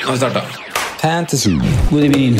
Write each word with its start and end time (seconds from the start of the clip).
Nå 0.00 0.06
har 0.06 0.12
vi 0.12 0.18
starta. 0.18 0.42
Fantasy. 1.02 1.50
God 1.90 2.04
evening. 2.04 2.36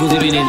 God 0.00 0.12
evening. 0.12 0.46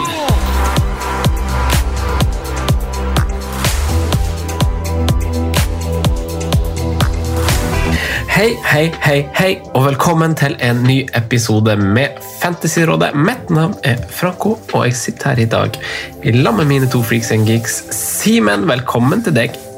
Hei, 8.28 8.58
hei, 8.66 8.92
hei, 9.02 9.30
hei, 9.34 9.62
og 9.74 9.86
velkommen 9.86 10.36
til 10.36 10.56
en 10.60 10.84
ny 10.84 11.04
episode 11.16 11.76
med 11.80 12.08
Fantasyrådet. 12.42 13.16
Mitt 13.16 13.50
navn 13.50 13.76
er 13.84 13.96
Franco, 14.10 14.58
og 14.74 14.86
jeg 14.86 14.96
sitter 14.96 15.30
her 15.30 15.46
i 15.46 15.46
dag 15.46 15.84
i 16.24 16.32
lag 16.32 16.56
med 16.56 16.66
mine 16.66 16.90
to 16.90 17.04
freaks 17.04 17.32
and 17.32 17.48
geeks. 17.48 17.84
Simen, 17.92 18.68
velkommen 18.68 19.24
til 19.24 19.36
deg. 19.36 19.73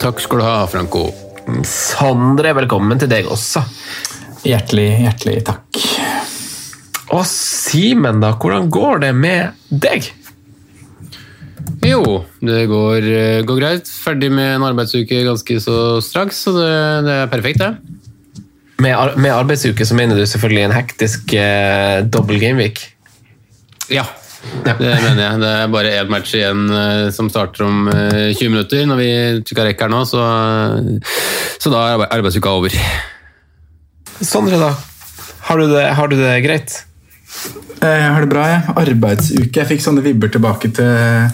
Takk 0.00 0.20
skal 0.20 0.40
du 0.40 0.44
ha, 0.46 0.56
Franco. 0.70 1.06
Sondre, 1.68 2.54
velkommen 2.56 3.00
til 3.00 3.10
deg 3.10 3.28
også. 3.30 3.62
Hjertelig, 4.44 4.88
hjertelig 5.04 5.38
takk. 5.48 5.80
Og 7.14 7.24
Simen, 7.28 8.20
da, 8.22 8.34
hvordan 8.40 8.70
går 8.72 9.04
det 9.04 9.12
med 9.16 9.66
deg? 9.68 10.08
Jo, 11.84 12.24
det 12.40 12.64
går, 12.70 13.08
eh, 13.12 13.42
går 13.44 13.60
greit. 13.60 13.88
Ferdig 13.88 14.30
med 14.32 14.56
en 14.56 14.66
arbeidsuke 14.70 15.24
ganske 15.26 15.58
så 15.60 16.00
straks, 16.04 16.44
så 16.46 16.56
det, 16.56 16.72
det 17.06 17.18
er 17.20 17.32
perfekt, 17.32 17.60
det. 17.60 18.42
Med, 18.82 18.92
ar 18.96 19.14
med 19.20 19.32
arbeidsuke 19.32 19.86
så 19.86 19.96
mener 19.96 20.18
du 20.18 20.24
selvfølgelig 20.26 20.64
en 20.66 20.76
hektisk 20.76 21.36
eh, 21.38 22.02
dobbel 22.04 22.40
gameweek? 22.42 22.80
Ja, 23.92 24.06
det 24.64 24.74
mener 24.78 25.20
jeg. 25.22 25.40
Det 25.42 25.50
er 25.50 25.72
bare 25.72 25.92
én 26.00 26.10
match 26.12 26.34
igjen 26.38 26.64
eh, 26.70 27.10
som 27.14 27.28
starter 27.32 27.66
om 27.66 27.88
eh, 27.92 28.32
20 28.36 28.52
minutter 28.54 28.86
når 28.88 29.00
vi 29.00 29.10
trykker 29.46 29.68
rekk 29.70 29.84
her 29.86 29.92
nå, 29.92 30.02
så, 30.08 30.24
så 31.60 31.72
da 31.72 31.84
er 31.94 32.06
arbeidsuka 32.08 32.52
over. 32.54 32.74
Sondre, 34.24 34.60
da? 34.60 34.72
Har 35.48 35.60
du 35.60 35.68
det, 35.74 35.84
har 35.98 36.08
du 36.08 36.16
det 36.20 36.34
greit? 36.46 36.76
Eh, 37.82 37.88
Jeg 37.88 38.12
har 38.14 38.24
det 38.24 38.30
bra, 38.32 38.44
jeg. 38.48 38.74
Arbeidsuke. 38.84 39.58
Jeg 39.60 39.70
fikk 39.74 39.82
sånne 39.84 40.04
vibber 40.04 40.30
tilbake 40.32 40.70
til, 40.76 41.28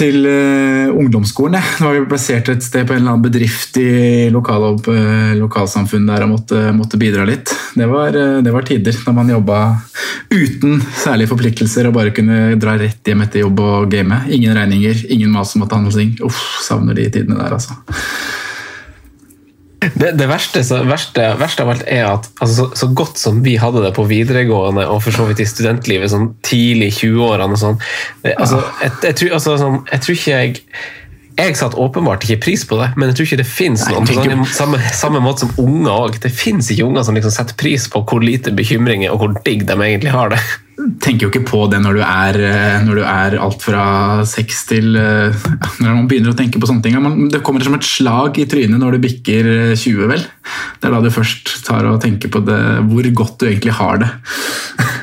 til 0.00 0.24
uh, 0.24 0.96
ungdomsskolen. 0.96 1.58
Jeg. 1.58 1.76
Da 1.80 1.88
var 1.88 1.98
vi 1.98 2.08
plassert 2.08 2.50
et 2.52 2.64
sted 2.64 2.86
på 2.88 2.94
en 2.94 3.02
eller 3.02 3.14
annen 3.14 3.24
bedrift 3.26 3.76
i 3.80 4.30
lokal, 4.32 4.66
uh, 4.80 5.32
lokalsamfunnet 5.38 6.14
der 6.14 6.26
og 6.26 6.32
måtte, 6.34 6.62
måtte 6.76 7.00
bidra 7.00 7.26
litt. 7.28 7.52
Det 7.76 7.88
var, 7.90 8.16
uh, 8.16 8.40
det 8.44 8.54
var 8.54 8.66
tider 8.68 8.96
da 9.04 9.14
man 9.16 9.32
jobba 9.32 9.60
uten 10.30 10.80
særlige 11.02 11.32
forpliktelser 11.32 11.90
og 11.90 11.96
bare 11.98 12.14
kunne 12.16 12.54
dra 12.60 12.76
rett 12.80 13.06
hjem 13.06 13.26
etter 13.26 13.44
jobb 13.44 13.64
og 13.64 13.90
game. 13.92 14.22
Ingen 14.32 14.56
regninger, 14.56 15.04
ingen 15.12 15.32
mas 15.34 15.56
måtte 15.60 15.76
handles 15.76 16.00
inn. 16.00 16.16
Uff, 16.24 16.40
savner 16.64 16.96
de 16.96 17.10
tidene 17.10 17.40
der, 17.40 17.58
altså. 17.58 17.76
Det, 19.80 20.10
det 20.20 20.26
verste, 20.28 20.60
så, 20.66 20.82
verste, 20.84 21.24
verste 21.40 21.64
av 21.64 21.70
alt 21.72 21.84
er 21.88 22.04
at 22.04 22.26
altså, 22.44 22.66
så, 22.66 22.66
så 22.76 22.88
godt 22.92 23.20
som 23.20 23.38
vi 23.44 23.54
hadde 23.60 23.80
det 23.86 23.94
på 23.96 24.04
videregående 24.10 24.84
og 24.92 25.00
for 25.06 25.16
så 25.16 25.24
vidt 25.30 25.40
i 25.40 25.48
studentlivet, 25.48 26.12
sånn 26.12 26.34
tidlig 26.44 26.90
i 26.90 26.96
20-årene 26.98 27.56
og 27.56 27.62
sånn 27.62 27.78
altså, 28.34 28.60
jeg, 28.82 28.96
jeg, 29.06 29.16
tror, 29.22 29.36
altså, 29.38 29.56
sånn, 29.62 29.78
jeg 29.88 30.04
tror 30.04 30.18
ikke 30.18 30.34
jeg 30.34 30.58
jeg 31.40 31.56
satte 31.56 31.78
åpenbart 31.80 32.24
ikke 32.26 32.42
pris 32.44 32.64
på 32.68 32.76
det, 32.80 32.90
men 32.98 33.10
jeg 33.10 33.16
tror 33.16 33.28
ikke 33.28 33.40
det 33.40 33.48
fins 33.48 33.84
noen 33.88 34.08
på 34.08 34.16
sånn, 34.18 34.42
samme, 34.52 34.80
samme 34.92 35.22
måte 35.24 35.46
som 35.46 35.52
unger 35.62 35.92
òg. 35.94 36.18
Det 36.20 36.32
fins 36.34 36.68
ikke 36.72 36.84
unger 36.88 37.06
som 37.06 37.16
liksom 37.16 37.32
setter 37.32 37.56
pris 37.60 37.86
på 37.88 38.02
hvor 38.04 38.24
lite 38.24 38.52
bekymringer 38.56 39.14
og 39.14 39.22
hvor 39.22 39.38
digg 39.46 39.64
de 39.68 39.76
egentlig 39.78 40.12
har 40.12 40.34
det. 40.34 40.40
Tenker 41.02 41.26
jo 41.26 41.30
ikke 41.30 41.46
på 41.48 41.62
det 41.72 41.80
når 41.82 41.98
du 41.98 42.02
er, 42.04 42.38
eh, 42.48 42.76
når 42.86 43.00
du 43.00 43.02
er 43.04 43.36
alt 43.42 43.64
fra 43.64 43.84
seks 44.28 44.62
til 44.70 44.96
eh, 44.98 45.34
ja, 45.34 45.70
Når 45.80 45.96
man 45.96 46.08
begynner 46.10 46.34
å 46.34 46.38
tenke 46.38 46.60
på 46.60 46.68
sånne 46.70 46.84
ting. 46.84 46.96
Man, 47.02 47.28
det 47.32 47.42
kommer 47.46 47.64
som 47.64 47.76
et 47.76 47.86
slag 47.86 48.40
i 48.40 48.46
trynet 48.50 48.80
når 48.80 48.96
du 48.96 49.04
bikker 49.06 49.50
eh, 49.54 49.74
20, 49.74 50.08
vel. 50.10 50.24
Det 50.80 50.88
er 50.88 50.96
da 50.96 51.02
du 51.04 51.12
først 51.14 51.60
tar 51.66 51.88
og 51.90 52.00
tenker 52.04 52.32
på 52.32 52.42
det, 52.46 52.60
hvor 52.90 53.12
godt 53.22 53.38
du 53.42 53.50
egentlig 53.50 53.76
har 53.80 54.02
det. 54.04 54.10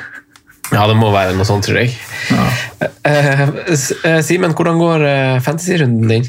Ja, 0.67 0.81
det 0.83 0.97
må 0.99 1.13
være 1.13 1.31
noe 1.31 1.47
sånt, 1.47 1.63
tror 1.63 1.77
jeg. 1.79 1.93
Ja. 2.27 2.89
Eh, 3.07 4.19
Simen, 4.25 4.51
hvordan 4.51 4.81
går 4.81 5.05
eh, 5.07 5.37
fantasy-runden 5.45 6.11
din? 6.11 6.27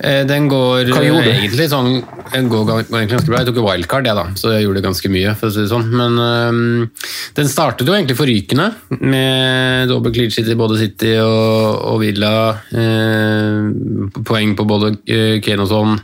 Eh, 0.00 0.22
Den 0.24 0.48
går 0.48 0.86
du? 0.88 0.94
egentlig 0.96 1.66
sånn 1.68 2.00
den 2.30 2.48
går, 2.48 2.64
ganske 2.88 3.26
bra. 3.26 3.40
Jeg 3.42 3.48
tok 3.50 3.58
jo 3.60 3.66
wildcard, 3.66 4.06
jeg 4.06 4.16
da, 4.16 4.24
så 4.38 4.54
jeg 4.54 4.64
gjorde 4.64 4.84
ganske 4.84 5.10
mye. 5.12 5.34
for 5.36 5.50
å 5.50 5.54
si 5.54 5.64
det 5.64 5.72
sånn. 5.72 5.88
Men 5.90 6.16
øhm, 6.24 6.88
den 7.36 7.50
startet 7.50 7.88
jo 7.88 7.96
egentlig 7.96 8.16
forrykende, 8.18 8.70
med 9.02 9.90
dobbel 9.90 10.14
clean 10.14 10.30
sheet 10.32 10.48
i 10.52 10.56
både 10.58 10.78
City 10.80 11.16
og, 11.20 11.84
og 11.90 12.00
Villa. 12.04 12.32
Eh, 12.70 14.22
poeng 14.24 14.56
på 14.56 14.66
både 14.70 14.94
eh, 15.10 15.36
Kane 15.44 15.66
og 15.66 15.72
sånn. 15.72 15.98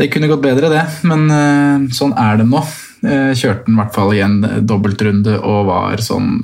det 0.00 0.10
kunne 0.12 0.30
gått 0.30 0.44
bedre, 0.44 0.72
det. 0.72 0.84
Men 1.08 1.26
eh, 1.34 1.86
sånn 1.96 2.16
er 2.18 2.40
det 2.40 2.48
nå. 2.48 2.64
Eh, 3.00 3.30
kjørte 3.36 3.66
den 3.66 3.76
i 3.76 3.80
hvert 3.80 3.96
fall 3.96 4.12
i 4.16 4.24
en 4.24 4.40
dobbeltrunde 4.68 5.38
og 5.40 5.70
var 5.70 6.04
sånn 6.04 6.42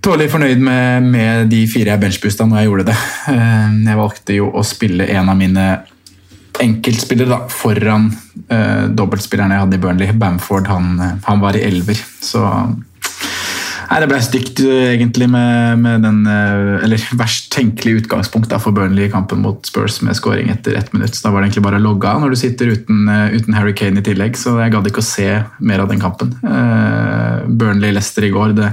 tålelig 0.00 0.32
fornøyd 0.32 0.60
med, 0.64 1.08
med 1.12 1.48
de 1.52 1.64
fire 1.68 1.92
jeg 1.92 2.00
benchboosta 2.00 2.46
når 2.48 2.62
jeg 2.62 2.68
gjorde 2.70 2.84
det. 2.88 2.98
Jeg 3.84 3.98
valgte 3.98 4.36
jo 4.38 4.46
å 4.56 4.62
spille 4.64 5.08
en 5.12 5.28
av 5.28 5.36
mine 5.36 5.66
enkeltspillere 6.60 7.28
da, 7.28 7.38
foran 7.52 8.08
uh, 8.50 8.86
dobbeltspillerne 8.96 9.56
jeg 9.56 9.64
hadde 9.64 9.76
i 9.76 9.82
Burnley. 9.82 10.14
Bamford 10.16 10.68
han, 10.68 10.94
han 11.24 11.42
var 11.42 11.56
i 11.56 11.62
elver. 11.68 12.00
Så 12.24 12.42
Nei, 13.90 13.98
Det 14.04 14.08
ble 14.10 14.20
stygt 14.22 14.60
egentlig 14.62 15.26
med, 15.30 15.80
med 15.82 16.04
den 16.06 16.20
eller 16.26 17.02
verst 17.18 17.48
tenkelige 17.50 18.04
utgangspunkt 18.04 18.50
da, 18.52 18.60
for 18.62 18.74
Burnley 18.76 19.08
i 19.08 19.10
kampen 19.10 19.42
mot 19.42 19.66
Spurs 19.66 19.98
med 20.06 20.14
scoring 20.14 20.52
etter 20.52 20.76
ett 20.78 20.92
minutt. 20.94 21.16
Så 21.16 21.26
da 21.26 21.32
var 21.34 21.42
det 21.42 21.50
egentlig 21.50 21.64
bare 21.66 21.80
å 21.80 21.82
logge 21.82 22.06
av 22.06 22.22
når 22.22 22.30
du 22.34 22.38
sitter 22.38 22.70
uten, 22.70 23.08
uten 23.34 23.56
Harry 23.58 23.74
Kane 23.74 23.98
i 23.98 24.06
tillegg. 24.06 24.38
Så 24.38 24.54
jeg 24.60 24.74
gadd 24.76 24.86
ikke 24.86 25.02
å 25.02 25.08
se 25.08 25.26
mer 25.58 25.82
av 25.82 25.90
den 25.90 26.02
kampen. 26.02 26.36
Burnley-Lester 27.50 28.28
i 28.28 28.32
går, 28.34 28.54
det, 28.60 28.70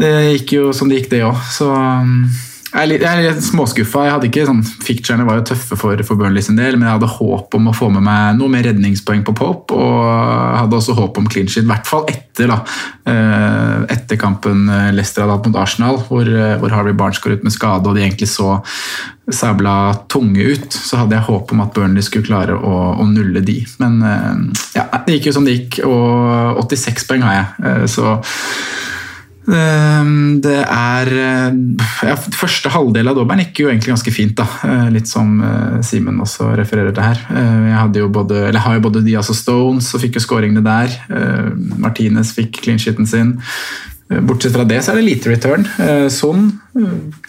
det, 0.00 0.12
gikk 0.36 0.52
jo 0.58 0.68
som 0.76 0.92
det 0.92 1.00
gikk, 1.00 1.10
det 1.14 1.24
òg. 1.26 1.40
Så 1.56 1.70
um, 1.72 2.28
jeg 2.76 3.08
er 3.08 3.22
litt, 3.24 3.44
småskuffa. 3.44 4.02
Jeg 4.04 4.12
hadde 4.12 4.28
ikke 4.28 4.44
sånn, 4.48 4.60
Ficturene 4.84 5.24
var 5.24 5.38
jo 5.38 5.46
tøffe 5.48 5.78
for, 5.80 6.00
for 6.04 6.20
Burnley 6.20 6.44
sin 6.44 6.58
del, 6.58 6.76
men 6.76 6.84
jeg 6.84 6.98
hadde 6.98 7.08
håp 7.14 7.54
om 7.56 7.70
å 7.70 7.74
få 7.76 7.88
med 7.94 8.04
meg 8.04 8.36
noe 8.36 8.52
mer 8.52 8.66
redningspoeng 8.68 9.22
på 9.24 9.32
Pope. 9.38 9.76
Og 9.76 10.02
hadde 10.60 10.76
også 10.76 10.96
håp 10.98 11.16
om 11.20 11.28
clean 11.30 11.48
sheet, 11.48 11.64
i 11.64 11.70
hvert 11.70 11.88
fall 11.88 12.04
etter 12.12 12.52
da, 12.52 12.58
eh, 13.08 13.86
etter 13.96 14.20
kampen 14.20 14.66
Leicester 14.92 15.24
hadde 15.24 15.38
hatt 15.38 15.48
mot 15.48 15.60
Arsenal, 15.62 16.00
hvor, 16.08 16.28
eh, 16.28 16.56
hvor 16.60 16.74
Harvey 16.74 16.96
Barnes 16.96 17.22
går 17.24 17.38
ut 17.38 17.46
med 17.48 17.54
skade 17.54 17.88
og 17.88 17.96
de 17.96 18.04
egentlig 18.04 18.28
så 18.28 18.58
sabla 19.32 19.76
tunge 20.12 20.44
ut. 20.44 20.68
Så 20.68 21.00
hadde 21.00 21.16
jeg 21.16 21.28
håp 21.30 21.56
om 21.56 21.64
at 21.64 21.72
Burnley 21.74 22.04
skulle 22.04 22.28
klare 22.28 22.58
å, 22.60 22.74
å 23.00 23.08
nulle 23.08 23.40
de. 23.46 23.62
Men 23.80 24.02
eh, 24.04 24.66
ja, 24.76 24.90
det 25.06 25.16
gikk 25.16 25.30
jo 25.30 25.38
som 25.38 25.48
det 25.48 25.56
gikk, 25.56 25.80
og 25.88 26.60
86 26.66 27.08
poeng 27.08 27.24
har 27.24 27.40
jeg. 27.40 27.94
Så 27.96 28.18
det 29.46 30.58
er 30.58 31.10
ja, 32.02 32.14
Første 32.34 32.70
halvdel 32.74 33.10
av 33.10 33.18
dobbelen 33.18 33.44
gikk 33.44 33.60
jo 33.62 33.68
egentlig 33.70 33.92
ganske 33.94 34.14
fint. 34.14 34.34
da, 34.38 34.46
eh, 34.66 34.88
Litt 34.94 35.08
som 35.08 35.36
eh, 35.40 35.80
Simen 35.86 36.18
også 36.22 36.50
refererer 36.58 36.94
til 36.94 37.06
her. 37.06 37.20
Eh, 37.30 37.66
jeg 37.70 37.78
hadde 37.78 38.02
jo 38.02 38.08
både, 38.12 38.48
eller 38.48 38.64
har 38.64 38.78
jo 38.78 38.86
både 38.88 39.04
Diaz 39.06 39.30
og 39.30 39.38
Stones 39.38 39.92
og 39.94 40.02
fikk 40.02 40.18
jo 40.18 40.24
skåringene 40.24 40.64
der. 40.64 40.96
Martinez 41.78 42.32
fikk 42.36 42.62
clean 42.64 42.80
shiten 42.82 43.06
sin. 43.06 43.36
Bortsett 44.06 44.54
fra 44.54 44.66
det 44.66 44.82
så 44.84 44.92
er 44.92 45.00
det 45.00 45.06
lite 45.08 45.30
return. 45.32 45.64
Son, 46.14 46.48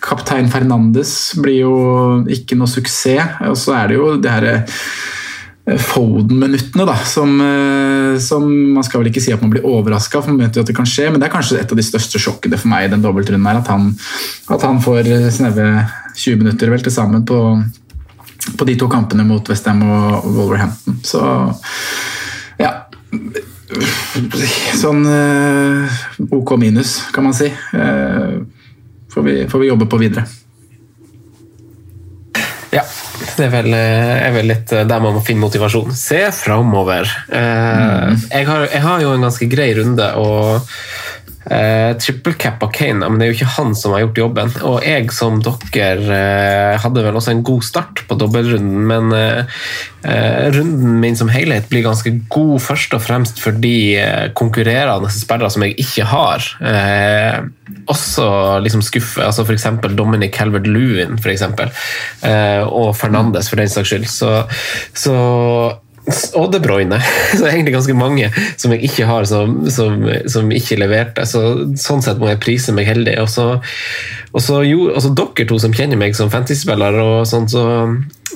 kaptein 0.04 0.50
Fernandes, 0.54 1.34
blir 1.42 1.64
jo 1.64 1.78
ikke 2.30 2.58
noe 2.58 2.70
suksess. 2.70 3.40
Og 3.50 3.58
så 3.58 3.78
er 3.80 3.90
det 3.90 3.98
jo 3.98 4.12
det 4.22 4.34
herre 4.34 4.58
Foden-minuttene, 5.68 6.86
da, 6.88 6.94
som, 7.04 7.34
som, 8.24 8.46
Man 8.48 8.86
skal 8.88 9.02
vel 9.02 9.10
ikke 9.12 9.20
si 9.20 9.34
at 9.36 9.42
man 9.44 9.52
blir 9.52 9.66
overraska, 9.68 10.22
for 10.22 10.32
man 10.32 10.46
vet 10.46 10.56
jo 10.56 10.64
at 10.64 10.70
det 10.70 10.76
kan 10.78 10.88
skje, 10.88 11.10
men 11.12 11.20
det 11.20 11.28
er 11.28 11.34
kanskje 11.34 11.60
et 11.60 11.74
av 11.74 11.80
de 11.80 11.84
største 11.84 12.22
sjokkene 12.24 12.60
for 12.60 12.72
meg 12.72 12.88
i 12.88 12.92
den 12.94 13.04
dobbeltrunden 13.04 13.60
at 13.60 13.68
han, 13.74 13.90
at 14.54 14.64
han 14.64 14.80
får 14.84 15.12
sneve 15.36 15.68
20 16.16 16.40
minutter 16.40 16.72
vel 16.72 16.86
til 16.86 16.96
sammen 16.96 17.26
på, 17.28 17.42
på 18.56 18.70
de 18.70 18.78
to 18.80 18.88
kampene 18.92 19.28
mot 19.28 19.52
Westham 19.52 19.84
og 19.84 20.30
Wolverhampton. 20.38 21.02
Så 21.04 21.22
ja 22.62 22.74
Sånn 24.78 25.04
OK 26.32 26.56
minus, 26.60 27.02
kan 27.12 27.28
man 27.28 27.36
si. 27.36 27.50
Får, 29.12 29.22
vi, 29.26 29.42
får 29.52 29.60
vi 29.60 29.68
jobbe 29.68 29.88
på 29.92 30.00
videre. 30.00 30.24
Ja, 32.72 32.84
det 33.38 33.48
er 33.48 33.54
vel, 33.54 33.74
er 33.78 34.34
vel, 34.36 34.50
litt 34.52 34.72
der 34.74 35.04
man 35.04 35.18
må 35.18 35.24
finne 35.26 35.46
motivasjon. 35.46 35.94
Se 35.98 36.28
framover. 36.36 37.10
Mm. 37.30 38.18
Jeg, 38.32 38.48
jeg, 38.48 38.84
har 38.84 39.04
jo 39.04 39.14
en 39.14 39.28
ganske 39.28 39.50
grei 39.52 39.72
runde. 39.78 40.10
og 40.20 40.68
Uh, 41.48 41.96
triple 41.96 42.34
cap 42.36 42.64
av 42.64 42.74
Kane, 42.76 43.08
men 43.08 43.22
det 43.22 43.24
er 43.24 43.30
jo 43.32 43.38
ikke 43.38 43.54
han 43.56 43.70
som 43.78 43.94
har 43.96 44.04
gjort 44.04 44.20
jobben. 44.20 44.50
Og 44.68 44.84
jeg 44.84 45.08
som 45.16 45.40
dere 45.40 45.94
uh, 46.04 46.74
hadde 46.84 47.06
vel 47.06 47.16
også 47.16 47.32
en 47.32 47.44
god 47.48 47.64
start 47.64 48.04
på 48.10 48.18
dobbeltrunden, 48.20 48.84
men 48.90 49.16
uh, 49.16 49.64
runden 50.52 51.00
min 51.00 51.16
som 51.20 51.32
helhet 51.32 51.70
blir 51.72 51.86
ganske 51.88 52.12
god 52.34 52.60
først 52.64 52.98
og 52.98 53.04
fremst 53.04 53.40
fordi 53.44 53.98
konkurrerende 54.38 55.10
spillere 55.12 55.50
som 55.52 55.66
jeg 55.66 55.74
ikke 55.84 56.06
har, 56.08 56.46
også 57.92 58.28
liksom 58.64 58.84
skuffer. 58.86 59.26
altså 59.26 59.44
F.eks. 59.44 59.66
Dominic 59.98 60.38
Calvert-Lewin 60.38 61.18
for 61.20 61.34
eksempel, 61.34 61.74
og 62.70 62.94
Fernandes 62.96 63.50
for 63.52 63.60
den 63.60 63.72
saks 63.72 63.92
skyld. 63.92 64.08
Så, 64.08 64.32
så 64.96 65.18
og 66.40 66.52
De 66.54 66.60
Bruyne. 66.64 67.00
Så 67.34 67.42
det 67.42 67.50
er 67.50 67.56
egentlig 67.56 67.76
ganske 67.78 67.96
mange 67.98 68.30
som 68.56 68.74
jeg 68.76 68.88
ikke 68.90 69.08
har, 69.10 69.28
som, 69.30 69.58
som, 69.74 70.06
som 70.30 70.52
ikke 70.54 70.80
leverte. 70.80 71.26
Så, 71.28 71.44
sånn 71.80 72.04
sett 72.06 72.22
må 72.22 72.32
jeg 72.32 72.42
prise 72.44 72.76
meg 72.76 72.88
heldig. 72.90 73.18
Og 73.24 73.32
så, 73.32 73.48
og 74.32 74.44
så 74.44 74.62
jo, 74.68 74.88
altså 74.94 75.12
dere 75.18 75.48
to 75.50 75.60
som 75.62 75.76
kjenner 75.76 76.00
meg 76.00 76.16
som 76.18 76.32
fantasyspiller, 76.34 77.00
og 77.02 77.28
sånn, 77.30 77.50
så 77.52 77.66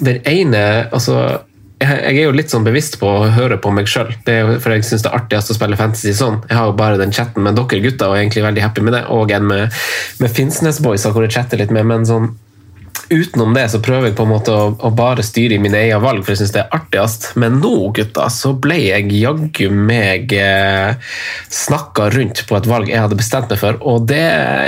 den 0.02 0.22
ene 0.28 0.66
altså 0.90 1.42
jeg, 1.82 2.14
er 2.14 2.28
jo 2.28 2.36
litt 2.36 2.52
sånn 2.54 2.66
bevisst 2.66 3.00
på 3.02 3.10
å 3.10 3.30
høre 3.34 3.58
på 3.62 3.72
meg 3.74 3.90
sjøl, 3.90 4.12
for 4.26 4.74
jeg 4.74 4.86
syns 4.86 5.06
det 5.06 5.10
er 5.10 5.18
artigst 5.18 5.54
å 5.54 5.58
spille 5.58 5.80
fantasy 5.80 6.14
sånn. 6.18 6.40
Jeg 6.50 6.58
har 6.60 6.70
jo 6.70 6.78
bare 6.78 7.00
den 7.02 7.14
chatten 7.16 7.46
med 7.46 7.58
dere 7.58 7.82
gutter 7.82 8.12
og 8.12 8.18
er 8.18 8.26
egentlig 8.26 8.46
veldig 8.46 8.64
happy 8.66 8.86
med 8.86 8.96
det, 8.98 9.04
og 9.14 9.34
en 9.34 9.48
med, 9.50 9.82
med 10.22 10.36
Finnsnes-boys 10.38 11.08
hvor 11.10 11.26
jeg 11.26 11.34
chatter 11.40 11.62
litt 11.62 11.74
med, 11.74 11.88
men 11.90 12.06
sånn 12.08 12.32
utenom 13.12 13.54
det 13.54 13.68
så 13.72 13.82
prøver 13.84 14.10
jeg 14.10 14.18
på 14.18 14.26
en 14.26 14.32
måte 14.32 14.54
å, 14.56 14.72
å 14.72 14.92
bare 14.96 15.24
styre 15.26 15.58
i 15.58 15.62
mine 15.62 15.80
egne 15.80 16.00
valg, 16.04 16.24
for 16.24 16.34
jeg 16.34 16.42
syns 16.42 16.54
det 16.56 16.62
er 16.64 16.76
artigst. 16.78 17.32
Men 17.42 17.60
nå, 17.64 17.74
gutta, 17.96 18.28
så 18.32 18.54
ble 18.56 18.78
jeg 18.80 19.12
jaggu 19.20 19.68
meg 19.74 20.34
eh, 20.38 20.96
snakka 21.52 22.10
rundt 22.16 22.46
på 22.48 22.58
et 22.58 22.70
valg 22.70 22.92
jeg 22.92 23.04
hadde 23.04 23.20
bestemt 23.20 23.52
meg 23.52 23.62
for, 23.62 23.80
og 23.84 24.08
det 24.12 24.24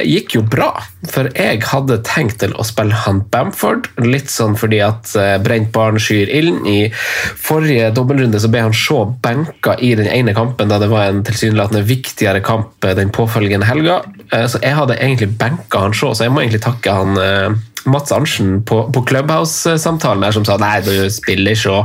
gikk 0.09 0.37
jo 0.37 0.43
bra. 0.43 0.71
For 1.11 1.29
jeg 1.35 1.63
hadde 1.67 2.01
tenkt 2.07 2.39
til 2.43 2.55
å 2.59 2.65
spille 2.67 2.97
han 3.05 3.23
Bamford, 3.31 3.89
litt 4.03 4.31
sånn 4.31 4.57
fordi 4.59 4.81
at 4.85 5.13
eh, 5.19 5.35
brent 5.43 5.71
barn 5.75 5.99
skyr 6.01 6.31
ilden. 6.31 6.63
I 6.67 6.91
forrige 6.93 7.91
dobbeltrunde 7.95 8.41
så 8.43 8.51
ble 8.51 8.65
han 8.67 8.75
så 8.77 9.03
benka 9.23 9.77
i 9.79 9.93
den 9.99 10.09
ene 10.11 10.35
kampen 10.35 10.71
da 10.71 10.79
det 10.81 10.91
var 10.91 11.09
en 11.09 11.23
tilsynelatende 11.25 11.83
viktigere 11.87 12.43
kamp 12.45 12.83
eh, 12.87 12.95
den 12.99 13.13
påfølgende 13.13 13.67
helga, 13.69 14.01
så 14.47 14.61
jeg 14.63 14.77
hadde 14.77 14.97
egentlig 14.97 15.33
benka 15.39 15.85
han 15.85 15.93
så, 15.97 16.13
så 16.13 16.27
jeg 16.27 16.33
må 16.33 16.43
egentlig 16.43 16.63
takke 16.63 16.95
han 16.95 17.19
eh, 17.21 17.61
Mats 17.85 18.11
Arntzen 18.15 18.63
på, 18.63 18.77
på 18.95 19.01
Clubhouse-samtalen 19.03 20.33
som 20.33 20.45
sa 20.47 20.55
nei, 20.61 20.77
du 20.85 21.09
spiller 21.11 21.51
ikke. 21.55 21.81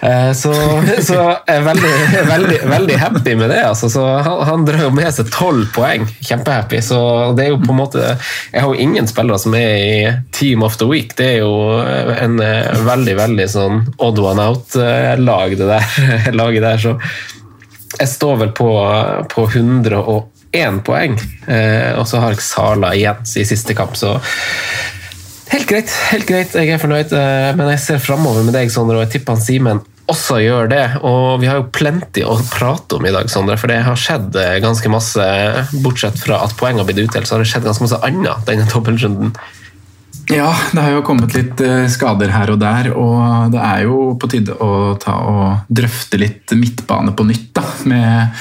Uh, 0.00 0.30
så, 0.36 0.52
så 1.08 1.18
jeg 1.18 1.58
er 1.58 1.66
veldig, 1.66 1.90
veldig, 2.30 2.60
veldig 2.70 2.96
happy 3.02 3.34
med 3.36 3.52
det. 3.52 3.60
Altså. 3.68 3.90
Så 3.92 4.04
han, 4.06 4.40
han 4.48 4.64
drar 4.68 4.86
jo 4.86 4.94
med 4.96 5.10
seg 5.12 5.28
tolv 5.34 5.68
poeng. 5.76 6.06
Kjempehappy. 6.24 6.80
Så 6.84 7.00
det 7.36 7.46
er 7.46 7.52
jo 7.52 7.60
på 7.60 7.74
en 7.74 7.80
måte 7.82 8.06
Jeg 8.06 8.62
har 8.62 8.70
jo 8.70 8.80
ingen 8.80 9.08
spillere 9.10 9.40
som 9.42 9.56
er 9.58 9.74
i 9.76 10.14
Team 10.36 10.64
of 10.64 10.80
the 10.80 10.88
Week. 10.88 11.12
Det 11.18 11.34
er 11.34 11.38
jo 11.42 11.52
en 12.16 12.40
veldig, 12.88 13.18
veldig 13.20 13.48
sånn 13.50 13.82
odd 14.00 14.24
one 14.24 14.48
out-lag, 14.48 15.56
det 15.60 15.68
der. 15.68 16.02
laget 16.40 16.64
der. 16.64 16.80
Så 16.80 16.96
jeg 17.98 18.08
står 18.08 18.44
vel 18.46 18.52
på, 18.56 18.70
på 19.28 19.48
101 20.50 20.80
poeng, 20.86 21.18
uh, 21.46 21.98
og 22.00 22.06
så 22.10 22.22
har 22.22 22.34
jeg 22.34 22.44
Sala 22.44 22.94
igjen 22.96 23.22
i 23.38 23.46
siste 23.48 23.76
kamp, 23.78 23.98
så 23.98 24.18
Helt 25.50 25.66
greit, 25.66 25.90
helt 26.12 26.28
greit. 26.28 26.52
Jeg 26.54 26.70
er 26.70 26.78
fornøyd. 26.78 27.10
Eh, 27.10 27.48
men 27.58 27.72
jeg 27.72 27.80
ser 27.82 28.02
framover 28.02 28.44
med 28.46 28.54
deg, 28.54 28.68
Sondre, 28.70 29.00
og 29.00 29.02
jeg 29.02 29.16
tipper 29.16 29.34
han 29.34 29.42
Simen 29.42 29.80
også 30.10 30.40
gjør 30.42 30.70
det. 30.70 30.84
Og 31.06 31.40
vi 31.42 31.48
har 31.50 31.60
jo 31.60 31.68
plenty 31.74 32.24
å 32.26 32.36
prate 32.52 32.98
om 32.98 33.06
i 33.06 33.12
dag, 33.14 33.30
Sondre, 33.30 33.56
for 33.60 33.70
det 33.70 33.80
har 33.86 33.98
skjedd 33.98 34.36
eh, 34.38 34.58
ganske 34.62 34.92
masse. 34.92 35.26
Bortsett 35.84 36.20
fra 36.22 36.42
at 36.46 36.56
poeng 36.60 36.80
har 36.80 36.88
blitt 36.88 37.02
utdelt, 37.02 37.28
så 37.28 37.36
har 37.36 37.44
det 37.44 37.50
skjedd 37.50 37.66
ganske 37.68 37.86
masse 37.86 38.00
annet 38.06 38.46
denne 38.48 38.68
dobbeltrunden. 38.70 39.34
Ja, 40.30 40.50
det 40.72 40.78
har 40.78 40.92
jo 40.94 41.02
kommet 41.02 41.32
litt 41.34 41.58
eh, 41.64 41.88
skader 41.90 42.30
her 42.30 42.52
og 42.52 42.60
der, 42.62 42.92
og 42.94 43.50
det 43.50 43.60
er 43.66 43.80
jo 43.88 44.12
på 44.20 44.28
tide 44.30 44.54
å 44.62 44.92
ta 45.02 45.16
og 45.26 45.72
drøfte 45.74 46.20
litt 46.20 46.54
midtbane 46.54 47.10
på 47.18 47.24
nytt. 47.26 47.48
da, 47.56 47.64
med, 47.90 48.36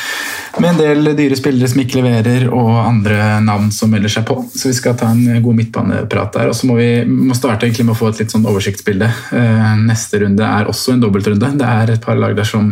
med, 0.60 0.68
en 0.70 0.78
del 0.78 1.10
dyre 1.18 1.38
spillere 1.40 1.70
som 1.72 1.82
ikke 1.82 2.04
leverer, 2.04 2.46
og 2.54 2.78
andre 2.84 3.40
navn 3.42 3.72
som 3.74 3.90
melder 3.90 4.14
seg 4.14 4.28
på. 4.30 4.38
Så 4.54 4.70
vi 4.70 4.76
skal 4.78 5.00
ta 5.00 5.10
en 5.10 5.42
god 5.42 5.58
midtbaneprat 5.58 6.38
der. 6.38 6.52
Og 6.52 6.60
så 6.60 6.70
må 6.70 6.78
vi 6.78 6.92
må 7.10 7.38
starte 7.38 7.66
egentlig 7.66 7.88
med 7.88 7.96
å 7.96 8.02
få 8.04 8.12
et 8.12 8.22
litt 8.22 8.36
sånn 8.36 8.46
oversiktsbilde. 8.46 9.10
Eh, 9.40 9.74
neste 9.82 10.22
runde 10.22 10.46
er 10.46 10.70
også 10.70 10.94
en 10.94 11.02
dobbeltrunde. 11.02 11.56
Det 11.58 11.72
er 11.74 11.96
et 11.96 12.06
par 12.06 12.22
lag 12.22 12.38
der 12.38 12.46
som, 12.46 12.70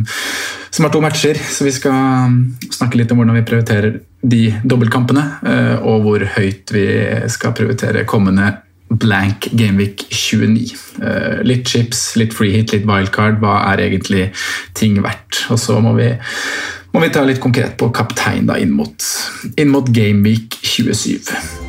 som 0.70 0.86
har 0.86 0.94
to 0.94 1.02
matcher, 1.02 1.42
så 1.42 1.66
vi 1.66 1.74
skal 1.74 2.38
snakke 2.70 3.02
litt 3.02 3.16
om 3.16 3.24
hvordan 3.24 3.42
vi 3.42 3.48
prioriterer 3.50 3.98
de 4.22 4.46
dobbeltkampene, 4.62 5.26
eh, 5.42 5.76
og 5.82 6.06
hvor 6.06 6.30
høyt 6.38 6.78
vi 6.78 6.88
skal 7.34 7.58
prioritere 7.58 8.06
kommende 8.06 8.54
blank 8.89 9.50
Gameweek 9.51 10.06
29. 10.10 10.75
Uh, 11.01 11.44
litt 11.44 11.67
chips, 11.67 12.15
litt 12.20 12.36
free 12.36 12.56
hit, 12.56 12.74
litt 12.75 12.88
wildcard. 12.88 13.41
Hva 13.44 13.60
er 13.74 13.84
egentlig 13.88 14.29
ting 14.77 15.00
verdt? 15.03 15.46
Og 15.53 15.62
så 15.62 15.79
må 15.84 15.96
vi, 16.00 16.10
må 16.94 17.03
vi 17.03 17.13
ta 17.13 17.25
litt 17.27 17.44
konkret 17.44 17.77
på 17.79 17.91
kaptein 17.96 18.50
da, 18.50 18.60
inn 18.62 18.75
mot, 18.75 19.12
inn 19.58 19.74
mot 19.74 19.89
Gameweek 19.94 20.60
27. 20.63 21.65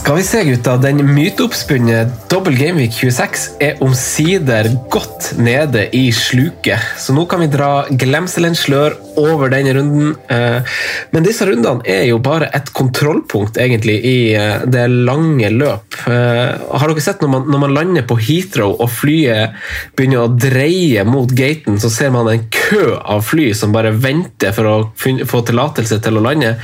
Skal 0.00 0.16
vi 0.16 0.22
se, 0.24 0.40
gutta. 0.46 0.72
Den 0.80 1.02
myteoppspunne 1.06 2.00
Double 2.30 2.56
Gameweek 2.56 2.94
26 2.96 3.42
er 3.62 3.82
omsider 3.84 4.66
godt 4.90 5.34
nede 5.38 5.84
i 5.94 6.08
sluket. 6.14 6.82
Så 6.98 7.12
nå 7.14 7.26
kan 7.30 7.42
vi 7.44 7.50
dra 7.52 7.84
glemselens 7.90 8.64
slør 8.64 8.96
over 9.18 9.50
denne 9.52 9.74
runden. 9.74 10.14
Eh, 10.28 10.76
men 11.10 11.26
disse 11.26 11.46
rundene 11.48 11.84
er 11.88 12.04
jo 12.08 12.20
bare 12.22 12.50
et 12.56 12.70
kontrollpunkt 12.76 13.58
egentlig 13.60 13.96
i 14.06 14.16
eh, 14.36 14.64
det 14.70 14.86
lange 14.90 15.50
løp. 15.54 15.98
Har 16.00 16.88
dere 16.88 17.02
sett 17.02 17.20
når 17.22 17.30
man, 17.32 17.48
når 17.50 17.62
man 17.64 17.74
lander 17.74 18.06
på 18.08 18.16
Heathrow 18.20 18.76
og 18.80 18.90
flyet 18.92 19.56
begynner 19.98 20.24
å 20.24 20.32
dreie 20.32 21.04
mot 21.06 21.30
gaten, 21.36 21.78
så 21.82 21.90
ser 21.92 22.12
man 22.14 22.28
en 22.30 22.46
kø 22.54 22.96
av 22.98 23.24
fly 23.26 23.50
som 23.56 23.74
bare 23.74 23.92
venter 23.92 24.54
for 24.56 24.68
å 24.70 24.76
få 25.28 25.42
tillatelse 25.46 26.00
til 26.02 26.18
å 26.18 26.24
lande. 26.24 26.54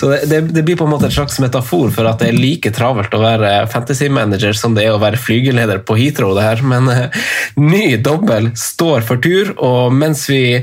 Så 0.00 0.10
det, 0.12 0.20
det, 0.30 0.40
det 0.54 0.64
blir 0.66 0.78
på 0.78 0.86
en 0.86 0.94
måte 0.94 1.08
et 1.10 1.16
slags 1.16 1.40
metafor 1.42 1.90
for 1.94 2.08
at 2.08 2.22
det 2.22 2.30
er 2.30 2.38
like 2.38 2.72
travelt 2.76 3.14
å 3.14 3.22
være 3.22 3.52
fantasy 3.72 4.10
manager 4.12 4.56
som 4.56 4.76
det 4.76 4.86
er 4.86 4.94
å 4.94 5.02
være 5.02 5.20
flygeleder 5.20 5.82
på 5.86 5.98
Heathrow. 5.98 6.34
det 6.36 6.46
her, 6.46 6.62
Men 6.62 6.90
ny 7.56 7.96
dobbel 7.96 8.50
står 8.58 9.04
for 9.06 9.20
tur, 9.22 9.54
og 9.62 9.92
mens 9.94 10.26
vi, 10.30 10.60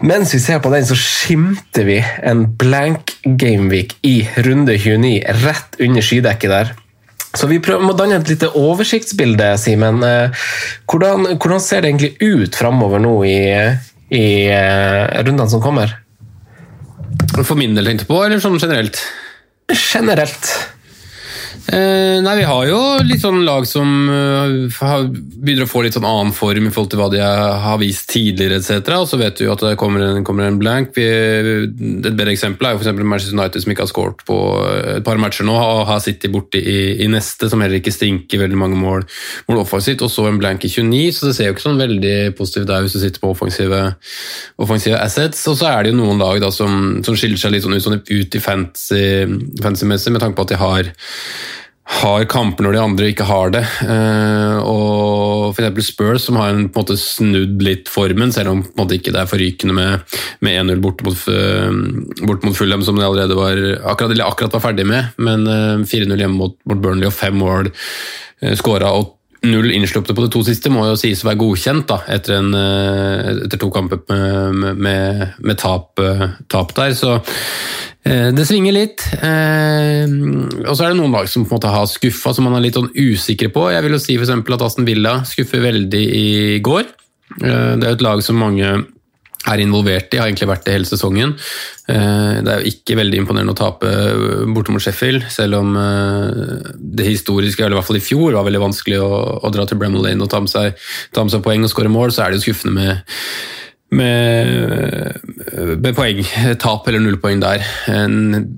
mens 0.00 0.34
vi 0.34 0.40
ser 0.42 0.62
på 0.62 0.72
den, 0.72 0.81
så 0.88 0.96
skimter 0.98 1.86
vi 1.88 1.98
en 2.00 2.44
blank 2.58 3.14
Gameweek 3.24 3.96
i 4.06 4.22
runde 4.44 4.78
29 4.80 5.18
rett 5.44 5.80
under 5.82 6.04
skydekket 6.04 6.52
der. 6.52 6.72
Så 7.32 7.48
vi 7.48 7.60
prøver, 7.64 7.84
må 7.84 7.94
danne 7.96 8.18
et 8.20 8.28
lite 8.28 8.50
oversiktsbilde, 8.58 9.54
Simen. 9.60 10.02
Eh, 10.04 10.44
hvordan, 10.90 11.32
hvordan, 11.38 11.62
ser 11.64 11.80
det 11.80 11.92
egentlig 11.92 12.12
ut 12.20 12.58
framover 12.58 13.00
nå 13.00 13.14
i, 13.24 13.38
i 14.12 14.26
uh, 14.52 15.22
rundene 15.24 15.48
som 15.48 15.62
kommer? 15.64 15.94
For 17.38 17.56
min 17.56 17.76
del 17.76 17.88
tenkte 17.88 18.08
på, 18.10 18.18
eller 18.26 18.42
sånn 18.42 18.60
generelt? 18.60 19.00
Generelt. 19.72 20.50
Eh, 21.70 22.18
nei, 22.22 22.32
Vi 22.40 22.46
har 22.48 22.64
jo 22.66 22.78
litt 23.06 23.22
sånn 23.22 23.44
lag 23.46 23.62
som 23.70 23.86
uh, 24.10 25.04
begynner 25.06 25.62
å 25.62 25.70
få 25.70 25.84
litt 25.84 25.94
sånn 25.94 26.06
annen 26.08 26.32
form 26.34 26.66
i 26.66 26.72
forhold 26.74 26.90
til 26.90 26.98
hva 26.98 27.06
de 27.12 27.20
har 27.22 27.78
vist 27.78 28.08
tidligere 28.10 28.58
etc. 28.58 28.90
Og 28.96 29.06
så 29.06 29.18
vet 29.20 29.38
du 29.38 29.44
jo 29.44 29.52
at 29.54 29.62
det 29.62 29.76
kommer 29.78 30.02
en, 30.02 30.24
kommer 30.26 30.48
en 30.48 30.58
blank. 30.58 30.90
Vi, 30.96 31.04
et 31.06 32.08
bedre 32.08 32.34
eksempel 32.34 32.66
er 32.66 32.74
jo 32.74 32.82
for 32.82 33.06
Manchester 33.06 33.38
United 33.38 33.62
som 33.62 33.74
ikke 33.74 33.86
har 33.86 33.92
skåret 33.92 34.24
på 34.26 34.38
et 34.96 35.06
par 35.06 35.20
matcher 35.22 35.46
nå, 35.46 35.54
og 35.54 35.84
har 35.86 36.02
City 36.02 36.32
borte 36.32 36.58
i, 36.58 36.76
i, 37.04 37.08
neste, 37.12 37.46
som 37.52 37.62
heller 37.62 37.78
ikke 37.78 37.94
stinker 37.94 38.42
veldig 38.42 38.58
mange 38.58 38.80
mål, 38.82 39.06
mål 39.46 39.62
offensivt, 39.62 40.02
og 40.02 40.10
så 40.10 40.26
en 40.26 40.42
blank 40.42 40.66
i 40.66 40.72
29, 40.72 41.14
så 41.14 41.30
det 41.30 41.36
ser 41.38 41.50
jo 41.50 41.54
ikke 41.54 41.66
sånn 41.68 41.80
veldig 41.80 42.16
positivt 42.38 42.66
ut 42.66 42.74
hvis 42.88 42.98
du 42.98 43.02
sitter 43.04 43.22
på 43.22 43.30
offensive, 43.36 43.80
offensive 44.58 44.98
assets. 44.98 45.46
Og 45.46 45.60
så 45.62 45.70
er 45.70 45.86
det 45.86 45.94
jo 45.94 46.00
noen 46.02 46.18
lag 46.22 46.42
da 46.42 46.50
som, 46.54 47.04
som 47.06 47.14
skiller 47.14 47.38
seg 47.38 47.54
litt 47.54 47.62
sånn 47.62 47.78
ut, 47.78 47.86
sånn 47.86 48.00
ut 48.02 48.38
i 48.38 48.42
fancy-messig, 48.42 49.62
fancy 49.62 49.86
med 50.10 50.22
tanke 50.24 50.40
på 50.40 50.48
at 50.48 50.56
de 50.56 50.62
har 50.66 50.94
har 51.82 52.24
kamper 52.30 52.64
når 52.64 52.76
de 52.76 52.80
andre 52.82 53.08
ikke 53.10 53.26
har 53.26 53.52
det. 53.54 53.62
Uh, 53.82 54.58
og 54.62 55.56
f.eks. 55.56 55.88
Spurs, 55.88 56.26
som 56.28 56.38
har 56.38 56.52
en, 56.52 56.68
på 56.70 56.78
en 56.78 56.84
måte 56.84 56.98
snudd 57.00 57.62
litt 57.64 57.90
formen, 57.90 58.32
selv 58.34 58.52
om 58.52 58.62
på 58.64 58.72
en 58.74 58.84
måte 58.84 58.98
ikke 58.98 59.14
det 59.14 59.22
er 59.24 59.30
forrykende 59.30 59.76
med, 59.76 60.18
med 60.46 60.60
1-0 60.62 60.82
bort, 60.84 61.02
bort 61.02 62.46
mot 62.46 62.56
Fulham, 62.56 62.84
som 62.86 62.98
de 62.98 63.06
allerede 63.06 63.38
var, 63.38 63.58
akkurat, 63.94 64.14
akkurat 64.28 64.58
var 64.58 64.66
ferdig 64.70 64.86
med. 64.88 65.10
Men 65.18 65.48
uh, 65.48 65.82
4-0 65.82 66.14
hjemme 66.16 66.38
mot, 66.38 66.56
mot, 66.68 66.78
Burnley 66.82 67.10
og 67.10 67.16
fem 67.16 67.36
mål 67.38 67.72
uh, 67.72 68.54
skåra. 68.58 68.94
Og 68.94 69.16
null 69.42 69.72
innslupte 69.74 70.14
på 70.14 70.24
de 70.24 70.30
to 70.30 70.44
siste 70.46 70.70
må 70.70 70.84
jo 70.86 70.98
sies 70.98 71.24
å 71.24 71.28
være 71.30 71.40
godkjent 71.40 71.88
da, 71.90 71.96
etter, 72.14 72.38
en, 72.38 72.54
etter 73.46 73.58
to 73.58 73.70
kamper 73.74 74.02
med, 74.54 74.78
med, 74.78 75.24
med 75.42 75.58
tap, 75.58 75.98
tap, 76.52 76.74
der. 76.76 76.94
Så 76.94 77.16
Eh, 78.02 78.30
det 78.34 78.46
svinger 78.48 78.74
litt. 78.74 79.04
Eh, 79.14 80.10
og 80.66 80.74
så 80.74 80.86
er 80.86 80.92
det 80.92 80.98
noen 80.98 81.14
lag 81.14 81.28
som 81.30 81.44
på 81.44 81.54
en 81.54 81.60
måte 81.60 81.70
har 81.70 81.86
skuffa, 81.90 82.34
som 82.34 82.48
man 82.48 82.58
er 82.58 82.66
litt 82.66 82.78
sånn 82.78 82.90
usikre 82.96 83.52
på. 83.54 83.68
Jeg 83.70 83.86
vil 83.86 83.96
jo 83.96 84.02
si 84.02 84.16
f.eks. 84.18 84.34
at 84.42 84.66
Aston 84.66 84.88
Villa 84.88 85.20
skuffer 85.28 85.62
veldig 85.62 86.02
i 86.02 86.26
går. 86.64 86.88
Eh, 87.38 87.72
det 87.78 87.86
er 87.86 87.94
et 87.94 88.04
lag 88.04 88.22
som 88.26 88.40
mange 88.42 88.74
er 89.50 89.62
involvert 89.62 90.12
i, 90.14 90.20
har 90.20 90.28
egentlig 90.30 90.50
vært 90.50 90.66
det 90.66 90.76
hele 90.76 90.88
sesongen. 90.88 91.32
Det 91.86 92.52
er 92.52 92.60
jo 92.62 92.70
ikke 92.70 92.96
veldig 93.00 93.22
imponerende 93.22 93.54
å 93.56 93.58
tape 93.58 93.90
borte 94.54 94.74
mot 94.74 94.84
Sheffield, 94.84 95.26
selv 95.34 95.58
om 95.58 95.72
det 95.74 97.08
historiske, 97.08 97.58
eller 97.58 97.74
i 97.74 97.80
hvert 97.80 97.88
fall 97.88 97.98
i 97.98 98.04
fjor, 98.04 98.36
var 98.36 98.46
veldig 98.46 98.62
vanskelig 98.62 99.00
å, 99.02 99.10
å 99.42 99.52
dra 99.54 99.66
til 99.66 99.80
Bremel 99.80 100.06
Lane 100.06 100.22
og 100.22 100.30
ta 100.30 100.40
med, 100.44 100.52
seg, 100.52 100.78
ta 101.10 101.26
med 101.26 101.34
seg 101.34 101.42
poeng 101.42 101.66
og 101.66 101.74
skåre 101.74 101.90
mål, 101.92 102.14
så 102.14 102.24
er 102.24 102.32
det 102.32 102.40
jo 102.40 102.46
skuffende 102.46 102.78
med 102.78 103.18
med, 103.92 105.20
med 105.82 105.96
poeng. 105.96 106.22
Tap 106.62 106.88
eller 106.88 107.02
null 107.04 107.18
poeng 107.20 107.42
der. 107.42 107.64
En, 107.92 108.48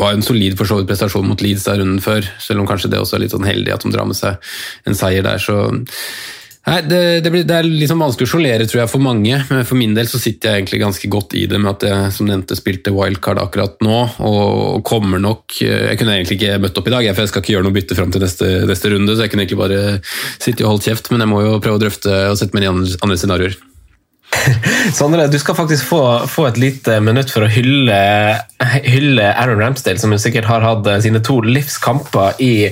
var 0.00 0.16
en 0.16 0.24
solid 0.26 0.56
for 0.58 0.68
så 0.68 0.80
vidt 0.80 0.90
prestasjon 0.90 1.28
mot 1.28 1.42
Leeds 1.44 1.68
der 1.68 1.80
runden 1.82 2.02
før, 2.02 2.26
selv 2.42 2.62
om 2.62 2.68
kanskje 2.70 2.92
det 2.92 3.02
også 3.02 3.18
er 3.18 3.26
litt 3.26 3.36
sånn 3.36 3.48
heldig 3.48 3.74
at 3.74 3.86
de 3.86 3.92
drar 3.94 4.08
med 4.08 4.18
seg 4.18 4.52
en 4.88 4.98
seier 4.98 5.26
der. 5.26 5.42
så 5.42 5.68
Nei, 6.62 6.76
det, 6.86 6.98
det, 7.24 7.30
blir, 7.34 7.42
det, 7.42 7.56
er 7.58 7.66
liksom 7.66 8.02
vanskelig 8.04 8.28
å 8.28 8.30
sjonglere 8.36 8.66
tror 8.70 8.84
jeg, 8.84 8.90
for 8.92 9.02
mange, 9.02 9.40
men 9.48 9.64
for 9.66 9.78
min 9.80 9.96
del 9.96 10.06
så 10.06 10.20
sitter 10.22 10.52
jeg 10.52 10.60
egentlig 10.60 10.78
ganske 10.84 11.10
godt 11.10 11.34
i 11.34 11.42
det 11.50 11.58
med 11.58 11.72
at 11.72 11.86
jeg 11.88 12.12
som 12.14 12.28
nevnte 12.30 12.54
spilte 12.54 12.92
wildcard 12.94 13.40
akkurat 13.42 13.82
nå, 13.82 13.96
og 14.22 14.78
kommer 14.86 15.18
nok 15.22 15.58
Jeg 15.58 15.98
kunne 15.98 16.14
egentlig 16.14 16.38
ikke 16.38 16.60
møtt 16.62 16.78
opp 16.78 16.86
i 16.86 16.94
dag, 16.94 17.10
for 17.10 17.24
jeg 17.24 17.32
skal 17.32 17.42
ikke 17.42 17.56
gjøre 17.56 17.66
noe 17.66 17.74
bytte 17.74 17.98
fram 17.98 18.14
til 18.14 18.22
neste, 18.22 18.52
neste 18.70 18.94
runde, 18.94 19.16
så 19.16 19.26
jeg 19.26 19.34
kunne 19.34 19.46
egentlig 19.48 19.62
bare 19.64 19.82
sitte 20.38 20.62
og 20.62 20.76
holdt 20.76 20.86
kjeft, 20.86 21.10
men 21.10 21.26
jeg 21.26 21.32
må 21.34 21.42
jo 21.42 21.58
prøve 21.58 21.80
å 21.80 21.82
drøfte 21.82 22.22
og 22.30 22.38
sette 22.38 22.54
meg 22.54 22.62
inn 22.62 22.70
i 22.70 22.74
andre, 22.76 23.02
andre 23.02 23.18
scenarioer. 23.18 23.58
Sondre, 24.96 25.26
du 25.26 25.38
skal 25.38 25.56
faktisk 25.56 25.86
få, 25.86 26.00
få, 26.30 26.46
et 26.48 26.58
lite 26.60 26.98
minutt 27.04 27.30
for 27.32 27.44
å 27.44 27.50
hylle, 27.52 27.98
hylle, 28.84 29.26
Aaron 29.30 29.60
Ramsdale, 29.60 30.00
som 30.00 30.14
sikkert 30.20 30.48
har 30.50 30.64
hatt 30.64 30.88
eh, 30.88 31.00
sine 31.04 31.22
to 31.24 31.38
livskamper 31.44 32.40
i, 32.42 32.70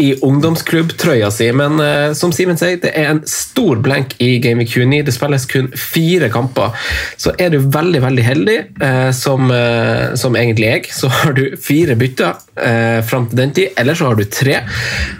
i 0.00 0.08
ungdomsklubbtrøya 0.24 1.30
si. 1.34 1.50
Men 1.56 1.78
uh, 1.82 2.12
som 2.16 2.32
Simen 2.34 2.58
sier, 2.60 2.80
det 2.82 2.94
er 2.96 3.12
en 3.12 3.22
stor 3.28 3.82
blank 3.84 4.16
i 4.24 4.36
Game 4.44 4.64
of 4.64 4.72
Q9. 4.72 5.02
Det 5.06 5.14
spilles 5.14 5.46
kun 5.50 5.70
fire 5.78 6.30
kamper. 6.32 6.74
Så 7.20 7.34
er 7.38 7.54
du 7.54 7.60
veldig, 7.62 8.02
veldig 8.04 8.26
heldig, 8.26 8.58
uh, 8.82 9.10
som, 9.16 9.50
uh, 9.52 10.14
som, 10.20 10.38
egentlig 10.40 10.70
jeg, 10.70 10.88
så 10.94 11.12
har 11.20 11.36
du 11.36 11.46
fire 11.60 11.98
bytter 11.98 12.40
fram 13.04 13.24
til 13.26 13.38
den 13.40 13.52
tid. 13.56 13.72
Eller 13.80 13.96
så 13.98 14.10
har 14.10 14.18
du 14.18 14.24
tre. 14.30 14.60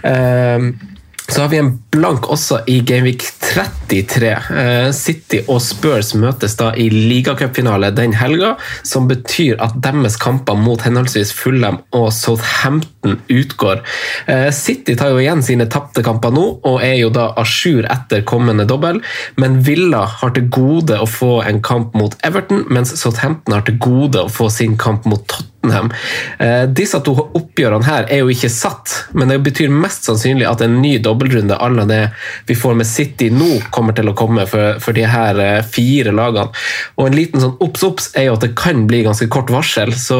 Uh, 0.05 0.94
så 1.27 1.41
har 1.41 1.49
vi 1.49 1.57
en 1.57 1.71
blank 1.91 2.27
også 2.29 2.59
i 2.69 2.79
Gameweek 2.85 3.23
33. 3.41 4.29
Eh, 4.61 4.89
City 4.93 5.39
og 5.49 5.57
Spurs 5.63 6.13
møtes 6.17 6.53
da 6.59 6.69
i 6.77 6.85
ligacupfinale 6.93 7.89
den 7.97 8.13
helga, 8.17 8.53
som 8.85 9.07
betyr 9.09 9.57
at 9.63 9.79
deres 9.83 10.19
kamper 10.21 10.57
mot 10.59 10.83
henholdsvis 10.85 11.33
Fulham 11.33 11.79
og 11.97 12.11
Southampton 12.13 13.17
utgår. 13.31 13.81
Eh, 14.29 14.51
City 14.53 14.95
tar 14.99 15.15
jo 15.15 15.23
igjen 15.23 15.41
sine 15.45 15.69
tapte 15.71 16.05
kamper 16.05 16.35
nå, 16.35 16.45
og 16.61 16.79
er 16.85 16.99
jo 16.99 17.09
da 17.13 17.31
à 17.33 17.45
jour 17.45 17.89
etter 17.89 18.21
kommende 18.27 18.67
dobbel, 18.69 19.01
men 19.41 19.59
Villa 19.65 20.05
har 20.19 20.35
til 20.35 20.49
gode 20.53 20.99
å 21.01 21.09
få 21.09 21.39
en 21.47 21.63
kamp 21.65 21.97
mot 21.97 22.13
Everton, 22.27 22.67
mens 22.69 22.93
Southampton 23.01 23.57
har 23.57 23.65
til 23.65 23.81
gode 23.81 24.21
å 24.21 24.31
få 24.31 24.51
sin 24.53 24.77
kamp 24.77 25.09
mot 25.09 25.25
Tottenham 25.25 25.54
Tottenham. 25.65 25.91
Eh, 26.39 26.63
disse 26.69 26.99
to 27.03 27.13
oppgjørene 27.35 27.85
her 27.85 28.07
er 28.11 28.23
jo 28.23 28.31
ikke 28.33 28.51
satt, 28.51 28.93
men 29.13 29.31
det 29.31 29.41
betyr 29.45 29.73
mest 29.73 30.07
sannsynlig 30.07 30.47
at 30.49 30.61
en 30.61 30.79
ny 30.81 30.97
dobbeltrunde 30.99 31.55
à 31.55 31.69
la 31.69 31.85
det 31.85 32.01
vi 32.47 32.55
får 32.55 32.75
med 32.75 32.87
City 32.87 33.29
nå, 33.33 33.61
kommer 33.71 33.95
til 33.95 34.09
å 34.09 34.15
komme 34.17 34.45
for, 34.49 34.79
for 34.83 34.95
de 34.95 35.05
her 35.09 35.39
eh, 35.41 35.63
fire 35.63 36.13
lagene. 36.15 36.51
Og 36.99 37.09
en 37.09 37.17
liten 37.17 37.41
sånn 37.41 37.57
obs-obs 37.63 38.11
er 38.15 38.29
jo 38.29 38.37
at 38.37 38.45
det 38.45 38.53
kan 38.57 38.85
bli 38.89 39.03
ganske 39.05 39.27
kort 39.31 39.51
varsel, 39.53 39.93
så 39.93 40.19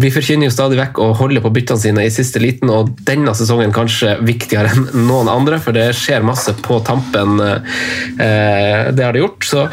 vi 0.00 0.12
forkynner 0.12 0.48
jo 0.48 0.54
stadig 0.54 0.78
vekk 0.80 1.00
å 1.02 1.10
holde 1.18 1.42
på 1.42 1.52
byttene 1.54 1.82
sine 1.82 2.06
i 2.06 2.12
siste 2.12 2.40
liten, 2.42 2.70
og 2.72 2.94
denne 3.06 3.34
sesongen 3.36 3.74
kanskje 3.74 4.16
viktigere 4.24 4.72
enn 4.72 5.06
noen 5.08 5.30
andre, 5.30 5.60
for 5.62 5.76
det 5.76 5.90
skjer 5.98 6.24
masse 6.26 6.54
på 6.64 6.80
tampen. 6.86 7.40
Eh, 7.40 8.90
det 8.94 9.04
har 9.04 9.16
det 9.16 9.24
gjort. 9.24 9.46
Så 9.46 9.66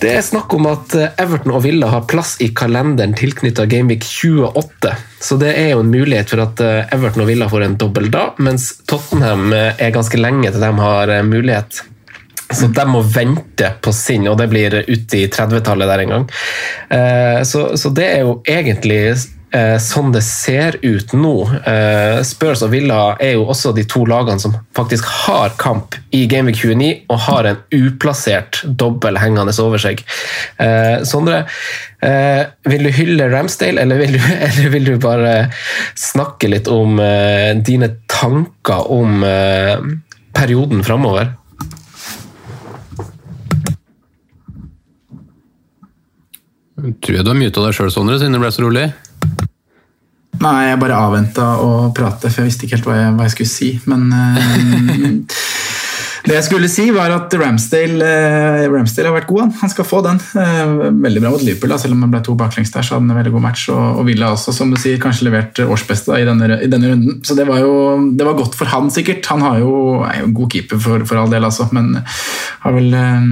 det 0.00 0.14
er 0.16 0.24
snakk 0.24 0.52
om 0.56 0.68
at 0.70 0.94
Everton 1.20 1.54
og 1.54 1.64
Villa 1.66 1.90
har 1.92 2.06
plass 2.10 2.36
i 2.42 2.50
kalenderen 2.56 3.14
tilknytta 3.18 3.66
Gameweek 3.70 4.04
20 4.06 4.39
28. 4.46 4.94
Så 5.20 5.36
det 5.40 5.52
er 5.58 5.72
jo 5.74 5.84
en 5.84 5.92
mulighet 5.92 6.32
for 6.32 6.42
at 6.44 6.60
eh, 6.64 6.92
Everton 6.94 7.24
og 7.24 7.30
Villa 7.30 7.48
får 7.50 7.66
en 7.66 7.78
dobbel 7.80 8.10
da, 8.12 8.30
mens 8.42 8.72
Tottenham 8.88 9.52
eh, 9.56 9.72
er 9.76 9.94
ganske 9.94 10.20
lenge 10.20 10.50
til 10.50 10.64
de 10.64 10.70
har 10.80 11.14
eh, 11.14 11.26
mulighet. 11.26 11.82
Så 12.50 12.66
de 12.74 12.86
må 12.88 13.04
vente 13.06 13.68
på 13.82 13.92
sin, 13.94 14.26
og 14.26 14.38
det 14.40 14.48
blir 14.50 14.80
ute 14.88 15.20
i 15.20 15.28
30-tallet 15.30 15.86
der 15.86 16.00
en 16.02 16.14
gang. 16.16 16.24
Så, 17.46 17.60
så 17.78 17.92
det 17.94 18.08
er 18.08 18.24
jo 18.24 18.32
egentlig 18.42 18.98
eh, 19.54 19.76
sånn 19.82 20.12
det 20.14 20.22
ser 20.26 20.78
ut 20.82 21.14
nå. 21.16 21.34
Eh, 21.66 22.20
Spurs 22.26 22.62
og 22.66 22.72
Villa 22.74 23.00
er 23.22 23.36
jo 23.36 23.46
også 23.50 23.72
de 23.76 23.84
to 23.88 24.04
lagene 24.08 24.42
som 24.42 24.54
faktisk 24.76 25.08
har 25.26 25.54
kamp 25.60 25.96
i 26.16 26.24
Gameweek 26.30 26.60
29 26.62 26.90
og 27.10 27.22
har 27.26 27.48
en 27.50 27.60
uplassert 27.74 28.62
dobbel 28.64 29.18
hengende 29.20 29.54
over 29.62 29.82
seg. 29.82 30.04
Eh, 30.62 31.02
Sondre, 31.08 31.42
eh, 32.04 32.44
vil 32.70 32.86
du 32.86 32.92
hylle 32.94 33.30
Ramsdale, 33.32 33.82
eller 33.82 34.00
vil, 34.00 34.16
du, 34.16 34.22
eller 34.48 34.72
vil 34.76 34.88
du, 34.92 34.94
bare 35.00 35.34
snakke 35.98 36.50
litt 36.52 36.70
om 36.70 36.98
eh, 37.02 37.52
dine 37.56 37.94
tanker 38.10 38.90
om 38.92 39.22
eh, 39.26 39.76
perioden 40.36 40.84
framover? 40.86 41.36
Jeg 46.80 47.24
du 47.26 47.28
har 47.28 47.36
muta 47.36 47.60
deg 47.60 47.74
sjøl, 47.76 47.90
Sondre, 47.92 48.16
siden 48.16 48.32
det 48.32 48.40
ble 48.40 48.48
så 48.54 48.64
rolig? 48.64 48.86
Nei, 50.40 50.70
jeg 50.70 50.80
bare 50.80 50.96
avventa 50.96 51.46
å 51.60 51.70
prate, 51.96 52.30
for 52.30 52.42
jeg 52.42 52.48
visste 52.48 52.66
ikke 52.66 52.78
helt 52.78 52.88
hva 52.88 52.96
jeg, 52.96 53.14
hva 53.16 53.26
jeg 53.26 53.34
skulle 53.34 53.54
si. 53.54 53.70
Men 53.90 54.08
uh, 54.08 55.40
Det 56.20 56.34
jeg 56.36 56.44
skulle 56.44 56.68
si, 56.68 56.84
var 56.92 57.12
at 57.14 57.32
Ramsdale, 57.40 58.04
eh, 58.04 58.66
Ramsdale 58.68 59.08
har 59.08 59.16
vært 59.16 59.28
god. 59.30 59.40
Han, 59.40 59.52
han 59.62 59.72
skal 59.72 59.86
få 59.88 60.02
den. 60.04 60.18
Eh, 60.36 60.72
veldig 60.92 61.22
bra 61.24 61.32
mot 61.32 61.42
Liverpool, 61.42 61.72
da. 61.72 61.78
selv 61.80 61.96
om 61.96 62.04
han 62.04 62.12
ble 62.12 62.20
to 62.26 62.34
baklengs 62.38 62.72
der. 62.74 62.84
så 62.84 62.94
hadde 62.94 63.06
han 63.06 63.14
en 63.14 63.20
veldig 63.22 63.32
god 63.34 63.44
match. 63.46 63.64
Og, 63.72 64.00
og 64.02 64.04
Villa 64.08 64.28
også, 64.34 64.52
som 64.54 64.72
du 64.72 64.76
sier, 64.80 65.00
kanskje 65.00 65.30
levert 65.30 65.62
årsbeste 65.64 66.12
da, 66.12 66.20
i, 66.20 66.28
denne, 66.28 66.60
i 66.60 66.68
denne 66.70 66.92
runden. 66.92 67.18
Så 67.24 67.36
det 67.38 67.48
var 67.48 67.62
jo 67.64 67.72
det 68.16 68.26
var 68.28 68.36
godt 68.36 68.58
for 68.58 68.68
han, 68.70 68.92
sikkert. 68.92 69.26
Han 69.32 69.46
jo, 69.62 69.74
er 70.04 70.20
jo 70.20 70.28
en 70.28 70.36
god 70.36 70.52
keeper 70.52 70.82
for, 70.84 71.06
for 71.08 71.22
all 71.22 71.32
del, 71.32 71.48
altså. 71.48 71.70
Men 71.76 71.94
har 71.96 72.76
vel 72.76 72.94
eh, 73.00 73.28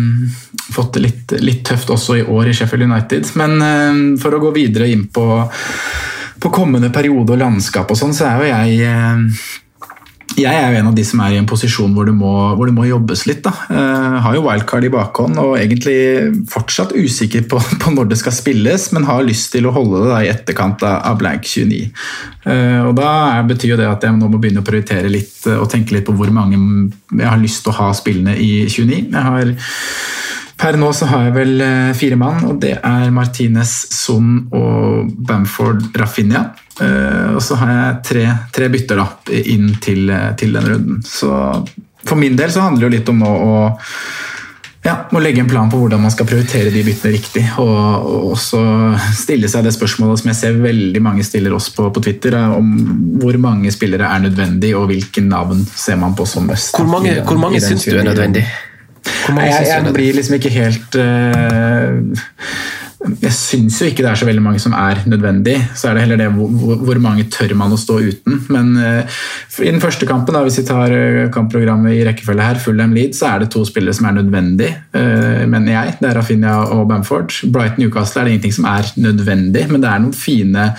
fått 0.72 0.96
det 0.96 1.04
litt, 1.04 1.38
litt, 1.44 1.64
tøft 1.68 1.92
også 1.92 2.22
i 2.22 2.24
år 2.24 2.48
i 2.48 2.56
Sheffield 2.56 2.88
United. 2.88 3.34
Men 3.38 3.58
eh, 3.68 4.04
for 4.22 4.32
å 4.32 4.42
gå 4.48 4.54
videre 4.56 4.88
inn 4.88 5.10
på, 5.12 5.28
på 6.40 6.52
kommende 6.54 6.92
periode 6.94 7.34
og 7.34 7.40
landskap 7.40 7.90
og 7.90 7.98
sånn, 7.98 8.14
så 8.16 8.28
er 8.28 8.42
jo 8.42 8.52
jeg 8.52 8.84
eh, 8.88 9.42
jeg 10.38 10.54
er 10.54 10.72
jo 10.72 10.78
en 10.80 10.90
av 10.90 10.96
de 10.96 11.02
som 11.06 11.20
er 11.24 11.34
i 11.34 11.38
en 11.40 11.48
posisjon 11.48 11.94
hvor 11.96 12.06
det 12.06 12.14
må, 12.14 12.30
hvor 12.58 12.68
det 12.68 12.74
må 12.76 12.84
jobbes 12.86 13.24
litt. 13.28 13.40
Da. 13.46 13.52
Uh, 13.70 14.18
har 14.22 14.36
jo 14.36 14.44
wildcard 14.44 14.86
i 14.86 14.92
bakhånd 14.92 15.38
og 15.40 15.56
egentlig 15.58 15.96
fortsatt 16.52 16.94
usikker 16.94 17.46
på, 17.50 17.60
på, 17.82 17.92
når 17.94 18.12
det 18.12 18.20
skal 18.20 18.36
spilles, 18.36 18.88
men 18.94 19.08
har 19.08 19.26
lyst 19.26 19.50
til 19.54 19.68
å 19.68 19.74
holde 19.74 20.04
det 20.06 20.20
i 20.26 20.30
etterkant 20.32 20.84
av, 20.86 21.16
blank 21.20 21.48
29. 21.48 21.80
Uh, 22.44 22.52
eh, 22.52 22.80
og 22.84 22.94
Da 22.98 23.10
betyr 23.48 23.74
jo 23.74 23.80
det 23.80 23.88
at 23.88 24.04
jeg 24.06 24.14
nå 24.14 24.30
må 24.30 24.40
begynne 24.40 24.62
å 24.62 24.68
prioritere 24.68 25.10
litt 25.10 25.48
og 25.56 25.68
tenke 25.72 25.96
litt 25.96 26.06
på 26.06 26.14
hvor 26.18 26.30
mange 26.34 26.60
jeg 27.10 27.26
har 27.26 27.40
lyst 27.40 27.64
til 27.64 27.74
å 27.74 27.78
ha 27.80 27.90
spillende 27.96 28.36
i 28.38 28.66
29. 28.68 29.08
Jeg 29.08 29.26
har 29.32 29.54
Per 30.58 30.78
nå 30.78 30.92
så 30.96 31.06
har 31.06 31.28
jeg 31.28 31.36
vel 31.36 31.66
fire 31.94 32.16
mann, 32.18 32.40
og 32.48 32.56
det 32.62 32.74
er 32.82 33.12
Martinez, 33.14 33.74
Son 33.94 34.48
og 34.50 35.12
Bamford 35.28 35.84
Rafinha. 35.98 36.48
Uh, 36.78 37.34
og 37.34 37.42
så 37.42 37.56
har 37.58 37.70
jeg 37.74 37.94
tre, 38.06 38.24
tre 38.54 38.68
bytter 38.70 39.00
da, 39.00 39.06
inn 39.38 39.72
til, 39.82 40.10
til 40.38 40.54
den 40.54 40.66
runden. 40.72 41.00
Så 41.06 41.30
for 42.06 42.18
min 42.18 42.38
del 42.38 42.52
så 42.54 42.66
handler 42.66 42.86
det 42.86 42.88
jo 42.88 42.96
litt 42.98 43.10
om 43.12 43.22
å, 43.26 43.32
å 43.34 43.56
ja, 44.86 44.94
må 45.10 45.20
legge 45.20 45.42
en 45.42 45.48
plan 45.50 45.68
på 45.70 45.80
hvordan 45.80 46.00
man 46.00 46.12
skal 46.14 46.28
prioritere 46.28 46.70
de 46.72 46.82
byttene 46.86 47.12
riktig. 47.12 47.42
Og, 47.60 47.74
og 48.08 48.30
også 48.36 48.60
stille 49.18 49.50
seg 49.50 49.66
det 49.66 49.74
spørsmålet 49.76 50.22
som 50.22 50.30
jeg 50.30 50.38
ser 50.38 50.62
veldig 50.62 51.02
mange 51.04 51.26
stiller 51.26 51.56
oss 51.56 51.68
på, 51.74 51.88
på 51.92 52.04
Twitter, 52.06 52.38
om 52.54 52.70
hvor 53.20 53.36
mange 53.42 53.72
spillere 53.74 54.08
er 54.14 54.24
nødvendig, 54.28 54.72
og 54.78 54.88
hvilke 54.92 55.24
navn 55.24 55.66
ser 55.68 55.98
man 56.00 56.16
på 56.18 56.28
som 56.28 56.46
mest. 56.48 56.78
Hvor 56.78 56.88
mange, 56.88 57.18
hvor 57.26 57.40
mange 57.42 57.60
syns 57.64 57.88
du 57.88 57.98
er 57.98 58.06
nødvendig? 58.06 58.46
Nei, 59.36 59.48
jeg, 59.50 59.68
jeg 59.70 59.94
blir 59.94 60.18
liksom 60.18 60.38
ikke 60.38 60.52
helt 60.54 60.98
uh, 60.98 61.98
jeg 62.98 63.30
syns 63.34 63.76
jo 63.78 63.86
ikke 63.88 64.02
det 64.02 64.10
er 64.10 64.18
så 64.18 64.26
veldig 64.26 64.42
mange 64.42 64.60
som 64.62 64.72
er 64.74 65.04
nødvendig. 65.06 65.54
Så 65.78 65.88
er 65.88 65.96
det 65.96 66.02
heller 66.04 66.18
det 66.18 66.28
hvor, 66.34 66.80
hvor 66.82 67.00
mange 67.02 67.28
tør 67.30 67.54
man 67.58 67.74
å 67.74 67.78
stå 67.78 68.00
uten. 68.02 68.40
Men 68.50 68.72
uh, 68.74 69.20
i 69.62 69.70
den 69.70 69.82
første 69.82 70.06
kampen, 70.08 70.34
da, 70.34 70.42
hvis 70.46 70.58
vi 70.60 70.66
tar 70.66 70.94
uh, 70.94 71.28
kampprogrammet 71.34 71.94
i 71.94 72.02
rekkefølge 72.08 72.48
her, 72.48 72.62
Fullham 72.62 72.96
Lead, 72.96 73.14
så 73.16 73.30
er 73.30 73.44
det 73.44 73.52
to 73.54 73.62
spillere 73.68 73.94
som 73.96 74.10
er 74.10 74.18
nødvendig, 74.18 74.72
uh, 74.98 75.44
mener 75.46 75.72
jeg. 75.76 75.94
Det 76.00 76.10
er 76.10 76.18
Rafinha 76.18 76.56
og 76.74 76.88
Bamford. 76.90 77.38
Brighton 77.54 77.84
Newcastle 77.84 78.22
er 78.22 78.28
det 78.28 78.34
ingenting 78.36 78.58
som 78.58 78.68
er 78.72 78.90
nødvendig, 78.98 79.68
men 79.70 79.84
det 79.84 79.92
er 79.92 80.02
noen 80.02 80.18
fine 80.18 80.72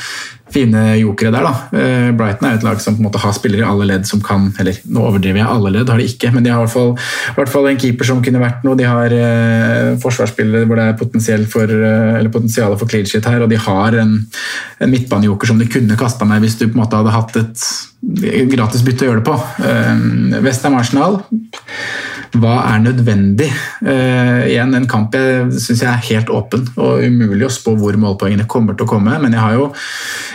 fine 0.54 0.84
jokere 1.00 1.32
der. 1.34 1.46
da. 1.46 1.80
Eh, 1.80 2.10
Brighton 2.18 2.50
er 2.50 2.58
et 2.58 2.66
lag 2.66 2.82
som 2.82 2.96
på 2.96 3.04
en 3.04 3.08
måte 3.10 3.22
har 3.22 3.34
spillere 3.36 3.64
i 3.64 3.70
alle 3.70 3.88
ledd 3.90 4.08
som 4.10 4.22
kan 4.22 4.50
Eller 4.60 4.80
nå 4.86 5.04
overdriver 5.06 5.42
jeg, 5.42 5.48
alle 5.48 5.74
ledd 5.76 5.90
har 5.90 6.02
de 6.02 6.08
ikke, 6.10 6.32
men 6.34 6.44
de 6.46 6.52
har 6.54 6.62
i 6.62 6.66
hvert 6.66 6.74
fall, 6.74 6.92
i 6.96 7.38
hvert 7.38 7.54
fall 7.54 7.70
en 7.70 7.80
keeper 7.82 8.10
som 8.10 8.24
kunne 8.26 8.42
vært 8.42 8.66
noe. 8.66 8.78
De 8.80 8.88
har 8.88 9.16
eh, 9.16 9.94
forsvarsspillere 10.02 10.70
hvor 10.70 10.80
det 10.80 10.88
er 10.88 11.00
potensial 11.00 11.46
for, 11.50 11.76
eh, 11.92 12.32
potensial 12.34 12.78
for 12.80 12.90
clean 12.90 13.08
shit 13.10 13.26
her, 13.30 13.44
og 13.46 13.52
de 13.52 13.60
har 13.60 14.00
en, 14.02 14.18
en 14.80 14.94
midtbanejoker 14.94 15.52
som 15.52 15.62
de 15.62 15.70
kunne 15.70 16.00
kasta 16.00 16.28
meg 16.30 16.44
hvis 16.46 16.60
du 16.60 16.68
på 16.68 16.76
en 16.76 16.84
måte 16.84 17.00
hadde 17.00 17.16
hatt 17.16 17.40
et 17.40 17.66
gratis 18.54 18.86
bytte 18.86 19.06
å 19.06 19.12
gjøre 19.12 19.24
det 19.24 19.28
på. 19.28 19.40
Eh, 19.66 20.40
Westham 20.46 20.80
Arsenal 20.80 21.22
hva 22.38 22.60
er 22.70 22.82
nødvendig? 22.84 23.48
Uh, 23.82 24.46
igjen 24.50 24.76
en 24.78 24.88
kamp 24.90 25.16
jeg 25.18 25.48
syns 25.58 25.82
jeg 25.82 25.90
er 25.90 26.06
helt 26.12 26.30
åpen 26.34 26.68
og 26.78 27.02
umulig 27.02 27.48
å 27.48 27.52
spå 27.54 27.74
hvor 27.80 27.96
målpoengene 27.98 28.46
kommer 28.50 28.78
til 28.78 28.86
å 28.86 28.92
komme. 28.92 29.16
Men 29.24 29.34
jeg, 29.34 29.58
jo, 29.58 29.70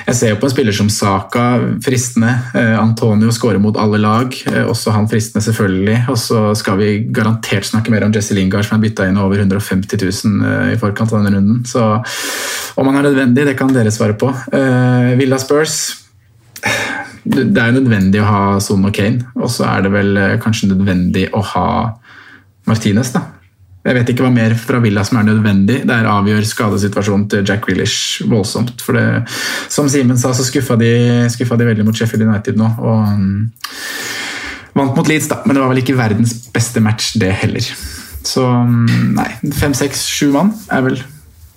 jeg 0.08 0.18
ser 0.18 0.32
jo 0.32 0.40
på 0.42 0.48
en 0.48 0.54
spiller 0.54 0.76
som 0.76 0.90
Saka, 0.92 1.46
fristende. 1.84 2.32
Uh, 2.56 2.74
Antonio 2.80 3.30
skårer 3.34 3.62
mot 3.62 3.78
alle 3.80 4.00
lag, 4.02 4.34
uh, 4.50 4.64
også 4.72 4.94
han 4.96 5.08
fristende 5.10 5.44
selvfølgelig. 5.46 5.98
Og 6.10 6.20
så 6.20 6.44
skal 6.58 6.80
vi 6.82 6.90
garantert 7.14 7.68
snakke 7.70 7.94
mer 7.94 8.08
om 8.08 8.14
Jesse 8.14 8.36
Lingard 8.36 8.66
som 8.66 8.78
er 8.78 8.86
bytta 8.88 9.08
inn 9.08 9.20
over 9.20 9.38
150 9.44 10.02
000 10.02 10.72
i 10.74 10.78
forkant 10.80 11.12
av 11.12 11.22
denne 11.22 11.38
runden. 11.38 11.62
Så 11.68 11.84
om 12.74 12.90
han 12.90 12.98
er 12.98 13.10
nødvendig, 13.10 13.46
det 13.46 13.58
kan 13.58 13.70
dere 13.74 13.92
svare 13.94 14.16
på. 14.18 14.32
Villa 15.20 15.38
Spurs 15.38 15.76
det 17.24 17.60
er 17.60 17.72
nødvendig 17.72 18.20
å 18.20 18.28
ha 18.28 18.42
Son 18.60 18.84
og 18.84 18.92
Kane, 18.96 19.24
og 19.38 19.48
så 19.52 19.64
er 19.70 19.86
det 19.86 19.92
vel 19.94 20.16
eh, 20.20 20.34
kanskje 20.42 20.70
nødvendig 20.72 21.30
å 21.32 21.40
ha 21.54 21.68
Martinez. 22.68 23.14
da. 23.14 23.22
Jeg 23.84 23.98
vet 23.98 24.10
ikke 24.14 24.24
hva 24.24 24.32
mer 24.32 24.54
fra 24.56 24.78
Villa 24.80 25.02
som 25.04 25.18
er 25.20 25.26
nødvendig. 25.28 25.82
Det 25.84 25.92
er 25.92 26.06
avgjør 26.08 26.44
skadesituasjonen 26.48 27.26
til 27.32 27.42
Jack 27.44 27.66
Willish 27.68 28.24
voldsomt. 28.28 28.80
For 28.80 28.96
det, 28.96 29.04
som 29.72 29.90
Simen 29.92 30.20
sa, 30.20 30.32
så 30.36 30.46
skuffa 30.46 30.78
de, 30.80 30.92
skuffa 31.32 31.58
de, 31.60 31.66
veldig 31.68 31.84
mot 31.84 31.96
Sheffield 31.96 32.24
United 32.24 32.60
nå. 32.60 32.70
og 32.80 33.10
um, 33.12 33.42
Vant 34.74 34.96
mot 34.96 35.06
Leeds, 35.06 35.28
da, 35.30 35.42
men 35.44 35.54
det 35.54 35.60
var 35.62 35.68
vel 35.70 35.82
ikke 35.84 35.94
verdens 35.94 36.32
beste 36.50 36.80
match, 36.82 37.12
det 37.20 37.28
heller. 37.44 37.68
Så 38.26 38.42
um, 38.48 38.88
nei, 39.14 39.28
fem, 39.54 39.76
seks, 39.76 40.02
sju 40.08 40.32
mann 40.34 40.54
er 40.72 40.88
vel 40.88 40.98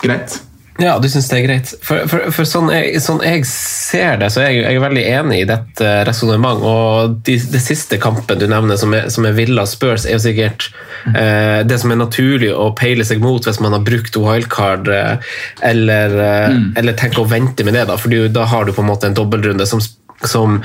greit. 0.04 0.36
Ja, 0.78 1.00
du 1.02 1.08
syns 1.10 1.26
det 1.32 1.40
er 1.40 1.46
greit. 1.48 1.72
For, 1.82 2.06
for, 2.10 2.28
for 2.34 2.46
sånn, 2.46 2.70
jeg, 2.70 3.00
sånn, 3.02 3.24
jeg, 3.26 3.46
ser 3.50 4.20
det, 4.22 4.30
så 4.34 4.44
er 4.44 4.52
jeg, 4.52 4.62
jeg 4.62 4.78
er 4.78 4.84
veldig 4.84 5.06
enig 5.10 5.40
i 5.42 5.48
dette 5.50 5.94
resonnementet. 6.06 6.66
Og 6.70 7.16
de, 7.26 7.38
det 7.54 7.62
siste 7.63 7.98
kampen 8.02 8.42
du 8.42 8.46
nevner, 8.50 8.78
som 8.78 8.94
er, 8.94 9.08
som 9.13 9.26
er 9.26 9.38
Villa 9.38 9.66
Spurs, 9.70 10.06
er 10.06 10.18
jo 10.18 10.24
sikkert 10.28 10.70
eh, 11.16 11.63
det 11.66 11.80
som 11.82 11.94
er 11.94 12.02
naturlig 12.04 12.52
å 12.54 12.70
peile 12.78 13.06
seg 13.08 13.24
mot 13.24 13.42
hvis 13.42 13.62
man 13.63 13.74
har 13.74 13.86
brukt 13.88 14.20
wildcard, 14.22 14.92
eh, 14.94 15.32
eller, 15.66 16.18
eh, 16.28 16.50
mm. 16.54 16.68
eller 16.82 17.00
tenker 17.00 17.26
å 17.26 17.30
vente 17.32 17.66
med 17.66 17.78
det. 17.78 17.88
Da, 17.90 17.98
for 17.98 18.13
da 18.30 18.46
har 18.54 18.68
du 18.68 18.76
på 18.76 18.86
en 18.86 18.92
måte 18.92 19.10
en 19.10 19.18
dobbeltrunde 19.18 19.70
som 19.70 19.82
som, 20.26 20.63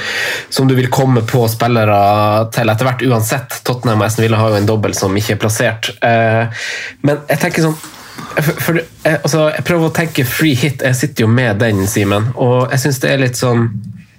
som, 0.49 0.69
du 0.69 0.75
vil 0.75 0.89
komme 0.89 1.21
på 1.29 1.43
spillere 1.53 1.97
til 2.57 2.73
etter 2.73 2.89
hvert 2.89 3.03
uansett. 3.05 3.59
Tottenham 3.69 4.01
og 4.01 4.07
Esten 4.07 4.25
Villa 4.25 4.39
har 4.41 4.55
jo 4.55 4.61
en 4.63 4.69
dobbel 4.69 4.95
som 4.97 5.13
ikke 5.13 5.37
er 5.37 5.43
plassert. 5.43 5.91
Eh, 6.01 6.63
men 7.05 7.21
jeg 7.29 7.43
tenker 7.43 7.67
sånn 7.67 7.77
for, 8.13 8.53
for, 8.65 8.81
jeg, 8.81 9.19
altså, 9.19 9.47
jeg 9.53 9.65
prøver 9.69 9.89
å 9.89 9.95
tenke 9.97 10.27
free 10.29 10.59
hit. 10.59 10.85
Jeg 10.85 10.99
sitter 10.99 11.27
jo 11.27 11.33
med 11.33 11.61
den, 11.63 11.87
Simen. 11.91 12.33
Og 12.41 12.73
jeg 12.73 12.87
syns 12.87 13.03
det 13.03 13.13
er 13.13 13.25
litt 13.25 13.41
sånn 13.41 13.71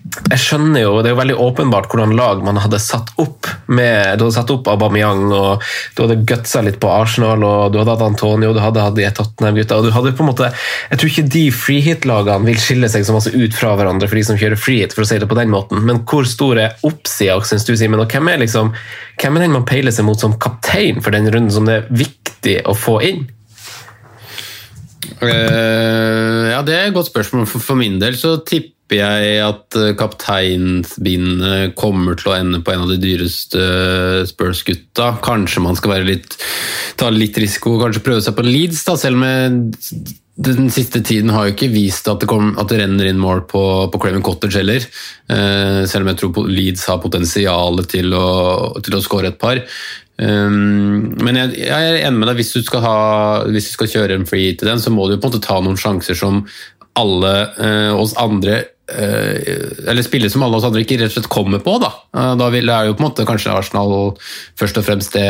jeg 0.03 0.39
skjønner 0.41 0.83
jo, 0.83 0.97
Det 1.01 1.09
er 1.09 1.13
jo 1.13 1.19
veldig 1.21 1.35
åpenbart 1.41 1.87
hvordan 1.89 2.11
lag 2.17 2.41
man 2.45 2.59
hadde 2.61 2.79
satt 2.81 3.13
opp 3.21 3.47
med 3.71 4.19
Du 4.19 4.25
hadde 4.25 4.35
satt 4.35 4.51
opp 4.53 4.67
Aubameyang, 4.69 5.23
og 5.33 5.63
du 5.95 6.01
hadde 6.03 6.19
gutsa 6.27 6.61
litt 6.65 6.79
på 6.83 6.91
Arsenal, 6.91 7.43
og 7.47 7.73
du 7.73 7.79
hadde 7.79 7.95
hatt 7.95 8.05
Antonio, 8.05 8.51
du 8.53 8.59
hadde 8.61 8.83
hatt 8.83 8.97
de 8.97 9.07
Tottenham-gutta 9.15 9.79
og 9.79 9.87
du 9.87 9.93
hadde 9.95 10.13
på 10.13 10.25
en 10.25 10.29
måte, 10.29 10.51
Jeg 10.91 10.99
tror 10.99 11.11
ikke 11.11 11.25
de 11.37 11.43
freehit-lagene 11.55 12.49
vil 12.51 12.59
skille 12.61 12.89
seg 12.91 13.07
så 13.07 13.15
masse 13.15 13.33
ut 13.33 13.57
fra 13.57 13.73
hverandre 13.79 14.09
for 14.09 14.19
de 14.19 14.25
som 14.27 14.39
kjører 14.39 14.59
freehit, 14.59 14.93
for 14.93 15.05
å 15.05 15.09
si 15.09 15.19
det 15.21 15.29
på 15.31 15.39
den 15.39 15.51
måten. 15.53 15.81
Men 15.87 16.03
hvor 16.09 16.27
stor 16.29 16.59
er 16.61 16.75
oppsida, 16.85 17.39
syns 17.47 17.65
du, 17.65 17.73
Simen? 17.79 18.03
Og 18.03 18.11
hvem 18.11 18.29
er, 18.33 18.43
liksom, 18.43 18.73
hvem 19.21 19.39
er 19.39 19.47
den 19.47 19.55
man 19.55 19.67
peiler 19.69 19.95
seg 19.95 20.05
mot 20.07 20.19
som 20.19 20.35
kaptein 20.41 21.01
for 21.01 21.15
den 21.15 21.31
runden 21.31 21.53
som 21.53 21.69
det 21.69 21.79
er 21.79 22.03
viktig 22.03 22.59
å 22.69 22.75
få 22.77 22.99
inn? 23.07 23.25
Uh, 25.21 26.51
ja, 26.53 26.61
det 26.65 26.75
er 26.75 26.87
et 26.87 26.95
godt 26.95 27.11
spørsmål. 27.11 27.47
For, 27.49 27.63
for, 27.63 27.79
min 27.79 27.99
del 28.01 28.17
så 28.19 28.37
tipper 28.47 28.99
jeg 28.99 29.37
at 29.43 29.77
uh, 29.79 29.91
kapteinsbindet 29.99 31.75
kommer 31.79 32.17
til 32.19 32.31
å 32.31 32.37
ende 32.37 32.61
på 32.63 32.73
en 32.73 32.85
av 32.85 32.91
de 32.93 32.99
dyreste 33.01 33.59
uh, 33.59 34.23
Spurs-gutta. 34.29 35.15
Kanskje 35.25 35.63
man 35.65 35.79
skal 35.79 36.03
litt, 36.07 36.37
ta 36.99 37.11
litt 37.13 37.39
risiko 37.41 37.77
og 37.77 37.87
kanskje 37.87 38.05
prøve 38.05 38.25
seg 38.25 38.37
på 38.37 38.47
Leeds, 38.47 38.83
da, 38.87 38.97
selv 38.99 39.21
om 39.21 39.25
den 40.33 40.71
siste 40.73 41.03
tiden 41.05 41.29
har 41.29 41.45
jo 41.45 41.53
ikke 41.53 41.69
vist 41.69 42.07
at 42.09 42.23
det, 42.23 42.27
kom, 42.29 42.55
at 42.57 42.71
det 42.71 42.79
renner 42.81 43.05
inn 43.05 43.21
mål 43.21 43.43
på, 43.49 43.61
på 43.93 43.99
Craven 44.01 44.23
Cottage 44.25 44.57
heller. 44.57 44.85
Eh, 45.29 45.83
selv 45.89 46.07
om 46.07 46.09
jeg 46.09 46.19
tror 46.19 46.49
Leeds 46.49 46.87
har 46.89 47.01
potensial 47.03 47.77
til 47.89 48.15
å, 48.17 48.29
til 48.81 48.97
å 48.97 49.01
skåre 49.03 49.29
et 49.29 49.37
par. 49.37 49.61
Um, 50.21 51.15
men 51.25 51.39
jeg, 51.39 51.55
jeg, 51.63 51.73
er 51.73 52.03
enig 52.05 52.19
med 52.21 52.29
deg, 52.29 52.37
hvis 52.37 52.53
du, 52.53 52.61
skal 52.65 52.83
ha, 52.85 52.97
hvis 53.49 53.71
du 53.71 53.73
skal 53.77 53.89
kjøre 53.95 54.19
en 54.19 54.27
free 54.29 54.53
til 54.53 54.69
den, 54.69 54.81
så 54.81 54.93
må 54.93 55.07
du 55.09 55.17
på 55.17 55.25
en 55.25 55.33
måte 55.33 55.41
ta 55.43 55.57
noen 55.63 55.79
sjanser 55.79 56.17
som 56.17 56.43
alle 56.99 57.33
uh, 57.57 57.91
oss 57.97 58.13
andre 58.21 58.61
eller 59.87 60.03
spiller 60.03 60.29
som 60.29 60.43
alle 60.43 60.57
oss 60.57 60.65
andre 60.67 60.81
ikke 60.83 60.97
rett 60.99 61.13
og 61.13 61.15
slett 61.15 61.29
kommer 61.31 61.61
på. 61.63 61.77
Da, 61.79 61.89
eh, 62.17 62.33
da 62.35 62.49
er 62.51 62.89
jo 62.89 62.95
på 62.97 63.03
en 63.03 63.07
måte 63.07 63.25
kanskje 63.27 63.53
Arsenal 63.55 63.93
først 64.59 64.79
og 64.81 64.83
fremst 64.83 65.15
det 65.15 65.27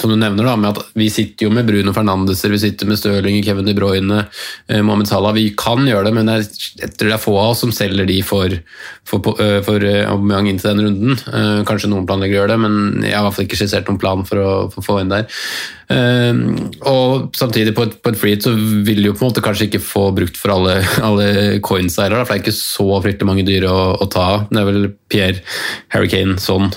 som 0.00 0.10
du 0.10 0.16
nevner, 0.18 0.42
da, 0.42 0.56
med 0.58 0.74
at 0.74 0.90
vi 0.98 1.06
sitter 1.12 1.46
jo 1.46 1.52
med 1.54 1.68
Bruno 1.68 1.94
Fernandeser, 1.94 2.50
vi 2.50 2.58
sitter 2.64 2.90
med 2.90 2.98
Stirling, 2.98 3.38
Kevin 3.46 3.68
De 3.68 3.76
Bruyne, 3.78 4.24
eh, 4.68 4.82
Mohammed 4.82 5.08
Salah. 5.08 5.36
Vi 5.36 5.52
kan 5.56 5.86
gjøre 5.86 6.08
det, 6.08 6.14
men 6.18 6.32
jeg 6.34 6.90
tror 6.96 7.12
det 7.12 7.14
er 7.14 7.22
få 7.22 7.36
av 7.38 7.54
oss 7.54 7.62
som 7.62 7.72
selger 7.74 8.10
de 8.10 8.18
for, 8.26 8.58
for, 9.06 9.38
for 9.66 9.86
Aubameyang 9.86 10.50
inn 10.50 10.58
til 10.58 10.74
den 10.74 10.88
runden. 10.88 11.64
Kanskje 11.68 11.92
noen 11.92 12.08
planlegger 12.08 12.40
å 12.40 12.42
gjøre 12.42 12.56
det, 12.56 12.60
men 12.66 13.06
jeg 13.06 13.14
har 13.14 13.22
i 13.22 13.28
hvert 13.28 13.38
fall 13.38 13.48
ikke 13.48 13.62
skissert 13.62 13.88
noen 13.90 14.02
plan 14.02 14.26
for 14.26 14.42
å, 14.42 14.52
for 14.74 14.82
å 14.82 14.88
få 14.88 15.00
inn 15.04 15.14
der. 15.14 15.30
Eh, 15.92 16.32
og 16.88 17.36
samtidig, 17.36 17.74
på 17.76 17.84
et, 17.84 17.96
på 18.00 18.12
et 18.12 18.18
free 18.18 18.36
hit 18.36 18.46
så 18.46 18.54
vil 18.56 19.02
du 19.02 19.10
jo 19.10 19.14
på 19.16 19.24
en 19.24 19.30
måte 19.30 19.44
kanskje 19.44 19.68
ikke 19.68 19.82
få 19.84 20.06
brukt 20.16 20.38
for 20.40 20.54
alle, 20.54 20.78
alle 21.08 21.58
coins 21.64 21.98
her, 22.00 22.14
for 22.14 22.32
det 22.32 22.38
er 22.38 22.44
ikke 22.44 22.56
så 22.56 22.88
fryktelig 23.04 23.28
mange 23.28 23.46
dyr 23.46 23.68
å, 23.68 23.78
å 24.00 24.08
ta 24.10 24.24
av. 24.34 24.46
Det 24.50 24.60
er 24.60 24.68
vel 24.70 24.88
Pierre, 25.14 25.42
Hurricane 25.94 26.38
sånn 26.42 26.70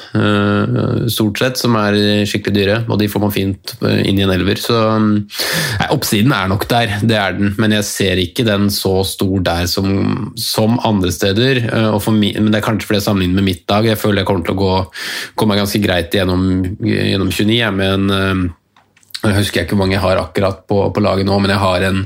stort 1.10 1.40
sett, 1.40 1.58
som 1.60 1.76
er 1.80 1.96
skikkelig 2.28 2.56
dyre, 2.56 2.76
og 2.92 3.00
de 3.02 3.08
får 3.10 3.24
man 3.24 3.34
fint 3.34 3.74
inn 3.82 4.20
i 4.20 4.26
en 4.26 4.34
elver. 4.34 4.60
Så 4.62 4.76
nei, 5.00 5.88
oppsiden 5.94 6.34
er 6.36 6.52
nok 6.52 6.68
der, 6.70 6.98
det 7.08 7.18
er 7.18 7.38
den, 7.38 7.56
men 7.58 7.74
jeg 7.78 7.88
ser 7.88 8.22
ikke 8.22 8.46
den 8.48 8.70
så 8.74 9.00
stor 9.08 9.42
der 9.48 9.66
som, 9.72 9.90
som 10.40 10.78
andre 10.88 11.14
steder. 11.14 11.64
Min, 12.14 12.38
men 12.44 12.52
det 12.54 12.62
er 12.62 12.68
kanskje 12.68 12.90
fordi 12.90 13.02
jeg 13.02 13.08
sammenligner 13.08 13.42
med 13.42 13.50
mitt 13.50 13.66
dag, 13.70 13.86
Jeg 13.88 14.00
føler 14.00 14.22
jeg 14.22 14.30
kommer 14.30 14.46
til 14.46 14.56
å 14.56 14.62
gå, 14.62 14.76
komme 15.36 15.56
meg 15.56 15.64
ganske 15.64 15.82
greit 15.84 16.14
gjennom, 16.14 16.48
gjennom 16.84 17.34
29, 17.34 17.74
men 17.78 18.56
jeg 19.24 19.40
husker 19.40 19.64
ikke 19.64 19.76
hvor 19.76 19.86
mange 19.86 19.98
jeg 19.98 20.04
har 20.04 20.22
akkurat 20.22 20.62
på, 20.70 20.82
på 20.94 21.04
laget 21.04 21.28
nå, 21.28 21.40
men 21.42 21.54
jeg 21.54 21.64
har 21.64 21.88
en 21.90 22.06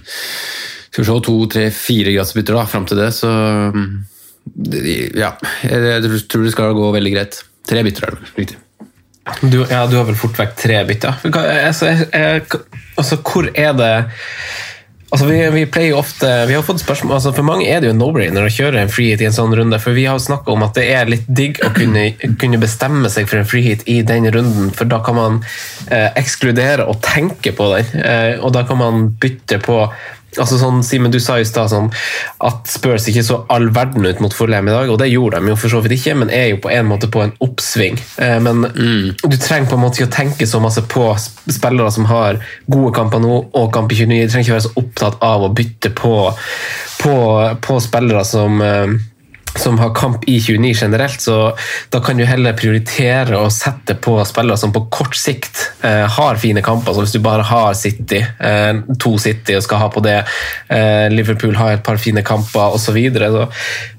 skal 0.91 1.04
vi 1.04 1.08
se, 1.08 1.19
to, 1.24 1.36
tre, 1.52 1.67
fire 1.71 2.15
gradsbytter 2.15 2.58
da, 2.58 2.65
fram 2.67 2.88
til 2.88 3.00
det, 3.00 3.12
så 3.15 3.30
ja. 5.15 5.36
Jeg 5.63 6.02
tror 6.28 6.43
det 6.43 6.52
skal 6.52 6.76
gå 6.76 6.89
veldig 6.95 7.13
greit. 7.13 7.39
Tre 7.67 7.84
bytter 7.86 8.08
er 8.08 8.17
det 8.17 8.32
riktig. 8.36 8.58
Du, 9.45 9.62
ja, 9.69 9.86
du 9.88 9.95
har 10.00 10.08
vel 10.08 10.17
fort 10.17 10.39
vekk 10.39 10.56
tre 10.58 10.80
bytter. 10.89 11.21
Altså, 11.30 11.91
altså, 12.97 13.19
hvor 13.21 13.47
er 13.54 13.76
det 13.78 13.91
Altså, 15.12 15.26
vi, 15.28 15.39
vi, 15.52 15.65
pleier 15.67 15.97
ofte, 16.00 16.28
vi 16.47 16.56
har 16.56 16.63
fått 16.63 16.80
spørsmål, 16.80 17.17
altså 17.17 17.34
For 17.36 17.43
mange 17.43 17.65
er 17.67 17.82
det 17.84 17.89
jo 17.89 17.95
no-brainer 17.97 18.45
å 18.47 18.52
kjøre 18.54 18.80
en 18.80 18.91
freehit 18.91 19.19
i 19.19 19.28
en 19.28 19.36
sånn 19.36 19.52
runde. 19.60 19.80
For 19.84 19.97
vi 19.97 20.06
har 20.08 20.21
snakka 20.24 20.54
om 20.54 20.63
at 20.63 20.78
det 20.80 20.86
er 20.95 21.12
litt 21.12 21.26
digg 21.28 21.60
å 21.67 21.74
kunne, 21.76 22.06
kunne, 22.39 22.60
bestemme 22.62 23.12
seg 23.12 23.28
for 23.28 23.41
en 23.41 23.50
freehit 23.50 23.84
i 23.91 24.00
den 24.08 24.30
runden. 24.32 24.71
For 24.78 24.88
da 24.88 25.02
kan 25.04 25.19
man 25.19 25.41
eh, 25.91 26.08
ekskludere 26.21 26.88
og 26.88 27.02
tenke 27.04 27.52
på 27.58 27.67
den. 27.74 27.91
Eh, 28.00 28.38
og 28.39 28.56
da 28.56 28.63
kan 28.69 28.80
man 28.80 29.10
bytte 29.19 29.60
på 29.65 29.82
Altså 30.39 30.60
sånn, 30.62 30.80
Simen, 30.86 31.12
du 31.12 31.20
sa 31.20 31.38
i 31.39 31.48
stad 31.48 31.72
sånn, 31.74 31.89
at 32.48 32.70
Spurs 32.72 33.08
ikke 33.12 33.24
så 33.26 33.41
all 33.52 33.67
verden 33.76 34.06
ut 34.08 34.22
mot 34.24 34.36
Fulham 34.36 34.70
i 34.70 34.74
dag, 34.74 34.91
og 34.91 35.00
det 35.02 35.10
gjorde 35.12 35.41
de 35.41 35.52
jo 35.52 35.58
for 35.60 35.74
så 35.74 35.82
vidt 35.84 35.98
ikke, 35.98 36.15
men 36.22 36.32
er 36.32 36.54
jo 36.54 36.62
på 36.63 36.72
en 36.72 36.88
måte 36.88 37.10
på 37.12 37.24
en 37.26 37.34
oppsving. 37.44 38.00
Eh, 38.24 38.38
men 38.44 38.63
mm. 38.67 39.22
du 39.26 39.38
trenger 39.38 39.70
på 39.72 39.80
en 39.80 39.84
måte 39.84 40.00
ikke 40.00 40.10
å 40.10 40.15
tenke 40.15 40.48
så 40.48 40.62
masse 40.63 40.84
på 40.91 41.10
spillere 41.20 41.91
som 41.91 42.08
har 42.10 42.39
gode 42.72 42.94
kamper 42.96 43.24
nå 43.24 43.38
og 43.44 43.72
kamp 43.76 43.91
i 43.91 44.00
29. 44.00 44.24
Du 44.24 44.36
trenger 44.36 44.48
ikke 44.48 44.58
være 44.58 44.67
så 44.70 44.76
opptatt 44.84 45.22
av 45.26 45.48
å 45.48 45.54
bytte 45.56 45.94
på, 45.98 46.15
på, 47.02 47.15
på 47.67 47.80
spillere 47.84 48.24
som 48.28 48.63
eh, 48.65 49.00
som 49.56 49.80
har 49.80 49.94
kamp 49.96 50.24
i 50.30 50.40
29 50.42 50.74
generelt, 50.82 51.22
så 51.22 51.58
da 51.90 52.00
kan 52.04 52.18
du 52.18 52.26
heller 52.26 52.56
prioritere 52.58 53.38
å 53.38 53.50
sette 53.52 53.96
på 54.00 54.16
spillere 54.26 54.58
som 54.58 54.74
på 54.74 54.86
kort 54.94 55.16
sikt 55.18 55.60
eh, 55.86 56.06
har 56.08 56.40
fine 56.42 56.64
kamper. 56.66 56.96
Så 56.96 57.06
hvis 57.06 57.16
du 57.16 57.20
bare 57.24 57.46
har 57.48 57.74
City, 57.78 58.22
eh, 58.22 58.72
to 59.00 59.18
City 59.22 59.58
og 59.58 59.66
skal 59.66 59.84
ha 59.84 59.90
på 59.92 60.04
det, 60.06 60.18
eh, 60.72 61.08
Liverpool 61.12 61.58
har 61.60 61.76
et 61.76 61.84
par 61.86 62.00
fine 62.02 62.24
kamper 62.26 62.78
osv. 62.78 62.92
Så, 62.92 62.96
videre. 62.96 63.30
så 63.32 63.48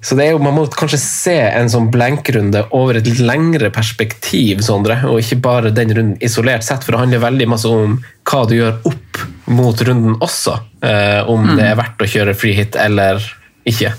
Så 0.01 0.17
det 0.19 0.27
er 0.27 0.35
jo, 0.35 0.43
man 0.45 0.57
må 0.57 0.67
kanskje 0.69 0.99
se 1.01 1.39
en 1.49 1.71
sånn 1.73 1.89
blenkrunde 1.93 2.67
over 2.77 2.99
et 2.99 3.07
litt 3.09 3.23
lengre 3.25 3.71
perspektiv, 3.73 4.61
Sondre, 4.67 4.99
og 5.09 5.23
ikke 5.23 5.41
bare 5.41 5.73
den 5.73 5.95
runden 5.97 6.19
isolert 6.21 6.67
sett, 6.67 6.85
for 6.85 6.93
det 6.93 7.05
handler 7.07 7.25
veldig 7.25 7.49
masse 7.49 7.71
om 7.71 7.97
hva 8.29 8.43
du 8.49 8.59
gjør 8.59 8.83
opp 8.91 9.23
mot 9.53 9.81
runden 9.89 10.19
også. 10.21 10.59
Eh, 10.85 11.21
om 11.31 11.47
mm. 11.47 11.57
det 11.57 11.71
er 11.71 11.79
verdt 11.81 12.05
å 12.05 12.11
kjøre 12.17 12.37
free 12.37 12.59
hit 12.59 12.77
eller 12.77 13.23
ikke. 13.69 13.95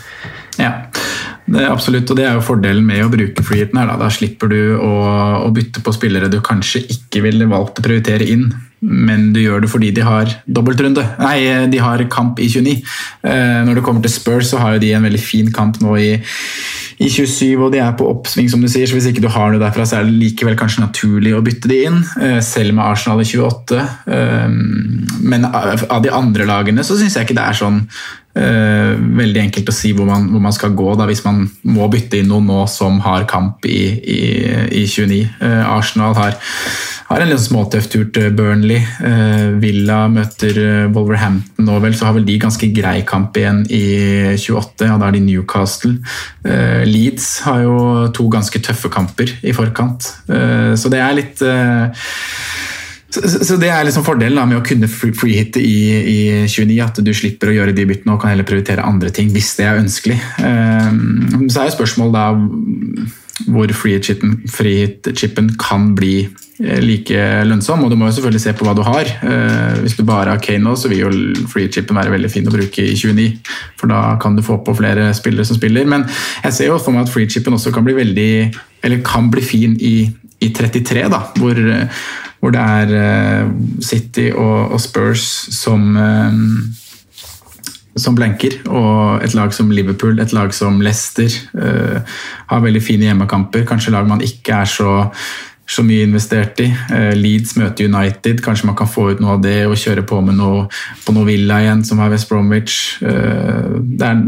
Ja. 0.62 0.72
Det 1.54 1.63
absolutt, 1.70 2.10
og 2.10 2.18
det 2.18 2.26
er 2.26 2.38
jo 2.38 2.46
fordelen 2.46 2.86
med 2.88 3.04
å 3.06 3.12
bruke 3.13 3.46
freeheaten. 3.46 3.80
her. 3.80 3.89
Da. 3.92 3.98
da 4.02 4.12
slipper 4.13 4.50
du 4.52 4.60
å, 4.78 4.92
å, 5.46 5.50
bytte 5.54 5.84
på 5.86 5.94
spillere 5.96 6.32
du 6.32 6.39
kanskje 6.44 6.84
ikke 6.96 7.24
ville 7.28 7.50
valgt 7.52 7.80
å 7.80 7.86
prioritere 7.86 8.28
inn, 8.34 8.48
men 8.84 9.30
du 9.36 9.39
gjør 9.39 9.63
det 9.63 9.70
fordi 9.72 9.92
de 9.96 10.04
har 10.04 10.32
dobbeltrunde. 10.50 11.06
Nei, 11.22 11.38
de 11.72 11.82
har 11.84 12.04
kamp 12.12 12.42
i 12.42 12.50
29. 12.52 12.82
Eh, 13.30 13.60
når 13.68 13.80
det 13.80 13.86
kommer 13.86 14.04
til 14.04 14.12
Spurs, 14.16 14.50
så 14.50 14.60
har 14.63 14.76
jo 14.76 14.84
de 14.84 14.92
en 14.98 15.06
veldig 15.06 15.22
fin 15.22 15.52
kamp 15.54 15.78
nå 15.84 15.94
i, 16.02 16.10
i 16.98 17.12
27, 17.12 17.54
og 17.60 17.70
de 17.76 17.84
er 17.84 17.94
på 18.00 18.10
oppsving, 18.10 18.50
som 18.52 18.63
du 18.63 18.68
sier. 18.72 18.89
Så 18.89 18.98
hvis 18.98 19.12
ikke 19.12 19.24
du 19.24 19.30
har 19.32 19.54
noe 19.54 19.62
derfra, 19.62 19.86
så 19.88 20.00
er 20.00 20.10
det 20.10 20.18
likevel 20.18 20.58
kanskje 20.60 20.84
naturlig 20.84 21.36
å 21.38 21.44
bytte 21.46 21.72
de 21.72 21.80
inn. 21.92 22.02
Eh, 22.18 22.42
selv 22.44 22.76
med 22.76 22.88
Arsenal 22.88 23.24
i 23.24 23.30
28. 23.30 23.86
Eh, 24.18 24.60
men 25.22 25.48
av 25.48 26.02
de 26.04 26.12
andre 26.12 26.50
lagene 26.50 26.84
så 26.84 26.98
syns 27.00 27.16
jeg 27.20 27.30
ikke 27.30 27.39
det 27.39 27.48
er 27.48 27.62
sånn 27.62 27.86
Uh, 28.34 28.98
veldig 28.98 29.43
enkelt 29.43 29.67
å 29.69 29.74
si 29.76 29.91
hvor 29.93 30.08
man, 30.10 30.24
hvor 30.34 30.41
man, 30.41 30.54
skal 30.56 30.74
gå 30.74 30.96
da, 30.98 31.06
hvis 31.06 31.22
man 31.22 31.43
må 31.69 31.86
bytte 31.91 32.17
inn 32.17 32.32
noen 32.32 32.48
nå 32.50 32.63
som 32.72 32.98
har 33.06 33.28
kamp 33.30 33.67
i, 33.69 33.84
i, 34.02 34.22
i 34.82 34.88
29. 34.89 35.19
Uh, 35.38 35.62
Arsenal 35.76 36.15
har, 36.17 36.39
har 37.12 37.22
en 37.22 37.30
litt 37.30 37.43
småtøff 37.43 37.91
tur 37.93 38.08
til 38.15 38.34
Burnley. 38.34 38.82
Uh, 38.98 39.54
Villa 39.62 40.08
møter 40.10 40.58
Wolverhampton 40.96 41.69
nå, 41.69 41.78
vel, 41.86 41.93
så 41.93 42.10
har 42.10 42.17
vel 42.17 42.26
de 42.26 42.39
ganske 42.41 42.72
grei 42.74 43.04
kamp 43.06 43.38
igjen 43.38 43.62
i 43.69 43.86
28. 44.34 44.89
Ja, 44.89 44.98
da 44.98 45.12
er 45.12 45.17
de 45.19 45.26
Newcastle. 45.28 46.00
Leeds 46.89 47.30
har 47.46 47.62
jo 47.63 47.78
to 48.17 48.26
ganske 48.34 48.60
tøffe 48.65 48.89
kamper 48.91 49.30
i 49.46 49.54
forkant, 49.56 50.10
så 50.28 50.91
det 50.91 51.00
er 51.00 51.15
litt 51.15 51.43
så, 53.13 53.45
så, 53.45 53.58
Det 53.62 53.69
er 53.69 53.86
liksom 53.86 54.06
fordelen 54.06 54.39
da, 54.39 54.45
med 54.49 54.60
å 54.60 54.65
kunne 54.65 54.89
freehitte 54.89 55.62
i, 55.62 55.80
i 56.02 56.19
29, 56.49 56.78
at 56.82 57.02
du 57.06 57.12
slipper 57.15 57.52
å 57.52 57.58
gjøre 57.58 57.76
de 57.78 57.86
byttene 57.89 58.15
og 58.15 58.23
kan 58.23 58.34
heller 58.34 58.47
prioritere 58.47 58.86
andre 58.86 59.12
ting 59.13 59.30
hvis 59.34 59.54
det 59.60 59.67
er 59.69 59.82
ønskelig. 59.82 60.17
Um, 60.41 61.49
så 61.52 61.62
er 61.62 61.69
jo 61.69 61.78
spørsmålet 61.78 62.15
da 62.17 62.26
hvor 63.49 63.71
freehit-chipen 63.73 65.47
kan 65.62 65.88
bli 65.97 66.13
eh, 66.23 66.82
like 66.82 67.21
lønnsom. 67.49 67.82
Og 67.84 67.91
du 67.91 67.97
må 67.97 68.08
jo 68.08 68.15
selvfølgelig 68.17 68.43
se 68.43 68.54
på 68.58 68.65
hva 68.67 68.76
du 68.78 68.84
har. 68.86 69.10
Uh, 69.26 69.82
hvis 69.84 69.97
du 69.97 70.04
bare 70.08 70.34
har 70.36 70.41
Kane 70.43 70.63
nå, 70.65 70.76
så 70.80 70.89
vil 70.91 71.04
jo 71.04 71.13
freehit-chipen 71.52 71.97
være 71.97 72.13
veldig 72.13 72.32
fin 72.34 72.49
å 72.49 72.54
bruke 72.54 72.86
i 72.86 72.97
29. 72.97 73.30
For 73.82 73.93
da 73.93 74.02
kan 74.21 74.38
du 74.38 74.45
få 74.45 74.60
på 74.65 74.78
flere 74.78 75.12
spillere 75.17 75.49
som 75.49 75.60
spiller. 75.60 75.86
Men 75.89 76.06
jeg 76.45 76.58
ser 76.58 76.71
jo 76.71 76.82
for 76.82 76.95
meg 76.95 77.06
at 77.06 77.13
freehit-chipen 77.13 77.58
også 77.58 77.73
kan 77.76 77.86
bli 77.86 77.97
veldig 78.02 78.34
eller 78.84 79.06
kan 79.06 79.30
bli 79.34 79.45
fin 79.45 79.78
i, 79.82 79.95
i 80.43 80.49
33, 80.54 81.08
da, 81.12 81.23
hvor 81.39 81.60
hvor 82.44 82.52
det 82.52 82.60
er 82.60 82.90
eh, 83.00 83.52
City 83.80 84.28
og, 84.36 84.76
Spurs 84.84 85.24
som 85.56 85.96
eh, 85.96 86.40
som 87.96 88.16
blenker, 88.18 88.58
og 88.74 89.24
et 89.24 89.36
lag 89.38 89.54
som 89.54 89.70
Liverpool, 89.72 90.18
et 90.20 90.32
lag 90.34 90.50
som 90.50 90.80
Leicester 90.82 91.30
uh, 91.54 92.00
har 92.50 92.64
veldig 92.64 92.80
fine 92.82 93.06
hjemmekamper. 93.06 93.68
Kanskje 93.70 93.92
lag 93.94 94.08
man 94.10 94.24
ikke 94.26 94.64
er 94.64 94.72
så, 94.72 94.96
så 95.70 95.86
mye 95.86 96.08
investert 96.08 96.58
i. 96.66 96.72
Leeds 97.14 97.54
møter 97.62 97.86
United, 97.86 98.42
kanskje 98.42 98.72
man 98.72 98.80
kan 98.80 98.90
få 98.90 99.12
ut 99.12 99.22
noe 99.22 99.36
av 99.36 99.44
det 99.46 99.68
og 99.68 99.78
kjøre 99.78 100.08
på 100.10 100.24
med 100.26 100.40
noe 100.40 100.64
på 101.06 101.14
noe 101.14 101.28
Villa 101.30 101.60
igjen, 101.62 101.84
som 101.86 102.02
er 102.02 102.10
West 102.16 102.34
Bromwich. 102.34 102.80
Er, 103.06 104.26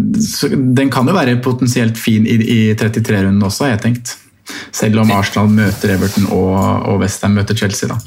den 0.78 0.94
kan 0.94 1.10
jo 1.10 1.18
være 1.18 1.40
potensielt 1.42 1.98
fin 1.98 2.30
i, 2.30 2.38
i 2.38 2.62
33-runden 2.78 3.50
også, 3.50 3.66
har 3.66 3.74
jeg 3.80 3.84
tenkt. 3.88 4.14
Selv 4.76 5.00
om 5.02 5.12
Arsenal 5.16 5.50
møter 5.50 5.96
Everton 5.96 6.28
og, 6.36 6.58
og 6.90 7.00
Westham 7.02 7.34
møter 7.38 7.58
Chelsea. 7.58 7.90
Da. 7.90 7.98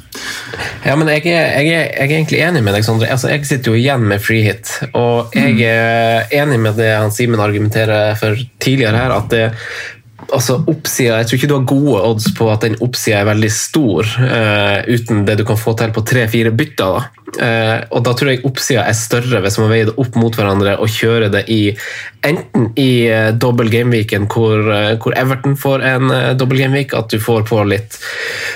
Ja, 0.84 0.94
men 0.98 1.10
jeg 1.10 1.24
er, 1.26 1.48
jeg, 1.58 1.72
er, 1.72 1.86
jeg 1.88 2.04
er, 2.04 2.14
egentlig 2.20 2.42
enig 2.44 2.62
med 2.64 2.76
deg, 2.76 2.86
Sondre. 2.86 3.10
Altså, 3.10 3.30
jeg 3.32 3.46
sitter 3.48 3.72
jo 3.72 3.80
igjen 3.80 4.06
med 4.10 4.22
free 4.22 4.44
hit. 4.46 4.74
Og 4.92 5.34
jeg 5.34 5.56
mm. 5.56 5.64
er 5.66 6.38
enig 6.42 6.60
med 6.62 6.78
det 6.78 6.92
han 6.94 7.14
Simen 7.14 7.42
argumenterer 7.42 8.14
for 8.20 8.38
tidligere 8.62 9.00
her, 9.00 9.16
at 9.16 9.32
det, 9.34 9.44
altså 10.34 10.58
oppsida, 10.68 11.18
Jeg 11.18 11.26
tror 11.26 11.38
ikke 11.38 11.50
du 11.50 11.56
har 11.56 11.68
gode 11.72 12.02
odds 12.10 12.32
på 12.36 12.50
at 12.52 12.66
den 12.66 12.76
oppsida 12.84 13.22
er 13.22 13.30
veldig 13.30 13.52
stor, 13.52 14.08
uh, 14.20 14.78
uten 14.88 15.24
det 15.28 15.38
du 15.40 15.44
kan 15.48 15.60
få 15.60 15.74
til 15.78 15.94
på 15.94 16.04
tre-fire 16.04 16.52
bytter. 16.52 16.98
da. 16.98 17.18
Uh, 17.28 17.84
og 17.92 18.04
da 18.06 18.14
tror 18.16 18.30
jeg 18.32 18.40
oppsida 18.48 18.86
er 18.88 18.96
større 18.96 19.42
hvis 19.44 19.58
man 19.60 19.68
veier 19.68 19.90
det 19.90 19.98
opp 20.00 20.14
mot 20.16 20.32
hverandre 20.32 20.78
og 20.80 20.88
kjører 20.88 21.28
det 21.28 21.42
i 21.52 21.74
enten 22.24 22.70
i 22.80 23.04
uh, 23.12 23.34
dobbel 23.36 23.68
gameweeken 23.68 24.24
hvor, 24.32 24.64
hvor, 24.96 25.12
Everton 25.12 25.58
får 25.60 25.84
en 25.84 26.08
uh, 26.08 26.32
dobbel 26.40 26.62
gameweek, 26.62 26.94
at 26.96 27.12
du 27.12 27.20
får 27.20 27.44
på 27.50 27.60
litt 27.68 27.98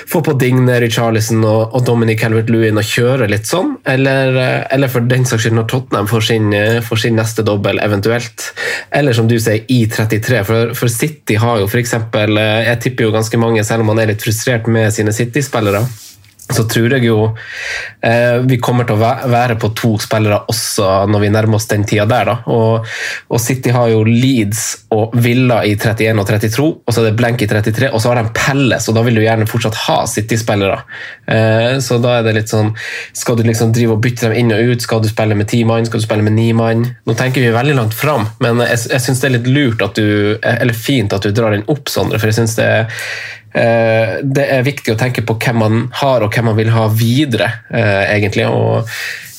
får 0.09 0.23
på 0.25 0.35
Digne, 0.41 0.79
Richarlison 0.81 1.45
og, 1.45 1.75
og 1.77 1.85
Dominic 1.85 2.23
Calvert-Lewin 2.23 2.81
og 2.81 2.87
kjører 2.87 3.29
litt 3.29 3.45
sånn, 3.47 3.75
eller, 3.87 4.39
eller, 4.73 4.91
for 4.91 5.05
den 5.07 5.27
saks 5.29 5.45
skyld 5.45 5.57
når 5.59 5.69
Tottenham 5.69 6.09
får 6.09 6.27
sin, 6.27 6.49
får 6.83 7.03
sin 7.05 7.15
neste 7.17 7.45
dobbel, 7.45 7.79
eventuelt. 7.81 8.49
Eller 8.93 9.15
som 9.15 9.29
du 9.29 9.37
sier, 9.39 9.63
i 9.71 9.85
33. 9.89 10.43
For, 10.49 10.73
for 10.77 10.91
City 10.91 11.37
har 11.39 11.61
jo 11.62 11.62
f.eks. 11.67 11.93
Jeg 11.93 12.79
tipper 12.83 13.07
jo 13.07 13.13
ganske 13.15 13.39
mange, 13.41 13.63
selv 13.63 13.85
om 13.85 13.91
man 13.93 14.01
er 14.03 14.13
litt 14.13 14.23
frustrert 14.23 14.69
med 14.71 14.93
sine 14.95 15.13
City-spillere 15.15 15.83
så 16.51 16.65
tror 16.67 16.91
jeg 16.91 17.07
jo 17.07 17.17
eh, 18.03 18.41
vi 18.43 18.57
kommer 18.61 18.87
til 18.87 18.97
å 18.97 19.11
være 19.31 19.55
på 19.59 19.69
to 19.77 19.93
spillere 20.01 20.41
også 20.51 21.05
når 21.07 21.23
vi 21.23 21.29
nærmer 21.31 21.57
oss 21.59 21.69
den 21.71 21.85
tida 21.87 22.03
der. 22.09 22.31
Og, 22.51 22.83
og, 23.29 23.39
City 23.41 23.71
har 23.71 23.87
jo 23.93 24.03
Leeds 24.07 24.63
og 24.93 25.15
Villa 25.23 25.61
i 25.63 25.75
31 25.77 26.19
og 26.19 26.27
32, 26.27 26.67
og 26.83 26.91
så 26.91 27.01
er 27.01 27.09
det 27.09 27.15
Blank 27.19 27.45
i 27.45 27.47
33, 27.49 27.89
og 27.91 28.03
så 28.03 28.11
har 28.11 28.19
de 28.19 28.33
Pelles, 28.35 28.89
og 28.89 28.97
da 28.97 29.05
vil 29.07 29.19
du 29.19 29.23
gjerne 29.23 29.47
fortsatt 29.49 29.79
ha 29.85 29.97
City-spillere. 30.09 30.81
Eh, 31.31 31.77
så 31.83 31.99
da 32.03 32.17
er 32.19 32.27
det 32.27 32.35
litt 32.35 32.51
sånn 32.51 32.73
Skal 33.15 33.37
du 33.39 33.45
liksom 33.47 33.71
drive 33.73 33.95
og 33.95 34.01
bytte 34.03 34.27
dem 34.27 34.35
inn 34.41 34.51
og 34.51 34.73
ut? 34.73 34.83
Skal 34.83 34.99
du 35.03 35.07
spille 35.07 35.37
med 35.39 35.47
ti 35.51 35.61
mann? 35.67 35.87
Skal 35.87 36.03
du 36.03 36.05
spille 36.05 36.25
med 36.25 36.35
ni 36.35 36.49
mann? 36.57 36.83
Nå 37.07 37.15
tenker 37.19 37.43
vi 37.43 37.53
veldig 37.55 37.77
langt 37.79 37.95
fram, 37.95 38.27
men 38.43 38.59
jeg, 38.67 38.83
jeg 38.91 39.05
syns 39.05 39.23
det 39.23 39.29
er 39.29 39.37
litt 39.37 39.51
lurt 39.53 39.85
at 39.85 39.95
du, 39.95 40.35
eller 40.43 40.75
fint 40.75 41.15
at 41.15 41.23
du 41.23 41.31
drar 41.31 41.55
den 41.55 41.65
opp, 41.71 41.87
Sondre, 41.93 42.19
for 42.19 42.31
jeg 42.31 42.41
syns 42.41 42.57
det 42.59 42.67
er 42.67 42.83
eh, 42.83 43.13
det 43.53 44.45
er 44.49 44.65
viktig 44.65 44.95
å 44.95 44.99
tenke 44.99 45.21
på 45.25 45.35
hvem 45.41 45.59
man 45.61 45.83
har, 46.01 46.23
og 46.25 46.33
hvem 46.33 46.49
man 46.49 46.57
vil 46.57 46.71
ha 46.73 46.87
videre, 46.89 47.51
eh, 47.69 48.15
egentlig. 48.15 48.47
Og 48.49 48.89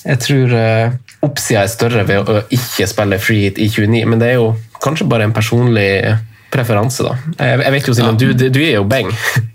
jeg 0.05 0.21
tror 0.23 0.55
eh, 0.59 0.95
oppsida 1.25 1.65
er 1.65 1.73
større 1.73 2.05
ved 2.07 2.31
å 2.31 2.45
ikke 2.55 2.87
spille 2.91 3.19
free 3.23 3.49
hit 3.49 3.59
i 3.59 3.71
29, 3.73 4.05
men 4.11 4.23
det 4.23 4.33
er 4.33 4.39
jo 4.39 4.53
kanskje 4.85 5.09
bare 5.11 5.27
en 5.27 5.35
personlig 5.35 5.89
preferanse, 6.55 7.03
da. 7.03 7.17
Jeg, 7.41 7.73
vet 7.75 7.91
jo, 7.91 7.97
Simon, 7.97 8.21
du, 8.21 8.31
du 8.35 8.63
er 8.63 8.77
jo 8.79 8.87
beng. 8.87 9.11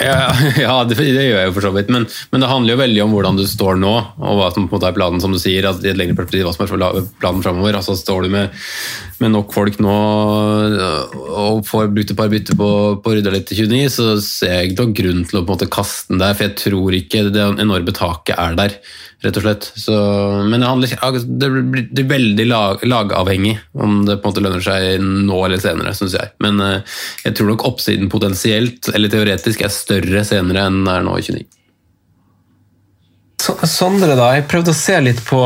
Ja, 0.64 0.74
det, 0.86 0.96
det, 0.98 1.24
gjør 1.26 1.40
jeg 1.40 1.48
jo 1.48 1.54
for 1.56 1.66
så 1.66 1.72
vidt. 1.74 1.90
Men, 1.92 2.06
men, 2.32 2.42
det 2.42 2.50
handler 2.50 2.74
jo 2.74 2.80
veldig 2.80 3.02
om 3.04 3.16
hvordan 3.16 3.40
du 3.40 3.44
står 3.48 3.80
nå, 3.80 3.92
og 4.18 4.38
hva 4.40 4.50
som 4.54 4.66
på 4.66 4.74
en 4.74 4.78
måte 4.78 4.90
er 4.90 4.96
planen, 4.96 5.22
som 5.22 5.34
du 5.34 5.40
sier. 5.42 5.66
Altså, 5.68 5.86
i 5.86 5.92
et 5.92 6.00
lengre 6.00 6.18
perspektiv, 6.18 6.48
hva 6.48 6.54
som 6.56 6.66
er 6.78 7.10
planen 7.22 7.44
framover. 7.44 7.78
Altså, 7.80 7.96
står 7.98 8.26
du 8.26 8.32
med, 8.36 8.56
med, 9.20 9.34
nok 9.34 9.54
folk 9.56 9.80
nå 9.82 9.98
og 11.40 11.62
får 11.68 11.92
brukt 11.94 12.14
et 12.14 12.18
par 12.18 12.32
bytter 12.32 12.58
på, 12.58 12.70
på 13.04 13.14
Rydda 13.16 13.34
litt 13.34 13.48
til 13.50 13.64
29, 13.66 13.84
så 13.96 14.08
ser 14.24 14.56
jeg 14.56 14.70
ikke 14.70 14.82
noen 14.82 14.96
grunn 15.02 15.22
til 15.28 15.40
å 15.40 15.44
på 15.44 15.46
en 15.48 15.54
måte 15.58 15.70
kaste 15.72 16.14
den 16.14 16.22
der, 16.22 16.36
for 16.36 16.48
jeg 16.48 16.58
tror 16.64 16.98
ikke 16.98 17.28
det 17.34 17.46
enorme 17.62 17.94
taket 17.96 18.36
er 18.40 18.58
der 18.58 18.80
rett 19.24 19.36
og 19.36 19.44
slett. 19.44 19.68
Så, 19.76 19.94
men 20.48 20.62
det, 20.62 20.68
handler, 20.68 21.20
det 21.42 21.50
blir 21.50 22.08
veldig 22.10 22.46
lag, 22.48 22.84
lagavhengig 22.88 23.58
om 23.72 24.02
det 24.08 24.18
på 24.18 24.28
en 24.28 24.32
måte 24.32 24.44
lønner 24.44 24.64
seg 24.64 25.04
nå 25.04 25.38
eller 25.46 25.62
senere, 25.62 25.94
syns 25.96 26.16
jeg. 26.16 26.32
Men 26.44 26.60
uh, 26.64 27.00
jeg 27.26 27.36
tror 27.36 27.52
nok 27.52 27.66
oppsiden 27.68 28.12
potensielt, 28.12 28.90
eller 28.94 29.12
teoretisk, 29.12 29.64
er 29.64 29.74
større 29.74 30.24
senere 30.28 30.68
enn 30.68 30.84
det 30.86 30.96
er 30.96 31.06
nå 31.06 31.16
i 31.20 31.26
29. 31.26 31.59
Sondre, 33.66 34.14
da. 34.18 34.30
Jeg 34.36 34.46
prøvde 34.50 34.72
å 34.72 34.76
se 34.76 34.96
litt 35.02 35.20
på, 35.26 35.40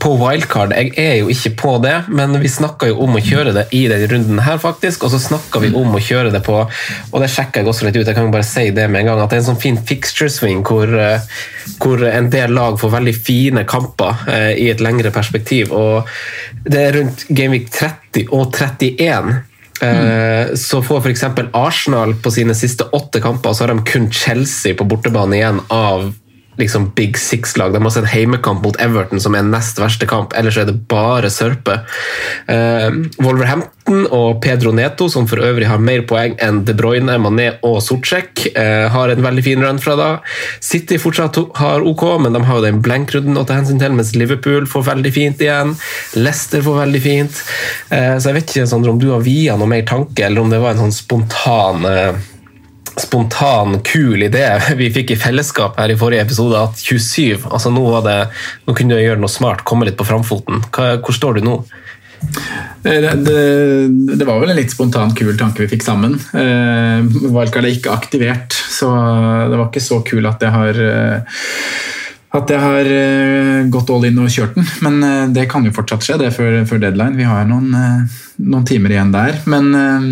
på, 0.00 0.12
wildcard. 0.20 0.74
Jeg 0.76 0.92
er 1.00 1.14
jo 1.20 1.30
ikke 1.32 1.52
på 1.60 1.74
det, 1.84 1.94
men 2.14 2.36
vi 2.42 2.50
snakka 2.50 2.88
jo 2.90 2.98
om 3.04 3.16
å 3.18 3.22
kjøre 3.24 3.54
det 3.56 3.64
i 3.76 3.84
denne 3.90 4.08
runden 4.10 4.42
her, 4.44 4.58
faktisk. 4.62 5.06
Og 5.06 5.14
så 5.14 5.20
snakka 5.22 5.62
vi 5.62 5.72
om 5.76 5.94
å 5.94 6.02
kjøre 6.02 6.32
det 6.34 6.42
på 6.46 6.56
Og 6.64 7.16
det 7.22 7.30
sjekka 7.32 7.62
jeg 7.62 7.70
også 7.70 7.88
litt 7.88 7.98
ut, 7.98 8.06
jeg 8.06 8.16
kan 8.16 8.32
bare 8.34 8.48
si 8.48 8.68
det 8.74 8.88
med 8.90 9.02
en 9.02 9.12
gang, 9.12 9.22
at 9.22 9.32
det 9.32 9.38
er 9.38 9.44
en 9.44 9.50
sånn 9.52 9.62
fin 9.62 9.78
fixture 9.90 10.32
swing 10.32 10.64
hvor, 10.66 10.88
eh, 10.88 11.24
hvor 11.82 12.04
en 12.08 12.30
del 12.32 12.54
lag 12.56 12.78
får 12.80 12.94
veldig 12.98 13.16
fine 13.16 13.64
kamper 13.68 14.26
eh, 14.32 14.52
i 14.64 14.68
et 14.72 14.84
lengre 14.84 15.14
perspektiv. 15.14 15.72
Og 15.72 16.10
det 16.64 16.80
er 16.80 16.98
rundt 16.98 17.26
Gameweek 17.30 17.70
30 17.74 18.30
og 18.30 18.50
31. 18.52 19.34
Mm. 19.84 20.54
Så 20.56 20.78
får 20.86 21.02
f.eks. 21.02 21.24
Arsenal 21.58 22.14
på 22.22 22.30
sine 22.32 22.54
siste 22.56 22.86
åtte 22.94 23.20
kamper, 23.20 23.52
så 23.52 23.66
har 23.66 23.74
de 23.74 23.82
kun 23.84 24.06
Chelsea 24.14 24.72
på 24.78 24.86
bortebane 24.88 25.36
igjen 25.36 25.58
av 25.74 26.12
liksom 26.60 26.90
Big 26.94 27.18
Six-lag. 27.18 27.72
De 27.72 27.80
har 27.80 27.88
også 27.88 28.02
en 28.04 28.10
heimekamp 28.10 28.62
mot 28.64 28.78
Everton, 28.82 29.20
som 29.20 29.34
er 29.34 29.46
nest 29.46 29.78
verste 29.80 30.06
kamp. 30.10 30.34
Ellers 30.38 30.58
er 30.60 30.68
det 30.68 30.76
bare 30.90 31.30
sørpe. 31.32 31.80
Uh, 32.48 33.04
Wolverhampton 33.22 34.06
og 34.14 34.40
Pedro 34.44 34.72
Neto, 34.74 35.08
som 35.12 35.28
for 35.30 35.42
øvrig 35.44 35.68
har 35.68 35.82
mer 35.82 36.04
poeng 36.08 36.36
enn 36.42 36.62
De 36.66 36.76
Bruyne, 36.76 37.18
Mané 37.20 37.50
og 37.66 37.80
Sortsjek, 37.84 38.46
uh, 38.56 38.86
har 38.94 39.12
en 39.12 39.24
veldig 39.24 39.46
fin 39.46 39.64
run 39.64 39.80
fra 39.82 39.96
da. 39.98 40.10
City 40.64 40.98
fortsatt 41.02 41.40
har 41.60 41.86
OK, 41.86 42.04
men 42.24 42.36
de 42.36 42.44
har 42.46 42.60
jo 42.60 42.66
den 42.66 42.82
blank-runden 42.84 43.40
å 43.40 43.46
ta 43.48 43.58
hensyn 43.58 43.82
til, 43.82 43.96
mens 43.96 44.14
Liverpool 44.18 44.68
får 44.70 44.88
veldig 44.92 45.14
fint 45.14 45.42
igjen. 45.42 45.74
Leicester 46.18 46.62
får 46.64 46.84
veldig 46.84 47.02
fint. 47.04 47.42
Uh, 47.90 48.14
så 48.18 48.30
jeg 48.30 48.38
vet 48.40 48.54
ikke 48.54 48.68
Sandra, 48.70 48.94
om 48.94 49.02
du 49.02 49.10
har 49.12 49.24
via 49.24 49.58
noe 49.58 49.70
mer 49.70 49.86
tanke, 49.88 50.26
eller 50.26 50.44
om 50.44 50.52
det 50.52 50.62
var 50.62 50.74
en 50.74 50.86
sånn 50.86 50.96
spontan 51.02 51.84
spontan, 53.00 53.78
kul 53.86 54.22
idé 54.26 54.44
vi 54.78 54.90
fikk 54.94 55.14
i 55.14 55.18
fellesskap 55.20 55.78
her 55.80 55.92
i 55.92 55.98
forrige 55.98 56.26
episode, 56.26 56.60
at 56.60 56.80
27 56.80 57.48
altså 57.50 57.72
Nå, 57.74 57.84
var 57.96 58.04
det, 58.06 58.18
nå 58.66 58.76
kunne 58.76 58.96
du 58.96 59.02
gjøre 59.02 59.22
noe 59.22 59.32
smart, 59.32 59.64
komme 59.66 59.88
litt 59.88 59.98
på 59.98 60.06
framfoten. 60.08 60.62
Hvor 60.74 61.16
står 61.16 61.38
du 61.40 61.48
nå? 61.48 61.58
Det, 62.84 63.00
det, 63.26 63.40
det, 64.14 64.24
var 64.24 64.38
vel 64.40 64.54
en 64.54 64.58
litt 64.58 64.72
spontan, 64.72 65.12
kul 65.16 65.34
tanke 65.40 65.64
vi 65.64 65.70
fikk 65.74 65.84
sammen. 65.84 66.16
Eh, 66.36 67.04
Wildcard 67.26 67.66
er 67.66 67.74
ikke 67.74 67.92
aktivert, 67.92 68.54
så 68.54 68.88
det 69.50 69.58
var 69.58 69.68
ikke 69.68 69.84
så 69.84 70.00
kul 70.06 70.30
at 70.30 70.44
jeg 70.44 70.54
har 70.54 70.80
eh, 70.86 71.42
at 72.34 72.50
jeg 72.50 72.58
har 72.58 72.88
eh, 72.90 73.66
gått 73.70 73.90
all 73.94 74.06
in 74.08 74.18
og 74.18 74.32
kjørt 74.32 74.56
den. 74.58 74.66
Men 74.82 75.02
eh, 75.06 75.26
det 75.34 75.46
kan 75.50 75.66
jo 75.66 75.74
fortsatt 75.74 76.06
skje, 76.06 76.18
det 76.24 76.32
før, 76.34 76.62
før 76.66 76.82
deadline. 76.82 77.18
Vi 77.18 77.28
har 77.28 77.46
noen 77.46 77.76
eh, 77.78 78.16
noen 78.42 78.64
timer 78.66 78.94
igjen 78.94 79.12
der. 79.14 79.36
Men 79.50 79.68
øh, 79.78 80.06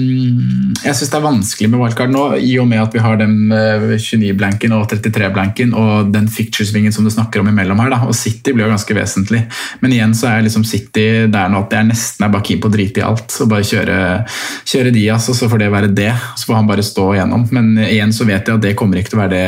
jeg 0.84 0.94
syns 0.94 1.10
det 1.10 1.18
er 1.18 1.24
vanskelig 1.24 1.70
med 1.72 1.80
wildcard 1.82 2.12
nå, 2.12 2.24
i 2.38 2.54
og 2.62 2.68
med 2.70 2.82
at 2.82 2.94
vi 2.94 3.02
har 3.02 3.18
den 3.18 3.52
eh, 3.54 3.86
29-blanken 3.98 4.74
og 4.76 4.86
33-blanken 4.92 5.74
og 5.78 6.12
den 6.14 6.28
ficture-svingen 6.30 6.94
som 6.94 7.06
du 7.06 7.10
snakker 7.12 7.42
om 7.42 7.50
imellom 7.50 7.80
her. 7.82 7.92
Da. 7.94 8.00
Og 8.06 8.16
City 8.16 8.54
blir 8.54 8.66
jo 8.66 8.72
ganske 8.72 8.96
vesentlig. 8.96 9.42
Men 9.82 9.96
igjen 9.96 10.14
så 10.18 10.30
er 10.30 10.46
liksom 10.46 10.66
City 10.68 11.06
der 11.32 11.50
nå 11.50 11.64
at 11.64 11.76
jeg 11.76 11.88
nesten 11.90 12.26
er 12.26 12.32
bare 12.34 12.46
keen 12.46 12.62
på 12.62 12.70
å 12.70 12.76
drite 12.76 13.02
i 13.02 13.06
alt 13.06 13.36
og 13.42 13.50
bare 13.50 13.66
kjøre, 13.66 13.98
kjøre 14.70 14.94
Diaz, 14.94 15.28
og 15.32 15.38
så 15.38 15.50
får 15.50 15.64
det 15.64 15.72
være 15.74 15.92
det. 15.96 16.12
Så 16.38 16.48
får 16.48 16.60
han 16.60 16.70
bare 16.70 16.86
stå 16.86 17.08
igjennom. 17.16 17.48
Men 17.54 17.74
igjen 17.88 18.14
så 18.14 18.28
vet 18.28 18.46
jeg 18.46 18.60
at 18.60 18.64
det 18.64 18.76
kommer 18.78 19.00
ikke 19.00 19.14
til 19.14 19.20
å 19.20 19.24
være 19.24 19.34
det 19.34 19.44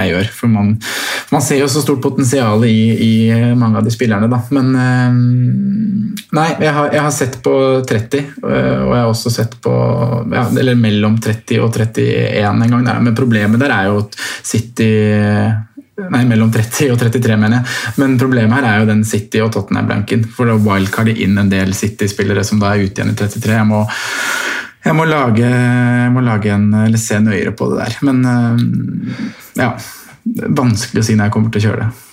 jeg 0.00 0.14
gjør. 0.14 0.34
For 0.40 0.50
man, 0.52 0.74
man 1.30 1.46
ser 1.46 1.62
jo 1.62 1.70
så 1.70 1.84
stort 1.84 2.02
potensial 2.02 2.66
i, 2.66 2.78
i, 3.06 3.12
mange 3.54 3.78
av 3.78 3.86
de 3.86 3.94
spillerne, 3.94 4.30
da. 4.30 4.42
Men 4.54 4.74
øh, 4.74 5.18
nei, 6.36 6.48
jeg 6.58 6.74
har, 6.74 6.90
jeg 6.94 7.06
har 7.06 7.14
sett 7.14 7.38
på 7.44 7.54
30 7.86 7.99
30. 8.00 8.20
Eh, 8.42 8.82
og 8.82 8.92
jeg 8.94 9.00
har 9.00 9.08
også 9.10 9.32
sett 9.32 9.56
på 9.62 9.72
ja, 10.32 10.44
Eller 10.58 10.78
mellom 10.78 11.18
30 11.22 11.60
og 11.64 11.74
31 11.76 12.64
en 12.66 12.76
gang. 12.76 12.88
Men 13.04 13.16
problemet 13.16 13.62
der 13.62 13.74
er 13.76 13.90
jo 13.90 14.00
at 14.04 14.16
City 14.20 14.92
Nei, 16.00 16.22
mellom 16.24 16.48
30 16.48 16.94
og 16.94 16.96
33, 17.00 17.36
mener 17.36 17.58
jeg. 17.58 17.72
Men 18.00 18.14
problemet 18.16 18.56
her 18.56 18.68
er 18.70 18.78
jo 18.80 18.88
den 18.88 19.02
City 19.04 19.42
og 19.44 19.50
Tottenham-blanken. 19.52 20.24
For 20.32 20.48
da 20.48 20.56
wildcarder 20.56 21.18
inn 21.20 21.36
en 21.36 21.50
del 21.52 21.74
City-spillere 21.76 22.44
som 22.46 22.62
da 22.62 22.72
er 22.72 22.86
ute 22.86 23.02
igjen 23.02 23.12
i 23.12 23.18
33. 23.18 23.58
Jeg 23.58 23.68
må, 23.68 23.82
jeg 24.86 24.96
må, 24.96 25.04
lage, 25.10 25.44
jeg 25.44 26.12
må 26.14 26.24
lage 26.24 26.54
en, 26.56 26.68
eller 26.86 27.02
se 27.02 27.20
nøyere 27.20 27.52
på 27.52 27.68
det 27.72 27.82
der. 27.82 27.98
Men 28.08 28.24
eh, 28.32 29.24
ja 29.60 29.74
Vanskelig 30.30 31.00
å 31.00 31.04
si 31.04 31.14
når 31.16 31.26
jeg 31.26 31.32
kommer 31.34 31.52
til 31.52 31.62
å 31.62 31.64
kjøre 31.64 31.84
det. 31.84 32.09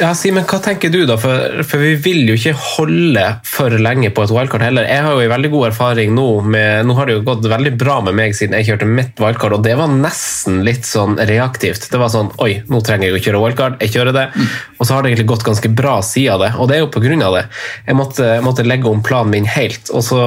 Ja, 0.00 0.10
Simen, 0.16 0.44
hva 0.48 0.58
tenker 0.62 0.90
du 0.92 1.00
da? 1.08 1.16
For, 1.20 1.62
for, 1.66 1.82
vi 1.82 1.94
vil 2.02 2.28
jo 2.28 2.36
ikke 2.36 2.54
holde 2.58 3.24
for 3.48 3.72
lenge 3.80 4.10
på 4.14 4.24
et 4.24 4.32
wildcard 4.34 4.64
heller. 4.66 4.86
Jeg 4.88 5.04
har 5.06 5.16
jo 5.16 5.24
en 5.24 5.32
veldig 5.32 5.50
god 5.54 5.66
erfaring 5.70 6.14
nå 6.16 6.26
med 6.54 6.88
Nå 6.88 6.96
har 6.98 7.08
det 7.08 7.16
jo 7.16 7.24
gått 7.26 7.46
veldig 7.50 7.72
bra 7.80 7.98
med 8.04 8.16
meg 8.18 8.36
siden 8.36 8.56
jeg 8.58 8.68
kjørte 8.68 8.88
mitt 8.88 9.20
wildcard, 9.22 9.56
og 9.56 9.64
det 9.66 9.76
var 9.78 9.92
nesten 9.92 10.60
litt 10.66 10.86
sånn 10.88 11.16
reaktivt. 11.18 11.88
Det 11.92 12.00
var 12.00 12.12
sånn 12.12 12.32
Oi, 12.44 12.58
nå 12.70 12.80
trenger 12.84 13.08
jeg 13.08 13.18
å 13.18 13.22
kjøre 13.26 13.42
wildcard, 13.44 13.78
jeg 13.82 13.94
kjører 13.94 14.16
det. 14.16 14.26
Mm. 14.34 14.50
Og 14.78 14.88
så 14.88 14.96
har 14.96 15.04
det 15.04 15.12
egentlig 15.12 15.30
gått 15.32 15.46
ganske 15.46 15.72
bra 15.82 15.96
siden 16.04 16.42
det, 16.44 16.52
og 16.58 16.68
det 16.68 16.76
er 16.76 16.84
jo 16.84 16.92
på 16.92 17.02
grunn 17.04 17.22
av 17.24 17.38
det. 17.38 17.44
Jeg 17.86 17.98
måtte, 17.98 18.30
måtte 18.44 18.66
legge 18.66 18.90
om 18.90 19.02
planen 19.04 19.32
min 19.34 19.48
helt, 19.48 19.90
og 19.94 20.04
så, 20.06 20.22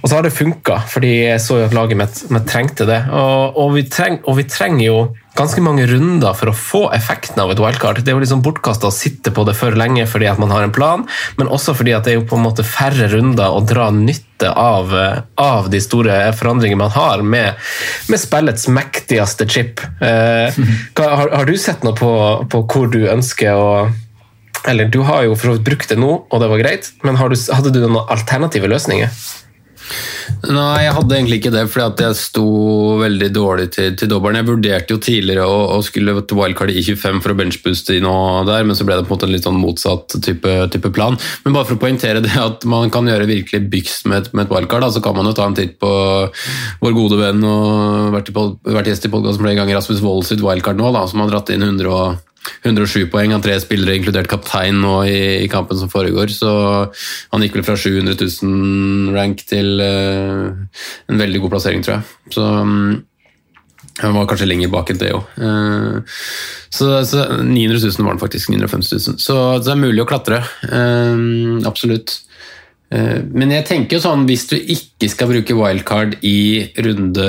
og 0.00 0.06
så 0.06 0.18
har 0.18 0.26
det 0.26 0.34
funka, 0.36 0.82
fordi 0.92 1.12
jeg 1.26 1.40
så 1.42 1.60
jo 1.60 1.68
at 1.68 1.76
laget 1.76 1.98
mitt, 1.98 2.22
mitt 2.32 2.46
trengte 2.48 2.86
det. 2.88 3.00
Og, 3.10 3.58
og, 3.58 3.74
vi 3.76 3.86
treng, 3.90 4.20
og 4.28 4.38
vi 4.38 4.46
trenger 4.48 4.84
jo 4.86 4.98
ganske 5.38 5.62
mange 5.64 5.86
runder 5.88 6.34
for 6.36 6.50
å 6.50 6.56
få 6.56 6.82
effekten 6.96 7.40
av 7.42 7.52
et 7.52 7.60
wildcard. 7.62 8.02
Det 8.02 8.12
er 8.12 8.16
jo 8.18 8.22
liksom 8.22 8.42
bortkasta 8.44 8.90
å 8.90 8.94
sitte 8.94 9.32
på 9.34 9.46
det 9.48 9.54
for 9.56 9.76
lenge 9.78 10.04
fordi 10.10 10.28
at 10.28 10.40
man 10.42 10.52
har 10.52 10.66
en 10.66 10.74
plan, 10.74 11.06
men 11.38 11.50
også 11.52 11.76
fordi 11.78 11.94
at 11.96 12.06
det 12.06 12.14
er 12.14 12.20
jo 12.20 12.28
på 12.28 12.38
en 12.38 12.46
måte 12.46 12.66
færre 12.66 13.08
runder 13.12 13.52
å 13.54 13.62
dra 13.64 13.88
nytte 13.94 14.50
av, 14.52 14.92
av 15.40 15.70
de 15.72 15.80
store 15.80 16.18
forandringene 16.36 16.82
man 16.82 16.94
har 16.94 17.24
med, 17.24 17.58
med 18.12 18.20
spillets 18.20 18.68
mektigste 18.68 19.48
chip. 19.48 19.82
Eh, 20.02 20.62
har, 21.00 21.28
har, 21.32 21.48
du 21.48 21.56
sett 21.58 21.84
noe 21.86 21.96
på, 21.96 22.12
på 22.52 22.64
hvor 22.68 22.92
du 22.92 23.04
ønsker 23.08 23.56
å 23.56 23.68
eller 24.68 24.86
Du 24.86 25.00
har 25.02 25.24
jo 25.26 25.34
for 25.34 25.48
så 25.48 25.52
vidt 25.56 25.64
brukt 25.66 25.90
det 25.90 25.96
nå, 25.98 26.10
og 26.22 26.38
det 26.38 26.46
var 26.46 26.60
greit, 26.60 26.92
men 27.02 27.16
du, 27.18 27.34
hadde 27.50 27.72
du 27.74 27.80
noen 27.82 28.04
alternative 28.12 28.68
løsninger? 28.70 29.10
Nei, 30.42 30.82
jeg 30.82 30.94
hadde 30.96 31.14
egentlig 31.14 31.38
ikke 31.38 31.52
det, 31.54 31.62
fordi 31.70 32.06
jeg 32.06 32.18
sto 32.18 32.46
veldig 32.98 33.28
dårlig 33.34 33.68
til, 33.76 33.92
til 33.98 34.10
dobbelen. 34.10 34.40
Jeg 34.40 34.48
vurderte 34.48 34.96
jo 34.96 35.02
tidligere 35.02 35.44
å, 35.46 35.58
å 35.76 35.78
skulle 35.86 36.16
til 36.26 36.38
wildcard 36.38 36.72
i 36.72 36.82
25 36.82 37.20
for 37.22 37.34
å 37.34 37.36
benchbooste 37.38 37.98
inn 37.98 38.08
og 38.10 38.48
der, 38.48 38.66
men 38.66 38.78
så 38.78 38.86
ble 38.88 38.98
det 38.98 39.06
på 39.06 39.12
en 39.12 39.16
måte 39.16 39.28
en 39.28 39.34
litt 39.34 39.46
sånn 39.46 39.60
motsatt 39.60 40.16
type, 40.24 40.56
type, 40.74 40.92
plan. 40.96 41.18
Men 41.44 41.54
bare 41.54 41.68
for 41.68 41.78
å 41.78 41.82
poengtere 41.84 42.24
det 42.24 42.34
at 42.38 42.66
man 42.68 42.90
kan 42.92 43.06
gjøre 43.06 43.30
virkelig 43.30 43.62
byks 43.72 44.02
med, 44.10 44.32
med, 44.34 44.48
et 44.48 44.56
wildcard, 44.56 44.86
da, 44.86 44.90
så 44.94 45.04
kan 45.04 45.16
man 45.18 45.30
jo 45.30 45.36
ta 45.38 45.46
en 45.46 45.56
titt 45.58 45.78
på 45.82 45.92
vår 46.82 46.98
gode 46.98 47.22
venn 47.22 47.46
og 47.46 48.10
vært, 48.16 48.32
i, 48.32 48.36
vært 48.74 48.90
gjest 48.90 49.06
i 49.06 49.14
podkasten 49.14 49.46
flere 49.46 49.60
ganger, 49.60 49.78
Rasmus 49.78 50.02
Wold 50.02 50.26
sitt 50.26 50.42
wildcard 50.42 50.80
nå, 50.80 50.90
da, 50.96 51.06
som 51.10 51.22
har 51.22 51.30
dratt 51.30 51.54
inn 51.54 51.62
100 51.70 51.86
og 51.92 52.31
107 52.64 53.06
poeng 53.12 53.34
av 53.36 53.42
tre 53.44 53.54
spillere, 53.62 53.96
inkludert 53.98 54.30
kaptein 54.30 54.80
nå 54.82 54.96
i, 55.06 55.20
i, 55.44 55.50
kampen 55.52 55.78
som 55.78 55.90
foregår. 55.92 56.32
Så 56.34 56.50
han 57.32 57.44
gikk 57.44 57.58
vel 57.58 57.66
fra 57.66 57.78
700 57.78 58.18
000 58.18 59.14
rank 59.16 59.44
til 59.48 59.82
uh, 59.82 60.50
en 61.10 61.22
veldig 61.22 61.42
god 61.44 61.56
plassering, 61.56 61.84
tror 61.86 61.98
jeg. 61.98 62.34
Så 62.34 62.46
um, 62.46 63.02
han 64.00 64.16
var 64.16 64.28
kanskje 64.30 64.48
lenger 64.48 64.72
bak 64.72 64.90
enn 64.90 65.00
det 65.02 65.12
òg. 65.14 65.30
Uh, 65.38 66.18
så, 66.72 66.90
så, 67.06 67.28
900 67.44 67.78
000 67.82 68.06
var 68.06 68.14
han 68.14 68.22
faktisk. 68.22 68.50
950 68.54 68.94
000. 68.96 69.06
Så, 69.06 69.16
så 69.26 69.40
det 69.62 69.74
er 69.74 69.82
mulig 69.82 70.04
å 70.04 70.08
klatre. 70.08 70.42
Uh, 70.66 71.60
absolutt. 71.68 72.22
Eh, 72.92 73.22
Men 73.32 73.52
jeg 73.54 73.64
tenker 73.68 74.02
sånn, 74.02 74.26
hvis 74.28 74.44
du 74.50 74.56
ikke 74.58 75.08
skal 75.10 75.30
bruke 75.30 75.56
wildcard 75.56 76.18
i 76.28 76.68
runde 76.84 77.28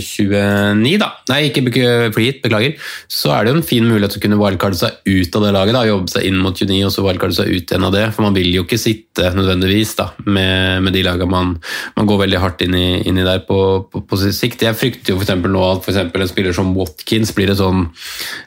29, 0.00 0.96
da 1.02 1.10
Nei, 1.30 1.44
ikke 1.48 1.62
bruke 1.66 1.90
free 2.14 2.32
beklager. 2.42 2.74
Så 3.10 3.30
er 3.34 3.44
det 3.44 3.52
jo 3.52 3.58
en 3.60 3.66
fin 3.66 3.86
mulighet 3.86 4.16
til 4.16 4.22
å 4.22 4.24
kunne 4.24 4.40
wildcarde 4.40 4.80
seg 4.80 4.96
ut 5.06 5.36
av 5.38 5.44
det 5.44 5.52
laget. 5.54 5.76
da, 5.76 5.84
Jobbe 5.86 6.10
seg 6.10 6.26
inn 6.26 6.40
mot 6.42 6.56
29 6.56 6.80
og 6.88 6.94
så 6.94 7.04
wildcarde 7.06 7.36
seg 7.36 7.52
ut 7.52 7.70
igjen 7.70 7.86
av 7.86 7.94
det. 7.94 8.06
For 8.16 8.26
man 8.26 8.36
vil 8.36 8.50
jo 8.54 8.64
ikke 8.66 8.80
sitte 8.80 9.30
nødvendigvis 9.36 9.94
da, 10.00 10.10
med, 10.26 10.82
med 10.86 10.96
de 10.96 11.04
lagene 11.06 11.30
man, 11.30 11.54
man 11.98 12.10
går 12.10 12.24
veldig 12.24 12.42
hardt 12.42 12.66
inn 12.66 12.74
i, 12.74 12.88
inn 13.06 13.20
i 13.20 13.26
der 13.26 13.44
på, 13.46 13.60
på, 13.92 14.02
på 14.02 14.20
sikt. 14.26 14.64
Jeg 14.66 14.78
frykter 14.80 15.14
jo 15.14 15.20
eksempel 15.20 15.54
nå 15.54 15.62
at 15.68 15.86
for 15.86 15.94
en 16.00 16.30
spiller 16.30 16.56
som 16.56 16.74
Watkins 16.74 17.34
blir 17.36 17.52
sånn, 17.54 17.88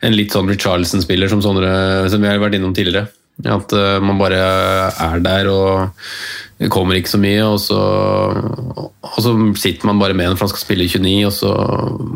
en 0.03 0.17
litt 0.17 0.35
sånn 0.35 0.49
Richarlison-spiller 0.51 1.31
som, 1.31 1.43
som 1.43 1.59
vi 1.61 2.29
har 2.29 2.41
vært 2.41 2.57
innom 2.59 2.75
tidligere. 2.75 3.07
At 3.41 3.73
eh, 3.73 3.99
man 4.03 4.19
bare 4.21 4.39
er 4.93 5.23
der 5.25 5.49
og 5.49 6.03
det 6.61 6.69
kommer 6.71 6.95
ikke 6.95 7.11
så 7.11 7.19
mye, 7.19 7.43
og 7.43 7.59
så, 7.59 7.77
og 9.03 9.19
så 9.19 9.33
sitter 9.59 9.89
man 9.89 9.99
bare 9.99 10.15
med 10.15 10.29
en 10.29 10.37
for 10.37 10.45
han 10.45 10.53
skal 10.53 10.63
spille 10.63 10.85
i 10.85 10.91
29, 10.91 11.25
og 11.27 11.33
så 11.35 11.53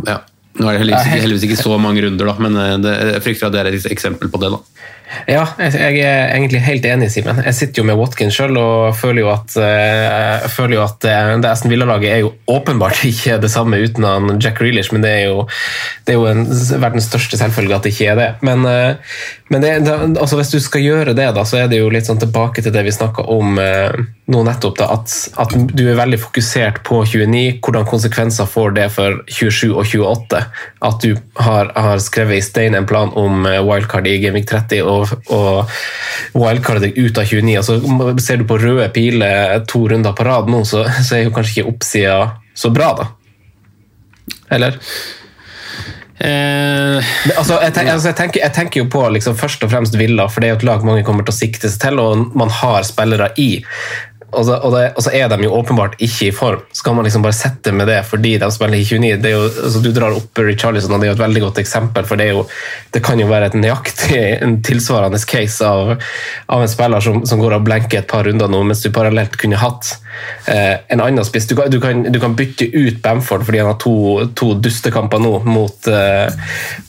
ja. 0.08 0.22
Nå 0.58 0.66
er 0.66 0.74
det 0.74 0.82
heldigvis 0.82 1.10
ikke, 1.10 1.22
heldigvis 1.22 1.44
ikke 1.50 1.60
så 1.60 1.76
mange 1.82 2.02
runder, 2.06 2.30
da, 2.30 2.36
men 2.42 2.56
eh, 2.62 2.76
det, 2.86 2.94
jeg 3.12 3.26
frykter 3.26 3.50
at 3.50 3.56
det 3.56 3.62
er 3.62 3.72
et 3.74 3.90
eksempel 3.98 4.32
på 4.32 4.42
det. 4.42 4.54
da. 4.54 4.86
Ja, 5.28 5.44
jeg 5.60 6.02
er 6.04 6.34
egentlig 6.34 6.60
helt 6.66 6.86
enig, 6.88 7.08
Simen. 7.14 7.40
Jeg 7.46 7.56
sitter 7.56 7.82
jo 7.82 7.86
med 7.88 7.96
Watkins 8.00 8.36
sjøl 8.36 8.58
og 8.60 8.96
føler 9.00 9.24
jo 9.24 9.30
at, 9.32 9.56
eh, 9.60 10.04
jeg 10.44 10.52
føler 10.52 10.78
jo 10.78 10.84
at 10.84 11.08
eh, 11.08 11.32
det 11.44 11.52
Aston 11.52 11.72
Villa-laget 11.72 12.12
er 12.12 12.22
jo 12.26 12.34
åpenbart 12.52 13.06
ikke 13.12 13.40
det 13.44 13.52
samme 13.54 13.80
uten 13.80 14.08
han 14.08 14.36
Jack 14.44 14.60
Reelish, 14.64 14.92
men 14.92 15.06
det 15.06 15.14
er 15.22 15.24
jo, 15.30 15.48
det 16.08 16.16
er 16.16 16.20
jo 16.20 16.28
en, 16.32 16.44
verdens 16.84 17.08
største 17.08 17.40
selvfølge 17.40 17.80
at 17.80 17.88
det 17.88 17.96
ikke 17.96 18.12
er 18.12 18.20
det. 18.20 18.30
Men, 18.48 18.68
eh, 18.68 19.18
men 19.54 19.64
det, 19.64 19.74
altså 20.20 20.42
hvis 20.42 20.52
du 20.52 20.60
skal 20.64 20.84
gjøre 20.84 21.16
det, 21.18 21.32
da, 21.36 21.48
så 21.48 21.64
er 21.64 21.72
det 21.72 21.80
jo 21.80 21.92
litt 21.94 22.10
sånn 22.10 22.22
tilbake 22.22 22.66
til 22.66 22.76
det 22.76 22.84
vi 22.88 22.96
snakka 22.96 23.28
om 23.32 23.56
nå 24.28 24.42
nettopp, 24.44 24.76
da, 24.76 24.90
at, 24.98 25.14
at 25.40 25.54
du 25.56 25.84
er 25.88 25.96
veldig 25.96 26.18
fokusert 26.20 26.82
på 26.88 27.00
29. 27.08 27.62
Hvordan 27.64 27.86
konsekvenser 27.88 28.50
får 28.52 28.74
det 28.76 28.88
for 28.92 29.22
27 29.32 29.70
og 29.72 29.86
28? 29.86 30.42
At 30.90 31.06
du 31.06 31.16
har, 31.40 31.72
har 31.76 32.02
skrevet 32.04 32.42
i 32.42 32.44
stein 32.44 32.76
en 32.76 32.88
plan 32.90 33.14
om 33.16 33.48
eh, 33.48 33.62
wildcard 33.64 34.10
i 34.12 34.18
Gaming 34.24 34.44
30 34.48 34.84
og, 34.84 35.14
og 35.32 35.72
wildcard 36.36 36.84
deg 36.84 37.00
ut 37.00 37.22
av 37.22 37.32
29. 37.32 37.54
Altså, 37.62 37.80
ser 38.24 38.42
du 38.42 38.48
på 38.50 38.60
røde 38.60 38.90
piler 38.96 39.64
to 39.70 39.86
runder 39.88 40.18
på 40.18 40.28
rad 40.28 40.52
nå, 40.52 40.66
så, 40.68 40.84
så 41.00 41.20
er 41.20 41.28
jo 41.28 41.36
kanskje 41.38 41.62
ikke 41.62 41.72
oppsida 41.72 42.20
så 42.58 42.74
bra, 42.74 42.92
da. 43.00 43.08
Eller? 44.58 44.76
Eh, 46.18 46.98
altså, 47.38 47.60
jeg, 47.62 47.74
tenker, 47.76 47.94
altså, 47.94 48.10
jeg, 48.10 48.18
tenker, 48.18 48.42
jeg 48.42 48.54
tenker 48.56 48.82
jo 48.82 48.88
på 48.90 49.04
liksom, 49.14 49.38
først 49.38 49.64
og 49.64 49.72
fremst 49.72 49.98
Villa, 50.00 50.26
for 50.32 50.42
det 50.42 50.50
er 50.50 50.56
jo 50.56 50.60
et 50.62 50.68
lag 50.68 50.86
mange 50.88 51.06
kommer 51.06 51.28
til 51.28 51.36
å 51.36 51.38
sikte 51.38 51.70
seg 51.70 51.84
til, 51.84 52.02
og 52.02 52.38
man 52.38 52.54
har 52.62 52.88
spillere 52.88 53.30
i. 53.42 53.52
Og 54.36 54.44
så, 54.44 54.58
og, 54.60 54.74
det, 54.76 54.82
og 55.00 55.04
så 55.06 55.12
er 55.16 55.30
de 55.32 55.46
jo 55.46 55.54
åpenbart 55.56 55.94
ikke 56.04 56.26
i 56.28 56.34
form. 56.36 56.64
Skal 56.76 56.98
man 56.98 57.06
liksom 57.08 57.24
bare 57.24 57.36
sette 57.36 57.72
med 57.72 57.88
det 57.88 58.02
fordi 58.10 58.34
de 58.42 58.50
spiller 58.52 58.76
i 58.76 58.84
29? 58.84 59.22
Det 59.24 59.32
jo, 59.32 59.46
altså, 59.48 59.80
du 59.80 59.88
drar 59.96 60.18
opp 60.18 60.42
Richarlison, 60.44 60.92
og 60.92 61.00
det 61.00 61.08
er 61.08 61.14
jo 61.14 61.16
et 61.16 61.22
veldig 61.22 61.44
godt 61.46 61.62
eksempel, 61.64 62.04
for 62.10 62.20
det, 62.20 62.28
jo, 62.34 62.44
det 62.92 63.02
kan 63.08 63.22
jo 63.22 63.30
være 63.32 63.48
et 63.48 63.56
nøyaktig 63.56 64.20
en 64.44 64.58
tilsvarende 64.68 65.22
case 65.24 65.64
av, 65.64 65.94
av 66.52 66.66
en 66.66 66.74
spiller 66.74 67.08
som, 67.08 67.22
som 67.30 67.40
går 67.40 67.56
og 67.56 67.66
blenker 67.70 68.02
et 68.02 68.12
par 68.12 68.28
runder 68.28 68.52
nå, 68.52 68.62
mens 68.68 68.84
du 68.84 68.92
parallelt 68.92 69.40
kunne 69.40 69.64
hatt 69.64 69.94
eh, 70.52 70.76
en 70.92 71.06
annen 71.08 71.28
spiss. 71.28 71.48
Du 71.48 71.56
du, 71.56 71.80
du 71.80 72.20
kan 72.20 72.36
bytte 72.36 72.68
ut 72.68 73.00
Bamford 73.02 73.48
fordi 73.48 73.64
han 73.64 73.72
har 73.72 73.80
to, 73.80 73.96
to 74.36 74.52
dustekamper 74.60 75.24
nå 75.24 75.38
mot, 75.48 75.88
eh, 75.88 76.28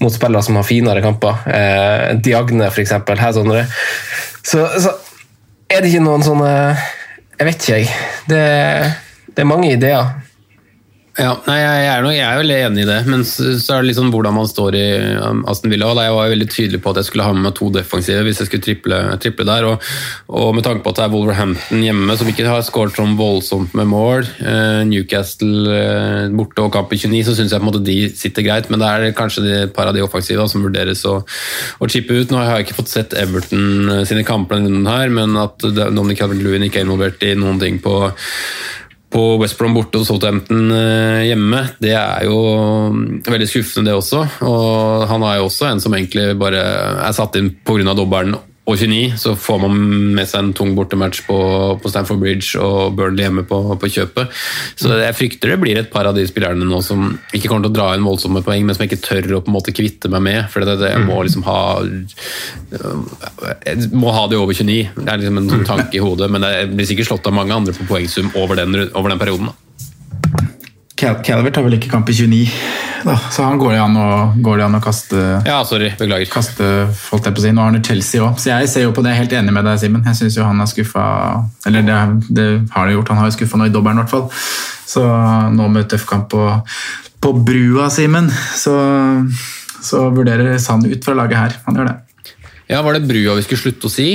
mot 0.03 0.15
spillere 0.15 0.43
som 0.43 0.59
har 0.59 0.67
finere 0.67 1.07
kamper. 1.07 1.47
Eh, 1.47 2.05
Diagne, 2.19 2.67
eksempel. 2.67 3.23
Her, 3.23 3.39
så, 4.43 4.67
så 4.75 4.99
er 5.71 5.83
det 5.85 5.93
ikke 5.93 6.03
noen 6.03 6.27
sånne 6.27 6.53
Jeg 7.39 7.47
vet 7.47 7.69
ikke, 7.69 7.75
jeg. 7.79 7.89
Det, 8.27 8.41
det 9.37 9.43
er 9.45 9.47
mange 9.47 9.71
ideer. 9.73 10.09
Ja, 11.19 11.33
nei, 11.49 11.57
jeg, 11.59 11.87
er 11.91 12.05
noe, 12.05 12.13
jeg 12.15 12.23
er 12.23 12.39
veldig 12.39 12.57
enig 12.69 12.83
i 12.85 12.87
det, 12.87 12.97
men 13.11 13.25
så, 13.27 13.49
så 13.59 13.75
er 13.75 13.83
det 13.83 13.89
liksom 13.89 14.13
hvordan 14.15 14.37
man 14.37 14.47
står 14.47 14.77
i 14.79 14.85
um, 15.19 15.41
Aston 15.51 15.73
Villa. 15.73 15.89
Jeg 15.99 16.15
var 16.15 16.31
veldig 16.31 16.47
tydelig 16.55 16.79
på 16.85 16.93
at 16.93 17.01
jeg 17.01 17.09
skulle 17.09 17.27
ha 17.27 17.33
med 17.35 17.49
meg 17.49 17.57
to 17.59 17.71
defensive 17.75 18.23
hvis 18.23 18.39
jeg 18.39 18.47
skulle 18.47 18.63
triple, 18.63 19.01
triple 19.19 19.47
der. 19.49 19.67
Og, 19.67 19.89
og, 20.31 20.53
med 20.55 20.63
tanke 20.63 20.85
på 20.85 20.93
at 20.95 21.01
det 21.01 21.05
er 21.09 21.11
Wolverhampton 21.17 21.83
hjemme, 21.83 22.15
som 22.21 22.31
ikke 22.31 22.47
har 22.47 22.63
skåret 22.63 23.01
sånn 23.01 23.19
voldsomt 23.19 23.75
med 23.75 23.91
mål, 23.91 24.31
eh, 24.47 24.85
Newcastle 24.87 25.75
eh, 25.75 26.31
borte 26.39 26.63
og 26.63 26.71
kamp 26.79 26.95
i 26.95 27.01
29, 27.03 27.27
så 27.27 27.35
syns 27.41 27.51
jeg 27.51 27.65
på 27.65 27.67
en 27.67 27.71
måte 27.73 27.83
de 27.91 27.99
sitter 28.15 28.47
greit. 28.47 28.71
Men 28.71 28.85
det 28.85 28.95
er 28.95 29.19
kanskje 29.19 29.47
de, 29.49 29.61
par 29.75 29.91
av 29.91 29.99
de 29.99 30.07
offensive 30.07 30.47
som 30.47 30.63
vurderes 30.63 31.03
å, 31.11 31.19
å 31.19 31.91
chippe 31.91 32.15
ut. 32.15 32.31
Nå 32.31 32.45
har 32.45 32.61
jeg 32.61 32.69
ikke 32.69 32.79
fått 32.79 32.95
sett 32.95 33.19
Everton 33.19 33.97
eh, 33.97 34.07
sine 34.07 34.23
kamper 34.23 34.63
denne 34.63 34.71
runden 34.71 34.95
her, 34.95 35.11
men 35.19 35.35
at 35.43 35.67
Dominic 35.67 36.23
Calvert-Lewin 36.23 36.71
ikke 36.71 36.85
er 36.85 36.87
involvert 36.87 37.27
i 37.27 37.35
noen 37.35 37.59
ting 37.59 37.83
på 37.83 38.05
på 39.13 39.23
West 39.41 39.57
Brom 39.59 39.77
borte 39.77 40.01
og 40.01 40.07
Southampton 40.09 40.69
eh, 40.75 41.29
hjemme, 41.31 41.63
det 41.81 41.95
er 41.97 42.27
jo 42.29 42.39
veldig 43.25 43.49
skuffende, 43.49 43.89
det 43.89 43.97
også. 43.97 44.25
Og 44.45 45.07
han 45.09 45.25
er 45.25 45.39
jo 45.39 45.49
også 45.49 45.71
en 45.71 45.81
som 45.83 45.97
egentlig 45.97 46.35
bare 46.41 46.61
er 47.07 47.17
satt 47.17 47.39
inn 47.41 47.55
pga. 47.65 47.95
dobbelen 47.97 48.37
og 48.69 48.77
29, 48.77 49.17
så 49.17 49.33
får 49.39 49.61
man 49.63 49.77
med 50.17 50.29
seg 50.29 50.43
en 50.43 50.51
tung 50.57 50.75
bortematch 50.77 51.23
på, 51.25 51.37
på 51.81 51.89
Stamford 51.93 52.21
Bridge 52.21 52.61
og 52.61 52.99
Burnley 52.99 53.25
hjemme 53.25 53.47
på, 53.49 53.63
på, 53.81 53.89
kjøpet. 53.95 54.35
Så 54.77 54.93
jeg 55.01 55.17
frykter 55.17 55.55
det 55.55 55.61
blir 55.63 55.81
et 55.81 55.89
par 55.93 56.09
av 56.11 56.19
de 56.19 56.27
spillerne 56.29 56.69
nå 56.69 56.83
som 56.85 57.07
ikke 57.33 57.49
kommer 57.49 57.65
til 57.65 57.73
å 57.73 57.79
dra 57.79 57.87
inn 57.97 58.05
voldsomme 58.05 58.43
poeng, 58.45 58.67
men 58.69 58.77
som 58.77 58.85
jeg 58.85 58.93
ikke 58.93 59.07
tør 59.07 59.39
å 59.39 59.43
på 59.47 59.49
en 59.49 59.57
måte 59.57 59.73
kvitte 59.73 60.13
meg 60.13 60.25
med. 60.27 60.41
For 60.53 60.65
det, 60.65 60.77
det, 60.83 60.93
jeg 60.93 61.07
må 61.09 61.23
liksom 61.25 61.47
ha 61.49 61.61
Jeg 63.65 63.89
må 63.97 64.13
ha 64.13 64.27
det 64.29 64.37
over 64.37 64.53
29. 64.53 64.77
Det 64.99 65.09
er 65.09 65.23
liksom 65.23 65.41
en 65.41 65.51
sånn 65.55 65.67
tanke 65.69 65.97
i 65.97 66.05
hodet, 66.05 66.29
men 66.33 66.45
jeg 66.45 66.69
blir 66.75 66.91
sikkert 66.93 67.13
slått 67.15 67.31
av 67.31 67.39
mange 67.41 67.57
andre 67.57 67.77
på 67.77 67.89
poengsum 67.89 68.29
over 68.37 68.61
den, 68.61 68.77
over 68.93 69.15
den 69.15 69.23
perioden. 69.23 69.49
Da. 69.49 69.65
Cal 70.99 71.21
Calvert 71.23 71.55
har 71.55 71.63
vel 71.63 71.77
ikke 71.77 71.91
kamp 71.93 72.09
i 72.11 72.15
29, 72.17 72.39
da, 73.07 73.15
så 73.31 73.45
han 73.47 73.61
går 73.61 73.77
det 73.77 73.83
an 73.85 73.99
å, 73.99 74.07
det 74.35 74.65
an 74.65 74.79
å 74.79 74.81
kaste 74.83 75.21
Ja, 75.47 75.61
sorry, 75.67 75.93
beklager. 75.99 76.27
Kaste, 76.33 76.71
holdt 77.13 77.29
jeg 77.29 77.37
på 77.37 77.43
å 77.43 77.45
si. 77.45 77.53
Nå 77.55 77.63
har 77.63 77.71
han 77.71 77.85
Chelsea 77.87 78.25
òg, 78.25 78.41
så 78.43 78.51
jeg 78.51 78.71
ser 78.73 78.87
jo 78.89 78.95
på 78.97 79.05
det 79.07 79.15
helt 79.15 79.37
enig 79.39 79.55
med 79.55 79.69
deg, 79.69 79.79
Simen. 79.79 80.03
Jeg 80.11 80.19
syns 80.19 80.41
jo 80.41 80.49
han 80.49 80.59
har 80.59 80.71
skuffa 80.71 81.05
Eller 81.71 81.87
det, 81.87 82.01
det 82.35 82.49
har 82.75 82.91
det 82.91 82.99
gjort, 82.99 83.15
han 83.15 83.23
har 83.23 83.31
jo 83.31 83.37
skuffa 83.37 83.61
nå 83.61 83.71
i 83.71 83.75
dobbelen, 83.75 84.01
i 84.01 84.03
hvert 84.03 84.17
fall. 84.17 84.27
Så 84.89 85.05
nå 85.55 85.71
med 85.71 85.87
tøff 85.93 86.09
kamp 86.11 86.29
på, 86.35 86.51
på 87.23 87.35
brua, 87.47 87.87
Simen, 87.95 88.33
så, 88.59 88.75
så 89.79 90.09
vurderer 90.11 90.59
Sand 90.59 90.91
ut 90.91 91.07
fra 91.07 91.15
laget 91.23 91.45
her. 91.45 91.59
Han 91.71 91.79
gjør 91.79 91.93
det. 91.93 91.97
Ja, 92.69 92.83
Var 92.83 92.99
det 92.99 93.07
brua 93.09 93.39
vi 93.39 93.47
skulle 93.47 93.63
slutte 93.63 93.87
å 93.87 93.93
si? 93.93 94.11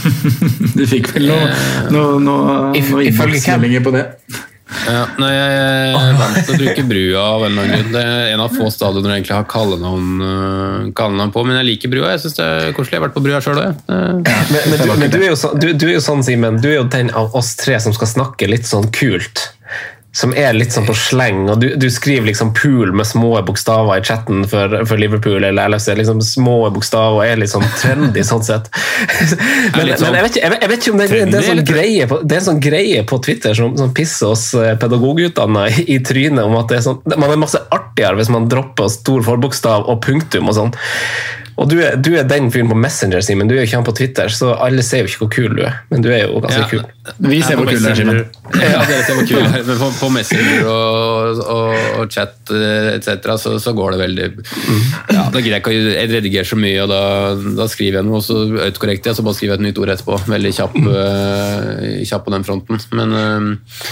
du 0.78 0.86
fikk 0.88 1.10
vel 1.18 1.26
noe, 1.28 1.54
noe, 1.92 2.18
noe, 2.22 2.58
noe 2.70 3.08
innholdsmeldinger 3.10 3.82
på 3.84 3.98
det? 3.98 4.08
Ja, 4.84 5.04
nei, 5.20 5.30
Jeg 5.34 6.16
vant 6.18 6.38
til 6.40 6.54
å 6.54 6.58
bruke 6.60 6.84
brua 6.88 7.22
av 7.22 7.46
en 7.46 7.52
eller 7.52 7.64
annen 7.64 7.74
grunn. 7.78 7.94
Det 7.94 8.04
er 8.04 8.30
en 8.34 8.42
av 8.44 8.54
få 8.58 8.68
stadioner 8.74 9.14
jeg 9.14 9.22
egentlig 9.22 9.36
har 9.36 9.48
kallenavn, 9.50 10.12
uh, 10.20 10.92
kallenavn 10.98 11.34
på, 11.34 11.44
men 11.48 11.58
jeg 11.60 11.68
liker 11.70 11.94
brua. 11.94 12.12
Jeg 12.14 12.24
synes 12.24 12.38
det 12.38 12.48
er 12.50 12.76
koselig. 12.76 12.96
Jeg 12.96 13.02
har 13.02 13.06
vært 13.08 13.16
på 13.16 13.24
brua 13.24 13.42
sjøl 13.44 13.62
òg. 13.62 13.82
Men, 13.88 14.22
men, 14.24 14.78
du, 14.78 14.94
men 15.00 15.14
du, 15.14 15.18
er 15.22 15.36
så, 15.38 15.52
du, 15.56 15.70
du 15.72 15.86
er 15.88 15.96
jo 15.96 16.04
sånn, 16.04 16.24
Simen, 16.26 16.60
du 16.62 16.70
er 16.72 16.78
jo 16.80 16.86
den 16.90 17.12
av 17.16 17.34
oss 17.38 17.54
tre 17.60 17.78
som 17.82 17.94
skal 17.96 18.10
snakke 18.10 18.50
litt 18.50 18.68
sånn 18.68 18.90
kult. 18.94 19.48
Som 20.14 20.34
er 20.38 20.52
litt 20.54 20.74
sånn 20.74 20.86
på 20.86 20.94
sleng, 20.94 21.48
og 21.50 21.58
du, 21.62 21.72
du 21.80 21.88
skriver 21.90 22.28
liksom 22.28 22.52
'pool' 22.54 22.92
med 22.94 23.06
små 23.06 23.32
bokstaver 23.46 23.98
i 23.98 24.04
chatten 24.06 24.44
for, 24.50 24.76
for 24.86 25.00
Liverpool 25.00 25.42
eller 25.42 25.72
LFC. 25.72 25.90
liksom 25.98 26.22
Små 26.22 26.70
bokstaver 26.70 27.26
er 27.26 27.40
litt 27.40 27.50
sånn 27.50 27.66
trendy 27.80 28.22
sånn 28.22 28.44
sett. 28.46 28.70
Men, 29.74 29.90
sånn 29.98 30.12
men 30.12 30.20
jeg, 30.20 30.26
vet 30.26 30.36
ikke, 30.36 30.44
jeg, 30.44 30.70
vet, 30.70 30.78
ikke 30.78 30.92
om 30.92 31.00
det, 31.02 31.08
det, 31.10 31.38
er 31.40 31.48
sånn 31.48 31.64
greie 31.66 32.06
på, 32.08 32.20
det 32.22 32.36
er 32.36 32.42
en 32.42 32.48
sånn 32.48 32.62
greie 32.62 33.04
på 33.08 33.18
Twitter 33.26 33.56
som, 33.58 33.74
som 33.78 33.94
pisser 33.96 34.30
oss 34.30 34.46
eh, 34.58 34.74
pedagogutdanna 34.78 35.66
i, 35.72 35.86
i 35.96 36.00
trynet 36.04 36.44
om 36.44 36.54
at 36.60 36.70
det 36.70 36.78
er 36.78 36.84
sånn, 36.86 37.00
man 37.14 37.32
er 37.32 37.40
masse 37.40 37.60
artigere 37.74 38.20
hvis 38.20 38.30
man 38.32 38.46
dropper 38.50 38.92
stor 38.92 39.24
forbokstav 39.26 39.88
og 39.90 40.02
punktum 40.04 40.52
og 40.52 40.58
sånn. 40.60 40.76
Og 41.56 41.68
du 41.70 41.76
er, 41.78 41.94
du 42.02 42.10
er, 42.18 42.24
den 42.26 42.48
fyren 42.50 42.66
på 42.70 42.76
Messenger, 42.78 43.20
Simen. 43.22 43.46
Du 43.46 43.54
er 43.54 43.60
jo 43.62 43.66
ikke 43.68 43.78
han 43.78 43.86
på 43.86 43.94
Twitter, 43.94 44.28
så 44.34 44.54
alle 44.58 44.82
ser 44.82 45.04
jo 45.04 45.10
ikke 45.10 45.20
hvor 45.22 45.30
kul 45.36 45.52
du 45.54 45.62
er. 45.68 45.76
Men 45.92 46.02
du 46.02 46.08
er 46.10 46.24
jo 46.24 46.40
ganske 46.42 46.60
Ja. 46.64 46.68
kul. 46.70 46.82
Vi 47.28 47.38
ser 47.44 47.58
hvor 47.60 47.68
kul 47.68 47.78
du 47.78 47.88
er, 47.90 47.94
Simen. 47.98 48.20
Ja, 48.58 48.80
dere 48.88 49.04
ser 49.06 49.14
hvor 49.18 49.28
kul 49.28 49.38
er. 49.44 49.62
Men 49.68 49.78
på, 49.78 49.90
på 50.00 50.08
Messenger 50.16 50.66
og, 50.72 51.40
og, 51.44 51.78
og 52.00 52.10
chat 52.10 52.50
etc. 52.50 53.30
Så, 53.38 53.54
så 53.62 53.74
går 53.76 53.94
det 53.94 54.00
veldig 54.02 54.26
ja, 55.14 55.24
Da 55.30 55.40
greier 55.40 55.56
jeg 55.56 55.62
ikke 55.62 55.72
å 55.72 55.78
jeg 55.94 56.10
redigerer 56.10 56.48
så 56.48 56.58
mye, 56.58 56.82
og 56.84 56.90
da, 56.90 57.00
da 57.62 57.68
skriver 57.70 58.00
jeg 58.00 58.08
noe, 58.08 58.18
og 58.18 58.26
så 58.26 58.40
autokorrekter 58.66 59.12
jeg, 59.12 59.18
så 59.20 59.26
bare 59.26 59.38
skriver 59.38 59.54
jeg 59.54 59.62
et 59.62 59.66
nytt 59.68 59.82
ord 59.84 59.94
etterpå. 59.94 60.18
Veldig 60.34 60.54
kjapp, 60.58 60.78
eh, 60.94 61.98
kjapp 62.08 62.26
på 62.26 62.34
den 62.34 62.46
fronten. 62.50 62.82
Men, 62.98 63.14
eh, 63.14 63.40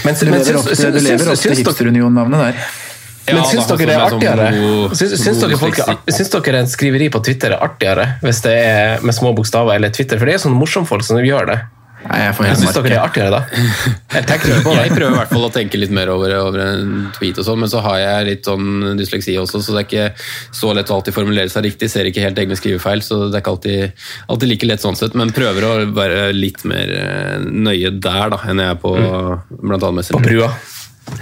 Men, 0.03 0.19
Du 0.19 0.25
men 0.29 0.39
lever 0.39 0.49
syns, 0.51 0.67
syns, 0.67 0.83
du 0.83 0.99
lever 0.99 1.23
syns, 1.23 1.27
men 1.27 1.37
Syns, 1.43 1.63
syns, 1.63 2.91
god 3.27 3.69
dere 3.69 3.85
det 3.87 3.93
er 3.95 4.01
artigere? 4.07 4.47
art- 4.49 6.09
syns 6.11 6.33
dere 6.33 6.59
en 6.63 6.67
skriveri 6.71 7.07
på 7.13 7.21
Twitter 7.23 7.55
er 7.55 7.63
artigere 7.63 8.07
hvis 8.23 8.41
det 8.43 8.57
er 8.65 9.05
med 9.05 9.15
små 9.15 9.31
bokstaver 9.37 9.77
eller 9.77 9.93
Twitter? 9.95 10.19
For 10.19 10.27
det 10.29 10.35
er 10.35 10.43
sånne 10.43 10.59
morsomme 10.59 10.89
folk 10.89 11.05
som 11.07 11.21
gjør 11.23 11.53
det. 11.53 11.61
Nei, 12.03 12.17
jeg 12.19 12.33
får 12.35 12.47
syns 12.59 12.75
dere 12.75 12.97
er 12.97 12.99
artigere, 12.99 13.29
da. 13.31 13.61
Jeg 14.13 14.25
på 14.65 14.73
det. 14.75 14.81
Jeg 14.89 14.95
prøver 14.97 15.13
i 15.13 15.19
hvert 15.21 15.31
fall 15.31 15.45
å 15.47 15.51
tenke 15.55 15.79
litt 15.79 15.93
mer 15.95 16.11
over, 16.11 16.33
over 16.35 16.59
en 16.65 16.89
tweet, 17.15 17.39
og 17.39 17.47
sånn, 17.47 17.61
men 17.63 17.71
så 17.71 17.79
har 17.85 17.95
jeg 18.01 18.27
litt 18.27 18.49
sånn 18.49 18.97
dysleksi 18.99 19.37
også, 19.39 19.61
så 19.63 19.73
det 19.77 19.81
er 19.83 19.87
ikke 19.87 20.27
så 20.59 20.73
lett 20.75 20.91
å 20.91 20.97
alltid 20.99 21.15
formulere 21.15 21.49
seg 21.53 21.63
riktig. 21.69 21.87
Ser 21.93 22.09
ikke 22.09 22.25
helt 22.25 22.43
egne 22.43 22.57
skrivefeil, 22.59 23.01
så 23.05 23.21
det 23.29 23.39
er 23.39 23.45
ikke 23.45 23.55
alltid, 23.55 24.05
alltid 24.35 24.51
like 24.51 24.69
lett 24.69 24.83
sånn 24.83 24.99
sett. 24.99 25.15
Men 25.15 25.31
prøver 25.33 25.69
å 25.69 25.73
være 25.95 26.27
litt 26.35 26.65
mer 26.67 26.91
eh, 26.99 27.39
nøye 27.47 27.95
der 28.03 28.35
da, 28.35 28.41
enn 28.51 28.59
jeg 28.65 28.75
er 28.75 28.83
på 28.83 28.93
blant 28.99 29.79
annet 29.79 30.01
Messenger. 30.01 30.19
På 30.19 30.27
brua. 30.27 30.51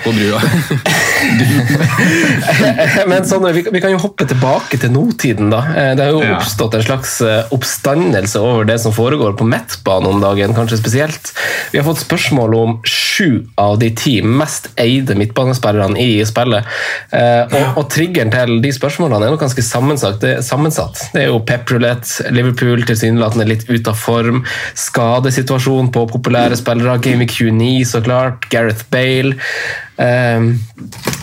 På 0.03 0.11
brua. 0.15 0.39
Men 3.11 3.25
sånn, 3.27 3.45
vi, 3.55 3.63
vi 3.71 3.81
kan 3.83 3.91
jo 3.93 3.99
hoppe 4.01 4.25
tilbake 4.29 4.79
til 4.81 4.91
nåtiden, 4.93 5.51
da. 5.53 5.61
Eh, 5.75 5.91
Det 5.97 6.05
har 6.07 6.11
jo 6.15 6.21
Ja. 6.23 6.37
oppstått 6.37 6.75
en 6.77 6.83
slags 6.85 7.17
eh, 7.21 7.43
oppstandelse 7.53 8.39
over 8.39 8.65
det 8.69 8.79
som 8.81 8.93
foregår 8.95 9.35
på 9.37 9.45
midtbanen 9.47 10.09
om 10.15 10.21
dagen, 10.23 10.53
kanskje 10.57 10.77
spesielt. 10.79 11.31
Vi 11.71 11.79
har 11.79 11.85
fått 11.87 12.01
spørsmål 12.03 12.55
om 12.57 12.77
sju 12.87 13.45
av 13.57 13.77
de 13.81 13.89
ti 13.91 14.19
mest 14.21 14.69
eide 14.81 15.15
midtbanespillerne 15.19 15.97
i 15.99 16.21
spillet. 16.25 16.65
Eh, 17.11 17.41
Og, 17.51 17.77
og 17.81 17.89
triggeren 17.91 18.31
til 18.31 18.59
de 18.63 18.71
spørsmålene 18.73 19.25
er 19.27 19.31
nok 19.33 19.41
ganske 19.43 19.63
sammensatt. 19.65 20.19
Det, 20.21 20.35
sammensatt. 20.45 21.01
det 21.13 21.23
er 21.23 21.27
jo 21.31 21.39
Pep 21.45 21.69
Roulette, 21.71 22.29
Liverpool 22.31 22.83
tilsynelatende 22.87 23.47
litt 23.49 23.65
ute 23.69 23.89
av 23.91 23.97
form, 23.99 24.43
skadesituasjon 24.77 25.91
på 25.93 26.05
populære 26.11 26.55
spillere, 26.59 26.99
Game 27.01 27.19
Week 27.25 27.31
29 27.33 27.85
så 27.91 28.01
klart, 28.05 28.47
Gareth 28.53 28.85
Bale. 28.93 29.33
Um, 30.01 30.53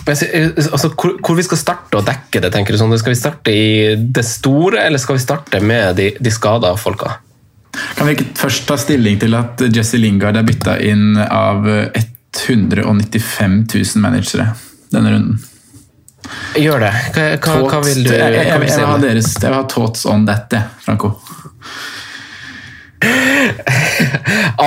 altså, 0.07 0.91
hvor, 0.93 1.15
hvor 1.25 1.35
vi 1.37 1.45
skal 1.47 1.59
starte 1.59 1.99
å 1.99 2.05
dekke 2.05 2.41
det, 2.43 2.51
tenker 2.53 2.75
du 2.75 2.79
sånn? 2.81 2.93
Skal 3.01 3.15
vi 3.15 3.19
starte 3.19 3.53
i 3.53 3.95
det 3.99 4.25
store, 4.27 4.83
eller 4.85 5.01
skal 5.01 5.17
vi 5.17 5.23
starte 5.25 5.61
med 5.63 5.97
de, 5.99 6.11
de 6.19 6.31
skada 6.33 6.71
folka? 6.79 7.17
Kan 7.97 8.07
vi 8.07 8.15
ikke 8.17 8.31
først 8.39 8.65
ta 8.69 8.77
stilling 8.81 9.19
til 9.21 9.35
at 9.37 9.61
Jesse 9.73 9.99
Lingard 10.01 10.39
er 10.39 10.47
bytta 10.47 10.79
inn 10.81 11.19
av 11.19 11.67
195 11.67 13.59
000 13.75 14.03
managere 14.03 14.51
denne 14.93 15.13
runden? 15.13 15.37
Gjør 16.59 16.83
det. 16.83 16.93
Hva, 17.15 17.27
hva, 17.41 17.53
hva 17.69 17.79
vil 17.85 18.03
du, 18.05 18.09
hva 18.09 18.09
vil 18.09 18.09
du 18.09 18.09
si 18.09 18.13
Jeg, 18.13 18.33
jeg, 18.35 18.47
jeg, 18.47 19.23
jeg 19.23 19.45
vil 19.45 19.55
ha 19.55 19.63
thoughts 19.69 20.05
on 20.09 20.25
that, 20.29 20.53
Franco. 20.83 21.15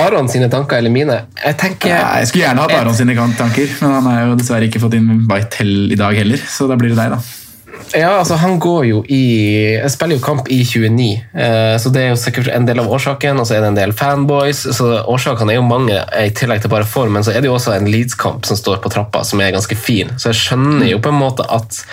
Aron 0.03 0.29
sine 0.31 0.49
tanker 0.49 0.81
eller 0.81 0.93
mine? 0.93 1.19
Jeg 1.37 1.59
tenker 1.61 1.93
Nei, 1.93 2.23
jeg 2.23 2.31
skulle 2.31 2.47
gjerne 2.47 2.65
hatt 2.65 2.75
Aron 2.79 2.97
sine 2.97 3.15
tanker, 3.37 3.77
men 3.83 3.95
han 3.99 4.09
har 4.09 4.25
jo 4.31 4.41
dessverre 4.41 4.69
ikke 4.69 4.81
fått 4.83 4.97
inn 4.97 5.23
Whitehell 5.29 5.93
i 5.93 5.99
dag 5.99 6.17
heller, 6.17 6.41
så 6.49 6.67
da 6.71 6.79
blir 6.79 6.93
det 6.93 6.99
deg, 6.99 7.15
da. 7.17 7.39
Ja, 7.93 8.09
altså 8.19 8.37
Han 8.41 8.59
går 8.61 8.85
jo 8.87 9.01
i 9.11 9.23
Jeg 9.75 9.91
spiller 9.93 10.17
jo 10.17 10.23
kamp 10.23 10.49
i 10.51 10.61
29, 10.65 11.07
eh, 11.33 11.75
så 11.81 11.91
det 11.93 12.03
er 12.03 12.11
jo 12.13 12.19
sikkert 12.19 12.49
en 12.53 12.65
del 12.67 12.81
av 12.81 12.89
årsaken. 12.95 13.39
Og 13.41 13.47
så 13.47 13.57
er 13.57 13.63
det 13.63 13.71
en 13.73 13.79
del 13.79 13.93
fanboys, 13.97 14.63
så 14.77 14.89
årsakene 15.09 15.53
er 15.53 15.59
jo 15.59 15.67
mange 15.67 15.97
i 15.97 16.31
tillegg 16.35 16.63
til 16.63 16.73
bare 16.73 16.87
form. 16.89 17.13
Men 17.17 17.25
så 17.25 17.33
er 17.33 17.43
det 17.43 17.51
jo 17.51 17.57
også 17.57 17.75
en 17.75 17.89
Leeds-kamp 17.89 18.47
som 18.49 18.57
står 18.59 18.81
på 18.83 18.91
trappa, 18.93 19.23
som 19.27 19.41
er 19.41 19.53
ganske 19.55 19.77
fin. 19.77 20.13
Så 20.17 20.31
jeg 20.31 20.41
skjønner 20.41 20.89
jo 20.89 21.01
på 21.03 21.13
en 21.13 21.21
måte 21.21 21.45
at 21.45 21.83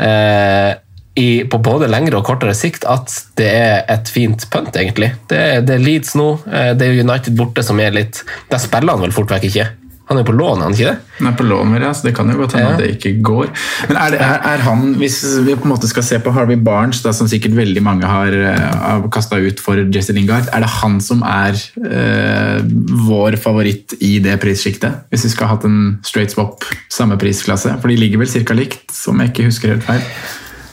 eh, 0.00 0.70
i, 1.18 1.44
på 1.44 1.58
både 1.60 1.90
lengre 1.92 2.16
og 2.22 2.24
kortere 2.24 2.54
sikt 2.56 2.86
at 2.88 3.12
det 3.36 3.50
er 3.52 3.82
et 3.92 4.08
fint 4.08 4.46
punt, 4.52 4.72
egentlig. 4.80 5.10
Det, 5.28 5.42
det 5.68 5.76
er 5.76 5.82
Leeds 5.84 6.14
nå. 6.16 6.30
eh, 6.48 6.72
Det 6.78 6.88
er 6.88 7.02
United 7.04 7.36
borte 7.36 7.60
som 7.66 7.80
er 7.84 7.92
litt 7.92 8.22
Der 8.48 8.58
spiller 8.62 8.96
han 8.96 9.02
vel 9.04 9.12
fort 9.12 9.30
vekk 9.34 9.44
ikke? 9.50 9.66
Han 10.08 10.18
er 10.18 10.24
på 10.28 10.32
lån, 10.34 10.58
er 10.60 10.66
han 10.66 10.74
ikke 10.74 10.88
det? 10.90 11.12
Han 11.20 11.28
er 11.30 11.36
på 11.38 11.44
lån, 11.46 11.74
ja, 11.80 11.90
så 11.94 12.04
det 12.08 12.12
kan 12.16 12.28
jo 12.28 12.34
godt 12.40 12.52
hende 12.56 12.66
Ja. 12.66 12.72
at 12.74 12.80
det 12.82 12.88
ikke 12.96 13.12
går. 13.24 13.52
Men 13.88 13.96
er, 13.96 14.10
det, 14.12 14.18
er, 14.20 14.42
er 14.50 14.64
han, 14.66 14.82
hvis 15.00 15.18
vi 15.46 15.54
på 15.56 15.64
en 15.64 15.72
måte 15.72 15.88
skal 15.88 16.04
se 16.04 16.18
på 16.20 16.32
Harvey 16.34 16.58
Barnes, 16.60 17.00
da, 17.04 17.12
som 17.16 17.28
sikkert 17.30 17.54
veldig 17.56 17.80
mange 17.86 18.08
har, 18.10 18.34
uh, 18.34 19.06
kasta 19.14 19.38
ut 19.40 19.62
for 19.62 19.78
Jesse 19.94 20.12
Lingard, 20.12 20.50
er 20.52 20.66
det 20.66 20.68
han 20.82 20.98
som 21.00 21.22
er 21.24 21.56
eh, 21.86 22.60
vår 23.06 23.38
favoritt 23.40 23.94
i 24.04 24.18
det 24.24 24.36
prissjiktet? 24.42 25.06
Hvis 25.14 25.24
vi 25.28 25.32
skal 25.36 25.48
ha 25.48 25.56
hatt 25.56 25.64
en 25.70 25.80
straight 26.04 26.34
swap, 26.34 26.66
samme 26.92 27.16
prisklasse? 27.22 27.72
For 27.80 27.88
de 27.88 27.96
ligger 28.02 28.20
vel 28.24 28.28
ca. 28.34 28.58
likt, 28.58 28.90
om 29.08 29.22
jeg 29.22 29.32
ikke 29.32 29.48
husker 29.48 29.76
helt 29.76 29.86
feil. 29.86 30.04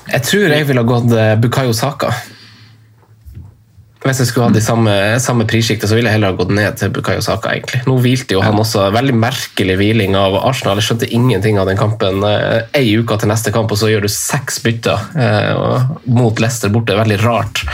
Jeg 0.09 0.25
tror 0.25 0.51
jeg 0.53 0.67
ville 0.69 0.81
ha 0.83 0.89
gått 0.89 1.13
eh, 1.15 1.35
Bukayo 1.41 1.73
Saka. 1.77 2.11
Hvis 3.99 4.21
jeg 4.23 4.29
skulle 4.29 4.45
hatt 4.47 4.55
de 4.55 4.61
samme, 4.63 4.91
samme 5.19 5.43
prissjiktet, 5.45 5.89
så 5.91 5.97
ville 5.97 6.07
jeg 6.07 6.15
heller 6.15 6.31
ha 6.31 6.37
gått 6.39 6.53
ned 6.55 6.77
til 6.79 6.91
Bukayo 6.95 7.19
Saka. 7.21 7.51
egentlig. 7.51 7.81
Nå 7.83 7.97
hvilte 7.99 8.37
jo 8.37 8.39
han 8.41 8.57
også 8.57 8.85
veldig 8.95 9.15
merkelig 9.19 9.75
hviling 9.81 10.15
av 10.17 10.37
Arsenal. 10.39 10.79
Jeg 10.79 10.87
skjønte 10.87 11.09
ingenting 11.13 11.59
av 11.59 11.67
den 11.67 11.77
kampen. 11.77 12.23
Eh, 12.23 12.79
Ei 12.79 12.93
uke 12.95 13.17
til 13.19 13.29
neste 13.29 13.51
kamp, 13.53 13.73
og 13.75 13.81
så 13.81 13.91
gjør 13.91 14.07
du 14.07 14.09
seks 14.13 14.61
bytter 14.63 15.03
eh, 15.19 15.91
mot 16.15 16.39
Leicester 16.39 16.71
borte. 16.73 16.95
Veldig 16.97 17.19
rart. 17.25 17.65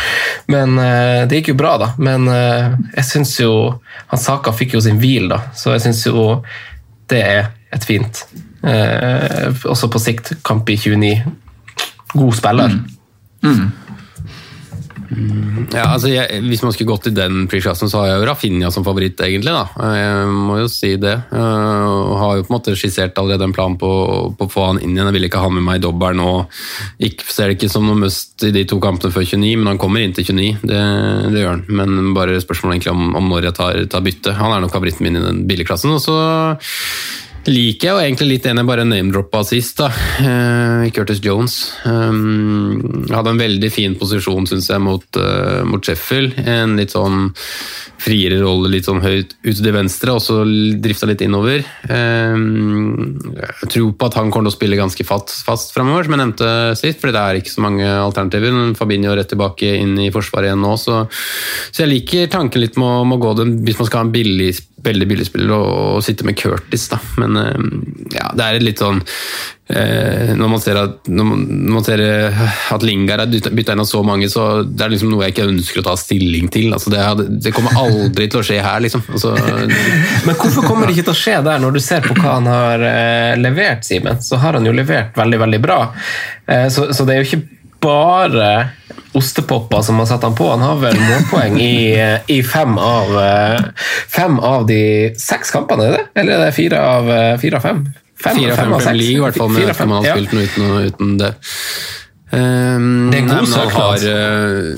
Men 0.52 0.80
eh, 0.82 1.22
det 1.30 1.44
gikk 1.44 1.54
jo 1.54 1.60
bra, 1.62 1.76
da. 1.86 1.92
Men 2.02 2.26
eh, 2.34 2.74
jeg 2.98 3.08
syns 3.14 3.38
jo 3.44 3.54
han 4.10 4.26
Saka 4.26 4.56
fikk 4.58 4.76
jo 4.80 4.84
sin 4.84 4.98
hvil, 5.00 5.30
da. 5.32 5.44
Så 5.56 5.78
jeg 5.78 5.86
syns 5.86 6.04
jo 6.10 6.42
det 7.14 7.22
er 7.22 7.52
et 7.76 7.84
fint 7.86 8.24
eh, 8.66 9.52
Også 9.70 9.92
på 9.94 10.00
sikt, 10.02 10.34
kamp 10.48 10.70
i 10.74 10.78
29. 10.82 11.20
God 12.16 12.38
spiller. 12.38 12.80
Ja, 15.72 15.86
altså 15.94 16.10
jeg, 16.10 16.42
Hvis 16.50 16.64
man 16.66 16.74
skulle 16.74 16.90
gått 16.90 17.08
i 17.10 17.14
den 17.16 17.46
prisklassen, 17.50 17.90
så 17.92 18.02
har 18.02 18.10
jeg 18.10 18.20
jo 18.20 18.28
Rafinha 18.30 18.72
som 18.74 18.86
favoritt, 18.86 19.20
egentlig. 19.22 19.54
da. 19.54 19.66
Jeg 19.96 20.32
må 20.34 20.58
jo 20.60 20.70
si 20.72 20.96
det. 21.02 21.14
Jeg 21.30 22.20
har 22.22 22.40
jo 22.40 22.46
på 22.46 22.52
en 22.52 22.56
måte 22.56 22.76
skissert 22.80 23.18
allerede 23.22 23.48
en 23.48 23.56
plan 23.56 23.78
på, 23.80 23.92
på 24.38 24.48
å 24.48 24.52
få 24.52 24.68
han 24.72 24.82
inn 24.82 24.96
igjen. 24.96 25.10
Jeg 25.10 25.18
vil 25.18 25.28
ikke 25.30 25.44
ha 25.44 25.52
med 25.54 25.66
meg 25.68 25.84
dobbelen 25.86 26.22
nå. 26.22 26.32
Ikke, 27.06 27.28
ser 27.30 27.52
det 27.52 27.60
ikke 27.60 27.72
som 27.72 27.86
noe 27.88 28.00
must 28.06 28.48
i 28.48 28.54
de 28.56 28.66
to 28.70 28.80
kampene 28.84 29.14
før 29.14 29.28
29, 29.28 29.52
men 29.62 29.74
han 29.74 29.82
kommer 29.82 30.04
inn 30.04 30.16
til 30.16 30.28
29. 30.32 30.66
Det, 30.66 30.82
det 31.36 31.44
gjør 31.44 31.54
han. 31.54 31.66
Men 31.82 32.16
bare 32.18 32.42
spørsmålet 32.44 32.80
egentlig 32.80 32.96
om, 32.96 33.14
om 33.20 33.30
når 33.32 33.52
jeg 33.52 33.60
tar, 33.62 33.84
tar 33.92 34.06
bytte. 34.06 34.36
Han 34.40 34.56
er 34.56 34.66
nok 34.66 34.74
favoritten 34.76 35.08
min 35.08 35.22
i 35.22 35.26
den 35.28 35.46
billigklassen. 35.50 35.94
Og 35.96 36.04
så 36.04 36.18
liker 37.50 37.88
jeg 37.88 37.94
jo 37.94 38.02
egentlig 38.02 38.28
litt 38.30 38.46
en 38.50 38.60
jeg 38.62 38.68
bare 38.68 38.86
name-droppa 38.88 39.42
sist, 39.46 39.78
da. 39.78 39.90
Eh, 40.22 40.86
Curtis 40.96 41.22
Jones. 41.24 41.58
Um, 41.86 43.06
hadde 43.12 43.34
en 43.34 43.42
veldig 43.42 43.70
fin 43.74 43.96
posisjon, 44.00 44.48
syns 44.50 44.70
jeg, 44.72 44.82
mot, 44.82 45.06
eh, 45.22 45.62
mot 45.68 45.84
Sheffield. 45.84 46.40
En 46.42 46.76
litt 46.80 46.96
sånn 46.96 47.30
friere 48.02 48.40
rolle, 48.42 48.72
litt 48.74 48.90
sånn 48.90 49.04
høyt 49.04 49.36
ut 49.46 49.56
til 49.56 49.74
venstre, 49.76 50.16
og 50.18 50.24
så 50.24 50.42
drifta 50.82 51.10
litt 51.10 51.24
innover. 51.26 51.64
Jeg 51.86 53.70
tror 53.72 53.94
på 53.96 54.10
at 54.10 54.18
han 54.20 54.32
kommer 54.34 54.50
til 54.50 54.54
å 54.54 54.58
spille 54.58 54.80
ganske 54.80 55.08
fast, 55.08 55.38
fast 55.48 55.74
framover, 55.76 56.06
som 56.06 56.16
jeg 56.16 56.22
nevnte 56.22 56.52
sist, 56.78 57.02
fordi 57.02 57.16
det 57.16 57.24
er 57.24 57.42
ikke 57.42 57.56
så 57.56 57.66
mange 57.66 57.88
alternativer. 57.88 58.54
Men 58.54 58.78
Fabinho 58.78 59.16
rett 59.16 59.32
tilbake 59.32 59.76
inn 59.80 59.98
i 60.02 60.12
forsvaret 60.14 60.52
igjen 60.52 60.64
nå, 60.66 60.76
så, 60.82 61.04
så 61.72 61.86
jeg 61.86 61.94
liker 61.94 62.32
tanken 62.34 62.64
litt 62.64 62.78
med 62.82 62.90
å, 62.90 63.06
med 63.08 63.20
å 63.20 63.26
gå 63.26 63.36
den 63.42 63.58
hvis 63.66 63.80
man 63.80 63.90
skal 63.90 64.04
ha 64.04 64.10
en 64.10 64.16
billig 64.16 64.54
veldig 64.86 65.08
billig 65.10 65.26
spiller 65.28 65.56
å, 65.56 66.02
sitte 66.06 66.26
med 66.28 66.38
Curtis, 66.40 66.88
da. 66.92 67.00
Men 67.22 67.40
eh, 67.42 67.66
ja, 68.16 68.30
det 68.38 68.46
er 68.46 68.64
litt 68.64 68.82
sånn 68.82 69.02
eh, 69.02 70.34
Når 70.38 70.52
man 70.52 70.62
ser 70.64 70.80
at, 70.80 71.10
man, 71.10 71.82
ser 71.86 72.04
eh, 72.04 72.44
at 72.76 72.86
Lingard 72.86 73.26
er 73.26 73.52
bytta 73.56 73.76
inn 73.76 73.84
av 73.84 73.90
så 73.90 74.04
mange, 74.06 74.30
så 74.32 74.64
det 74.68 74.86
er 74.86 74.94
liksom 74.94 75.12
noe 75.14 75.26
jeg 75.26 75.36
ikke 75.36 75.50
ønsker 75.50 75.82
å 75.82 75.88
ta 75.90 75.96
stilling 76.00 76.52
til. 76.54 76.72
Altså, 76.76 76.94
det, 76.94 77.28
det 77.46 77.56
kommer 77.56 77.78
aldri 77.82 78.30
til 78.30 78.42
å 78.42 78.46
skje 78.46 78.62
her, 78.66 78.80
liksom. 78.86 79.06
Altså, 79.12 79.36
Men 80.28 80.40
hvorfor 80.40 80.68
kommer 80.68 80.88
det 80.88 80.98
ikke 80.98 81.10
til 81.10 81.16
å 81.16 81.22
skje 81.24 81.42
der, 81.50 81.62
når 81.64 81.78
du 81.78 81.84
ser 81.84 82.06
på 82.06 82.18
hva 82.20 82.38
han 82.38 82.50
har 82.52 82.88
levert, 83.42 83.86
Simen? 83.88 84.22
Så 84.24 84.40
har 84.42 84.58
han 84.60 84.66
jo 84.68 84.76
levert 84.76 85.18
veldig, 85.18 85.42
veldig 85.46 85.62
bra. 85.64 85.80
Så, 86.72 86.92
så 86.94 87.06
det 87.08 87.16
er 87.16 87.24
jo 87.24 87.30
ikke 87.32 87.46
bare 87.86 88.50
ostepopper 89.16 89.82
som 89.82 90.00
har 90.00 90.06
satt 90.10 90.24
han 90.24 90.36
på. 90.36 90.50
Han 90.50 90.62
har 90.62 90.76
vel 90.82 91.00
målpoeng 91.00 91.60
i, 91.62 92.00
eh, 92.00 92.20
i 92.28 92.44
fem, 92.44 92.78
av, 92.78 93.24
eh, 93.24 93.60
fem 94.12 94.40
av 94.40 94.68
de 94.68 95.14
seks 95.20 95.52
kampene, 95.52 95.84
er 95.84 95.92
det? 95.92 96.00
Eller 96.16 96.34
er 96.34 96.38
det 96.46 96.54
fire 96.56 96.80
av, 96.80 97.10
eh, 97.12 97.38
fire 97.38 97.56
av 97.56 97.62
fem? 97.62 97.94
Fem, 98.24 98.38
Fire 98.38 98.52
av 98.52 98.58
fem 98.58 98.74
av 98.74 98.80
Premier 98.80 98.88
seks. 98.88 98.98
League, 98.98 99.18
i 99.18 99.22
hvert 99.24 99.38
fall, 99.38 99.50
med 99.50 99.70
av 99.70 99.76
fem, 99.76 99.90
man 99.90 100.04
har 100.04 100.10
ja. 100.10 100.16
spilt 100.16 100.34
uten, 100.34 100.64
uten 100.88 101.18
det. 101.18 101.34
Um, 102.32 103.12
Det 103.12 103.18
er 103.22 103.28
god 103.28 103.48
søknad. 103.48 104.04
eh, 104.04 104.76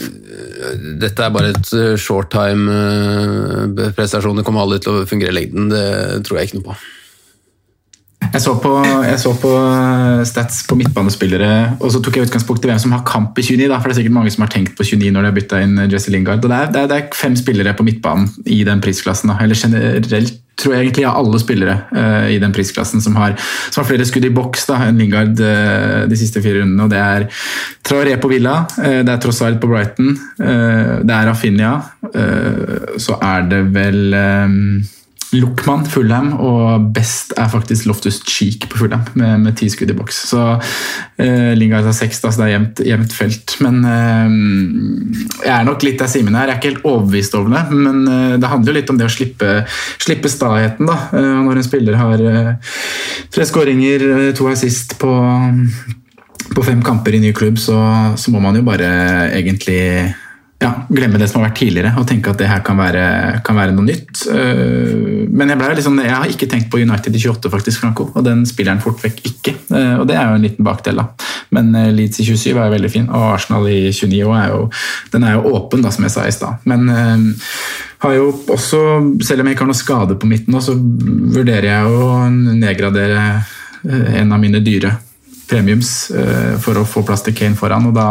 dette 1.00 1.24
er 1.24 1.30
bare 1.30 1.50
et 1.50 1.66
short 1.98 2.32
time-prestasjon. 2.32 4.36
det 4.38 4.46
kommer 4.46 4.62
aldri 4.62 4.80
til 4.80 4.92
å 4.94 5.06
fungere 5.08 5.30
i 5.30 5.34
lengden. 5.40 5.70
Det 5.70 6.24
tror 6.28 6.38
jeg 6.38 6.46
ikke 6.50 6.60
noe 6.60 6.64
på. 6.74 6.78
Jeg 8.34 8.44
så 8.44 8.56
på, 8.62 8.72
jeg 9.08 9.20
så 9.22 9.34
på 9.42 9.52
eh, 9.58 10.24
stats 10.28 10.64
på 10.68 10.78
midtbanespillere, 10.80 11.52
og 11.80 11.94
så 11.94 12.02
tok 12.04 12.20
jeg 12.20 12.30
utgangspunkt 12.30 12.66
i 12.66 12.72
hvem 12.72 12.82
som 12.82 12.96
har 12.96 13.06
kamp 13.08 13.38
i 13.38 13.46
29. 13.46 13.70
Da, 13.70 13.78
for 13.80 13.90
det 13.90 13.98
er 13.98 14.02
sikkert 14.02 14.18
mange 14.18 14.34
som 14.34 14.46
har 14.46 14.52
tenkt 14.54 14.76
på 14.78 14.88
29 14.88 15.14
når 15.14 15.24
de 15.24 15.32
har 15.32 15.38
bytta 15.38 15.62
inn 15.66 15.86
Jesse 15.92 16.14
Lingard. 16.14 16.44
Det, 16.44 16.52
er, 16.52 16.74
det, 16.74 16.84
er, 16.84 16.92
det 16.92 17.00
er 17.00 17.16
fem 17.18 17.38
spillere 17.40 17.76
på 17.78 17.86
midtbanen 17.88 18.30
i 18.46 18.64
den 18.68 18.84
prisklassen. 18.84 19.34
Da. 19.34 19.40
Eller 19.44 19.58
generelt 19.60 20.44
tror 20.58 20.74
jeg 20.74 20.88
egentlig 20.88 21.04
jeg 21.04 21.14
alle 21.14 21.40
spillere 21.42 21.74
uh, 21.94 22.28
i 22.34 22.40
den 22.42 22.54
prisklassen 22.56 23.04
som 23.04 23.14
har, 23.20 23.36
som 23.70 23.84
har 23.84 23.90
flere 23.92 24.08
skudd 24.10 24.26
i 24.26 24.34
boks 24.34 24.66
da, 24.66 24.80
enn 24.88 24.98
Lingard 24.98 25.38
uh, 25.38 26.08
de 26.10 26.18
siste 26.18 26.42
fire 26.42 26.64
rundene. 26.64 26.88
og 26.88 26.90
Det 26.90 27.02
er 27.02 27.28
Traoré 27.86 28.16
på 28.18 28.32
Villa, 28.32 28.64
uh, 28.80 29.02
det 29.06 29.14
er 29.14 29.22
Trossard 29.22 29.60
på 29.62 29.70
Brighton, 29.70 30.16
eh, 30.42 30.94
det 31.06 31.14
er 31.14 31.28
Rafinha, 31.30 31.74
eh, 32.10 32.98
så 33.02 33.18
er 33.24 33.46
det 33.52 33.62
vel 33.76 34.14
eh, 34.18 34.58
Luckman, 35.36 35.84
Fulham, 35.90 36.30
og 36.40 36.88
best 36.96 37.34
er 37.36 37.50
faktisk 37.52 37.88
Loftus 37.90 38.22
Cheek 38.24 38.70
på 38.72 38.80
Fulham, 38.80 39.04
med, 39.20 39.42
med 39.44 39.58
ti 39.60 39.68
skudd 39.72 39.92
i 39.92 39.96
boks. 39.98 40.22
Så 40.30 40.44
eh, 41.20 41.52
Lingard 41.58 41.88
har 41.90 41.96
seks, 41.96 42.22
da, 42.24 42.32
så 42.32 42.42
det 42.42 42.48
er 42.48 42.54
jevnt, 42.54 42.82
jevnt 42.88 43.16
felt. 43.16 43.56
Men 43.66 43.82
eh, 43.92 44.38
jeg 45.44 45.54
er 45.58 45.68
nok 45.68 45.84
litt 45.84 46.04
av 46.04 46.12
Simen 46.12 46.38
her. 46.38 46.48
Jeg 46.48 46.56
er 46.56 46.62
ikke 46.62 46.72
helt 46.72 46.88
overbevist 46.88 47.36
over 47.40 47.58
det, 47.58 47.64
men 47.76 48.04
eh, 48.08 48.36
det 48.40 48.52
handler 48.54 48.72
jo 48.72 48.78
litt 48.80 48.94
om 48.94 49.02
det 49.02 49.10
å 49.10 49.16
slippe, 49.18 49.54
slippe 50.00 50.32
staheten. 50.32 50.88
da. 50.88 51.00
Eh, 51.12 51.34
når 51.48 51.60
en 51.60 51.68
spiller 51.68 52.00
har 52.00 52.24
eh, 52.32 52.78
tre 53.36 53.48
skåringer, 53.50 54.08
eh, 54.14 54.30
to 54.38 54.48
assist 54.52 54.96
på, 55.02 55.12
på 56.54 56.68
fem 56.70 56.86
kamper 56.86 57.18
i 57.18 57.22
ny 57.26 57.34
klubb, 57.36 57.60
så, 57.60 57.76
så 58.16 58.32
må 58.32 58.40
man 58.44 58.56
jo 58.56 58.64
bare 58.68 58.94
egentlig 59.36 59.82
ja, 60.58 60.72
glemme 60.90 61.20
det 61.22 61.28
som 61.30 61.42
har 61.42 61.52
vært 61.52 61.60
tidligere 61.60 61.92
og 62.00 62.08
tenke 62.10 62.32
at 62.32 62.40
det 62.42 62.48
her 62.50 62.64
kan 62.66 62.80
være, 62.80 63.04
kan 63.46 63.58
være 63.60 63.76
noe 63.76 63.86
nytt. 63.86 64.24
Uh, 64.26 65.28
Men 65.30 65.54
jeg, 65.54 65.60
liksom, 65.78 66.00
jeg 66.02 66.16
har 66.16 66.32
ikke 66.32 66.50
tenkt 66.50 66.72
på 66.74 66.80
United 66.82 67.14
i 67.14 67.22
28, 67.22 67.52
faktisk, 67.54 67.84
Franco, 67.84 68.08
og 68.14 68.26
den 68.26 68.42
spiller 68.50 68.74
han 68.74 68.82
fort 68.82 69.04
vekk 69.04 69.22
ikke. 69.30 69.54
Uh, 69.70 70.00
Og 70.02 70.08
Det 70.10 70.18
er 70.18 70.26
jo 70.26 70.40
en 70.40 70.48
liten 70.48 70.66
bakdel, 70.66 70.98
da. 70.98 71.30
Men 71.54 71.70
uh, 71.76 71.92
Leeds 71.94 72.24
i 72.24 72.26
27 72.26 72.56
er 72.56 72.64
jo 72.64 72.74
veldig 72.74 72.94
fin, 72.94 73.10
og 73.10 73.36
Arsenal 73.36 73.70
i 73.70 73.92
29 73.92 74.34
er 74.40 74.56
jo, 74.56 74.64
den 75.14 75.28
er 75.28 75.38
jo 75.38 75.54
åpen, 75.54 75.86
da, 75.86 75.94
som 75.94 76.08
jeg 76.08 76.16
sa 76.16 76.26
i 76.26 76.34
stad. 76.34 76.66
Men 76.66 76.90
har 78.02 78.14
jo 78.14 78.32
også, 78.54 78.82
selv 79.26 79.42
om 79.42 79.48
jeg 79.48 79.58
ikke 79.58 79.66
har 79.66 79.72
noe 79.72 79.78
skade 79.78 80.18
på 80.18 80.30
midten 80.30 80.58
så 80.62 80.74
vurderer 80.78 81.70
jeg 81.70 81.90
å 81.90 82.28
nedgradere 82.30 83.24
en 83.88 84.34
av 84.34 84.42
mine 84.42 84.62
dyre 84.62 84.92
premiums 85.50 86.10
eh, 86.12 86.58
for 86.64 86.80
å 86.82 86.86
få 86.88 87.04
plass 87.08 87.24
til 87.26 87.36
Kane 87.38 87.56
foran. 87.60 87.88
og 87.90 87.96
da, 87.98 88.08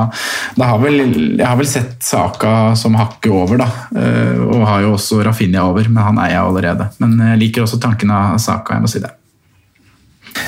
da 0.57 0.71
har 0.73 0.81
vel, 0.83 0.99
Jeg 1.37 1.47
har 1.47 1.57
vel 1.61 1.67
sett 1.71 2.03
Saka 2.03 2.75
som 2.77 2.97
hakket 2.99 3.31
over, 3.33 3.61
da. 3.63 3.69
eh, 3.97 4.41
Og 4.47 4.67
har 4.67 4.83
jo 4.87 4.95
også 4.97 5.23
Rafinha 5.27 5.67
over, 5.69 5.89
men 5.89 6.03
han 6.05 6.19
eier 6.25 6.37
jeg 6.39 6.45
allerede. 6.49 6.91
Men 6.99 7.19
jeg 7.33 7.39
liker 7.45 7.63
også 7.67 7.81
tanken 7.81 8.11
av 8.11 8.39
Saka, 8.43 8.75
jeg 8.75 8.83
må 8.87 8.89
si 8.91 9.01
det. 9.05 9.13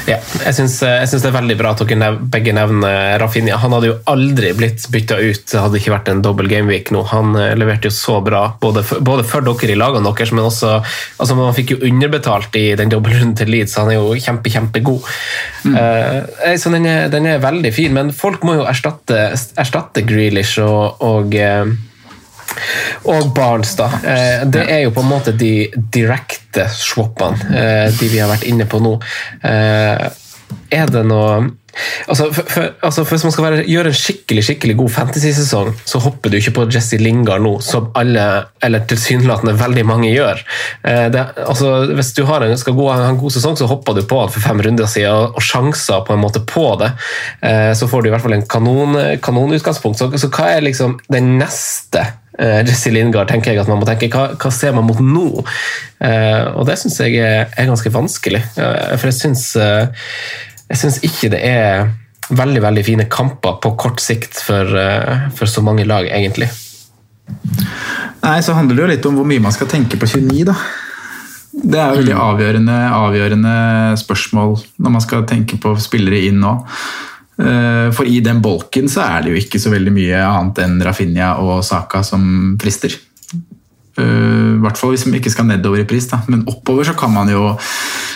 Ja, 0.08 0.16
jeg 0.18 0.56
syns, 0.56 0.78
jeg 0.82 1.08
syns 1.10 1.24
det 1.24 1.28
er 1.30 1.36
veldig 1.36 1.56
bra 1.58 1.72
at 1.74 1.82
dere 1.82 1.98
nev 2.00 2.18
begge 2.32 2.54
nevner 2.56 3.18
Rafinha. 3.20 3.58
Han 3.60 3.74
hadde 3.76 3.90
jo 3.90 3.96
aldri 4.08 4.52
blitt 4.56 4.86
bytta 4.92 5.18
ut, 5.20 5.44
det 5.50 5.62
hadde 5.62 5.80
ikke 5.80 5.92
vært 5.92 6.10
en 6.12 6.22
dobbel 6.24 6.48
gameweek 6.50 6.92
nå. 6.94 7.02
Han 7.12 7.36
eh, 7.38 7.54
leverte 7.58 7.90
jo 7.90 7.94
så 7.94 8.18
bra, 8.24 8.44
både 8.60 8.84
for, 8.88 9.04
både 9.04 9.26
for 9.28 9.44
dere 9.44 9.74
i 9.74 9.78
lagene 9.78 10.08
deres, 10.08 10.32
men 10.34 10.48
også 10.48 10.78
altså 10.78 11.36
Man 11.38 11.54
fikk 11.56 11.74
jo 11.74 11.80
underbetalt 11.86 12.56
i 12.58 12.64
den 12.78 12.90
dobbeltrunden 12.92 13.36
til 13.38 13.52
Leeds, 13.52 13.74
så 13.74 13.84
han 13.84 13.92
er 13.92 13.98
jo 13.98 14.16
kjempe, 14.18 14.50
kjempegod. 14.52 15.04
Mm. 15.64 15.76
Uh, 15.76 16.56
så 16.58 16.72
den 16.74 16.88
er, 16.88 17.06
den 17.12 17.28
er, 17.28 17.42
veldig 17.42 17.72
fin, 17.74 17.94
men 17.94 18.10
folk 18.16 18.42
må 18.46 18.56
jo 18.58 18.66
erstatte, 18.68 19.28
erstatte 19.60 20.02
Grealish 20.08 20.58
og, 20.64 20.98
og 21.04 21.36
uh, 21.38 21.70
og 23.08 23.32
Barnes, 23.34 23.74
da. 23.78 23.90
Eh, 24.02 24.46
det 24.50 24.64
er 24.68 24.84
jo 24.86 24.94
på 24.94 25.04
en 25.04 25.12
måte 25.12 25.36
de 25.36 25.52
direkte 25.94 26.68
swappene, 26.72 27.52
eh, 27.54 27.86
de 27.94 28.10
vi 28.10 28.20
har 28.22 28.30
vært 28.30 28.48
inne 28.48 28.68
på 28.68 28.80
nå. 28.82 28.98
Eh, 29.46 30.08
er 30.72 30.92
det 30.92 31.06
noe 31.08 31.48
Altså, 32.08 32.24
for, 32.34 32.48
for, 32.50 32.70
altså 32.82 33.04
for 33.04 33.14
Hvis 33.14 33.24
man 33.26 33.32
skal 33.34 33.44
være, 33.44 33.58
gjøre 33.70 33.90
en 33.92 33.94
skikkelig 33.94 34.42
skikkelig 34.48 34.74
god 34.80 34.88
fantasy-sesong, 34.90 35.68
så 35.86 36.00
hopper 36.02 36.32
du 36.32 36.38
ikke 36.38 36.54
på 36.56 36.64
Jesse 36.74 36.98
Lingard 36.98 37.44
nå, 37.44 37.52
som 37.62 37.92
alle, 38.00 38.24
eller 38.64 38.82
tilsynelatende 38.90 39.54
veldig 39.60 39.84
mange 39.86 40.08
gjør. 40.10 40.40
Det, 40.82 41.22
altså, 41.44 41.92
hvis 41.94 42.10
du 42.16 42.24
har 42.26 42.42
en, 42.42 42.56
skal 42.58 42.74
gå, 42.74 42.88
ha 42.90 43.12
en 43.12 43.20
god 43.20 43.36
sesong, 43.36 43.54
så 43.60 43.68
hopper 43.70 43.94
du 43.94 44.02
på 44.10 44.18
han 44.24 44.32
for 44.34 44.42
fem 44.42 44.64
runder 44.64 44.90
siden 44.90 45.36
og 45.38 45.44
sjanser 45.44 46.02
på 46.08 46.16
en 46.16 46.24
måte 46.24 46.42
på 46.50 46.66
det. 46.82 46.90
Så 47.78 47.86
får 47.92 48.02
du 48.02 48.10
i 48.10 48.16
hvert 48.16 48.26
fall 48.26 48.40
en 48.40 48.48
kanon, 48.56 48.98
kanonutgangspunkt. 49.22 50.02
Så, 50.02 50.10
så 50.18 50.32
hva 50.34 50.56
er 50.56 50.66
liksom 50.66 50.98
den 51.12 51.36
neste 51.38 52.08
Jesse 52.38 52.92
Lingard 52.94 53.30
tenker 53.30 53.52
jeg 53.52 53.62
at 53.62 53.70
man 53.70 53.80
må 53.80 53.86
tenke 53.88 54.10
hva, 54.12 54.28
hva 54.38 54.50
ser 54.54 54.76
man 54.76 54.86
mot 54.86 55.00
nå? 55.02 55.42
Uh, 55.98 56.44
og 56.54 56.68
det 56.68 56.78
syns 56.78 57.00
jeg 57.02 57.18
er, 57.18 57.48
er, 57.50 57.66
ganske 57.70 57.90
vanskelig. 57.94 58.44
Uh, 58.54 58.94
for 58.94 59.10
jeg 59.10 59.18
syns, 59.18 59.48
jeg 59.58 60.80
syns 60.82 61.00
ikke 61.06 61.32
det 61.34 61.42
er 61.42 61.88
veldig 62.28 62.62
veldig 62.62 62.84
fine 62.84 63.08
kamper 63.10 63.56
på 63.64 63.72
kort 63.80 64.02
sikt 64.04 64.36
for, 64.44 64.68
for 65.34 65.48
så 65.48 65.64
mange 65.64 65.86
lag, 65.88 66.06
egentlig. 66.12 66.50
Nei, 68.22 68.40
så 68.44 68.56
handler 68.56 68.76
det 68.76 68.82
jo 68.82 68.90
litt 68.92 69.08
om 69.08 69.16
hvor 69.16 69.28
mye 69.28 69.42
man 69.42 69.54
skal 69.54 69.70
tenke 69.70 69.96
på 70.00 70.08
29, 70.10 70.44
da. 70.50 70.56
Det 71.58 71.78
er 71.78 71.90
jo 71.90 72.02
veldig 72.02 72.16
avgjørende, 72.22 72.76
avgjørende 72.94 73.52
spørsmål 73.98 74.52
når 74.78 74.94
man 74.94 75.02
skal 75.02 75.24
tenke 75.28 75.58
på 75.60 75.72
spillere 75.82 76.20
inn 76.28 76.38
nå. 76.42 76.54
For 77.38 78.02
i 78.10 78.18
den 78.18 78.40
bolken 78.42 78.88
så 78.90 79.04
er 79.04 79.22
det 79.22 79.30
jo 79.30 79.38
ikke 79.38 79.60
så 79.62 79.70
veldig 79.70 79.92
mye 79.94 80.22
annet 80.26 80.58
enn 80.64 80.80
Rafinha 80.82 81.36
og 81.38 81.60
Saka 81.62 82.00
som 82.02 82.56
frister. 82.58 82.96
I 83.98 84.60
hvert 84.62 84.78
fall 84.78 84.94
hvis 84.94 85.06
man 85.08 85.18
ikke 85.18 85.32
skal 85.32 85.48
nedover 85.48 85.82
i 85.82 85.88
pris, 85.88 86.06
da. 86.10 86.20
men 86.30 86.44
oppover 86.50 86.86
så 86.86 86.94
kan 86.98 87.12
man 87.14 87.30
jo 87.32 87.52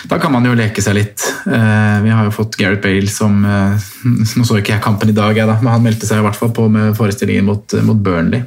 da 0.09 0.17
kan 0.19 0.33
man 0.33 0.43
jo 0.43 0.55
leke 0.55 0.81
seg 0.83 0.97
litt. 0.97 1.23
Vi 1.45 2.11
har 2.11 2.25
jo 2.27 2.33
fått 2.35 2.57
Gareth 2.59 2.81
Bale 2.83 3.07
som 3.07 3.37
Nå 3.43 4.43
så 4.43 4.57
ikke 4.59 4.73
jeg 4.73 4.83
kampen 4.83 5.11
i 5.11 5.15
dag, 5.15 5.35
jeg 5.37 5.47
da, 5.47 5.55
men 5.61 5.71
han 5.71 5.83
meldte 5.85 6.07
seg 6.07 6.19
i 6.19 6.25
hvert 6.25 6.37
fall 6.37 6.51
på 6.55 6.65
med 6.71 6.91
forestillingen 6.97 7.47
mot, 7.47 7.75
mot 7.87 7.99
Burnley. 8.03 8.43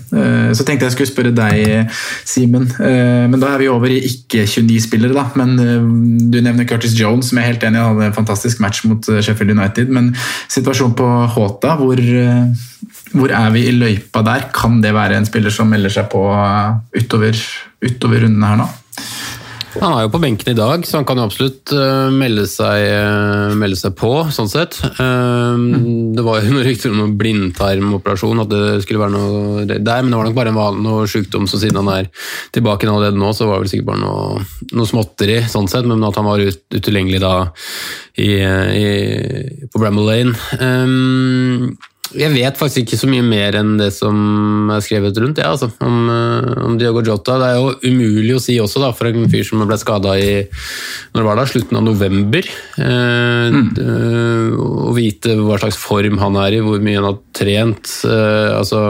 Så 0.53 0.67
tenkte 0.67 0.85
jeg 0.89 0.97
skulle 0.97 1.11
spørre 1.11 1.33
deg, 1.37 1.89
Simen, 2.29 2.69
men 2.77 3.41
da 3.41 3.55
er 3.55 3.65
vi 3.65 3.71
over 3.73 3.93
i 3.93 4.03
ikke-29-spillere. 4.11 5.17
da, 5.17 5.27
men 5.41 5.57
Du 6.31 6.39
nevner 6.43 6.69
Curtis 6.69 6.97
Jones, 6.99 7.31
som 7.31 7.41
jeg 7.41 7.47
er 7.47 7.55
helt 7.55 7.67
enig 7.69 7.81
i 7.81 7.87
hadde 7.87 8.11
en 8.11 8.19
fantastisk 8.21 8.61
match 8.65 8.85
mot 8.85 9.09
Sheffield 9.17 9.57
United. 9.57 9.93
Men 9.93 10.13
situasjonen 10.53 10.97
på 10.99 11.09
Håta, 11.37 11.77
hvor 11.81 11.97
hvor 13.15 13.31
er 13.31 13.53
vi 13.55 13.67
i 13.69 13.75
løypa 13.75 14.25
der? 14.27 14.49
Kan 14.55 14.81
det 14.83 14.95
være 14.97 15.21
en 15.21 15.29
spiller 15.29 15.55
som 15.55 15.71
melder 15.71 15.93
seg 15.93 16.11
på 16.13 16.25
utover, 16.97 17.39
utover 17.85 18.27
rundene 18.27 18.51
her 18.53 18.61
nå? 18.65 18.69
Han 19.77 19.93
er 19.93 20.07
jo 20.07 20.11
på 20.15 20.21
benken 20.23 20.49
i 20.53 20.57
dag, 20.57 20.85
så 20.89 20.99
han 20.99 21.07
kan 21.09 21.19
jo 21.21 21.27
absolutt 21.27 21.73
uh, 21.77 22.09
melde, 22.15 22.47
seg, 22.49 22.85
uh, 22.97 23.53
melde, 23.59 23.77
seg, 23.77 23.93
på, 23.99 24.11
sånn 24.33 24.49
sett. 24.49 24.79
Uh, 24.97 25.53
mm. 25.53 26.15
Det 26.17 26.25
var 26.25 26.41
jo 26.41 26.53
noen 26.55 26.65
rykter 26.65 26.93
om 26.93 27.01
noen 27.03 27.17
blindtarmoperasjon, 27.21 28.41
at 28.45 28.53
det 28.53 28.63
skulle 28.85 29.03
være 29.03 29.15
noe 29.15 29.67
der, 29.69 29.81
men 30.01 30.13
det 30.13 30.21
var 30.21 30.29
nok 30.31 30.39
bare 30.39 30.53
en 30.55 30.61
vanlig 30.61 30.87
noe 30.87 31.11
sykdom, 31.11 31.49
så 31.51 31.61
siden 31.61 31.81
han 31.83 31.93
er 31.93 32.09
tilbake 32.57 32.89
allerede 32.89 33.21
nå, 33.21 33.33
så 33.37 33.51
var 33.51 33.59
det 33.61 33.67
vel 33.67 33.75
sikkert 33.75 33.91
bare 33.91 34.05
noe, 34.05 34.47
noe 34.73 34.89
småtteri, 34.89 35.43
sånn 35.53 35.69
sett, 35.73 35.89
men 35.89 36.05
at 36.09 36.17
han 36.21 36.29
var 36.29 36.41
ut, 36.41 36.63
utilgjengelig 36.73 37.21
da 37.21 37.35
i, 38.17 38.31
i, 38.41 38.89
på 39.69 39.83
Bramble 39.83 40.07
Lane. 40.09 40.33
Um, 40.57 41.77
jeg 42.15 42.31
vet 42.33 42.59
faktisk 42.59 42.85
ikke 42.85 42.99
så 43.01 43.09
mye 43.11 43.25
mer 43.27 43.57
enn 43.59 43.75
det 43.81 43.89
som 43.95 44.71
er 44.71 44.83
skrevet 44.85 45.19
rundt 45.23 45.41
ja, 45.43 45.51
altså, 45.55 45.69
om, 45.83 46.11
om, 46.63 46.77
Diogo 46.79 47.03
Jota. 47.07 47.39
Det 47.43 47.49
er 47.51 47.59
jo 47.59 47.73
umulig 47.91 48.37
å 48.37 48.43
si 48.43 48.59
også, 48.63 48.83
da, 48.85 48.93
for 48.95 49.11
en 49.11 49.27
fyr 49.33 49.47
som 49.49 49.65
ble 49.67 49.79
skada 49.81 50.15
i 50.21 50.31
når 51.17 51.27
var 51.27 51.41
det, 51.41 51.49
slutten 51.51 51.81
av 51.81 51.87
november. 51.87 52.49
Eh, 52.79 53.57
mm. 53.57 53.71
Å 54.87 54.95
vite 54.97 55.37
hva 55.41 55.59
slags 55.63 55.79
form 55.81 56.21
han 56.23 56.39
er 56.45 56.59
i, 56.59 56.65
hvor 56.65 56.83
mye 56.85 57.01
han 57.01 57.11
har 57.11 57.21
trent. 57.37 57.99
Eh, 58.07 58.51
altså 58.55 58.89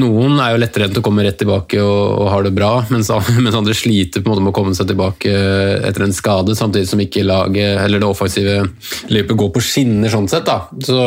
noen 0.00 0.38
er 0.42 0.54
jo 0.54 0.60
lettere 0.62 0.88
enn 0.88 0.98
å 0.98 1.02
komme 1.04 1.24
rett 1.26 1.36
tilbake 1.38 1.78
og, 1.78 2.24
og 2.24 2.30
har 2.32 2.46
det 2.46 2.54
bra, 2.56 2.70
mens, 2.90 3.10
mens, 3.44 3.58
andre 3.58 3.76
sliter 3.76 4.22
på 4.22 4.28
en 4.28 4.34
måte 4.34 4.44
med 4.44 4.52
å 4.54 4.56
komme 4.56 4.74
seg 4.76 4.88
tilbake 4.90 5.32
etter 5.86 6.06
en 6.06 6.16
skade, 6.16 6.56
samtidig 6.58 6.90
som 6.90 7.02
ikke 7.02 7.26
laget 7.26 7.78
eller 7.84 8.02
det 8.02 8.08
offensive 8.08 8.56
løpet 9.14 9.40
går 9.40 9.52
på 9.54 9.62
skinner. 9.62 10.10
sånn 10.12 10.28
sett 10.30 10.48
da. 10.48 10.64
Så 10.84 10.98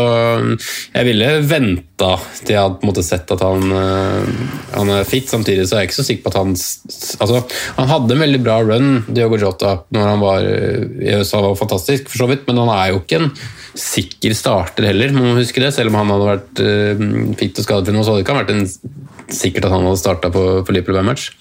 jeg 0.94 1.10
ville 1.10 1.34
venta 1.48 2.14
til 2.46 2.56
jeg 2.56 2.62
hadde 2.62 2.80
på 2.80 2.86
en 2.86 2.92
måte 2.92 3.06
sett 3.06 3.32
at 3.34 3.44
han, 3.44 3.76
eh, 3.76 4.48
han, 4.76 4.94
er 4.94 5.08
fit. 5.10 5.28
Samtidig 5.28 5.68
så 5.68 5.78
er 5.78 5.84
jeg 5.84 5.92
ikke 5.92 6.00
så 6.00 6.08
sikker 6.08 6.24
på 6.24 6.32
at 6.32 6.40
han 6.40 6.54
altså, 6.54 7.42
Han 7.78 7.92
hadde 7.92 8.16
en 8.16 8.24
veldig 8.24 8.42
bra 8.46 8.58
run, 8.64 8.92
Diogo 9.10 9.40
Jota, 9.42 9.80
når 9.94 10.12
han 10.14 10.24
var 10.24 10.48
i 10.48 11.16
USA, 11.18 11.42
var 11.44 11.58
fantastisk, 11.60 12.08
for 12.12 12.24
så 12.24 12.30
vidt, 12.32 12.46
men 12.48 12.62
han 12.64 12.72
er 12.74 12.94
jo 12.94 13.02
ikke 13.02 13.22
en 13.22 13.32
sikker 13.78 14.34
starter 14.38 14.90
heller, 14.90 15.14
må 15.16 15.30
man 15.30 15.40
huske 15.42 15.62
det. 15.64 15.74
Selv 15.76 15.94
om 15.94 16.00
han 16.02 16.14
hadde 16.14 16.32
vært 16.32 16.64
uh, 16.64 17.06
fit 17.40 17.62
og 17.62 17.68
skadefri 17.68 17.96
nå, 17.96 18.04
så 18.04 18.14
hadde 18.16 18.24
det 18.24 18.28
ikke 18.28 18.40
vært 18.42 18.56
en, 18.56 18.66
sikkert 19.34 19.70
at 19.70 19.76
han 19.76 19.88
hadde 19.88 20.02
starta 20.02 20.34
på, 20.34 20.48
på 20.66 20.76
Liverpool 20.76 21.00
match. 21.06 21.32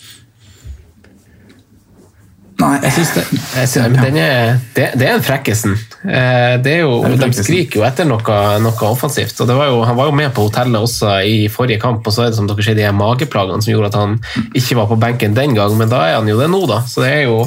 Nei, 2.57 2.76
jeg 2.87 2.93
synes 2.97 3.11
det. 3.12 3.22
Jeg 3.37 3.68
synes, 3.68 3.99
ja. 4.01 4.22
er, 4.24 4.55
det, 4.72 4.84
det, 4.97 5.05
er 5.05 5.18
en 5.18 5.24
frekkesen. 5.24 5.74
Eh, 6.09 6.55
det 6.64 6.72
er 6.78 6.87
jo, 6.87 7.03
de 7.20 7.28
skriker 7.37 7.82
jo 7.82 7.84
etter 7.84 8.09
noe, 8.09 8.39
noe 8.64 8.89
offensivt. 8.89 9.37
og 9.45 9.53
var 9.53 9.68
jo, 9.68 9.82
Han 9.84 9.99
var 9.99 10.09
jo 10.09 10.14
med 10.16 10.32
på 10.32 10.47
hotellet 10.47 10.89
også 10.89 11.18
i 11.28 11.51
forrige 11.53 11.82
kamp, 11.82 12.07
og 12.07 12.16
så 12.16 12.24
er 12.24 12.32
det 12.32 12.39
som 12.39 12.49
dere 12.49 12.64
sier, 12.64 12.78
de 12.78 12.89
mageplagene 12.97 13.61
som 13.61 13.74
gjorde 13.74 13.93
at 13.93 14.01
han 14.01 14.16
ikke 14.57 14.78
var 14.80 14.89
på 14.89 15.01
benken 15.05 15.37
den 15.37 15.57
gang, 15.59 15.76
men 15.76 15.93
da 15.93 16.01
er 16.09 16.16
han 16.16 16.32
jo 16.32 16.39
det 16.41 16.49
nå, 16.49 16.62
da. 16.70 16.80
Så 16.89 17.05
det 17.05 17.12
er 17.12 17.26
jo 17.26 17.43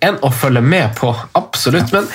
en 0.00 0.18
å 0.24 0.30
følge 0.32 0.62
med 0.64 0.94
på. 0.96 1.10
Absolutt. 1.36 1.92
Men 1.92 2.06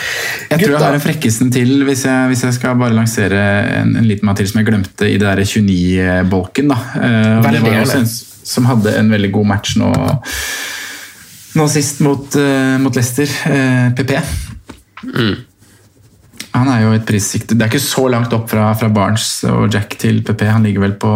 jeg 0.50 0.62
tror 0.62 0.76
jeg 0.76 0.84
har 0.84 0.98
en 0.98 1.04
frekkesen 1.04 1.52
til, 1.54 1.74
hvis 1.88 2.06
jeg, 2.08 2.30
hvis 2.32 2.46
jeg 2.48 2.58
skal 2.58 2.78
bare 2.80 2.96
lansere 2.98 3.42
en, 3.82 3.96
en 4.00 4.08
liten 4.10 4.28
mat 4.28 4.40
til 4.42 4.50
som 4.50 4.62
jeg 4.62 4.70
glemte 4.72 5.10
i 5.10 5.18
det 5.22 5.28
der 5.28 5.44
29-bolken. 5.46 6.72
da. 6.74 6.80
Uh, 6.96 7.52
det 7.52 7.62
var 7.64 7.82
også 7.84 8.02
en 8.02 8.10
som 8.46 8.70
hadde 8.70 8.94
en 9.00 9.10
veldig 9.10 9.32
god 9.34 9.48
match 9.50 9.74
nå, 9.82 9.90
nå 11.58 11.66
sist 11.74 12.02
mot, 12.06 12.38
uh, 12.38 12.76
mot 12.82 12.98
Leicester, 12.98 13.30
uh, 13.50 13.90
PP. 13.98 14.18
Mm. 15.06 15.36
Han 16.56 16.70
er 16.72 16.86
jo 16.86 16.94
et 16.96 17.06
prissikte. 17.08 17.56
Det 17.58 17.66
er 17.66 17.74
ikke 17.74 17.84
så 17.84 18.06
langt 18.12 18.34
opp 18.36 18.48
fra, 18.52 18.70
fra 18.80 18.90
Barnes 18.94 19.28
og 19.50 19.68
Jack 19.74 19.98
til 20.00 20.22
PP. 20.26 20.46
Han 20.48 20.66
ligger 20.66 20.86
vel 20.86 20.96
på, 21.02 21.12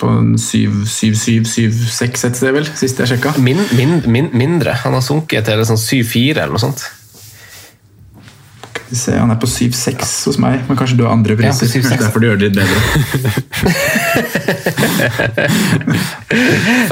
på 0.00 0.06
7-7-7-6 0.40 2.26
et 2.28 2.36
sted, 2.38 2.52
vel, 2.56 2.66
sist 2.78 3.00
jeg 3.02 3.08
sjekka. 3.12 3.30
Min, 3.42 3.60
min, 3.76 3.92
min, 4.06 4.28
mindre. 4.36 4.72
Han 4.84 4.94
har 4.96 5.02
sunket 5.04 5.42
til 5.48 5.64
sånn 5.68 5.80
7-4 5.80 6.42
eller 6.42 6.54
noe 6.56 6.62
sånt. 6.62 6.80
Se, 8.92 9.14
han 9.16 9.30
er 9.32 9.38
på 9.40 9.48
7-6 9.48 10.28
hos 10.28 10.36
meg, 10.42 10.66
men 10.68 10.76
kanskje 10.76 10.98
du 10.98 11.02
har 11.06 11.12
andre 11.14 11.32
priser. 11.38 11.64
Ja, 11.64 11.66
på 11.70 11.70
7-6. 11.80 11.88
Kanskje 11.88 12.04
derfor 12.04 12.20
du 12.20 12.26
gjør 12.28 12.38
det 12.40 12.46
litt 12.50 12.58
bedre. 12.60 12.76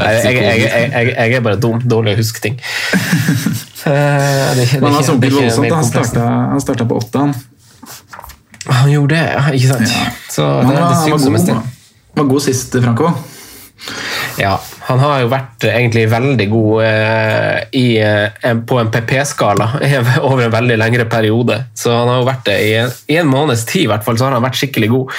Nei, 0.00 0.12
jeg, 0.14 0.22
jeg, 0.24 0.32
jeg, 0.40 0.58
jeg, 0.64 0.72
jeg 1.12 1.30
er 1.36 1.44
bare 1.44 1.60
dum. 1.60 1.76
Dårlig 1.84 2.16
å 2.16 2.18
huske 2.22 2.40
ting. 2.46 2.56
Eh, 3.80 4.52
det 4.58 4.66
han 4.74 4.92
har 4.92 5.00
sunket 5.00 5.32
voldsomt. 5.32 5.72
Han 5.72 5.88
starta, 5.88 6.20
han 6.50 6.60
starta 6.60 6.84
på 6.84 7.00
åtte, 7.00 7.16
han. 7.16 7.32
Han 8.68 8.92
gjorde 8.92 9.14
det, 9.14 9.24
ja, 9.32 9.40
ikke 9.56 9.68
sant? 9.70 9.88
Så 10.28 10.44
Men 10.44 10.68
det 10.68 10.76
han 10.76 10.82
er 10.82 10.92
det 10.92 11.00
syv 11.06 11.16
som 11.24 11.32
er 11.38 11.42
stille. 11.46 11.64
Var 12.20 12.28
god 12.28 12.40
sist, 12.40 12.72
Franco. 12.72 13.10
Ja, 14.38 14.60
han 14.90 15.00
har 15.02 15.20
jo 15.22 15.28
vært 15.32 15.64
eh, 15.68 15.76
egentlig 15.78 16.02
veldig 16.12 16.46
god 16.50 16.82
eh, 16.84 17.58
i, 17.78 17.84
eh, 18.02 18.28
en- 18.50 18.62
på 18.68 18.78
en 18.80 18.90
PP-skala 18.92 19.66
over 20.28 20.44
en 20.48 20.52
veldig 20.54 20.76
lengre 20.80 21.06
periode. 21.10 21.56
Så 21.78 21.92
han 21.94 22.08
har 22.10 22.20
jo 22.20 22.26
vært 22.28 22.44
det 22.50 22.56
i 22.66 22.72
en, 22.82 22.92
i 23.10 23.16
en 23.20 23.30
måneds 23.30 23.64
tid, 23.70 23.84
i 23.86 23.90
hvert 23.90 24.04
fall, 24.06 24.18
så 24.20 24.26
har 24.28 24.36
han 24.36 24.44
vært 24.44 24.58
skikkelig 24.60 24.88
god. 24.92 25.14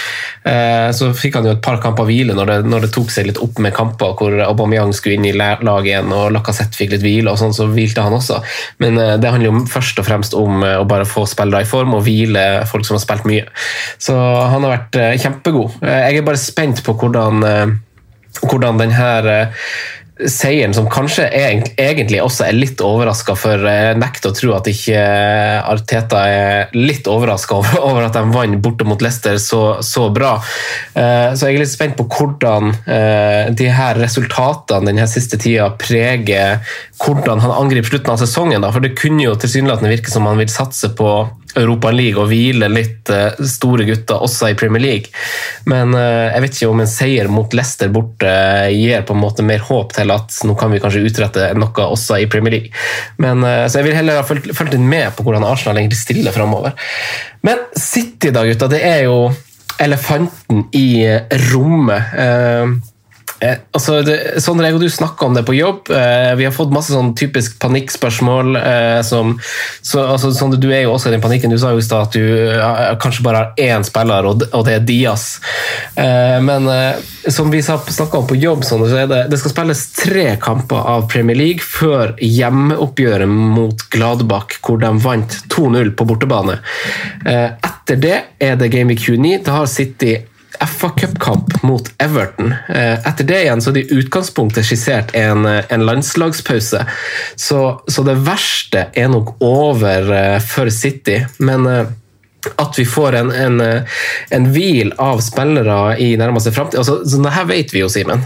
Eh, 0.52 0.90
så 0.98 1.10
fikk 1.18 1.40
han 1.40 1.48
jo 1.50 1.56
et 1.56 1.64
par 1.66 1.80
kamper 1.84 2.08
hvile 2.10 2.36
når 2.38 2.52
det, 2.52 2.58
når 2.72 2.86
det 2.88 2.92
tok 2.96 3.12
seg 3.14 3.30
litt 3.30 3.42
opp 3.42 3.60
med 3.64 3.76
kamper 3.78 4.16
hvor 4.20 4.36
Aubameyang 4.46 4.94
skulle 4.98 5.18
inn 5.20 5.28
i 5.30 5.36
la- 5.38 5.58
laget 5.64 5.92
igjen 5.94 6.14
og 6.16 6.32
Lacassette 6.36 6.78
fikk 6.78 6.94
litt 6.96 7.06
hvile, 7.06 7.32
og 7.34 7.40
sånn, 7.42 7.56
så 7.56 7.68
hvilte 7.72 8.04
han 8.06 8.18
også. 8.18 8.42
Men 8.84 9.00
eh, 9.02 9.16
det 9.22 9.32
handler 9.34 9.52
jo 9.52 9.64
først 9.72 10.02
og 10.04 10.08
fremst 10.10 10.38
om 10.38 10.64
eh, 10.68 10.78
å 10.82 10.88
bare 10.90 11.08
få 11.10 11.26
spillere 11.30 11.64
i 11.66 11.70
form 11.70 11.96
og 11.98 12.04
hvile 12.08 12.46
folk 12.70 12.88
som 12.88 12.98
har 13.00 13.06
spilt 13.06 13.28
mye. 13.30 13.48
Så 14.02 14.16
han 14.18 14.66
har 14.68 14.76
vært 14.78 15.00
kjempegod. 15.22 15.80
Jeg 15.86 16.20
er 16.20 16.26
bare 16.28 16.40
spent 16.42 16.82
på 16.86 16.94
hvordan 17.00 17.44
hvordan 18.40 18.80
denne 18.80 19.10
seieren, 20.30 20.74
som 20.74 20.90
kanskje 20.92 21.26
egentlig 21.32 22.20
også 22.22 22.46
er 22.48 22.58
litt 22.58 22.82
overraska, 22.84 23.36
for 23.40 23.64
jeg 23.66 23.98
nekter 24.00 24.32
å 24.32 24.36
tro 24.36 24.54
at 24.58 24.68
ikke 24.70 25.02
Arteta 25.72 26.22
er 26.30 26.76
litt 26.78 27.08
overraska 27.10 27.56
over, 27.60 27.80
over 27.82 28.08
at 28.08 28.18
de 28.18 28.24
vant 28.34 28.60
borte 28.62 28.88
mot 28.88 29.02
Leicester 29.02 29.40
så, 29.42 29.64
så 29.86 30.10
bra. 30.14 30.36
Eh, 30.94 31.34
Så 31.34 31.50
jeg 31.50 31.58
er 31.58 31.64
litt 31.64 31.74
spent 31.74 31.98
på 32.00 32.08
hvordan 32.12 32.72
eh, 32.86 33.52
de 33.58 33.70
her 33.72 34.00
resultatene 34.02 34.92
denne 34.92 35.08
siste 35.10 35.40
tida 35.42 35.72
preger 35.80 36.62
hvordan 37.02 37.42
han 37.42 37.56
angriper 37.56 37.96
slutten 37.96 38.14
av 38.14 38.22
sesongen. 38.22 38.68
For 38.72 38.84
det 38.84 38.96
kunne 39.00 39.26
jo 39.26 39.38
tilsynelatende 39.40 39.94
virke 39.94 40.14
som 40.14 40.28
han 40.30 40.40
vil 40.42 40.52
satse 40.52 40.92
på 40.98 41.12
Europa 41.60 41.92
League 41.92 42.20
og 42.20 42.30
hvile 42.32 42.70
litt 42.72 43.10
eh, 43.12 43.40
store 43.48 43.86
gutter 43.88 44.24
også 44.24 44.52
i 44.52 44.58
Premier 44.60 44.84
League. 44.84 45.12
Men 45.70 45.96
eh, 45.98 46.32
jeg 46.32 46.46
vet 46.46 46.58
ikke 46.58 46.72
om 46.72 46.84
en 46.84 46.92
seier 46.92 47.32
mot 47.32 47.56
Leicester 47.58 47.92
borte 47.94 48.30
eh, 48.30 48.72
gir 48.76 49.06
på 49.08 49.16
en 49.16 49.24
måte 49.24 49.46
mer 49.46 49.64
håp 49.68 49.96
til 49.98 50.14
at 50.14 50.38
nå 50.48 50.56
kan 50.60 50.74
vi 50.74 50.82
kanskje 50.84 51.04
utrette 51.08 51.52
noe 51.60 51.88
også 51.88 52.22
i 52.22 52.30
Premier 52.32 52.58
League. 52.58 52.84
Men, 53.22 53.44
så 53.44 53.80
jeg 53.80 53.90
vil 53.90 53.98
heller 53.98 54.22
ha 54.22 54.26
fulgt, 54.26 54.50
litt 54.50 54.80
med 54.80 55.12
på 55.16 55.26
hvordan 55.26 55.46
Arsenal 55.48 55.80
egentlig 55.82 56.00
stiller 56.00 56.36
framover. 56.36 56.76
Men 57.46 57.66
City 57.78 58.32
da, 58.34 58.46
gutta, 58.48 58.70
det 58.72 58.82
er 58.86 59.06
jo 59.08 59.18
elefanten 59.82 60.68
i 60.78 61.04
rommet. 61.52 62.91
Eh, 63.42 63.52
Eh, 63.52 63.58
altså, 63.74 64.00
Sondre, 64.42 64.68
jeg 64.70 64.78
og 64.78 64.84
du 64.84 64.90
snakka 64.92 65.26
om 65.26 65.36
det 65.36 65.44
på 65.48 65.56
jobb. 65.56 65.90
Eh, 65.94 66.34
vi 66.38 66.46
har 66.46 66.54
fått 66.56 66.74
masse 66.74 66.94
sånn 66.94 67.14
typisk 67.18 67.58
panikkspørsmål. 67.62 68.56
Eh, 68.60 69.00
som, 69.08 69.34
så, 69.82 70.04
altså, 70.14 70.32
Sondre, 70.36 70.60
du 70.62 70.70
er 70.72 70.86
jo 70.86 70.94
også 70.96 71.10
i 71.10 71.16
den 71.16 71.24
panikken. 71.24 71.54
Du 71.54 71.60
sa 71.62 71.74
jo 71.74 71.82
i 71.82 71.86
stad 71.86 72.10
at 72.10 72.18
du 72.18 72.22
ja, 72.22 72.94
kanskje 73.02 73.26
bare 73.26 73.42
har 73.42 73.64
én 73.72 73.86
spiller, 73.88 74.28
og, 74.30 74.46
og 74.52 74.66
det 74.68 74.78
er 74.78 74.86
Diaz. 74.86 75.26
Eh, 75.96 76.38
men 76.44 76.70
eh, 76.72 77.02
som 77.32 77.52
vi 77.54 77.64
snakka 77.66 78.22
om 78.22 78.30
på 78.30 78.40
jobb, 78.40 78.66
Sondre, 78.68 78.92
så 78.92 79.04
er 79.04 79.12
det, 79.12 79.24
det 79.34 79.42
skal 79.42 79.56
spilles 79.56 79.86
tre 79.98 80.28
kamper 80.42 80.90
av 80.96 81.08
Premier 81.12 81.38
League 81.38 81.66
før 81.66 82.16
hjemmeoppgjøret 82.22 83.30
mot 83.32 83.88
Gladbach, 83.94 84.60
hvor 84.62 84.82
de 84.82 84.94
vant 85.02 85.40
2-0 85.52 85.96
på 85.98 86.10
bortebane. 86.10 86.60
Eh, 87.26 87.50
etter 87.58 88.02
det 88.02 88.18
er 88.42 88.60
det 88.60 88.70
Game 88.74 88.94
Week 88.94 89.02
29. 89.02 89.42
Da 89.48 89.62
har 89.62 89.72
City 89.72 90.20
FA 90.68 90.90
Cup-kamp 90.90 91.64
mot 91.64 91.92
Everton. 91.98 92.54
Eh, 92.70 93.08
Etter 93.08 93.24
det 93.24 93.40
igjen 93.44 93.62
så 93.62 93.72
er 93.72 93.80
det 93.80 93.86
i 93.88 94.02
utgangspunktet 94.02 94.68
skissert 94.68 95.16
en, 95.18 95.46
eh, 95.46 95.64
en 95.70 95.86
landslagspause. 95.86 96.86
Så, 97.36 97.62
så 97.88 98.04
det 98.06 98.20
verste 98.26 98.88
er 98.94 99.10
nok 99.10 99.36
over 99.42 100.14
eh, 100.14 100.38
for 100.46 100.70
City. 100.70 101.24
Men 101.38 101.68
at 102.58 102.74
vi 102.78 102.88
får 102.90 103.16
en, 103.20 103.28
en, 103.32 103.62
en 104.34 104.46
hvil 104.50 104.96
av 104.98 105.20
spillere 105.22 105.76
i 106.02 106.16
nærmeste 106.18 106.50
framtid 106.56 106.80
altså, 106.82 106.96
sånn 107.06 107.28
Det 107.28 107.34
her 107.36 107.46
vet 107.46 107.70
vi 107.70 107.84
jo, 107.84 107.90
Simen. 107.92 108.24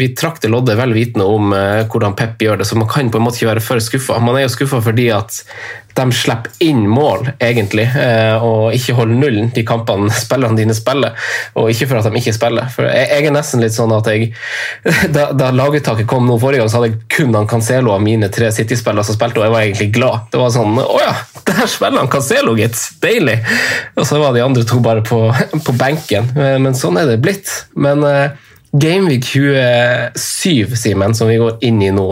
Vi 0.00 0.06
trakk 0.16 0.38
til 0.40 0.54
loddet 0.54 0.78
vel 0.80 0.94
vitende 0.96 1.26
om 1.28 1.52
hvordan 1.52 2.16
Pep 2.16 2.40
gjør 2.40 2.62
det, 2.62 2.68
så 2.70 2.78
man 2.80 2.88
kan 2.88 3.12
på 3.12 3.20
en 3.20 3.26
måte 3.26 3.42
ikke 3.42 3.50
være 3.50 3.66
for 3.66 3.84
skuffa. 3.84 4.16
Man 4.24 4.38
er 4.40 4.46
jo 4.46 4.54
skuffa 4.54 4.80
fordi 4.86 5.10
at 5.12 5.42
de 5.94 6.12
slipper 6.12 6.50
inn 6.64 6.88
mål, 6.90 7.28
egentlig, 7.38 7.84
eh, 7.98 8.42
og 8.42 8.74
ikke 8.74 8.96
holder 8.98 9.18
nullen 9.20 9.50
de 9.54 9.62
kampene 9.66 10.10
spillerne 10.24 10.58
dine 10.58 10.74
spiller. 10.76 11.14
Og 11.60 11.70
ikke 11.70 11.88
for 11.90 12.00
at 12.00 12.08
de 12.08 12.20
ikke 12.20 12.34
spiller. 12.34 12.70
For 12.74 12.88
jeg, 12.90 13.24
er 13.28 13.34
nesten 13.34 13.62
litt 13.62 13.76
sånn 13.76 13.94
at 13.94 14.10
jeg 14.10 14.32
Da, 15.14 15.28
da 15.36 15.50
laguttaket 15.54 16.08
kom 16.08 16.26
nå 16.26 16.36
forrige 16.40 16.62
gang, 16.62 16.70
så 16.72 16.80
hadde 16.80 16.90
jeg 16.90 17.02
kun 17.12 17.34
han 17.36 17.48
Cancelo 17.48 17.92
av 17.94 18.02
mine 18.02 18.28
tre 18.32 18.50
City-spillere 18.54 19.06
som 19.06 19.16
spilte, 19.16 19.40
og 19.40 19.46
jeg 19.46 19.54
var 19.54 19.66
egentlig 19.66 19.90
glad. 19.94 20.26
Det 20.32 20.40
var 20.40 20.52
sånn 20.54 20.80
Å 20.82 20.98
ja, 21.02 21.12
der 21.46 21.68
spiller 21.70 22.02
han 22.02 22.10
Cancelo, 22.12 22.56
gitt! 22.58 22.78
Deilig! 23.04 23.36
Og 23.94 24.08
så 24.08 24.18
var 24.22 24.34
de 24.34 24.42
andre 24.44 24.64
to 24.68 24.80
bare 24.84 25.04
på, 25.06 25.20
på 25.66 25.76
benken. 25.78 26.32
Men, 26.34 26.66
men 26.66 26.78
sånn 26.78 26.98
er 27.00 27.12
det 27.12 27.20
blitt. 27.22 27.52
Men 27.78 28.02
eh, 28.08 28.34
Gameweek 28.74 29.28
27, 29.28 30.74
Simen, 30.80 31.14
som 31.14 31.30
vi 31.30 31.38
går 31.38 31.62
inn 31.68 31.78
i 31.84 31.92
nå, 31.94 32.08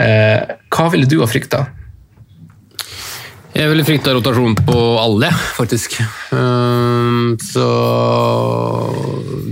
eh, 0.00 0.56
hva 0.72 0.88
ville 0.94 1.08
du 1.10 1.18
ha 1.20 1.28
frykta? 1.28 1.66
Jeg 3.50 3.66
ville 3.66 3.84
frykta 3.84 4.12
rotasjon 4.14 4.54
på 4.62 4.78
alle, 5.00 5.28
faktisk. 5.56 5.96
Ehm, 6.36 7.34
så 7.42 7.66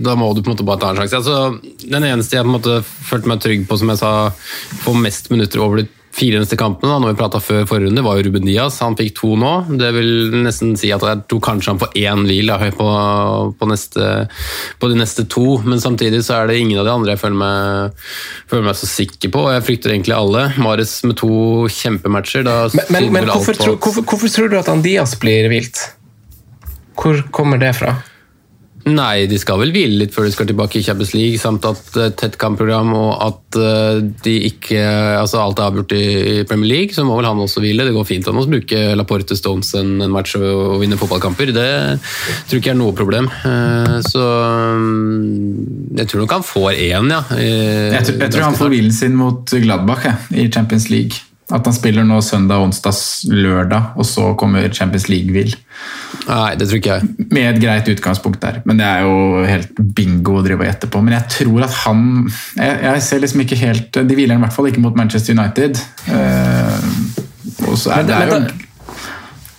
da 0.04 0.14
må 0.14 0.30
du 0.32 0.42
på 0.42 0.48
en 0.48 0.54
måte 0.54 0.66
bare 0.66 0.82
ta 0.82 0.92
en 0.92 1.00
sjanse. 1.00 1.18
Altså, 1.18 1.82
den 1.82 2.06
eneste 2.06 2.38
jeg 2.38 2.46
på 2.46 2.52
en 2.52 2.56
måte 2.60 2.78
følte 2.86 3.32
meg 3.32 3.42
trygg 3.42 3.66
på, 3.68 3.78
som 3.80 3.90
jeg 3.90 4.00
sa, 4.00 4.12
få 4.84 4.94
mest 4.96 5.32
minutter 5.34 5.64
over 5.64 5.82
de 5.82 5.88
fire 6.18 6.40
neste 6.42 6.58
kampene, 6.58 6.90
da, 6.90 6.98
når 7.02 7.12
vi 7.12 7.18
prata 7.20 7.40
før 7.42 7.66
forrige 7.68 7.88
runde, 7.88 8.04
var 8.04 8.18
jo 8.18 8.26
Ruben 8.26 8.46
Diaz. 8.46 8.80
Han 8.84 8.96
fikk 8.98 9.14
to 9.20 9.34
nå. 9.38 9.52
Det 9.80 9.90
vil 9.96 10.34
nesten 10.44 10.74
si 10.78 10.90
at 10.94 11.04
jeg 11.04 11.22
tror 11.30 11.42
kanskje 11.44 11.74
han 11.74 11.80
får 11.82 11.94
én 12.00 12.24
hvil 12.28 12.50
da, 12.50 12.58
på, 12.74 12.88
på, 13.58 13.70
neste, 13.70 14.08
på 14.80 14.90
de 14.90 14.98
neste 14.98 15.26
to, 15.30 15.46
men 15.66 15.82
samtidig 15.82 16.24
så 16.26 16.40
er 16.40 16.50
det 16.50 16.58
ingen 16.62 16.80
av 16.82 16.88
de 16.88 16.94
andre 16.94 17.14
jeg 17.14 17.22
føler 17.22 17.40
meg, 17.44 18.02
føler 18.50 18.66
meg 18.70 18.80
så 18.80 18.90
sikker 18.90 19.34
på. 19.34 19.46
og 19.46 19.54
Jeg 19.56 19.66
frykter 19.68 19.94
egentlig 19.94 20.16
alle. 20.18 20.48
Mares 20.62 20.98
med 21.06 21.18
to 21.20 21.32
kjempematcher. 21.72 22.46
Da 22.46 22.58
Men, 22.72 22.90
men, 22.94 23.12
men 23.20 23.30
hvorfor, 23.30 23.54
på 23.54 23.64
tror, 23.64 23.78
hvorfor, 23.78 24.06
hvorfor 24.08 24.34
tror 24.34 24.52
du 24.52 24.58
at 24.60 24.70
Andias 24.72 25.16
blir 25.22 25.50
vilt? 25.52 25.86
Hvor 26.98 27.20
kommer 27.34 27.60
det 27.62 27.76
fra? 27.78 27.94
Nei, 28.88 29.26
de 29.28 29.36
skal 29.40 29.58
vel 29.60 29.72
hvile 29.74 29.98
litt 30.00 30.14
før 30.14 30.24
de 30.28 30.32
skal 30.32 30.46
tilbake 30.48 30.78
i 30.78 30.82
Champions 30.86 31.10
League, 31.16 31.38
samt 31.42 31.64
at 31.68 31.96
uh, 31.98 32.08
tett 32.16 32.36
kampprogram 32.40 32.92
og 32.96 33.10
at 33.26 33.58
eh, 33.60 33.98
de 34.24 34.34
ikke 34.48 34.78
Altså 35.18 35.40
alt 35.42 35.58
er 35.60 35.66
avgjort 35.68 35.92
i, 35.96 36.02
i 36.40 36.44
Premier 36.48 36.70
League, 36.70 36.94
så 36.96 37.04
må 37.04 37.16
vel 37.18 37.26
han 37.28 37.40
også 37.42 37.60
hvile. 37.64 37.84
Det 37.88 37.94
går 37.96 38.06
fint 38.08 38.28
an 38.30 38.38
å 38.40 38.44
bruke 38.48 38.80
Laporte 38.96 39.36
Stones 39.38 39.72
en, 39.78 39.96
en 40.04 40.12
match 40.14 40.36
og, 40.38 40.46
og 40.46 40.76
vinne 40.82 40.98
fotballkamper. 41.00 41.52
Det 41.56 41.68
tror 42.48 42.60
ikke 42.62 42.72
er 42.74 42.78
noe 42.80 42.96
problem. 42.96 43.28
Eh, 43.44 43.98
så 44.08 44.24
um, 44.78 45.92
jeg 45.98 46.08
tror 46.10 46.24
nok 46.24 46.36
han 46.38 46.46
får 46.46 46.70
én, 46.76 47.12
ja. 47.12 47.22
i- 47.36 47.94
Jeg, 47.94 48.04
tror- 48.08 48.20
jeg 48.24 48.34
tror 48.34 48.46
han 48.48 48.58
får 48.58 48.72
hvilen 48.74 48.92
sin 48.94 49.16
mot 49.18 49.54
Gladbach 49.64 50.04
ja, 50.06 50.14
i 50.38 50.48
Champions 50.52 50.88
League. 50.92 51.24
At 51.48 51.64
han 51.64 51.72
spiller 51.72 52.04
nå 52.04 52.18
søndag, 52.20 52.60
onsdag, 52.60 52.96
lørdag, 53.32 53.94
og 53.96 54.04
så 54.04 54.34
kommer 54.36 54.66
Champions 54.68 55.06
League-hvil. 55.08 55.54
Nei, 56.28 56.50
det 56.60 56.66
tror 56.68 56.80
ikke 56.80 56.98
jeg. 56.98 57.28
Med 57.32 57.46
et 57.46 57.60
greit 57.62 57.88
utgangspunkt 57.88 58.42
der. 58.42 58.60
Men 58.68 58.80
det 58.80 58.84
er 58.84 59.06
jo 59.06 59.46
helt 59.48 59.80
bingo 59.96 60.36
å 60.36 60.44
drive 60.44 60.66
og 60.66 60.68
gjette 60.68 60.90
på. 60.92 61.00
Men 61.04 61.16
jeg 61.16 61.32
tror 61.38 61.64
at 61.64 61.80
han 61.86 62.04
Jeg, 62.58 62.74
jeg 62.84 63.02
ser 63.06 63.22
liksom 63.22 63.42
ikke 63.44 63.58
helt 63.60 63.96
De 63.96 64.16
hviler 64.16 64.36
i 64.36 64.42
hvert 64.42 64.54
fall 64.54 64.68
ikke 64.68 64.82
mot 64.84 64.96
Manchester 64.98 65.36
United. 65.36 65.80
Uh, 66.10 67.68
og 67.68 67.78
så 67.80 67.96
er 67.96 68.04
det, 68.04 68.12
det 68.12 68.18
er 68.18 68.34
jo 68.34 68.67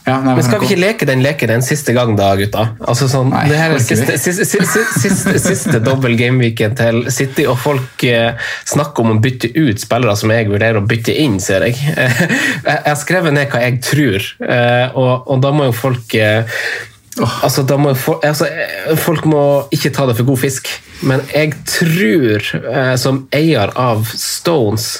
ja, 0.10 0.18
nei, 0.26 0.34
Men 0.40 0.46
skal 0.46 0.62
vi 0.64 0.70
ikke 0.72 0.82
leke 0.82 1.08
den 1.10 1.22
leken 1.24 1.54
en 1.54 1.66
siste 1.66 1.94
gang, 1.94 2.16
da, 2.18 2.32
gutta? 2.40 2.66
Altså 2.82 3.10
sånn, 3.12 3.30
Nei, 3.34 3.46
det 3.52 3.60
her 3.60 3.76
er 3.76 3.84
siste, 3.84 4.18
siste, 4.18 4.46
siste, 4.50 4.84
siste, 4.98 5.36
siste 5.44 5.82
dobbel 5.86 6.18
gameweeken 6.20 6.76
til 6.80 7.04
City, 7.14 7.46
og 7.50 7.60
folk 7.62 8.06
eh, 8.08 8.34
snakker 8.70 9.06
om 9.06 9.16
å 9.16 9.20
bytte 9.22 9.52
ut 9.54 9.82
spillere 9.82 10.18
som 10.20 10.34
jeg 10.34 10.50
vurderer 10.50 10.82
å 10.82 10.86
bytte 10.90 11.14
inn, 11.14 11.38
ser 11.44 11.68
jeg. 11.68 11.78
jeg 12.70 12.80
har 12.88 13.00
skrevet 13.00 13.36
ned 13.38 13.52
hva 13.54 13.64
jeg 13.68 13.82
tror, 13.86 14.30
eh, 14.50 14.98
og, 14.98 15.30
og 15.30 15.44
da 15.46 15.54
må 15.56 15.70
jo 15.70 15.78
folk 15.78 16.18
eh, 16.18 16.60
Altså, 17.20 17.64
da 17.68 17.78
må, 17.80 17.92
altså, 18.24 18.48
folk 19.04 19.26
må 19.30 19.42
ikke 19.76 19.92
ta 19.96 20.06
det 20.10 20.16
for 20.18 20.28
god 20.30 20.40
fisk, 20.42 20.70
men 21.08 21.24
jeg 21.34 21.54
tror, 21.68 22.46
eh, 22.60 22.94
som 23.00 23.22
eier 23.36 23.72
av 23.80 24.08
Stones, 24.12 24.92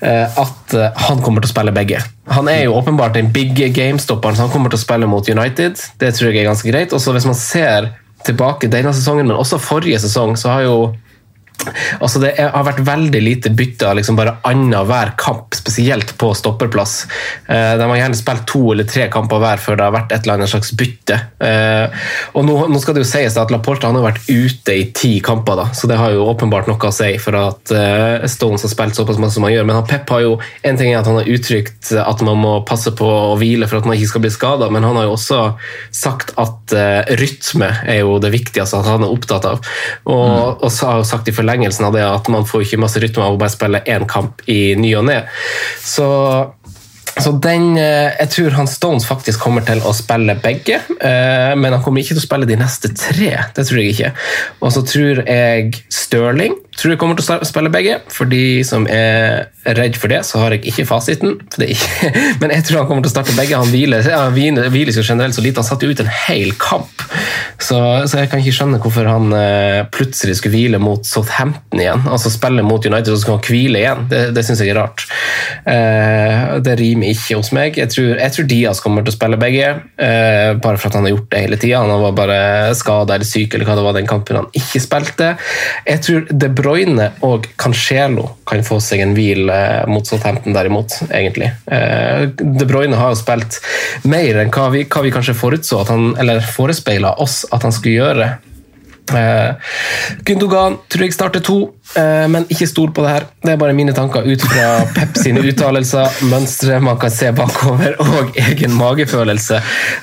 eh, 0.00 0.24
at 0.24 0.76
eh, 0.76 1.02
han 1.08 1.22
kommer 1.24 1.44
til 1.44 1.50
å 1.50 1.54
spille 1.54 1.74
begge. 1.76 2.02
Han 2.30 2.48
er 2.52 2.64
jo 2.66 2.76
åpenbart 2.78 3.18
en 3.20 3.32
big 3.34 3.54
game-stopper, 3.76 4.36
så 4.36 4.46
han 4.46 4.52
kommer 4.54 4.72
til 4.72 4.80
å 4.80 4.84
spille 4.84 5.08
mot 5.10 5.28
United. 5.28 5.80
Det 6.00 6.14
tror 6.16 6.30
jeg 6.30 6.44
er 6.44 6.50
ganske 6.50 6.72
greit. 6.72 6.94
Og 6.96 7.02
så 7.02 7.14
hvis 7.16 7.28
man 7.28 7.38
ser 7.38 7.92
tilbake 8.26 8.70
denne 8.72 8.92
sesongen, 8.96 9.28
men 9.28 9.38
også 9.40 9.60
forrige 9.62 10.00
sesong, 10.02 10.36
så 10.40 10.52
har 10.54 10.66
jo 10.68 10.76
Altså 12.00 12.20
Det 12.22 12.32
har 12.38 12.64
vært 12.66 12.82
veldig 12.86 13.20
lite 13.22 13.52
bytte 13.56 13.92
liksom 13.96 14.18
bare 14.18 14.36
annenhver 14.48 15.12
kamp, 15.20 15.54
spesielt 15.56 16.14
på 16.18 16.32
stopperplass. 16.36 17.04
Eh, 17.46 17.74
de 17.78 17.88
har 17.88 18.00
gjerne 18.00 18.18
spilt 18.18 18.46
to 18.48 18.62
eller 18.72 18.88
tre 18.88 19.08
kamper 19.12 19.42
hver 19.42 19.62
før 19.62 19.78
det 19.78 19.86
har 19.86 19.94
vært 19.94 20.14
et 20.14 20.24
eller 20.24 20.38
annet 20.38 20.52
slags 20.52 20.72
bytte. 20.78 21.18
Eh, 21.44 22.06
og 22.38 22.46
nå, 22.46 22.56
nå, 22.72 22.80
skal 22.82 22.96
det 22.96 23.04
jo 23.04 23.10
sies 23.10 23.38
at 23.40 23.52
Laporta 23.52 23.90
han 23.90 23.98
har 24.00 24.08
vært 24.10 24.28
ute 24.30 24.76
i 24.76 24.86
ti 24.96 25.12
kamper, 25.24 25.58
da, 25.60 25.68
så 25.76 25.90
det 25.90 25.98
har 26.00 26.14
jo 26.14 26.28
åpenbart 26.30 26.70
noe 26.70 26.90
å 26.90 26.94
si 26.94 27.12
for 27.22 27.36
at 27.38 27.74
eh, 27.76 28.26
Stones 28.30 28.64
har 28.66 28.72
spilt 28.72 28.98
såpass 28.98 29.20
masse 29.20 29.38
som 29.38 29.46
han 29.46 29.54
gjør. 29.54 29.68
Men 29.68 29.80
han, 29.80 29.88
Pep 29.90 30.10
har 30.14 30.24
jo 30.24 30.36
en 30.66 30.80
ting 30.80 30.92
er 30.92 31.02
at 31.02 31.10
han 31.10 31.20
har 31.20 31.30
uttrykt 31.30 31.92
at 32.00 32.24
man 32.26 32.40
må 32.40 32.54
passe 32.68 32.92
på 32.96 33.06
å 33.06 33.36
hvile 33.40 33.68
for 33.70 33.80
at 33.80 33.88
man 33.88 33.98
ikke 33.98 34.12
skal 34.14 34.24
bli 34.24 34.32
skada, 34.34 34.70
men 34.72 34.86
han 34.86 34.98
har 34.98 35.08
jo 35.08 35.16
også 35.16 35.40
sagt 35.94 36.34
at 36.40 36.74
rytme 37.18 37.68
er 37.90 38.02
jo 38.02 38.18
det 38.22 38.30
viktigste 38.32 38.78
at 38.78 38.88
han 38.88 39.04
er 39.04 39.12
opptatt 39.12 39.48
av. 39.48 39.60
Og, 40.06 40.26
mm. 40.30 40.62
og 40.62 40.70
så 40.72 40.90
har 40.90 41.00
jo 41.00 41.08
sagt 41.08 41.28
i 41.28 41.34
forlengelsen 41.34 41.49
av 41.84 41.92
det 41.96 42.06
at 42.06 42.28
man 42.32 42.46
får 42.46 42.66
ikke 42.66 42.80
masse 42.80 43.00
rytme 43.02 43.24
av 43.24 43.34
å 43.34 43.40
bare 43.40 43.52
spille 43.52 43.82
én 43.86 44.06
kamp 44.08 44.42
i 44.48 44.74
ny 44.78 44.94
og 45.00 45.06
ne. 45.10 45.22
Så 45.82 46.08
så 47.20 47.32
den, 47.32 47.76
eh, 47.76 48.12
Jeg 48.20 48.30
tror 48.30 48.50
han 48.50 48.68
Stones 48.70 49.04
faktisk 49.04 49.40
kommer 49.40 49.64
til 49.66 49.80
å 49.80 49.92
spille 49.92 50.36
begge, 50.40 50.80
eh, 51.00 51.54
men 51.56 51.72
han 51.72 51.82
kommer 51.82 52.00
ikke 52.00 52.14
til 52.14 52.22
å 52.22 52.28
spille 52.28 52.46
de 52.46 52.56
neste 52.56 52.92
tre. 52.94 53.32
Det 53.54 53.66
tror 53.66 53.80
jeg 53.80 53.94
ikke. 53.94 54.12
Og 54.62 54.72
så 54.72 54.84
tror 54.86 55.24
jeg 55.26 55.82
Stirling 55.90 56.54
tror 56.80 56.94
jeg 56.94 57.00
kommer 57.00 57.18
til 57.18 57.28
å 57.34 57.46
spille 57.46 57.72
begge. 57.72 57.98
For 58.12 58.28
de 58.30 58.62
som 58.66 58.86
er 58.90 59.50
redd 59.76 59.98
for 60.00 60.12
det, 60.12 60.22
så 60.26 60.40
har 60.40 60.54
jeg 60.56 60.70
ikke 60.70 60.86
fasiten. 60.88 61.36
Ikke, 61.60 62.10
men 62.40 62.54
jeg 62.54 62.66
tror 62.66 62.82
han 62.82 62.88
kommer 62.88 63.04
til 63.04 63.12
å 63.12 63.14
starte 63.14 63.36
begge. 63.36 63.58
Han 63.60 63.72
hviler, 63.72 64.06
han 64.08 64.32
hviler 64.34 64.96
jo 64.96 65.04
generelt 65.04 65.36
så 65.36 65.44
lite. 65.44 65.60
Han 65.60 65.68
satte 65.68 65.88
ut 65.88 66.00
en 66.02 66.12
hel 66.26 66.54
kamp. 66.60 67.04
Så, 67.60 67.76
så, 68.08 68.22
jeg 68.22 68.30
kan 68.32 68.40
ikke 68.40 68.54
skjønne 68.56 68.80
hvorfor 68.80 69.08
han 69.08 69.34
eh, 69.36 69.82
plutselig 69.92 70.38
skulle 70.38 70.56
hvile 70.56 70.80
mot 70.82 71.04
Southampton 71.06 71.82
igjen. 71.82 72.06
Altså 72.08 72.32
spille 72.32 72.64
mot 72.66 72.86
United 72.86 73.12
så 73.12 73.20
skal 73.24 73.36
han 73.36 73.44
hvile 73.46 73.82
igjen. 73.82 74.08
Det, 74.10 74.22
det 74.36 74.46
syns 74.46 74.64
jeg 74.64 74.72
er 74.72 74.80
rart. 74.80 75.04
Det 76.64 76.74
rimer 76.80 77.12
ikke 77.12 77.36
hos 77.38 77.52
meg. 77.54 77.76
Jeg 77.78 77.92
tror, 77.92 78.14
jeg 78.16 78.34
tror 78.34 78.48
Diaz 78.50 78.80
kommer 78.82 79.04
til 79.04 79.12
å 79.12 79.16
spille 79.16 79.38
begge, 79.40 79.68
bare 79.96 80.80
for 80.80 80.88
at 80.88 80.96
han 80.96 81.06
har 81.06 81.14
gjort 81.14 81.28
det 81.32 81.42
hele 81.44 81.58
tida. 81.60 81.82
Han 81.84 82.04
var 82.06 82.16
bare 82.16 82.40
skada 82.78 83.16
eller 83.16 83.28
syk 83.28 83.54
eller 83.54 83.68
hva 83.68 83.76
det 83.78 83.84
var 83.84 83.96
den 83.98 84.08
kampen 84.10 84.40
han 84.40 84.48
ikke 84.56 84.82
spilte. 84.82 85.30
Jeg 85.86 86.04
tror 86.06 86.26
det 86.30 86.48
er 86.48 86.56
bra 86.56 86.69
Bruyne 86.70 87.08
og 87.26 87.48
Cancelo 87.58 88.28
kan 88.46 88.62
få 88.66 88.78
seg 88.82 89.02
en 89.02 89.14
hvil 89.16 89.50
eh, 89.50 89.88
mot 89.90 90.06
Southampton, 90.06 90.54
derimot, 90.54 90.94
egentlig. 91.08 91.50
Eh, 91.66 92.28
De 92.38 92.68
Bruyne 92.68 92.98
har 92.98 93.10
jo 93.10 93.18
spilt 93.18 93.58
mer 94.06 94.38
enn 94.44 94.52
hva 94.54 94.68
vi, 94.70 94.84
hva 94.86 95.02
vi 95.02 95.10
kanskje 95.14 95.34
forutså, 95.34 95.82
han, 95.90 96.12
eller 96.20 96.44
forespeila 96.46 97.16
oss 97.18 97.42
at 97.50 97.66
han 97.66 97.74
skulle 97.74 97.98
gjøre. 97.98 98.30
Gundogan 99.10 99.58
Gündogan 100.22 100.76
tror 100.86 101.02
jeg 101.02 101.16
starter 101.16 101.42
to. 101.42 101.58
Eh, 101.98 102.26
men 102.30 102.46
ikke 102.52 102.68
stol 102.70 102.92
på 102.94 103.02
det 103.02 103.10
her. 103.10 103.24
Det 103.42 103.54
er 103.54 103.58
bare 103.58 103.74
mine 103.74 103.92
tanker 103.96 104.22
ut 104.22 104.42
fra 104.46 104.84
Pep 104.94 105.16
sine 105.18 105.42
uttalelser, 105.42 106.20
mønstre 106.30 106.78
man 106.84 106.98
kan 107.02 107.10
se 107.10 107.32
bakover, 107.34 107.96
og 108.04 108.36
egen 108.38 108.76
magefølelse. 108.78 109.58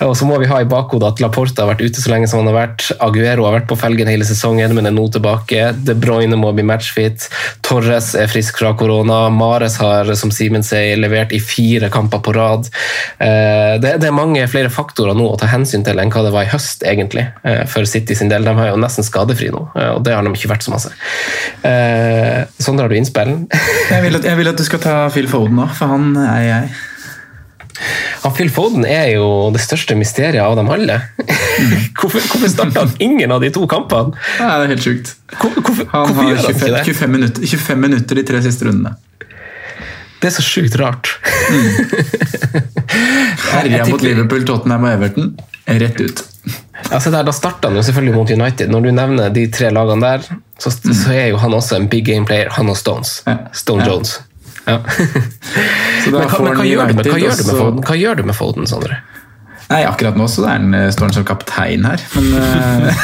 Og 0.07 0.15
så 0.19 0.27
må 0.27 0.39
vi 0.41 0.49
ha 0.51 0.59
i 0.63 0.67
bakhodet 0.67 1.13
at 1.13 1.23
Laporta 1.23 1.63
har 1.63 1.71
vært 1.71 1.85
ute 1.85 2.03
så 2.03 2.11
lenge 2.11 2.27
som 2.27 2.41
han 2.41 2.51
har 2.51 2.57
vært. 2.57 2.89
Aguero 3.03 3.47
har 3.47 3.55
vært 3.59 3.69
på 3.69 3.79
felgen 3.79 4.11
hele 4.11 4.27
sesongen, 4.27 4.75
men 4.75 4.89
er 4.89 4.95
nå 4.95 5.05
tilbake. 5.13 5.69
De 5.87 5.95
Bruyne 5.95 6.39
må 6.39 6.51
bli 6.57 6.65
matchfit. 6.67 7.29
Torres 7.65 8.13
er 8.19 8.27
frisk 8.31 8.59
fra 8.59 8.73
korona. 8.79 9.21
Mares 9.33 9.79
har, 9.79 10.11
som 10.19 10.33
Simen 10.33 10.67
sier, 10.67 10.99
levert 10.99 11.31
i 11.35 11.39
fire 11.43 11.91
kamper 11.93 12.23
på 12.25 12.35
rad. 12.35 12.67
Eh, 13.23 13.77
det 13.79 13.95
er 13.95 14.15
mange 14.15 14.43
flere 14.51 14.73
faktorer 14.73 15.15
nå 15.15 15.29
å 15.31 15.39
ta 15.39 15.47
hensyn 15.51 15.87
til 15.87 16.03
enn 16.03 16.11
hva 16.11 16.25
det 16.27 16.35
var 16.35 16.49
i 16.49 16.51
høst, 16.51 16.83
egentlig, 16.83 17.29
eh, 17.47 17.63
for 17.69 17.87
City 17.87 18.17
sin 18.17 18.33
del. 18.33 18.43
De 18.43 18.55
har 18.59 18.73
jo 18.73 18.81
nesten 18.81 19.07
skadefri 19.07 19.53
nå, 19.55 19.63
og 19.95 20.03
det 20.03 20.15
har 20.15 20.25
de 20.25 20.35
ikke 20.35 20.51
vært 20.51 20.67
så 20.67 20.75
masse. 20.75 20.91
Eh, 21.77 22.43
sånn 22.61 22.79
drar 22.79 22.91
du 22.91 22.97
innspill. 22.97 23.33
jeg, 23.93 24.03
vil 24.03 24.19
at, 24.19 24.27
jeg 24.27 24.39
vil 24.39 24.51
at 24.51 24.59
du 24.59 24.65
skal 24.67 24.83
ta 24.83 24.99
Phil 25.13 25.29
Foden 25.31 25.59
òg, 25.63 25.73
for 25.77 25.93
han 25.93 26.13
er 26.25 26.43
jeg. 26.45 26.77
Ja, 28.23 28.31
Phil 28.33 28.49
Foden 28.49 28.85
er 28.89 29.11
jo 29.13 29.25
det 29.53 29.61
største 29.61 29.95
mysteriet 29.99 30.41
av 30.41 30.55
dem 30.57 30.69
alle. 30.73 30.97
hvorfor 31.99 32.23
hvorfor 32.23 32.49
starta 32.49 32.85
han 32.85 32.95
ingen 33.03 33.33
av 33.33 33.43
de 33.43 33.51
to 33.53 33.67
kampene? 33.69 34.17
Nei, 34.39 34.47
det 34.49 34.65
er 34.65 34.73
helt 34.73 34.87
sjukt. 34.87 35.13
Hvorfor, 35.37 35.85
han 35.93 36.15
har 36.17 36.39
25, 36.47 36.79
25, 36.89 37.13
minutter, 37.13 37.45
25 37.53 37.85
minutter 37.85 38.19
de 38.19 38.25
tre 38.31 38.41
siste 38.45 38.69
rundene. 38.69 38.95
Det 40.17 40.31
er 40.31 40.33
så 40.33 40.41
sjukt 40.41 40.73
rart. 40.81 41.11
mm. 41.53 41.67
Herja 43.51 43.85
mot 43.85 44.01
Liverpool, 44.01 44.41
Tottenham 44.49 44.87
og 44.87 44.95
Everton. 44.95 45.35
Rett 45.67 46.01
ut. 46.01 46.23
Altså 46.91 47.11
der, 47.11 47.25
da 47.27 47.33
starta 47.35 47.69
han 47.69 47.77
jo 47.77 47.83
selvfølgelig 47.83 48.15
mot 48.15 48.31
United. 48.31 48.71
Når 48.71 48.85
du 48.85 48.91
nevner 48.95 49.33
de 49.33 49.45
tre 49.51 49.71
lagene 49.75 50.05
der, 50.05 50.29
så, 50.59 50.71
så 50.71 51.13
er 51.13 51.27
jo 51.33 51.41
han 51.41 51.53
også 51.57 51.81
en 51.81 51.89
big 51.91 52.05
game 52.07 52.25
player. 52.25 52.51
Han 52.55 52.71
og 52.71 52.77
Stones. 52.79 53.19
Stone 53.53 53.83
ja. 53.83 53.91
Jones. 53.91 54.17
Ja. 54.67 54.79
men, 56.11 56.23
hva, 56.27 56.39
men 56.43 56.57
hva, 56.57 56.65
gjør 56.67 56.91
med, 56.95 57.07
hva, 57.07 57.19
gjør 57.21 57.45
Foden? 57.47 57.85
hva, 57.87 57.95
gjør 57.95 58.19
du 58.19 58.25
med 58.27 58.35
Foden, 58.35 58.67
Sondre? 58.69 58.99
Nei, 59.67 59.81
Akkurat 59.83 60.15
nå 60.15 60.29
så 60.31 60.45
er 60.45 60.61
han, 60.61 60.71
eh, 60.75 60.85
står 60.95 61.09
han 61.09 61.15
som 61.17 61.25
kaptein 61.27 61.83
her, 61.83 62.03
men 62.15 62.27
uh, 62.39 63.01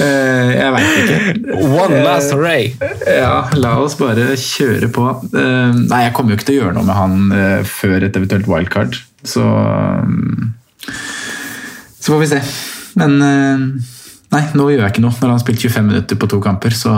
Jeg 0.60 0.74
veit 0.74 0.98
ikke. 1.00 1.54
One 1.56 2.02
last 2.04 2.34
hooray! 2.36 2.74
Ja, 3.08 3.46
la 3.56 3.74
oss 3.80 3.96
bare 3.96 4.34
kjøre 4.36 4.90
på. 4.92 5.06
Nei, 5.32 6.02
jeg 6.04 6.12
kommer 6.16 6.34
jo 6.34 6.40
ikke 6.40 6.50
til 6.50 6.58
å 6.58 6.60
gjøre 6.66 6.76
noe 6.76 6.88
med 6.88 6.98
han 6.98 7.64
før 7.68 8.04
et 8.04 8.20
eventuelt 8.20 8.48
wildcard, 8.48 9.00
så 9.24 9.46
um, 10.04 10.52
så 12.00 12.12
får 12.12 12.22
vi 12.22 12.28
se. 12.30 12.40
Men 13.00 13.16
eh, 13.22 13.64
nei, 14.34 14.42
nå 14.56 14.68
gjør 14.72 14.84
jeg 14.84 14.94
ikke 14.94 15.04
noe. 15.04 15.14
Når 15.16 15.28
han 15.28 15.36
har 15.36 15.42
spilt 15.44 15.66
25 15.66 15.90
minutter 15.90 16.20
på 16.20 16.30
to 16.32 16.40
kamper, 16.44 16.76
så, 16.76 16.94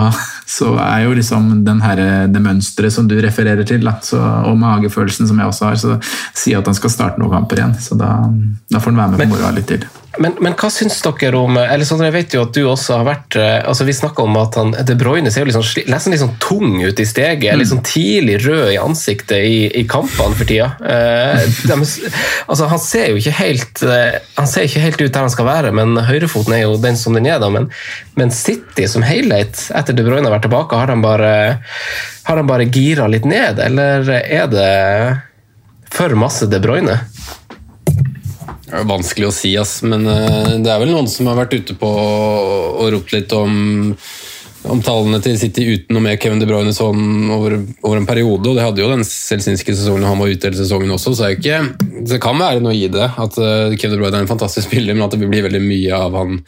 så 0.58 0.74
er 0.84 1.06
jo 1.06 1.16
liksom 1.18 1.50
den 1.66 1.82
her, 1.84 2.04
det 2.32 2.44
mønsteret 2.44 2.94
som 2.94 3.10
du 3.10 3.18
refererer 3.22 3.66
til, 3.68 3.84
da, 3.86 3.96
så, 4.04 4.20
og 4.48 4.60
magefølelsen 4.62 5.30
som 5.30 5.42
jeg 5.42 5.52
også 5.52 5.68
har, 5.70 5.82
så 5.82 5.98
sier 6.32 6.62
at 6.62 6.70
han 6.70 6.78
skal 6.78 6.94
starte 6.94 7.22
noen 7.22 7.34
kamper 7.34 7.62
igjen. 7.62 7.76
Så 7.82 7.98
da, 7.98 8.14
da 8.70 8.80
får 8.80 8.94
han 8.94 9.04
være 9.04 9.14
med 9.16 9.24
på 9.26 9.34
moroa 9.34 9.52
litt 9.58 9.70
til. 9.74 9.90
Men, 10.20 10.34
men, 10.44 10.52
hva 10.58 10.68
syns 10.68 10.98
dere 11.00 11.38
om 11.40 11.56
eller 11.56 11.86
sånn, 11.88 12.02
Jeg 12.04 12.12
vet 12.12 12.34
jo 12.36 12.42
at 12.44 12.52
du 12.52 12.66
også 12.68 12.98
har 12.98 13.06
vært 13.06 13.36
eh, 13.40 13.62
altså 13.64 13.86
Vi 13.88 13.94
snakka 13.96 14.26
om 14.26 14.36
at 14.36 14.58
han, 14.60 14.74
De 14.84 14.96
Bruyne 14.98 15.32
ser 15.32 15.46
jo 15.46 15.48
liksom, 15.48 15.64
nesten 15.88 16.12
litt 16.12 16.20
sånn 16.20 16.34
tung 16.42 16.74
ut 16.82 17.00
i 17.00 17.06
steget. 17.08 17.54
Mm. 17.54 17.60
Litt 17.60 17.70
sånn 17.70 17.84
tidlig 17.86 18.36
rød 18.44 18.74
i 18.74 18.80
ansiktet 18.80 19.46
i, 19.48 19.56
i 19.80 19.86
kampene 19.88 20.36
for 20.36 20.48
tida. 20.48 20.68
Eh, 20.84 21.46
de, 21.64 21.78
altså, 21.78 22.68
han 22.68 22.82
ser 22.82 23.08
jo 23.12 23.22
ikke 23.22 23.34
helt 23.38 23.84
eh, 23.86 24.20
Han 24.36 24.50
ser 24.50 24.68
ikke 24.68 24.84
helt 24.84 25.00
ut 25.00 25.08
der 25.08 25.24
han 25.24 25.32
skal 25.32 25.48
være, 25.48 25.72
men 25.76 25.96
høyrefoten 26.04 26.56
er 26.56 26.64
jo 26.66 26.76
den 26.82 27.00
som 27.00 27.16
den 27.16 27.30
er. 27.30 27.40
da, 27.42 27.48
Men, 27.52 27.70
men 28.18 28.34
City 28.34 28.88
som 28.90 29.06
helhet, 29.06 29.68
etter 29.72 29.96
De 29.96 30.04
Bruyne 30.04 30.26
har 30.28 30.36
vært 30.36 30.48
tilbake, 30.48 30.76
har 30.76 30.92
de 30.92 30.98
bare, 31.02 31.34
har 32.28 32.40
de 32.40 32.48
bare 32.48 32.68
gira 32.68 33.08
litt 33.08 33.28
ned, 33.28 33.62
eller 33.64 34.12
er 34.20 34.48
det 34.52 34.72
for 35.92 36.12
masse 36.16 36.48
De 36.52 36.60
Bruyne? 36.62 37.00
Det 38.72 38.80
er 38.80 38.88
vanskelig 38.88 39.26
å 39.28 39.34
si, 39.36 39.50
ass. 39.60 39.82
Men 39.84 40.06
uh, 40.08 40.56
det 40.64 40.70
er 40.72 40.80
vel 40.80 40.94
noen 40.94 41.10
som 41.10 41.28
har 41.28 41.36
vært 41.42 41.58
ute 41.58 41.76
på 41.76 41.88
og 41.92 42.86
ropt 42.94 43.12
litt 43.12 43.34
om, 43.36 43.92
om 44.70 44.80
tallene 44.84 45.18
til 45.22 45.34
City 45.40 45.64
uten 45.74 45.96
noe 45.96 46.04
mer 46.04 46.18
Kevin 46.22 46.40
De 46.42 46.46
Bruyne 46.46 46.72
sånn 46.74 47.30
over, 47.34 47.56
over, 47.82 47.96
en 47.98 48.06
periode. 48.06 48.46
og 48.46 48.58
Det 48.58 48.66
hadde 48.66 48.82
jo 48.84 48.90
den 48.92 49.04
selsinske 49.06 49.74
sesongen 49.74 50.06
han 50.06 50.20
var 50.20 50.30
ute 50.30 50.48
hele 50.48 50.58
sesongen 50.58 50.92
også, 50.94 51.14
så 51.18 51.32
ikke, 51.34 51.58
det 52.06 52.20
kan 52.22 52.38
være 52.38 52.62
noe 52.62 52.74
i 52.76 52.86
det. 52.92 53.08
At 53.10 53.38
uh, 53.40 53.74
Kevin 53.74 53.96
De 53.96 54.00
Bruyne 54.00 54.20
er 54.20 54.26
en 54.26 54.30
fantastisk 54.30 54.68
spiller, 54.70 54.94
men 54.94 55.06
at 55.06 55.16
det 55.16 55.22
vil 55.22 55.32
bli 55.32 55.42
veldig 55.48 55.62
mye 55.64 55.98
av 55.98 56.20
han 56.20 56.38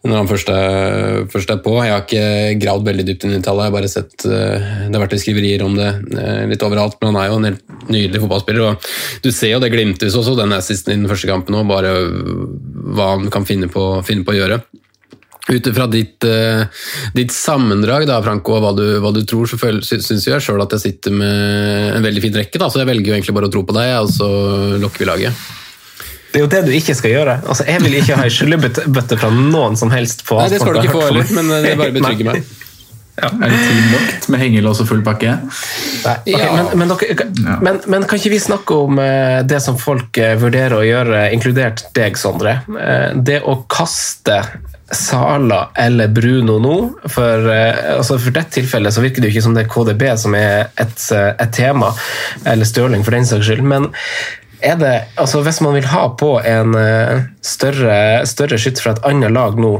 når 0.00 0.16
han 0.16 0.28
først 0.30 0.50
er, 0.54 1.24
først 1.28 1.50
er 1.52 1.58
på. 1.60 1.74
Jeg 1.84 1.92
har 1.92 2.06
ikke 2.06 2.60
gravd 2.62 2.86
veldig 2.88 3.04
dypt 3.04 3.26
inn 3.28 3.34
i 3.36 3.42
tallet, 3.44 3.66
jeg 3.66 3.70
har 3.70 3.76
bare 3.76 3.92
sett 3.92 4.26
uh, 4.26 4.68
det 4.88 4.96
har 4.96 5.04
vært 5.04 5.18
skriverier 5.20 5.64
om 5.66 5.76
det 5.78 5.90
litt 6.50 6.64
overalt. 6.66 6.98
Men 7.00 7.12
han 7.12 7.20
er 7.22 7.30
jo 7.30 7.38
en 7.38 7.48
helt 7.50 7.90
nydelig 7.92 8.24
fotballspiller. 8.24 8.66
og 8.72 9.22
Du 9.22 9.30
ser 9.30 9.54
jo 9.54 9.62
det 9.62 9.72
glimtes 9.74 10.16
også, 10.16 10.38
den 10.40 10.56
assisten 10.56 10.96
i 10.96 11.00
den 11.02 11.10
første 11.10 11.30
kampen 11.30 11.58
òg, 11.60 11.68
bare 11.70 11.94
hva 12.96 13.12
han 13.14 13.30
kan 13.32 13.46
finne 13.46 13.70
på, 13.70 13.92
finne 14.06 14.26
på 14.26 14.34
å 14.34 14.40
gjøre. 14.40 14.62
Ut 15.50 15.66
ifra 15.66 15.86
ditt, 15.90 16.22
uh, 16.26 16.62
ditt, 17.16 17.32
sammendrag, 17.34 18.06
da, 18.06 18.20
Franco, 18.22 18.54
og 18.56 18.64
hva 18.64 18.74
du, 18.76 18.84
hva 19.02 19.10
du 19.14 19.24
tror, 19.26 19.50
så 19.50 19.58
syns 19.58 20.28
jeg 20.28 20.44
sjøl 20.44 20.62
at 20.62 20.76
jeg 20.76 20.84
sitter 20.84 21.14
med 21.14 21.96
en 21.96 22.06
veldig 22.06 22.22
fin 22.26 22.38
rekke. 22.42 22.60
Da, 22.60 22.70
så 22.70 22.84
jeg 22.84 22.90
velger 22.92 23.12
jo 23.12 23.18
egentlig 23.18 23.36
bare 23.36 23.50
å 23.50 23.54
tro 23.54 23.64
på 23.66 23.76
deg, 23.76 23.96
og 24.04 24.12
så 24.14 24.30
lokker 24.82 25.04
vi 25.04 25.10
laget. 25.10 25.44
Det 26.30 26.38
er 26.38 26.44
jo 26.44 26.50
det 26.52 26.62
du 26.68 26.72
ikke 26.76 26.94
skal 26.94 27.14
gjøre. 27.16 27.36
Altså, 27.42 27.66
jeg 27.66 27.82
vil 27.82 27.96
ikke 27.98 28.16
ha 28.20 28.26
ei 28.28 28.32
skyllebøtte 28.32 29.18
fra 29.18 29.30
noen 29.34 29.78
som 29.78 29.90
helst. 29.90 30.22
på 30.28 30.38
Nei, 30.38 30.50
Det 30.52 30.60
skal 30.62 30.76
du 30.76 30.84
ikke 30.84 30.98
få 31.00 31.06
heller, 31.08 31.32
men 31.34 31.54
det 31.66 31.78
bare 31.80 31.94
betrygger 31.96 32.30
meg. 32.30 32.50
Er 33.20 33.52
det 33.52 33.72
lukt 33.90 34.28
med 34.32 34.40
hengelås 34.40 34.80
og 34.80 34.88
full 34.88 35.02
pakke? 35.04 35.34
Nei, 36.04 36.14
ok, 36.32 36.44
men, 36.54 36.70
men, 36.80 36.92
dere, 36.94 37.26
men, 37.60 37.80
men 37.92 38.06
kan 38.08 38.20
ikke 38.20 38.32
vi 38.32 38.40
snakke 38.40 38.78
om 38.86 39.00
eh, 39.02 39.40
det 39.48 39.60
som 39.64 39.76
folk 39.80 40.16
eh, 40.20 40.36
vurderer 40.40 40.78
å 40.78 40.86
gjøre, 40.86 41.26
inkludert 41.34 41.84
deg, 41.96 42.16
Sondre? 42.20 42.60
Eh, 42.70 43.18
Det 43.20 43.40
å 43.44 43.60
kaste 43.70 44.40
Sala 44.90 45.70
eller 45.78 46.08
Bruno 46.08 46.58
nå, 46.58 46.76
for, 47.06 47.46
eh, 47.52 47.96
altså 47.96 48.18
for 48.18 48.34
dette 48.34 48.58
tilfellet 48.58 48.94
så 48.94 49.04
virker 49.04 49.22
det 49.22 49.30
jo 49.30 49.36
ikke 49.36 49.44
som 49.44 49.54
det 49.54 49.64
er 49.64 49.70
KDB 49.70 50.04
som 50.18 50.34
er 50.34 50.72
et, 50.74 51.04
eh, 51.14 51.30
et 51.38 51.52
tema, 51.54 51.92
eller 52.44 52.66
Stirling 52.66 53.04
for 53.06 53.14
den 53.14 53.28
saks 53.28 53.46
skyld, 53.46 53.62
men 53.62 53.90
er 54.60 54.76
det, 54.76 54.94
altså 55.16 55.44
hvis 55.46 55.62
man 55.64 55.78
vil 55.78 55.88
ha 55.92 56.08
på 56.20 56.32
en 56.42 56.74
eh, 56.74 57.22
større, 57.40 58.26
større 58.28 58.58
skytt 58.60 58.82
fra 58.82 58.96
et 58.96 59.04
annet 59.08 59.32
lag 59.32 59.58
nå, 59.60 59.78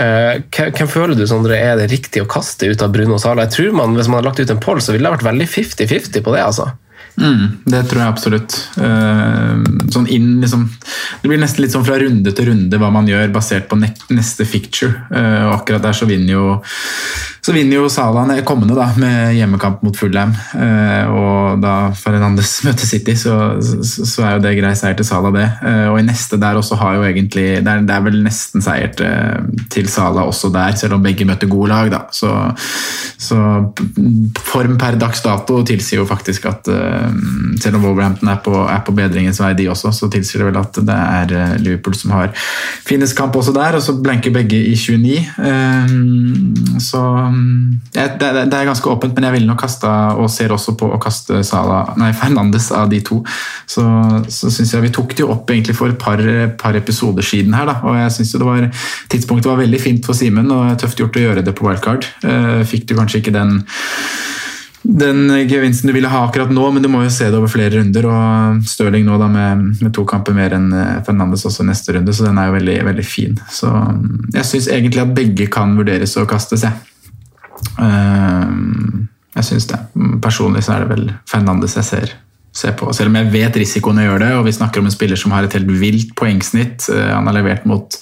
hvem 0.00 0.88
føler 0.88 1.12
du 1.18 1.26
Sondre, 1.28 1.58
er 1.60 1.74
det 1.76 1.90
riktig 1.90 2.22
å 2.22 2.28
kaste 2.30 2.70
ut 2.70 2.80
av 2.80 2.92
Bruno 2.94 3.18
Sala? 3.20 3.44
Jeg 3.44 3.52
tror 3.52 3.74
man, 3.76 3.96
Hvis 3.98 4.08
man 4.08 4.20
hadde 4.20 4.30
lagt 4.30 4.40
ut 4.40 4.52
en 4.54 4.62
poll, 4.62 4.78
så 4.80 4.94
ville 4.94 5.04
det 5.04 5.18
vært 5.18 5.26
veldig 5.26 5.48
50-50 5.50 6.22
på 6.24 6.32
det. 6.32 6.40
altså. 6.40 6.70
Mm, 7.20 7.46
det 7.68 7.82
tror 7.90 8.00
jeg 8.00 8.12
absolutt. 8.14 8.56
Eh, 8.80 9.64
sånn 9.92 10.08
inn, 10.08 10.38
liksom, 10.40 10.64
det 11.20 11.28
blir 11.28 11.40
nesten 11.42 11.64
litt 11.64 11.74
sånn 11.74 11.84
fra 11.84 11.98
runde 12.00 12.32
til 12.36 12.48
runde 12.48 12.80
hva 12.80 12.88
man 12.94 13.08
gjør, 13.10 13.28
basert 13.34 13.68
på 13.70 13.78
ne 13.80 13.92
neste 14.10 14.46
picture. 14.48 15.04
Eh, 15.12 15.42
og 15.48 15.58
akkurat 15.60 15.84
der 15.84 15.98
så 16.00 16.08
vinner 16.08 16.32
jo 16.32 16.46
så 17.40 17.54
vinner 17.56 17.78
jo 17.78 17.88
Salah 17.88 18.28
kommende 18.44 18.76
da, 18.76 18.90
med 19.00 19.34
hjemmekamp 19.36 19.80
mot 19.84 19.96
Fulham. 19.96 20.32
Eh, 20.54 21.08
og 21.08 21.60
da 21.62 21.74
Fernandes 21.96 22.58
møter 22.66 22.88
City, 22.88 23.14
så, 23.16 23.36
så, 23.60 24.24
er 24.26 24.36
jo 24.36 24.42
det 24.44 24.56
grei 24.58 24.72
seier 24.76 24.98
til 24.98 25.08
Salah, 25.08 25.32
det. 25.34 25.46
Eh, 25.64 25.86
og 25.88 25.98
i 26.00 26.04
neste 26.04 26.38
der 26.40 26.60
også 26.60 26.76
har 26.80 26.98
jo 26.98 27.06
egentlig 27.08 27.46
Det 27.64 27.72
er, 27.72 27.84
det 27.86 27.94
er 27.94 28.04
vel 28.04 28.20
nesten 28.24 28.64
seier 28.64 28.92
til, 28.92 29.88
Salah 29.90 30.28
også 30.28 30.52
der, 30.52 30.76
selv 30.78 30.98
om 30.98 31.04
begge 31.04 31.24
møter 31.28 31.48
gode 31.50 31.72
lag, 31.72 31.90
da. 31.92 32.02
Så, 32.12 32.30
så 33.20 33.40
form 34.44 34.76
per 34.80 34.98
dags 35.00 35.24
dato 35.24 35.62
tilsier 35.66 36.02
jo 36.02 36.08
faktisk 36.08 36.46
at 36.50 36.68
eh, 36.70 37.08
selv 37.62 37.80
om 37.80 37.88
Wolverhampton 37.88 38.32
er 38.32 38.42
på, 38.44 38.54
er 38.68 38.84
på 38.84 38.94
bedringens 38.96 39.40
vei, 39.40 39.54
de 39.56 39.70
også, 39.72 39.94
så 39.96 40.10
tilsier 40.12 40.44
det 40.44 40.50
vel 40.50 40.60
at 40.60 40.82
det 40.90 41.00
er 41.00 41.56
Liverpool 41.62 41.96
som 41.96 42.12
har 42.18 42.34
finest 42.86 43.16
kamp 43.16 43.36
også 43.36 43.56
der, 43.56 43.80
og 43.80 43.84
så 43.84 43.96
blenker 43.96 44.34
begge 44.34 44.60
i 44.60 44.76
29. 44.76 45.16
Eh, 45.48 45.96
så 46.80 47.02
ja, 47.94 48.06
det, 48.20 48.30
det 48.50 48.56
er 48.56 48.68
ganske 48.68 48.90
åpent, 48.90 49.14
men 49.16 49.26
jeg 49.28 49.36
ville 49.36 49.50
nok 49.50 49.60
kasta, 49.62 49.90
og 50.16 50.30
ser 50.32 50.54
også 50.54 50.76
på 50.80 50.88
å 50.90 51.00
kaste 51.02 51.42
Sala, 51.46 51.82
nei, 52.00 52.10
Fernandes 52.16 52.70
av 52.76 52.90
de 52.92 53.00
to. 53.06 53.20
Så, 53.68 53.84
så 54.30 54.52
syns 54.52 54.74
jeg 54.74 54.86
vi 54.86 54.92
tok 54.94 55.14
det 55.14 55.24
jo 55.24 55.30
opp 55.34 55.50
egentlig 55.50 55.76
for 55.78 55.92
et 55.92 56.00
par, 56.00 56.22
par 56.60 56.78
episoder 56.78 57.26
siden 57.26 57.56
her, 57.56 57.68
da. 57.70 57.78
Og 57.84 57.98
jeg 57.98 58.16
syns 58.18 58.34
det 58.36 58.72
tidspunktet 59.12 59.50
var 59.50 59.62
veldig 59.62 59.82
fint 59.82 60.06
for 60.06 60.18
Simen, 60.18 60.50
og 60.54 60.76
tøft 60.80 61.00
gjort 61.00 61.16
å 61.18 61.24
gjøre 61.28 61.46
det 61.46 61.56
på 61.56 61.68
wildcard. 61.68 62.08
Eh, 62.26 62.60
fikk 62.68 62.90
du 62.90 62.98
kanskje 62.98 63.24
ikke 63.24 63.36
den 63.36 63.60
den 64.82 65.48
gevinsten 65.48 65.90
du 65.90 65.92
ville 65.92 66.08
ha 66.08 66.22
akkurat 66.24 66.50
nå, 66.50 66.62
men 66.72 66.82
du 66.82 66.88
må 66.88 67.02
jo 67.04 67.10
se 67.12 67.28
det 67.28 67.36
over 67.36 67.50
flere 67.52 67.74
runder. 67.76 68.06
og 68.08 68.62
Stirling 68.68 69.04
nå 69.06 69.18
da 69.20 69.28
med, 69.28 69.66
med 69.82 69.92
to 69.96 70.06
kamper 70.08 70.36
mer 70.36 70.54
enn 70.56 70.70
eh, 70.72 71.02
Fernandes 71.06 71.44
også 71.48 71.66
neste 71.68 71.94
runde, 71.96 72.14
så 72.16 72.26
den 72.26 72.40
er 72.40 72.48
jo 72.48 72.56
veldig, 72.56 72.78
veldig 72.88 73.04
fin. 73.06 73.36
Så 73.52 73.70
jeg 74.32 74.48
syns 74.48 74.70
egentlig 74.72 75.04
at 75.04 75.12
begge 75.16 75.50
kan 75.52 75.76
vurderes 75.78 76.16
å 76.16 76.26
kastes, 76.28 76.64
jeg. 76.64 76.89
Ehm, 77.80 79.08
jeg 79.36 79.46
syns 79.46 79.68
det. 79.70 79.78
Personlig 80.22 80.64
så 80.66 80.74
er 80.74 80.84
det 80.84 80.90
vel 80.94 81.06
Fernandes 81.28 81.76
jeg 81.78 81.86
ser, 81.86 82.14
ser 82.52 82.74
på. 82.78 82.90
Selv 82.96 83.12
om 83.12 83.18
jeg 83.20 83.32
vet 83.32 83.58
risikoen 83.62 84.00
å 84.02 84.06
gjøre 84.08 84.24
det, 84.24 84.32
og 84.38 84.46
vi 84.48 84.56
snakker 84.56 84.82
om 84.82 84.90
en 84.90 84.94
spiller 84.94 85.20
som 85.20 85.34
har 85.34 85.46
et 85.46 85.56
helt 85.58 85.70
vilt 85.80 86.14
poengsnitt. 86.18 86.88
Eh, 86.92 87.10
Han 87.14 87.30
har 87.30 87.38
levert 87.38 87.66
mot 87.70 88.00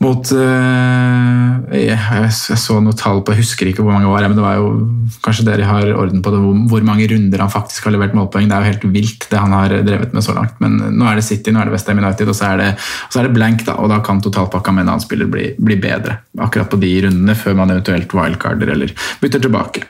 mot 0.00 0.30
øh, 0.32 1.74
jeg, 1.76 2.30
så 2.32 2.78
noe 2.80 2.96
tall 2.96 3.20
på, 3.20 3.34
jeg 3.34 3.42
husker 3.42 3.68
ikke 3.68 3.84
hvor 3.84 3.92
mange 3.92 4.08
år, 4.08 4.24
men 4.30 4.38
det 4.38 4.44
var 4.44 4.56
jo 4.56 4.70
kanskje 5.20 5.44
dere 5.44 5.68
har 5.68 5.92
orden 5.92 6.22
på 6.24 6.32
det, 6.32 6.40
hvor, 6.72 6.86
mange 6.86 7.08
runder 7.10 7.44
han 7.44 7.52
faktisk 7.52 7.84
har 7.86 7.94
levert 7.94 8.16
målpoeng. 8.16 8.48
Det 8.48 8.56
er 8.56 8.64
jo 8.64 8.70
helt 8.72 8.88
vilt 8.96 9.28
det 9.28 9.42
han 9.42 9.52
har 9.52 9.76
drevet 9.84 10.16
med 10.16 10.24
så 10.24 10.34
langt. 10.36 10.56
Men 10.64 10.78
nå 10.96 11.04
er 11.04 11.20
det 11.20 11.26
City, 11.28 11.52
nå 11.52 11.60
er 11.60 11.68
det 11.68 11.76
Westham 11.76 12.00
United, 12.00 12.32
og 12.32 12.38
så 12.38 12.48
er 12.54 12.62
det, 12.62 12.70
så 13.12 13.20
er 13.20 13.28
det 13.28 13.36
blank, 13.36 13.66
da, 13.68 13.76
og 13.76 13.92
da 13.92 14.00
kan 14.04 14.24
totalpakka 14.24 14.72
med 14.72 14.86
en 14.86 14.94
annen 14.94 15.04
spiller 15.04 15.28
bli, 15.30 15.50
bli 15.60 15.76
bedre. 15.82 16.22
Akkurat 16.40 16.72
på 16.72 16.80
de 16.80 16.94
rundene, 17.04 17.36
før 17.36 17.60
man 17.60 17.76
eventuelt 17.76 18.16
wildcarder 18.16 18.72
eller 18.72 18.96
bytter 19.20 19.44
tilbake. 19.44 19.84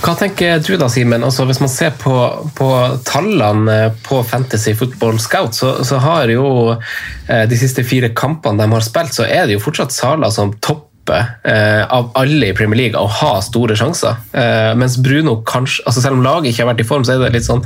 Hva 0.00 0.14
tenker 0.16 0.60
du 0.64 0.72
da, 0.80 0.88
Simen? 0.88 1.24
Altså, 1.24 1.44
hvis 1.48 1.60
man 1.60 1.70
ser 1.72 1.92
på, 2.00 2.14
på 2.56 2.68
tallene 3.06 3.90
på 4.06 4.22
Fantasy 4.24 4.72
Football 4.78 5.20
Scout, 5.20 5.56
så, 5.56 5.74
så 5.84 6.00
har 6.00 6.32
jo 6.32 6.46
eh, 6.72 7.44
de 7.50 7.58
siste 7.60 7.84
fire 7.84 8.12
kampene 8.16 8.62
de 8.62 8.72
har 8.72 8.86
spilt, 8.86 9.16
så 9.16 9.28
er 9.28 9.46
det 9.46 9.58
jo 9.58 9.64
fortsatt 9.66 9.92
Sala 9.92 10.32
som 10.32 10.54
topper 10.64 11.36
eh, 11.44 11.84
av 11.84 12.08
alle 12.16 12.48
i 12.48 12.56
Premier 12.56 12.86
League 12.86 13.00
å 13.00 13.12
ha 13.20 13.36
store 13.44 13.76
sjanser. 13.76 14.16
Eh, 14.32 14.72
mens 14.80 14.96
Bruno 15.02 15.40
kanskje, 15.44 15.84
altså 15.84 16.06
selv 16.06 16.16
om 16.16 16.24
laget 16.24 16.54
ikke 16.54 16.64
har 16.64 16.72
vært 16.72 16.84
i 16.86 16.90
form, 16.94 17.04
så 17.04 17.18
er 17.18 17.26
det 17.26 17.34
litt 17.36 17.48
sånn 17.50 17.64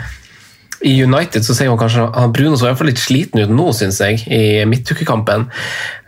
i 0.84 0.98
United 1.00 1.46
så 1.46 1.54
ser 1.56 1.70
man 1.70 1.78
kanskje 1.80 2.02
han 2.12 2.32
Bruno 2.34 2.58
så 2.60 2.66
i 2.66 2.68
hvert 2.68 2.80
fall 2.82 2.90
litt 2.90 3.00
sliten 3.00 3.40
ut 3.40 3.52
nå, 3.56 3.70
syns 3.72 4.02
jeg, 4.02 4.18
i 4.28 4.66
midtukekampen. 4.68 5.46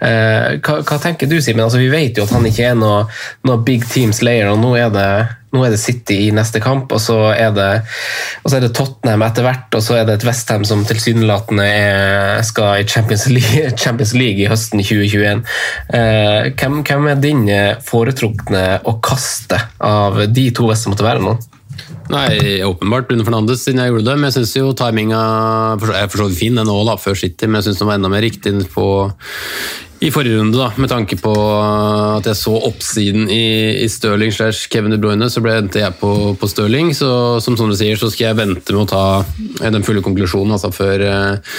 Hva, 0.02 0.74
hva 0.82 0.98
tenker 1.00 1.30
du, 1.30 1.38
Simen? 1.40 1.62
Altså, 1.64 1.80
vi 1.80 1.88
vet 1.88 2.18
jo 2.18 2.26
at 2.26 2.34
han 2.36 2.44
ikke 2.44 2.66
er 2.74 2.76
noe, 2.76 3.06
noe 3.48 3.62
big 3.64 3.86
team 3.88 4.12
slayer, 4.12 4.50
og 4.52 4.60
nå 4.60 4.74
er, 4.76 4.90
det, 4.92 5.06
nå 5.56 5.64
er 5.66 5.74
det 5.74 5.80
City 5.80 6.18
i 6.26 6.30
neste 6.36 6.60
kamp, 6.62 6.92
og 6.92 7.02
så 7.02 7.18
er 7.32 7.54
det, 7.56 7.70
så 8.44 8.58
er 8.58 8.66
det 8.66 8.74
Tottenham 8.76 9.24
etter 9.26 9.46
hvert, 9.46 9.66
og 9.74 9.84
så 9.84 9.98
er 10.00 10.06
det 10.08 10.18
et 10.18 10.28
Westham 10.28 10.66
som 10.68 10.84
tilsynelatende 10.86 11.66
skal 12.46 12.82
i 12.82 12.86
Champions 12.88 13.26
League, 13.32 13.72
Champions 13.82 14.14
League 14.16 14.44
i 14.44 14.50
høsten 14.50 14.84
2021. 14.84 15.44
Eh, 15.96 16.52
hvem, 16.54 16.80
hvem 16.86 17.10
er 17.12 17.20
din 17.24 17.44
foretrukne 17.86 18.64
å 18.84 18.98
kaste 19.04 19.60
av 19.82 20.26
de 20.30 20.50
to 20.54 20.68
hvis 20.70 20.86
det 20.86 20.94
måtte 20.94 21.08
være 21.08 21.24
noen? 21.24 21.44
Nei, 22.06 22.62
åpenbart 22.62 23.08
Bruno 23.08 23.24
Fernandes 23.26 23.64
siden 23.64 23.80
jeg 23.82 23.90
gjorde 23.90 24.06
det, 24.06 24.14
men 24.20 24.28
jeg 24.28 24.36
syns 24.36 24.52
jo 24.54 24.68
timinga 24.78 25.22
er 25.90 26.10
for 26.12 26.30
fin, 26.38 26.54
den 26.54 26.70
òg, 26.70 26.92
før 27.02 27.18
City, 27.18 27.48
men 27.48 27.58
jeg 27.58 27.68
syns 27.68 27.82
den 27.82 27.90
var 27.90 27.98
enda 27.98 28.10
mer 28.12 28.22
riktig 28.22 28.54
på 28.70 28.86
i 30.04 30.10
forrige 30.12 30.36
runde, 30.36 30.58
da, 30.60 30.68
med 30.76 30.90
tanke 30.92 31.16
på 31.16 31.32
at 31.32 32.26
jeg 32.28 32.36
så 32.36 32.52
oppsiden 32.68 33.30
i, 33.32 33.80
i 33.80 33.86
Stirling 33.88 34.32
slash 34.34 34.68
Kevin 34.72 34.92
De 34.92 34.98
Bruyne, 35.00 35.28
så 35.32 35.40
ble 35.40 35.54
endte 35.56 35.80
jeg 35.80 35.96
på, 35.96 36.10
på 36.36 36.48
Stirling. 36.50 36.90
Så 36.96 37.08
som 37.44 37.56
Sondre 37.56 37.78
sier, 37.78 37.96
så 37.96 38.10
skal 38.12 38.28
jeg 38.28 38.38
vente 38.42 38.76
med 38.76 38.84
å 38.84 38.90
ta 38.90 39.64
den 39.64 39.86
fulle 39.86 40.04
konklusjonen 40.04 40.52
altså 40.58 40.68
før 40.74 41.06
eh, 41.06 41.56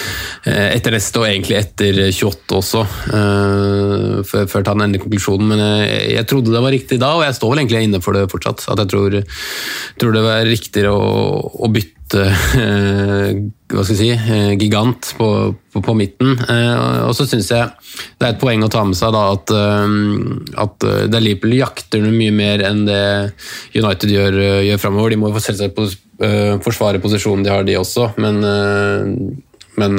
etter 0.70 0.94
neste, 0.94 1.24
og 1.24 1.28
egentlig 1.32 1.58
etter 1.64 2.04
28 2.12 2.60
også. 2.62 2.86
Eh, 3.10 4.22
før, 4.22 4.46
før 4.46 4.62
jeg 4.62 4.70
tar 4.70 4.78
den 4.78 4.86
endelige 4.86 5.08
konklusjonen. 5.08 5.52
Men 5.56 5.66
jeg, 5.66 6.00
jeg, 6.20 6.30
trodde 6.30 6.54
det 6.54 6.66
var 6.68 6.78
riktig 6.78 7.02
da, 7.02 7.14
og 7.18 7.26
jeg 7.26 7.40
står 7.40 7.56
vel 7.56 7.66
egentlig 7.66 7.86
inne 7.90 8.06
for 8.06 8.18
det 8.18 8.28
fortsatt. 8.30 8.68
At 8.70 8.86
jeg 8.86 8.94
tror, 8.94 9.22
tror 9.98 10.18
det 10.18 10.26
var 10.30 10.46
riktigere 10.46 10.94
å, 10.94 11.14
å 11.58 11.74
bytte 11.74 11.97
hva 12.16 13.84
skal 13.84 13.96
jeg 13.96 14.00
si, 14.00 14.12
gigant 14.62 15.10
på, 15.18 15.28
på, 15.74 15.82
på 15.84 15.96
midten. 15.98 16.38
Og 17.08 17.14
så 17.18 17.26
syns 17.28 17.50
jeg 17.52 17.68
det 18.20 18.28
er 18.28 18.36
et 18.36 18.42
poeng 18.42 18.64
å 18.64 18.70
ta 18.72 18.84
med 18.88 18.98
seg 18.98 19.12
da, 19.16 19.24
at, 19.36 19.52
at 20.64 20.88
Liverpool 21.20 21.58
jakter 21.58 22.04
noe 22.04 22.16
mye 22.16 22.36
mer 22.36 22.64
enn 22.70 22.86
det 22.88 23.02
United 23.76 24.14
gjør, 24.14 24.40
gjør 24.70 24.82
framover. 24.86 25.14
De 25.14 25.20
må 25.22 25.34
selvsagt 25.36 25.76
forsvare 26.64 27.04
posisjonen 27.04 27.44
de 27.46 27.54
har, 27.54 27.68
de 27.68 27.78
også, 27.82 28.14
men 28.24 28.42
men 29.78 29.94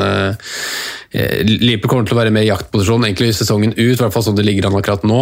Liverpool 1.13 1.93
kommer 1.93 2.09
til 2.09 2.17
å 2.17 2.19
være 2.19 2.33
mer 2.35 2.43
i 2.43 2.49
jaktposisjon 2.49 3.05
egentlig 3.07 3.31
sesongen 3.39 3.77
ut, 3.77 3.95
i 3.95 4.01
hvert 4.01 4.11
fall 4.11 4.25
sånn 4.27 4.39
det 4.39 4.47
ligger 4.49 4.67
an 4.67 4.79
akkurat 4.81 5.05
nå. 5.07 5.21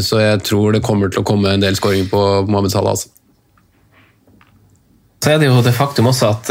Så 0.00 0.22
jeg 0.22 0.40
tror 0.48 0.72
det 0.72 0.80
kommer 0.86 1.12
til 1.12 1.20
å 1.20 1.26
komme 1.28 1.52
en 1.52 1.60
del 1.60 1.76
skåringer 1.76 2.08
på 2.08 2.22
Mohammed 2.48 2.72
Salah. 2.72 2.96
Altså. 2.96 3.12
Så 5.24 5.32
er 5.32 5.38
det 5.40 5.46
jo 5.48 5.62
det 5.64 5.72
faktum 5.72 6.10
også 6.10 6.26
at, 6.34 6.50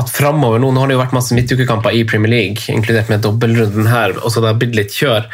at 0.00 0.08
framover 0.08 0.62
nå, 0.62 0.70
nå 0.72 0.80
har 0.80 0.88
det 0.88 0.94
jo 0.96 1.00
vært 1.02 1.12
masse 1.12 1.36
midtukekamper 1.36 1.92
i 1.92 2.06
Premier 2.08 2.32
League, 2.32 2.64
inkludert 2.72 3.10
med 3.12 3.20
dobbeltrunden 3.20 3.90
her, 3.90 4.14
og 4.16 4.32
så 4.32 4.40
det 4.40 4.48
har 4.48 4.60
blitt 4.62 4.78
litt 4.78 4.96
kjør. 4.96 5.26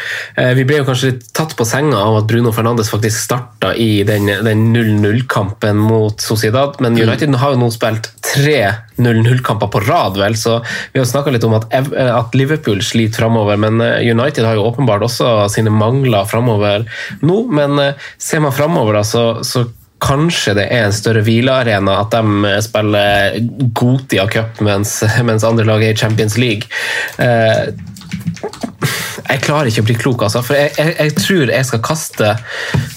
Vi 0.58 0.64
ble 0.66 0.80
jo 0.80 0.88
kanskje 0.88 1.12
litt 1.12 1.28
tatt 1.36 1.54
på 1.54 1.66
senga 1.68 2.00
av 2.02 2.18
at 2.18 2.26
Bruno 2.26 2.50
Fernandes 2.56 2.90
faktisk 2.90 3.22
starta 3.28 3.70
i 3.78 4.02
den, 4.08 4.26
den 4.42 4.66
0-0-kampen 4.74 5.78
mot 5.78 6.18
Sociedad, 6.24 6.80
men 6.82 6.98
United 6.98 7.38
har 7.38 7.54
jo 7.54 7.62
nå 7.62 7.70
spilt 7.70 8.10
tre 8.26 8.58
0-0-kamper 8.98 9.70
på 9.70 9.84
rad, 9.86 10.18
vel, 10.18 10.34
så 10.36 10.58
vi 10.90 10.98
har 10.98 11.08
snakka 11.08 11.30
litt 11.34 11.46
om 11.46 11.54
at, 11.60 11.70
at, 11.70 12.34
Liverpool 12.34 12.82
sliter 12.84 13.22
framover, 13.22 13.60
men 13.60 13.78
United 13.80 14.46
har 14.46 14.58
jo 14.58 14.66
åpenbart 14.66 15.06
også 15.06 15.48
sine 15.52 15.70
mangler 15.70 16.26
framover 16.30 16.88
nå, 17.22 17.42
men 17.54 17.94
ser 18.18 18.42
man 18.42 18.54
framover, 18.56 18.98
da, 18.98 19.06
så, 19.06 19.24
så 19.46 19.68
kanskje 20.00 20.56
det 20.58 20.66
er 20.72 20.86
en 20.86 20.96
større 20.96 21.22
hvilearena 21.26 22.00
at 22.02 22.14
de 22.14 22.54
spiller 22.64 23.38
Gotia 23.76 24.26
Cup 24.30 24.60
mens, 24.64 25.00
mens 25.28 25.46
andre 25.46 25.66
lag 25.68 25.84
er 25.84 25.94
i 25.94 26.00
Champions 26.00 26.38
League. 26.40 26.68
Eh, 27.20 27.70
jeg 29.30 29.42
klarer 29.44 29.70
ikke 29.70 29.82
å 29.84 29.86
bli 29.86 29.96
klok, 29.98 30.24
altså. 30.26 30.42
For 30.44 30.58
jeg, 30.58 30.72
jeg, 30.78 30.94
jeg 30.98 31.14
tror 31.18 31.52
jeg 31.52 31.68
skal 31.68 31.82
kaste, 31.84 32.30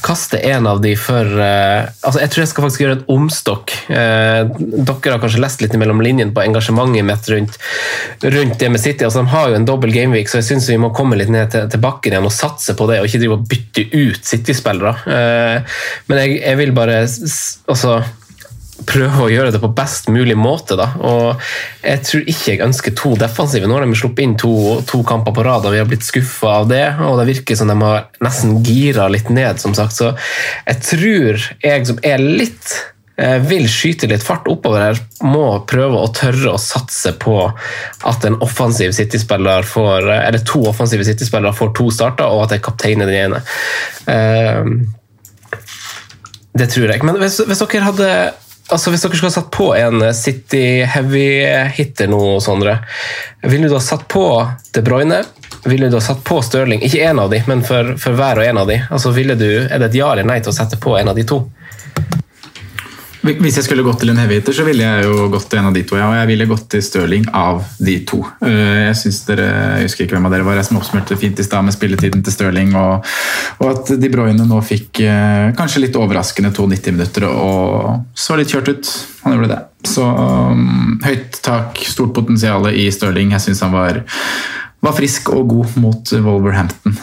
kaste 0.05 0.39
en 0.49 0.69
av 0.69 0.81
de 0.83 0.93
for 0.99 1.29
uh, 1.37 1.89
altså 2.01 2.23
Jeg 2.23 2.33
tror 2.33 2.43
jeg 2.43 2.51
skal 2.51 2.65
faktisk 2.65 2.83
gjøre 2.83 2.97
en 2.97 3.05
omstokk. 3.15 3.75
Uh, 3.89 4.49
dere 4.57 5.15
har 5.15 5.21
kanskje 5.21 5.43
lest 5.43 5.63
litt 5.63 5.77
mellom 5.79 6.01
linjene 6.05 6.33
på 6.33 6.45
engasjementet 6.45 7.05
mitt 7.07 7.29
rundt, 7.33 7.59
rundt, 8.23 8.57
det 8.59 8.71
med 8.73 8.81
City. 8.81 9.05
altså 9.05 9.23
De 9.23 9.33
har 9.33 9.51
jo 9.51 9.59
en 9.59 9.69
dobbel 9.69 9.93
gameweek, 9.93 10.31
så 10.31 10.41
jeg 10.41 10.49
syns 10.51 10.71
vi 10.71 10.79
må 10.81 10.93
komme 10.95 11.19
litt 11.19 11.31
ned 11.33 11.53
til, 11.53 11.69
til, 11.69 11.83
bakken 11.83 12.15
igjen 12.15 12.29
og 12.29 12.35
satse 12.35 12.77
på 12.79 12.89
det, 12.89 13.01
og 13.01 13.09
ikke 13.09 13.21
drive 13.23 13.37
og 13.37 13.47
bytte 13.53 13.87
ut 13.93 14.33
City-spillere. 14.33 14.95
Uh, 15.05 15.79
men 16.09 16.23
jeg, 16.23 16.41
jeg, 16.41 16.61
vil 16.63 16.75
bare 16.75 17.03
altså 17.03 18.01
prøve 18.87 19.25
å 19.25 19.31
gjøre 19.31 19.53
det 19.53 19.61
på 19.63 19.71
best 19.75 20.09
mulig 20.13 20.35
måte. 20.39 20.77
Da. 20.79 20.89
Og 20.99 21.43
jeg 21.83 22.03
tror 22.07 22.29
ikke 22.33 22.53
jeg 22.53 22.63
ønsker 22.65 22.95
to 22.99 23.13
defensive. 23.19 23.67
Nå 23.67 23.77
har 23.77 23.85
de 23.85 23.99
sluppet 23.99 24.25
inn 24.25 24.37
to, 24.39 24.53
to 24.89 25.03
kamper 25.07 25.35
på 25.35 25.45
rad, 25.45 25.67
og 25.67 25.75
vi 25.75 25.81
har 25.81 25.89
blitt 25.89 26.05
skuffa 26.05 26.59
av 26.61 26.71
det. 26.71 26.85
Og 27.07 27.19
det 27.19 27.29
virker 27.33 27.59
som 27.59 27.71
de 27.71 27.77
har 27.81 28.07
nesten 28.23 28.57
gira 28.65 29.09
litt 29.11 29.29
ned, 29.33 29.61
som 29.63 29.75
sagt. 29.77 29.97
Så 29.97 30.13
jeg 30.67 30.81
tror 30.89 31.45
jeg 31.63 31.87
som 31.89 32.01
er 32.05 32.23
litt 32.23 32.73
eh, 33.19 33.37
vil 33.43 33.67
skyte 33.71 34.09
litt 34.11 34.25
fart 34.25 34.47
oppover 34.51 34.87
her, 34.87 35.03
må 35.27 35.45
prøve 35.69 36.01
å 36.01 36.11
tørre 36.15 36.55
å 36.55 36.61
satse 36.61 37.15
på 37.21 37.37
at 38.09 38.27
en 38.27 38.39
offensiv 38.45 38.95
City-spiller 38.95 39.67
får 39.67 40.09
eller 40.17 40.43
to 40.47 40.65
offensive 40.71 41.05
City-spillere 41.07 41.55
får 41.55 41.71
to 41.77 41.87
starter, 41.93 42.27
og 42.27 42.47
at 42.47 42.57
jeg 42.57 42.65
kapteiner 42.65 43.09
den 43.09 43.31
ene. 43.31 43.43
Uh, 44.09 44.99
det 46.53 46.69
tror 46.69 46.91
jeg. 46.91 47.01
Men 47.05 47.17
hvis, 47.21 47.39
hvis 47.47 47.61
dere 47.63 47.87
hadde 47.87 48.09
altså 48.69 48.91
Hvis 48.91 49.03
dere 49.03 49.17
skulle 49.17 49.31
ha 49.31 49.35
satt 49.35 49.51
på 49.53 49.69
en 49.75 50.03
City 50.15 50.83
heavy-hitter 50.87 52.11
nå, 52.11 52.21
Sondre, 52.43 52.77
ville 53.43 53.67
du 53.67 53.75
ha 53.75 53.81
satt 53.83 54.07
på 54.11 54.25
De 54.73 54.83
Bruyne? 54.85 55.23
Ville 55.65 55.89
du 55.89 55.97
ha 55.97 56.03
satt 56.03 56.23
på 56.23 56.41
Stirling? 56.43 56.81
Ikke 56.83 57.03
én 57.07 57.19
av 57.19 57.29
de, 57.31 57.39
men 57.47 57.63
for, 57.63 57.95
for, 57.99 58.15
hver 58.19 58.41
og 58.41 58.47
en 58.47 58.61
av 58.63 58.67
de. 58.67 58.81
Altså, 58.91 59.11
du, 59.11 59.49
Er 59.67 59.79
det 59.79 59.91
et 59.91 59.99
ja 59.99 60.11
eller 60.11 60.27
nei 60.27 60.39
til 60.43 60.51
å 60.51 60.55
sette 60.55 60.79
på 60.79 60.97
en 60.99 61.11
av 61.11 61.15
de 61.15 61.23
to? 61.27 61.43
Hvis 63.23 63.55
jeg 63.55 63.63
skulle 63.63 63.85
gått 63.85 64.01
til 64.03 64.11
en 64.11 64.17
heavyhitter, 64.19 64.55
så 64.55 64.65
ville 64.67 64.83
jeg 64.83 65.05
jo 65.07 65.29
gått 65.31 65.45
til 65.47 65.61
en 65.61 65.69
av 65.69 65.75
de 65.75 65.83
to. 65.87 65.95
Ja, 65.95 66.09
og 66.11 66.17
jeg 66.17 66.27
ville 66.33 66.47
gått 66.49 66.65
til 66.73 66.81
Stirling 66.83 67.29
av 67.39 67.61
de 67.79 67.95
to. 68.09 68.19
Eh, 68.43 68.89
jeg 68.89 68.97
synes 68.99 69.19
dere, 69.29 69.45
jeg 69.77 69.87
husker 69.87 70.03
ikke 70.03 70.17
hvem 70.17 70.27
av 70.27 70.35
dere 70.35 70.47
var 70.47 70.59
jeg 70.59 70.67
som 70.67 70.79
oppsummerte 70.81 71.17
fint 71.21 71.39
i 71.39 71.45
stad 71.47 71.63
med 71.63 71.75
spilletiden 71.75 72.25
til 72.25 72.35
Stirling, 72.35 72.75
og, 72.75 73.07
og, 73.61 73.65
at 73.69 73.93
De 74.01 74.11
Bruyne 74.11 74.43
nå 74.49 74.59
fikk 74.67 75.05
eh, 75.07 75.53
kanskje 75.55 75.85
litt 75.85 75.99
overraskende 75.99 76.51
to 76.55 76.67
90 76.67 76.97
minutter 76.97 77.29
og 77.31 78.03
så 78.11 78.35
litt 78.35 78.51
kjørt 78.51 78.73
ut. 78.73 78.93
Han 79.23 79.37
gjorde 79.37 79.53
det. 79.53 79.61
Så 79.87 80.03
um, 80.03 80.99
høyt 81.03 81.39
tak, 81.45 81.79
stort 81.87 82.11
potensial 82.17 82.67
i 82.75 82.89
Stirling. 82.91 83.31
Jeg 83.37 83.47
syns 83.47 83.63
han 83.63 83.71
var, 83.71 84.03
var 84.83 84.99
frisk 84.99 85.31
og 85.31 85.47
god 85.55 85.79
mot 85.79 86.17
Wolverhampton. 86.27 86.99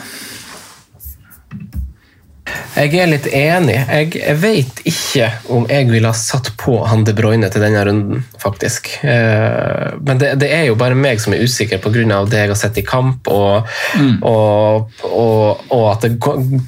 Jeg 2.76 2.94
er 3.02 3.08
litt 3.10 3.26
enig. 3.34 3.76
Jeg, 3.76 4.10
jeg 4.20 4.38
vet 4.40 4.80
ikke 4.88 5.28
om 5.52 5.66
jeg 5.68 5.88
ville 5.90 6.10
ha 6.10 6.16
satt 6.16 6.52
på 6.60 6.78
han 6.86 7.04
De 7.06 7.14
Bruyne 7.16 7.50
til 7.52 7.64
denne 7.64 7.82
runden, 7.86 8.24
faktisk. 8.40 8.92
Eh, 9.02 9.96
men 10.00 10.20
det, 10.22 10.34
det, 10.40 10.50
er 10.54 10.68
jo 10.68 10.78
bare 10.80 10.98
meg 10.98 11.22
som 11.22 11.34
er 11.36 11.42
usikker 11.44 11.82
pga. 11.82 12.22
det 12.30 12.44
jeg 12.44 12.52
har 12.52 12.58
sett 12.58 12.78
i 12.78 12.86
kamp, 12.86 13.28
og, 13.28 13.68
mm. 13.98 14.20
og, 14.22 14.90
og, 15.10 15.64
og, 15.70 15.86
at 15.92 16.06
det 16.06 16.14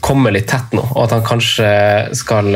kommer 0.05 0.35
litt 0.35 0.51
tett 0.51 0.74
nå, 0.76 0.85
og 0.95 1.05
at 1.07 1.16
han 1.16 1.26
kanskje 1.26 1.68
skal 2.18 2.51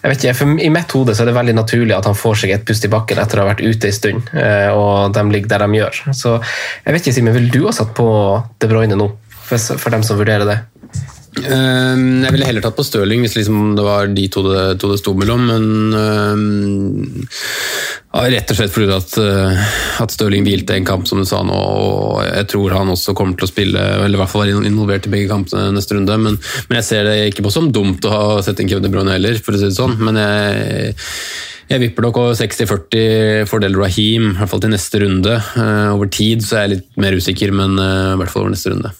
jeg 0.00 0.14
vet 0.14 0.22
ikke, 0.24 0.36
for 0.38 0.60
I 0.64 0.70
mitt 0.72 0.92
hode 0.96 1.12
så 1.12 1.24
er 1.24 1.28
det 1.28 1.36
veldig 1.36 1.54
naturlig 1.58 1.92
at 1.92 2.06
han 2.08 2.16
får 2.16 2.42
seg 2.42 2.54
et 2.54 2.62
pust 2.68 2.86
i 2.86 2.92
bakken 2.92 3.20
etter 3.20 3.36
å 3.36 3.44
ha 3.44 3.50
vært 3.50 3.60
ute 3.60 3.90
en 3.90 3.96
stund, 3.96 4.30
eh, 4.32 4.70
og 4.72 5.12
de 5.12 5.24
ligger 5.28 5.52
der 5.52 5.66
de 5.66 5.80
gjør. 5.80 6.02
Så 6.16 6.36
jeg 6.40 6.94
vet 6.94 7.02
ikke, 7.04 7.16
Simen, 7.18 7.36
vil 7.36 7.50
du 7.52 7.62
ha 7.66 7.74
satt 7.76 7.92
på 7.96 8.06
De 8.60 8.70
Bruyne 8.70 8.96
nå, 8.96 9.10
for, 9.44 9.60
for 9.76 9.92
dem 9.92 10.06
som 10.06 10.20
vurderer 10.20 10.48
det? 10.48 10.60
Ehm, 11.38 12.24
jeg 12.24 12.34
ville 12.34 12.46
heller 12.48 12.64
tatt 12.64 12.74
på 12.74 12.82
Stirling 12.82 13.22
hvis 13.22 13.36
liksom 13.36 13.74
det 13.78 13.84
var 13.86 14.08
de 14.10 14.24
to 14.32 14.42
det, 14.48 14.62
to 14.82 14.90
det 14.90 14.98
sto 14.98 15.12
mellom, 15.14 15.44
men 15.46 15.66
um, 15.94 17.26
rett 18.10 18.50
og 18.50 18.58
slett 18.58 18.74
fordi 18.74 18.88
at, 18.96 19.14
uh, 19.22 19.68
at 20.02 20.14
Stirling 20.14 20.42
hvilte 20.46 20.74
en 20.74 20.88
kamp, 20.88 21.06
som 21.06 21.22
du 21.22 21.28
sa 21.28 21.44
nå, 21.46 21.54
og 21.54 22.24
jeg 22.26 22.48
tror 22.50 22.74
han 22.74 22.90
også 22.90 23.14
kommer 23.18 23.38
til 23.38 23.46
å 23.46 23.52
spille, 23.52 23.84
eller 24.00 24.18
i 24.18 24.22
hvert 24.22 24.32
fall 24.32 24.42
være 24.42 24.64
involvert 24.66 25.06
i 25.06 25.12
begge 25.14 25.30
kampene 25.30 25.70
neste 25.76 25.94
runde. 25.94 26.18
Men, 26.18 26.40
men, 26.66 26.80
jeg 26.80 26.88
ser 26.88 27.06
det 27.06 27.30
ikke 27.30 27.46
på 27.46 27.54
som 27.54 27.70
dumt 27.70 28.08
å 28.08 28.16
ha 28.16 28.24
sett 28.44 28.58
inn 28.62 28.72
Kevin 28.72 28.88
De 28.88 28.92
Bruyne 28.92 29.14
heller, 29.14 29.38
for 29.38 29.54
å 29.54 29.60
si 29.60 29.70
det 29.70 29.78
sånn. 29.78 29.96
Men 30.02 30.18
jeg 30.18 30.98
jeg 31.70 31.84
vipper 31.84 32.02
nok 32.02 32.16
60-40 32.34 33.44
fordel 33.46 33.76
Raheem, 33.78 34.32
i 34.32 34.38
hvert 34.40 34.50
fall 34.50 34.62
til 34.64 34.72
neste 34.72 34.98
runde. 35.04 35.36
Uh, 35.54 35.92
over 35.94 36.10
tid 36.10 36.42
så 36.42 36.58
er 36.58 36.64
jeg 36.64 36.72
litt 36.72 36.98
mer 36.98 37.14
usikker, 37.14 37.54
men 37.54 37.78
uh, 37.78 38.16
i 38.16 38.18
hvert 38.18 38.32
fall 38.32 38.42
over 38.42 38.56
neste 38.56 38.72
runde. 38.74 38.90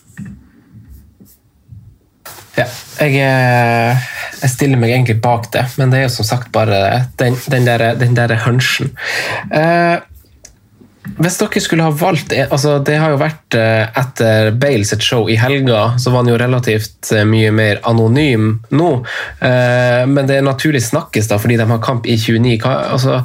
Ja, 2.59 2.67
jeg, 2.99 3.17
eh, 3.23 4.07
jeg, 4.43 4.51
stiller 4.53 4.81
meg 4.81 4.93
egentlig 4.95 5.21
bak 5.23 5.51
det, 5.55 5.65
men 5.79 5.93
det 5.93 6.01
er 6.01 6.09
jo 6.09 6.15
som 6.19 6.27
sagt 6.27 6.51
bare 6.55 7.07
den, 7.21 7.39
den 7.53 7.69
der, 7.69 7.93
den 8.01 8.17
der 8.19 8.35
hunchen. 8.45 8.91
Eh, 9.55 10.01
hvis 11.21 11.39
dere 11.41 11.61
skulle 11.65 11.85
ha 11.85 11.93
valgt 11.97 12.33
altså 12.37 12.75
Det 12.85 12.99
har 13.01 13.15
jo 13.15 13.21
vært 13.21 13.57
eh, 13.59 13.87
etter 13.99 14.51
Bale 14.61 14.87
sitt 14.87 15.05
show 15.05 15.31
i 15.33 15.39
helga, 15.41 15.95
så 15.99 16.13
var 16.13 16.23
han 16.23 16.33
jo 16.33 16.39
relativt 16.41 17.11
eh, 17.17 17.25
mye 17.29 17.51
mer 17.57 17.81
anonym 17.89 18.51
nå. 18.77 18.91
Eh, 19.41 20.03
men 20.11 20.29
det 20.29 20.39
er 20.39 20.47
naturlig 20.47 20.83
snakkes, 20.87 21.31
da, 21.31 21.41
fordi 21.41 21.59
de 21.61 21.69
har 21.73 21.83
kamp 21.85 22.09
i 22.09 22.19
29. 22.21 22.61
Altså, 22.65 23.23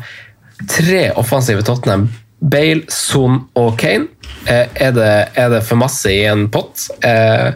tre 0.71 1.09
offensive 1.19 1.65
Tottenham 1.67 2.07
Bale, 2.39 2.83
Son 2.91 3.39
og 3.57 3.77
Kane. 3.79 4.11
Eh, 4.45 4.67
er, 4.75 4.91
det, 4.93 5.11
er, 5.33 5.49
det, 5.49 5.63
for 5.65 5.79
masse 5.81 6.11
i 6.11 6.25
en 6.29 6.47
pott? 6.53 6.87
Eh, 7.05 7.53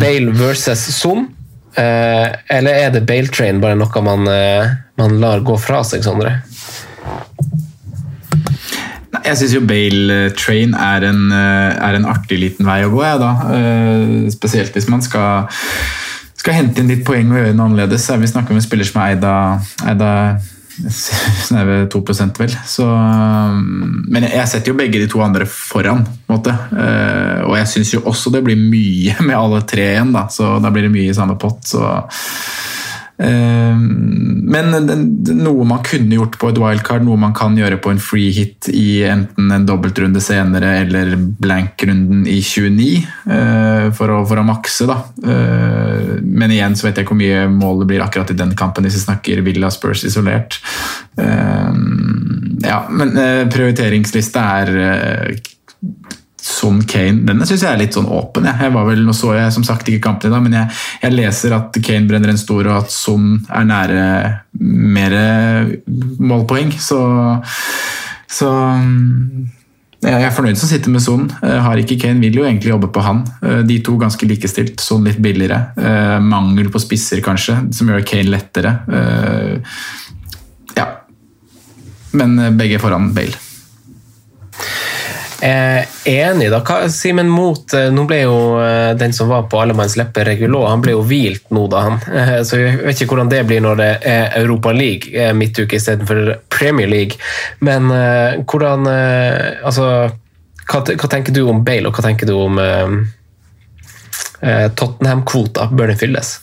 Bale 0.00 0.34
versus 0.36 0.84
Son? 0.94 1.26
Eh, 1.76 2.28
eller 2.56 2.82
er 2.86 2.92
det 2.94 3.06
Bale 3.08 3.32
Train 3.32 3.60
bare 3.60 3.76
noe 3.76 4.02
man, 4.04 4.28
man 4.96 5.18
lar 5.20 5.44
gå 5.44 5.58
fra 5.60 5.82
seg, 5.84 6.04
Sondre? 6.06 6.38
Jeg 9.26 9.38
syns 9.40 9.56
jo 9.56 9.64
Bale 9.66 10.30
Train 10.38 10.76
er 10.78 11.08
en, 11.08 11.22
er 11.34 11.96
en, 11.98 12.06
artig 12.06 12.38
liten 12.38 12.68
vei 12.68 12.82
å 12.86 12.92
gå, 12.92 13.00
jeg, 13.02 13.22
da. 13.22 14.30
Spesielt 14.30 14.76
hvis 14.76 14.86
man 14.92 15.02
skal, 15.02 15.48
skal 16.38 16.60
hente 16.60 16.82
inn 16.82 16.92
litt 16.92 17.02
poeng 17.06 17.32
og 17.32 17.40
gjøre 17.40 17.56
noe 17.56 17.72
annerledes. 17.72 18.06
Vi 18.06 18.30
snakker 18.30 18.54
om 18.54 18.60
en 18.60 18.68
spiller 18.68 18.86
som 18.86 19.02
er 19.02 19.16
eid 19.16 20.04
av 20.06 20.52
Snaue 21.46 21.86
2% 21.92 22.40
vel. 22.42 22.54
Så, 22.68 22.86
um, 22.86 24.04
men 24.12 24.28
jeg 24.28 24.48
setter 24.50 24.72
jo 24.72 24.78
begge 24.78 25.00
de 25.02 25.08
to 25.10 25.22
andre 25.24 25.48
foran. 25.48 26.04
måte. 26.26 26.52
Eh, 26.52 27.42
og 27.46 27.54
jeg 27.60 27.70
syns 27.70 27.92
jo 27.94 28.02
også 28.10 28.32
det 28.34 28.42
blir 28.46 28.58
mye 28.58 29.16
med 29.26 29.36
alle 29.38 29.62
tre 29.68 29.92
igjen, 29.94 30.12
da. 30.14 30.26
så 30.32 30.56
da 30.62 30.72
blir 30.74 30.88
det 30.88 30.94
mye 30.94 31.12
i 31.12 31.16
samme 31.16 31.38
pott. 31.40 31.62
så 31.70 31.84
men 33.16 34.74
noe 35.40 35.64
man 35.64 35.80
kunne 35.86 36.18
gjort 36.18 36.36
på 36.40 36.50
et 36.52 36.58
wildcard, 36.60 37.04
noe 37.06 37.16
man 37.20 37.32
kan 37.36 37.56
gjøre 37.56 37.78
på 37.80 37.94
en 37.94 38.02
free 38.02 38.28
hit 38.36 38.68
i 38.68 39.06
enten 39.08 39.48
en 39.52 39.64
dobbeltrunde 39.68 40.20
senere 40.20 40.74
eller 40.82 41.14
blank-runden 41.16 42.26
i 42.28 42.38
29, 42.44 42.90
eh, 43.32 43.86
for 43.96 44.12
å, 44.12 44.20
for 44.28 44.42
å 44.42 44.46
makse, 44.46 44.88
da. 44.90 44.98
Eh, 45.24 46.12
men 46.22 46.52
igjen 46.52 46.76
så 46.76 46.88
vet 46.88 47.00
jeg 47.00 47.06
ikke 47.06 47.16
hvor 47.16 47.22
mye 47.22 47.46
målet 47.52 47.90
blir 47.90 48.04
akkurat 48.04 48.34
i 48.34 48.38
den 48.38 48.52
kampen, 48.58 48.84
hvis 48.84 49.00
vi 49.00 49.06
snakker 49.06 49.44
Villa 49.46 49.72
Spurs 49.72 50.04
isolert. 50.06 50.60
Ehm, 51.16 52.60
ja, 52.64 52.82
men 52.90 53.16
prioriteringsliste 53.16 53.56
prioriteringslista 53.56 54.42
er 54.60 55.36
Son 56.46 56.78
Kane 56.86 57.24
Denne 57.26 57.46
syns 57.48 57.64
jeg 57.64 57.72
er 57.72 57.80
litt 57.80 57.96
sånn 57.96 58.06
åpen. 58.12 58.46
Jeg. 58.46 58.60
jeg 58.66 58.74
var 58.76 58.86
vel, 58.86 59.02
Nå 59.06 59.14
så 59.16 59.32
jeg 59.34 59.54
som 59.54 59.64
sagt 59.66 59.88
ikke 59.90 60.04
kampen 60.06 60.30
i 60.30 60.34
dag, 60.34 60.44
men 60.44 60.54
jeg, 60.54 60.78
jeg, 61.02 61.16
leser 61.16 61.56
at 61.56 61.80
Kane 61.82 62.06
brenner 62.08 62.32
en 62.32 62.40
stor, 62.40 62.62
og 62.68 62.84
at 62.84 62.94
Son 62.94 63.34
er 63.50 63.66
nære 63.66 64.06
mer 64.62 65.16
målpoeng. 66.22 66.70
Så, 66.82 67.00
så 68.30 68.52
jeg 70.06 70.22
er 70.22 70.34
fornøyd 70.34 70.58
som 70.60 70.70
sitter 70.70 70.92
med 70.92 71.02
Son. 71.02 71.26
Eh, 71.42 71.58
har 71.64 71.80
ikke 71.80 71.98
Kane, 71.98 72.22
vil 72.22 72.38
jo 72.38 72.44
egentlig 72.46 72.70
jobbe 72.70 72.92
på 72.94 73.02
han. 73.02 73.24
Eh, 73.40 73.62
de 73.66 73.80
to 73.84 73.96
ganske 73.98 74.28
likestilt. 74.28 74.78
Son 74.82 75.06
litt 75.06 75.18
billigere. 75.22 75.72
Eh, 75.80 76.18
mangel 76.22 76.70
på 76.70 76.82
spisser, 76.82 77.22
kanskje, 77.24 77.58
som 77.74 77.90
gjør 77.90 78.06
Kane 78.06 78.30
lettere. 78.30 78.76
Ja. 80.76 80.86
Men 82.16 82.38
begge 82.58 82.78
foran 82.82 83.10
Bale. 83.16 83.40
Eh, 85.40 85.84
enig, 86.04 86.50
da. 86.50 86.88
Simen 86.88 87.28
Mot 87.28 87.72
eh, 87.74 87.90
Nå 87.92 88.06
ble 88.08 88.22
jo 88.22 88.36
eh, 88.62 88.94
den 88.96 89.12
som 89.12 89.28
var 89.28 89.42
på 89.50 89.60
Allemanns 89.60 89.96
leppe, 90.00 90.24
Regulå, 90.24 90.62
han 90.64 90.80
ble 90.84 90.94
jo 90.94 91.02
hvilt 91.04 91.50
nå, 91.52 91.66
da, 91.72 91.82
han. 91.84 91.98
Eh, 92.08 92.38
så 92.48 92.60
jeg 92.62 92.78
vet 92.80 93.02
ikke 93.02 93.12
hvordan 93.12 93.32
det 93.32 93.42
blir 93.48 93.60
når 93.64 93.80
det 93.82 93.90
er 94.08 94.38
Europa 94.40 94.72
League 94.72 95.12
eh, 95.12 95.34
midtuke 95.36 95.76
istedenfor 95.76 96.38
Premier 96.52 96.88
League. 96.88 97.20
Men 97.60 97.90
hvordan 98.46 98.86
Altså, 98.86 99.86
hva, 100.66 100.80
hva, 100.80 101.08
tenker 101.10 101.34
du 101.34 101.42
om 101.50 101.62
Bale, 101.64 101.88
og 101.88 101.96
hva 101.96 102.04
tenker 102.06 102.28
du 102.28 102.34
om 102.38 102.58
Tottenham-kvota? 104.40 105.68
Bør 105.72 105.92
den 105.92 106.00
fylles? 106.00 106.36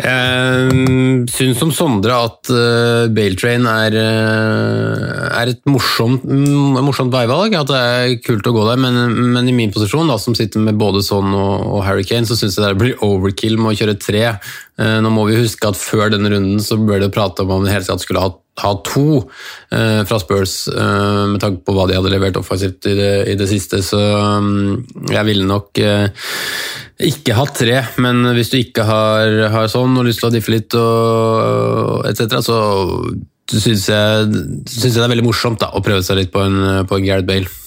Jeg 0.00 1.26
syns 1.28 1.58
som 1.60 1.70
Sondre 1.74 2.14
at 2.24 2.50
uh, 2.52 3.20
Train 3.36 3.66
er, 3.68 3.96
uh, 3.96 5.26
er 5.36 5.52
et 5.52 5.60
morsomt, 5.68 6.24
mm, 6.24 6.80
morsomt, 6.86 7.12
veivalg. 7.12 7.54
At 7.58 7.70
det 7.70 7.80
er 7.80 8.16
kult 8.24 8.48
å 8.48 8.54
gå 8.56 8.64
der, 8.68 8.80
men, 8.80 8.96
men 9.34 9.50
i 9.50 9.54
min 9.56 9.72
posisjon, 9.74 10.08
da, 10.08 10.16
som 10.20 10.36
sitter 10.38 10.64
med 10.64 10.80
både 10.80 11.04
Son 11.04 11.34
og, 11.36 11.66
og 11.80 12.04
Kane, 12.08 12.28
så 12.28 12.38
syns 12.38 12.56
jeg 12.56 12.64
det 12.64 12.80
blir 12.80 13.06
overkill 13.06 13.58
med 13.60 13.74
å 13.74 13.78
kjøre 13.80 13.98
tre. 14.00 14.24
Nå 14.80 15.10
må 15.12 15.26
vi 15.28 15.36
huske 15.36 15.68
at 15.68 15.76
før 15.76 16.08
denne 16.14 16.30
runden 16.32 16.62
så 16.64 16.78
bør 16.80 17.02
det 17.02 17.10
prate 17.12 17.44
om 17.44 17.50
om 17.52 17.66
det 17.66 17.74
hele 17.74 17.84
tatt 17.84 18.00
skulle 18.00 18.22
ha, 18.22 18.30
ha 18.62 18.70
to 18.86 19.26
fra 19.68 20.20
Spurs, 20.22 20.54
med 20.72 21.36
tanke 21.42 21.60
på 21.66 21.74
hva 21.76 21.84
de 21.90 21.98
hadde 21.98 22.12
levert 22.14 22.38
offensivt 22.40 22.88
i 22.88 22.94
det, 22.96 23.10
i 23.28 23.36
det 23.36 23.50
siste. 23.50 23.82
Så 23.84 24.00
um, 24.00 24.80
jeg 25.12 25.26
ville 25.28 25.44
nok 25.44 25.82
ikke 27.08 27.36
hatt 27.36 27.56
tre, 27.56 27.78
men 28.02 28.22
hvis 28.36 28.52
du 28.52 28.58
ikke 28.60 28.84
har, 28.88 29.36
har 29.52 29.70
sånn 29.72 29.96
og 29.96 30.06
lyst 30.08 30.22
til 30.22 30.30
å 30.30 30.34
diffe 30.34 30.52
litt 30.52 30.76
og 30.78 32.06
etc., 32.10 32.40
så 32.44 32.58
syns 33.50 33.88
jeg, 33.90 34.28
synes 34.68 34.84
jeg 34.84 34.98
det 34.98 35.06
er 35.06 35.12
veldig 35.14 35.26
morsomt 35.26 35.62
da, 35.62 35.72
å 35.74 35.82
prøve 35.84 36.04
seg 36.06 36.20
litt 36.20 36.32
på 36.34 36.42
en, 36.44 36.84
på 36.86 36.98
en 36.98 37.06
Gareth 37.06 37.28
Bale. 37.28 37.59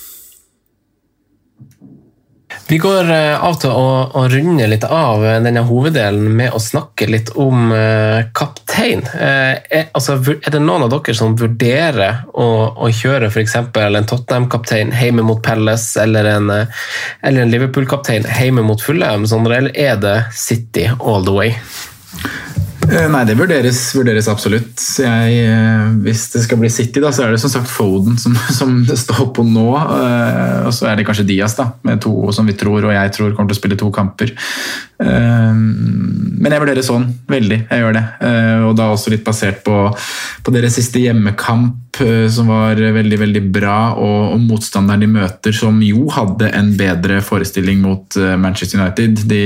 Vi 2.73 2.77
går 2.77 3.11
eh, 3.11 3.43
av 3.45 3.59
til 3.61 3.69
å, 3.69 3.89
å, 4.17 4.21
runde 4.33 4.65
litt 4.65 4.85
av 4.87 5.21
denne 5.45 5.61
hoveddelen 5.67 6.31
med 6.39 6.55
å 6.57 6.61
snakke 6.63 7.05
litt 7.05 7.29
om 7.37 7.69
uh, 7.69 8.25
kaptein. 8.33 9.03
Uh, 9.13 9.61
er, 9.61 9.91
altså, 9.93 10.15
er, 10.17 10.49
det 10.55 10.63
noen 10.63 10.87
av 10.87 10.89
dere 10.89 11.13
som 11.13 11.35
vurderer 11.37 12.23
å, 12.33 12.47
å 12.73 12.89
kjøre 12.89 13.29
f.eks. 13.29 13.59
en 13.61 14.09
Tottenham-kaptein 14.09 14.89
hjemme 14.97 15.21
mot 15.21 15.45
Pelles, 15.45 15.85
eller 16.01 16.31
en, 16.31 16.49
eller 16.49 17.45
en 17.45 17.53
Liverpool-kaptein 17.53 18.25
hjemme 18.41 18.65
mot 18.65 18.81
Fulham, 18.81 19.29
eller 19.29 19.69
er 19.77 20.01
det 20.01 20.17
City 20.33 20.89
all 20.97 21.29
the 21.29 21.37
way? 21.37 21.53
Eh, 22.83 23.05
nei, 23.11 23.23
det 23.27 23.35
vurderes, 23.39 23.79
vurderes 23.95 24.27
absolutt. 24.31 24.81
Jeg, 24.99 25.35
eh, 25.47 25.83
hvis 26.03 26.25
det 26.33 26.43
skal 26.45 26.59
bli 26.59 26.71
City, 26.73 26.99
da, 27.03 27.13
så 27.15 27.25
er 27.25 27.33
det 27.33 27.41
som 27.43 27.51
sagt 27.53 27.71
Foden 27.71 28.17
som, 28.19 28.35
som 28.59 28.81
det 28.87 28.97
står 28.99 29.29
på 29.35 29.45
nå. 29.47 29.67
Eh, 29.77 30.57
og 30.67 30.73
så 30.75 30.89
er 30.89 30.99
det 30.99 31.07
kanskje 31.07 31.27
Diaz, 31.29 31.55
da, 31.59 31.69
med 31.87 32.01
to 32.03 32.13
som 32.35 32.49
vi 32.49 32.57
tror 32.59 32.83
og 32.83 32.95
jeg 32.95 33.13
tror 33.15 33.35
kommer 33.37 33.51
til 33.51 33.59
å 33.59 33.61
spille 33.61 33.79
to 33.79 33.91
kamper. 33.93 34.35
Men 35.03 36.53
jeg 36.53 36.61
vurderer 36.61 36.85
sånn, 36.85 37.05
veldig. 37.27 37.57
Jeg 37.67 37.81
gjør 37.81 37.95
det. 37.97 38.03
Og 38.69 38.75
da 38.77 38.85
også 38.93 39.11
litt 39.11 39.25
basert 39.25 39.59
på, 39.65 39.75
på 40.45 40.53
deres 40.55 40.77
siste 40.77 41.01
hjemmekamp, 41.01 41.99
som 42.31 42.47
var 42.47 42.79
veldig, 42.79 43.17
veldig 43.19 43.41
bra, 43.53 43.75
og, 43.99 44.31
og 44.37 44.45
motstanderen 44.47 45.03
de 45.03 45.09
møter, 45.11 45.55
som 45.57 45.81
jo 45.83 46.05
hadde 46.13 46.53
en 46.55 46.71
bedre 46.79 47.19
forestilling 47.25 47.83
mot 47.83 48.15
Manchester 48.39 48.79
United. 48.79 49.25
De 49.27 49.43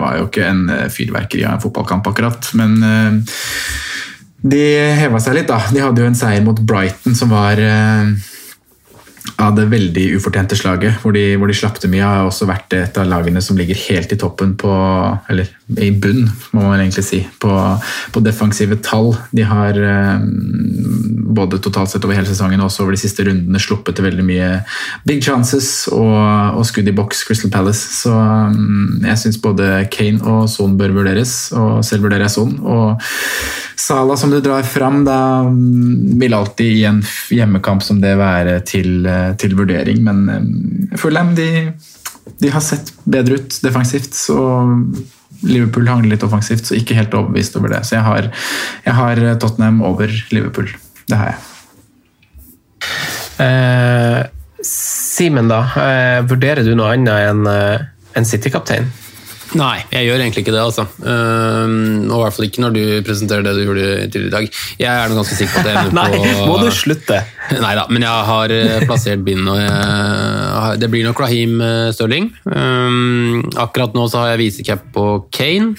var 0.00 0.16
jo 0.22 0.30
ikke 0.30 0.48
en 0.48 0.64
fyrverkeri 0.94 1.44
av 1.44 1.58
en 1.58 1.64
fotballkamp, 1.66 2.08
akkurat 2.08 2.41
men 2.58 2.76
eh, 2.86 3.38
de 4.42 4.62
heva 4.98 5.20
seg 5.22 5.38
litt, 5.38 5.50
da. 5.50 5.60
De 5.70 5.82
hadde 5.82 6.02
jo 6.02 6.10
en 6.10 6.18
seier 6.18 6.42
mot 6.44 6.58
Brighton 6.58 7.14
som 7.18 7.30
var 7.30 7.60
eh, 7.62 8.10
av 9.42 9.54
det 9.56 9.68
veldig 9.70 10.08
ufortjente 10.18 10.58
slaget, 10.58 10.98
hvor 11.02 11.14
de, 11.14 11.24
hvor 11.38 11.50
de 11.50 11.56
slapp 11.56 11.78
til 11.80 11.92
mye. 11.92 12.02
Har 12.02 12.28
også 12.28 12.48
vært 12.50 12.74
et 12.78 12.98
av 12.98 13.08
lagene 13.08 13.42
som 13.44 13.58
ligger 13.58 13.78
helt 13.88 14.12
i 14.14 14.18
toppen 14.18 14.56
på 14.58 14.72
Eller 15.30 15.50
i 15.80 15.90
bunn, 15.94 16.26
må 16.52 16.66
man 16.66 16.80
egentlig 16.80 17.04
si, 17.06 17.22
på, 17.42 17.52
på 18.12 18.24
defensive 18.24 18.78
tall. 18.84 19.12
De 19.32 19.46
har 19.46 19.78
eh, 19.78 20.26
både 21.32 21.58
totalt 21.58 21.90
sett 21.90 22.04
over 22.04 22.16
hele 22.16 22.28
sesongen 22.28 22.60
og 22.60 22.68
også 22.68 22.84
over 22.84 22.96
de 22.96 23.00
siste 23.00 23.24
rundene 23.26 23.60
sluppet 23.62 23.96
til 23.96 24.06
veldig 24.06 24.24
mye 24.26 24.48
big 25.08 25.22
chances 25.24 25.88
og, 25.92 26.16
og 26.58 26.64
skudd 26.68 26.90
i 26.90 26.96
boks, 26.96 27.24
Crystal 27.28 27.52
Palace. 27.52 28.02
Så 28.02 28.12
um, 28.12 29.00
jeg 29.04 29.20
syns 29.22 29.40
både 29.42 29.86
Kane 29.92 30.20
og 30.28 30.48
Son 30.52 30.76
bør 30.78 30.94
vurderes, 30.98 31.34
og 31.56 31.82
selv 31.86 32.06
vurderer 32.06 32.26
jeg 32.26 32.36
Son. 32.36 32.54
Og 32.60 33.02
Sala 33.82 34.16
som 34.20 34.32
du 34.32 34.38
drar 34.44 34.66
fram, 34.68 35.02
da 35.08 35.18
um, 35.48 36.18
vil 36.20 36.36
alltid 36.36 36.82
i 36.82 36.84
en 36.88 37.00
hjemmekamp 37.32 37.84
som 37.84 38.02
det 38.02 38.14
være 38.20 38.60
til, 38.68 39.06
uh, 39.08 39.32
til 39.40 39.56
vurdering, 39.58 40.04
men 40.04 40.22
um, 40.28 40.52
Fulham 41.00 41.34
de, 41.38 41.48
de 42.42 42.52
har 42.52 42.64
sett 42.64 42.92
bedre 43.08 43.40
ut 43.40 43.58
defensivt. 43.64 44.14
så 44.14 44.38
Liverpool 45.42 45.88
hang 45.90 46.06
litt 46.10 46.22
offensivt, 46.26 46.66
så 46.68 46.76
ikke 46.78 46.96
helt 46.98 47.14
overbevist 47.18 47.56
over 47.58 47.74
det. 47.74 47.82
Så 47.88 47.96
jeg 47.96 48.06
har, 48.06 48.28
jeg 48.86 48.94
har 48.98 49.22
Tottenham 49.42 49.82
over 49.86 50.12
Liverpool. 50.30 50.70
Det 51.08 51.18
har 51.18 51.32
jeg. 51.32 51.40
Eh, 53.42 54.20
Simen, 54.62 55.50
da. 55.50 55.62
Eh, 55.76 56.20
vurderer 56.30 56.62
du 56.66 56.74
noe 56.78 56.92
annet 56.94 57.30
enn 57.32 57.46
eh, 57.50 57.86
en 58.18 58.28
City-kaptein? 58.28 58.86
Nei, 59.58 59.82
jeg 59.92 60.08
gjør 60.08 60.22
egentlig 60.22 60.44
ikke 60.44 60.54
det. 60.54 60.62
altså. 60.62 60.86
Uh, 61.02 62.08
og 62.08 62.16
i 62.16 62.22
hvert 62.22 62.36
fall 62.36 62.46
ikke 62.48 62.64
når 62.64 62.76
du 62.76 62.82
presenterer 63.06 63.44
det 63.44 63.54
du 63.56 63.62
gjorde 63.66 63.86
tidligere 64.06 64.30
i 64.30 64.34
dag. 64.36 64.60
Jeg 64.80 64.90
er 64.92 65.14
ganske 65.18 65.38
sikker 65.38 65.54
på 65.54 65.62
at 65.62 65.70
jeg 65.70 65.82
er 65.82 65.94
Nei, 65.96 66.08
på 66.14 66.48
må 66.48 66.58
du 66.62 66.68
slutte? 66.74 67.20
Nei 67.64 67.74
da, 67.78 67.86
men 67.92 68.06
jeg 68.06 68.26
har 68.32 68.54
eh, 68.56 68.84
plassert 68.86 69.24
bind, 69.26 69.46
og 69.50 69.60
jeg, 69.60 70.80
det 70.80 70.90
blir 70.92 71.06
nok 71.06 71.22
Raheem 71.24 71.60
eh, 71.64 71.92
Stirling. 71.94 72.32
Um, 72.48 73.42
akkurat 73.60 73.96
nå 73.96 74.06
så 74.10 74.22
har 74.22 74.34
jeg 74.34 74.44
visecap 74.46 74.86
på 74.94 75.06
Kane. 75.34 75.74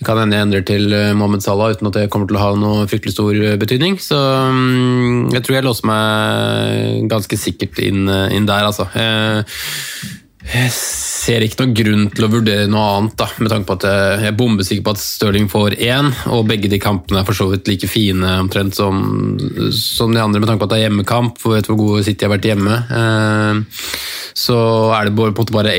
Det 0.00 0.06
kan 0.08 0.16
hende 0.16 0.38
jeg 0.38 0.46
endrer 0.46 0.64
til 0.68 0.94
eh, 0.96 1.10
Mohammed 1.16 1.44
Salah 1.44 1.74
uten 1.74 1.90
at 1.90 1.98
det 1.98 2.06
kommer 2.12 2.30
til 2.30 2.38
å 2.38 2.44
ha 2.44 2.54
noe 2.56 2.86
fryktelig 2.88 3.16
stor 3.16 3.42
betydning. 3.60 3.98
Så 4.00 4.16
mm, 4.16 5.34
jeg 5.34 5.44
tror 5.44 5.58
jeg 5.58 5.66
låser 5.66 5.90
meg 5.90 7.10
ganske 7.10 7.40
sikkert 7.40 7.82
inn, 7.84 8.06
inn 8.06 8.48
der, 8.48 8.70
altså. 8.70 8.86
Uh, 8.94 9.42
jeg 10.50 10.72
ser 11.30 11.44
ikke 11.46 11.62
noen 11.62 11.74
grunn 11.78 12.06
til 12.14 12.26
å 12.26 12.30
vurdere 12.32 12.68
noe 12.70 12.86
annet, 12.96 13.14
da, 13.20 13.28
med 13.38 13.52
tanke 13.52 13.68
på 13.68 13.76
at 13.78 13.86
jeg 13.86 14.30
er 14.30 14.36
bombesikker 14.38 14.84
på 14.86 14.94
at 14.96 15.02
Stirling 15.02 15.46
får 15.50 15.76
én, 15.78 16.10
og 16.34 16.48
begge 16.48 16.70
de 16.72 16.80
kampene 16.82 17.22
er 17.22 17.28
for 17.28 17.38
så 17.38 17.46
vidt 17.52 17.70
like 17.70 17.90
fine 17.90 18.32
omtrent 18.40 18.76
som, 18.78 19.36
som 19.76 20.14
de 20.14 20.22
andre, 20.22 20.42
med 20.42 20.50
tanke 20.50 20.62
på 20.62 20.68
at 20.68 20.74
det 20.74 20.80
er 20.80 20.88
hjemmekamp, 20.88 21.38
for 21.40 21.54
vet 21.54 21.70
hvor 21.70 21.78
gode 21.78 22.02
City 22.06 22.26
har 22.26 22.34
vært 22.34 22.48
hjemme. 22.50 22.80
Så 24.40 24.56
er 24.96 25.06
det 25.06 25.14
på 25.18 25.28
en 25.28 25.36
måte 25.36 25.54
bare 25.54 25.76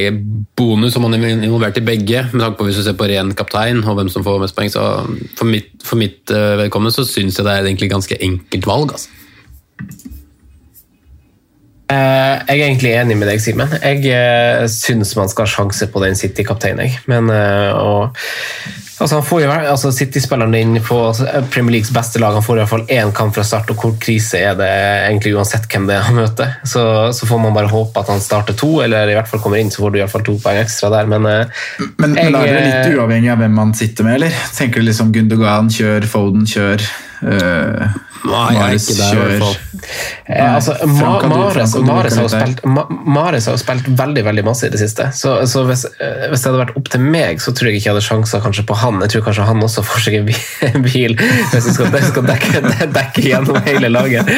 bonus 0.60 0.96
om 1.00 1.08
man 1.08 1.18
er 1.18 1.28
involvert 1.34 1.80
i 1.82 1.86
begge, 1.86 2.26
med 2.32 2.46
tanke 2.46 2.60
på 2.60 2.70
hvis 2.70 2.80
du 2.80 2.86
ser 2.86 2.98
på 3.00 3.10
ren 3.12 3.36
kaptein 3.36 3.84
og 3.84 4.00
hvem 4.00 4.12
som 4.14 4.26
får 4.28 4.42
mest 4.44 4.58
poeng. 4.58 4.72
Så 4.72 4.88
for 5.40 5.50
mitt, 5.50 5.74
for 5.88 6.00
mitt 6.00 6.32
vedkommende 6.32 6.96
så 6.96 7.08
syns 7.08 7.40
jeg 7.40 7.48
det 7.48 7.58
er 7.58 7.68
egentlig 7.68 7.92
ganske 7.92 8.20
enkelt 8.30 8.72
valg. 8.72 8.96
altså. 8.96 10.20
Eh, 11.92 12.36
jeg 12.48 12.60
er 12.60 12.68
egentlig 12.70 12.94
enig 12.96 13.18
med 13.20 13.32
deg, 13.32 13.42
Simen. 13.44 13.74
Jeg 13.82 14.06
uh, 14.14 14.68
syns 14.72 15.16
man 15.18 15.32
skal 15.32 15.48
ha 15.48 15.56
sjanse 15.58 15.90
på 15.92 16.04
den 16.04 16.16
City-kapteinen. 16.16 16.94
Men 17.12 17.28
uh, 17.34 17.72
og, 17.76 18.22
altså, 19.02 19.20
altså 19.20 19.92
City-spilleren 19.96 20.56
din 20.56 20.78
på 20.86 21.00
altså, 21.10 21.28
Premier 21.52 21.78
Leagues 21.78 21.92
beste 21.96 22.22
lag 22.22 22.38
han 22.38 22.46
får 22.46 22.60
i 22.60 22.64
hvert 22.64 22.72
fall 22.72 22.86
én 22.96 23.12
kamp 23.18 23.36
fra 23.36 23.44
start, 23.48 23.74
og 23.74 23.84
hvor 23.84 23.98
krise 24.00 24.40
er 24.40 24.56
det 24.60 24.70
egentlig 25.10 25.34
uansett 25.36 25.68
hvem 25.72 25.90
det 25.90 25.98
er 25.98 26.08
han 26.08 26.20
møter? 26.22 26.54
Så, 26.64 26.86
så, 27.18 27.28
får 27.28 27.44
man 27.44 27.58
bare 27.58 27.72
håpe 27.74 28.04
at 28.04 28.14
han 28.14 28.24
starter 28.24 28.56
to, 28.58 28.78
eller 28.86 29.12
i 29.12 29.18
hvert 29.18 29.32
fall 29.32 29.44
kommer 29.44 29.60
inn, 29.60 29.74
så 29.74 29.84
får 29.84 29.92
du 29.92 30.00
i 30.00 30.06
hvert 30.06 30.16
fall 30.16 30.28
to 30.28 30.38
poeng 30.44 30.62
ekstra 30.62 30.94
der. 30.96 31.12
Men, 31.12 31.28
men, 31.28 31.96
men 32.06 32.16
jeg, 32.22 32.36
da 32.38 32.46
er 32.46 32.56
det 32.56 32.68
litt 32.70 33.00
uavhengig 33.00 33.34
av 33.36 33.44
hvem 33.44 33.60
man 33.64 33.76
sitter 33.78 34.08
med, 34.08 34.22
eller? 34.22 34.44
Tenker 34.56 34.80
du 34.80 34.88
liksom 34.88 35.12
Gundogan, 35.16 35.74
kjør, 35.74 36.08
Foden, 36.14 36.48
kjør? 36.48 36.88
Uh, 37.22 37.92
Nei, 38.28 38.48
jeg 38.54 38.62
er 38.62 38.76
ikke 38.78 38.96
der, 38.98 39.12
i 39.12 39.22
hvert 39.22 39.44
fall. 39.44 39.56
Eh, 40.30 40.56
altså, 40.56 40.76
Mares, 40.86 41.76
Mares, 41.82 42.18
har 42.20 42.30
spilt, 42.30 42.62
Mares 43.10 43.48
har 43.50 43.58
spilt 43.62 43.88
veldig 43.98 44.24
veldig 44.28 44.44
masse 44.46 44.68
i 44.68 44.74
det 44.74 44.82
siste. 44.82 45.08
Så, 45.18 45.34
så 45.50 45.64
hvis, 45.68 45.86
eh, 45.98 46.28
hvis, 46.30 46.44
det 46.44 46.52
hadde 46.52 46.62
vært 46.62 46.78
opp 46.78 46.92
til 46.94 47.06
meg, 47.06 47.42
så 47.44 47.54
tror 47.56 47.72
jeg 47.72 47.82
ikke 47.82 47.90
jeg 47.90 47.96
hadde 47.96 48.06
sjanser 48.06 48.44
kanskje 48.46 48.66
på 48.70 48.78
han. 48.84 49.02
Jeg 49.06 49.16
tror 49.16 49.28
kanskje 49.30 49.48
han 49.50 49.66
også 49.68 49.86
får 49.88 50.06
seg 50.06 50.20
en 50.22 50.86
bil 50.88 51.18
hvis 51.18 51.70
han 51.70 51.78
skal, 51.78 51.98
skal 52.12 52.28
dekke, 52.30 52.66
dekke, 53.00 53.26
gjennom 53.26 53.62
hele 53.68 53.92
laget. 53.92 54.30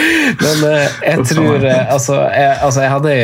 Men 0.42 0.68
eh, 0.72 1.02
jeg 1.12 1.28
tror 1.34 1.68
eh, 1.68 1.82
altså 1.94 2.22
jeg, 2.30 2.54
altså, 2.62 2.86
jeg 2.86 2.96
hadde 2.98 3.18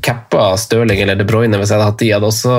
cappa 0.00 0.56
Stirling 0.56 1.00
eller 1.00 1.14
De 1.14 1.24
Bruyne 1.24 1.58
hvis 1.58 1.70
jeg 1.70 1.78
hadde 1.78 1.88
hatt 1.90 2.00
de. 2.02 2.10
Hadde 2.14 2.28
også, 2.28 2.54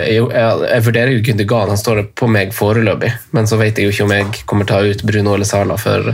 jeg, 0.00 0.24
jeg, 0.32 0.62
jeg 0.70 0.84
vurderer 0.86 1.12
jo 1.12 1.22
Gundergan, 1.26 1.72
han 1.72 1.80
står 1.80 2.02
på 2.18 2.28
meg 2.32 2.54
foreløpig. 2.56 3.12
Men 3.36 3.48
så 3.50 3.58
vet 3.60 3.78
jeg 3.78 3.88
jo 3.88 3.94
ikke 3.94 4.06
om 4.06 4.14
jeg 4.16 4.42
kommer 4.48 4.68
til 4.68 4.76
å 4.76 4.80
ta 4.80 4.92
ut 4.92 5.04
Bruno 5.08 5.36
eller 5.36 5.48
Sala 5.48 5.76
for, 5.80 6.12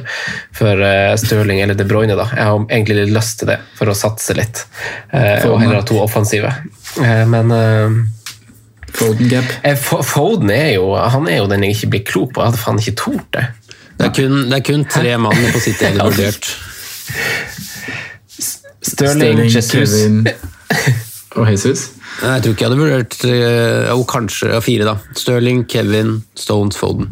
for 0.59 0.85
uh, 0.85 1.15
Stirling 1.21 1.63
eller 1.65 1.79
De 1.79 1.87
Bruyne. 1.89 2.19
da. 2.19 2.29
Jeg 2.35 2.51
har 2.51 2.61
egentlig 2.67 2.99
litt 3.03 3.15
lyst 3.15 3.41
til 3.43 3.53
det, 3.53 3.59
for 3.79 3.91
å 3.91 3.97
satse 3.99 4.37
litt. 4.39 4.65
Uh, 5.13 5.47
og 5.53 5.61
heller 5.63 5.81
ha 5.81 5.85
to 5.87 6.01
offensive. 6.03 6.53
Uh, 6.99 7.25
men 7.31 7.55
Foden 8.99 9.29
gap. 9.31 9.51
Foden 9.79 10.51
er 10.51 10.73
jo, 10.79 10.91
han 10.97 11.29
er 11.31 11.43
jo 11.43 11.49
den 11.51 11.67
jeg 11.67 11.77
ikke 11.77 11.93
blir 11.93 12.07
klok 12.09 12.35
på. 12.35 12.43
Jeg 12.43 12.53
hadde 12.53 12.63
faen 12.63 12.81
ikke 12.83 12.99
tort 12.99 13.29
det. 13.37 13.45
Det 13.99 14.07
er 14.07 14.15
kun, 14.15 14.41
det 14.49 14.59
er 14.61 14.65
kun 14.67 14.85
tre 14.87 15.15
mann 15.21 15.47
på 15.53 15.61
sitt 15.63 15.83
eget 15.83 16.03
vurdert. 16.07 16.51
Stirling, 18.89 19.45
Jesus. 19.49 19.71
Kevin 19.71 20.27
og 21.39 21.51
Jesus? 21.51 21.89
Jeg 22.19 22.43
tror 22.43 22.55
ikke 22.55 22.65
jeg 22.65 22.71
hadde 22.71 22.81
vurdert 22.81 23.17
eh, 23.29 23.89
Jo, 23.93 24.03
kanskje 24.09 24.51
ja, 24.51 24.61
fire, 24.65 24.89
da. 24.89 25.15
Stirling, 25.19 25.65
Kevin, 25.71 26.23
Stones, 26.39 26.79
Foden. 26.81 27.11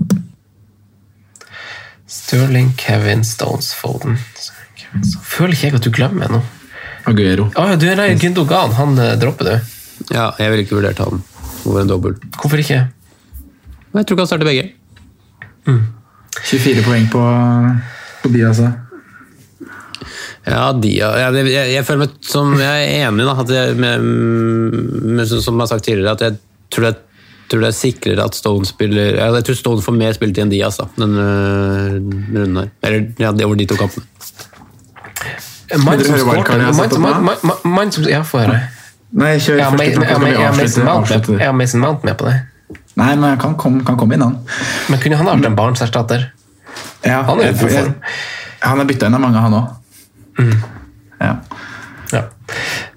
Stirling, 2.11 2.73
Kevin, 2.81 3.25
Stones, 3.25 3.73
Foden. 3.75 4.19
Så 5.05 5.21
føler 5.23 5.55
ikke 5.55 5.69
jeg 5.69 5.79
at 5.79 5.87
du 5.87 5.93
glemmer 5.95 6.33
noe. 6.33 6.45
Aguero. 7.07 7.51
Ah, 7.55 7.77
du 7.79 7.87
er 7.87 8.01
Gündogan, 8.19 8.73
han 8.75 8.99
uh, 8.99 9.13
dropper 9.21 9.47
du. 9.47 9.75
Ja, 10.11 10.33
jeg 10.41 10.51
ville 10.51 10.65
ikke 10.67 10.79
vurdert 10.79 10.99
han 11.03 11.23
over 11.67 11.83
en 11.83 11.91
dobbel. 11.91 12.17
Hvorfor 12.41 12.63
ikke? 12.63 12.81
Jeg 13.95 14.07
tror 14.07 14.17
ikke 14.17 14.25
han 14.25 14.31
starter 14.33 14.49
begge. 14.49 14.67
24 16.47 16.83
poeng 16.87 17.07
på, 17.11 17.23
på 18.23 18.33
de, 18.35 18.43
da. 18.43 18.73
Ja, 20.47 20.71
de, 20.73 20.91
ja, 20.95 21.09
jeg, 21.19 21.47
jeg, 21.51 21.71
jeg 21.75 21.85
føler 21.89 22.05
meg 22.05 22.13
som 22.23 22.53
jeg 22.61 22.85
er 22.87 23.09
enig 23.09 23.25
da, 23.27 23.33
at 23.43 23.51
jeg, 23.51 23.75
med, 23.83 24.05
med, 24.07 25.27
som 25.27 25.57
jeg 25.57 25.65
har 25.65 25.71
sagt 25.73 25.85
tidligere, 25.89 26.13
at 26.15 26.23
jeg 26.23 26.37
tror 26.71 26.87
det, 26.87 26.93
tror 27.51 27.65
det 27.65 27.71
er 27.73 27.75
sikrere 27.79 28.27
at 28.27 28.35
Stone 28.39 28.67
spiller 28.67 29.19
ja, 29.19 29.27
Jeg 29.39 29.47
tror 29.49 29.59
Stone 29.59 29.83
får 29.83 29.97
mer 29.99 30.15
spilletid 30.15 30.45
enn 30.45 30.53
Diaz 30.55 30.79
da, 30.79 30.87
denne 30.99 31.27
runden 31.99 32.61
her. 32.63 32.71
Eller 32.87 33.09
ja, 33.23 33.33
det 33.35 33.47
over 33.47 33.59
de 33.59 33.67
to 33.71 33.79
kampene. 33.79 34.07
Mann 35.83 36.03
som 36.05 36.15
jeg 36.15 36.23
skårte 36.23 36.59
Ja, 38.13 38.23
få 38.27 38.45
høre. 38.45 38.61
Nei, 39.17 39.37
kjør 39.43 39.59
Jeg 39.59 39.65
har 39.67 39.79
første 39.79 40.07
kamp, 40.07 40.27
jeg 40.27 40.39
har 40.43 40.55
Mason 40.57 41.81
Mount 41.83 42.05
med- 42.05 42.13
jeg 42.13 42.19
på 42.21 42.27
det. 42.29 42.37
Nei, 42.97 43.15
men 43.15 43.25
han 43.29 43.39
kan 43.59 43.81
kan 43.85 43.97
komme 43.99 44.15
inn, 44.17 44.23
han. 44.23 44.39
Men 44.89 45.01
kunne 45.03 45.17
han 45.19 45.27
ha 45.27 45.35
vært 45.35 45.47
en 45.51 45.57
barnserstatter? 45.59 46.31
Ja, 47.05 47.23
Han 47.23 47.41
er 47.41 47.51
i 47.51 47.59
god 47.59 47.71
form. 47.71 47.95
Han 48.61 48.81
er 48.81 48.85
bytta 48.89 49.07
inn 49.07 49.15
av 49.15 49.21
mange, 49.21 49.43
han 49.43 49.53
òg. 49.53 49.67
Ja. 51.21 51.33
Ja. 52.13 52.23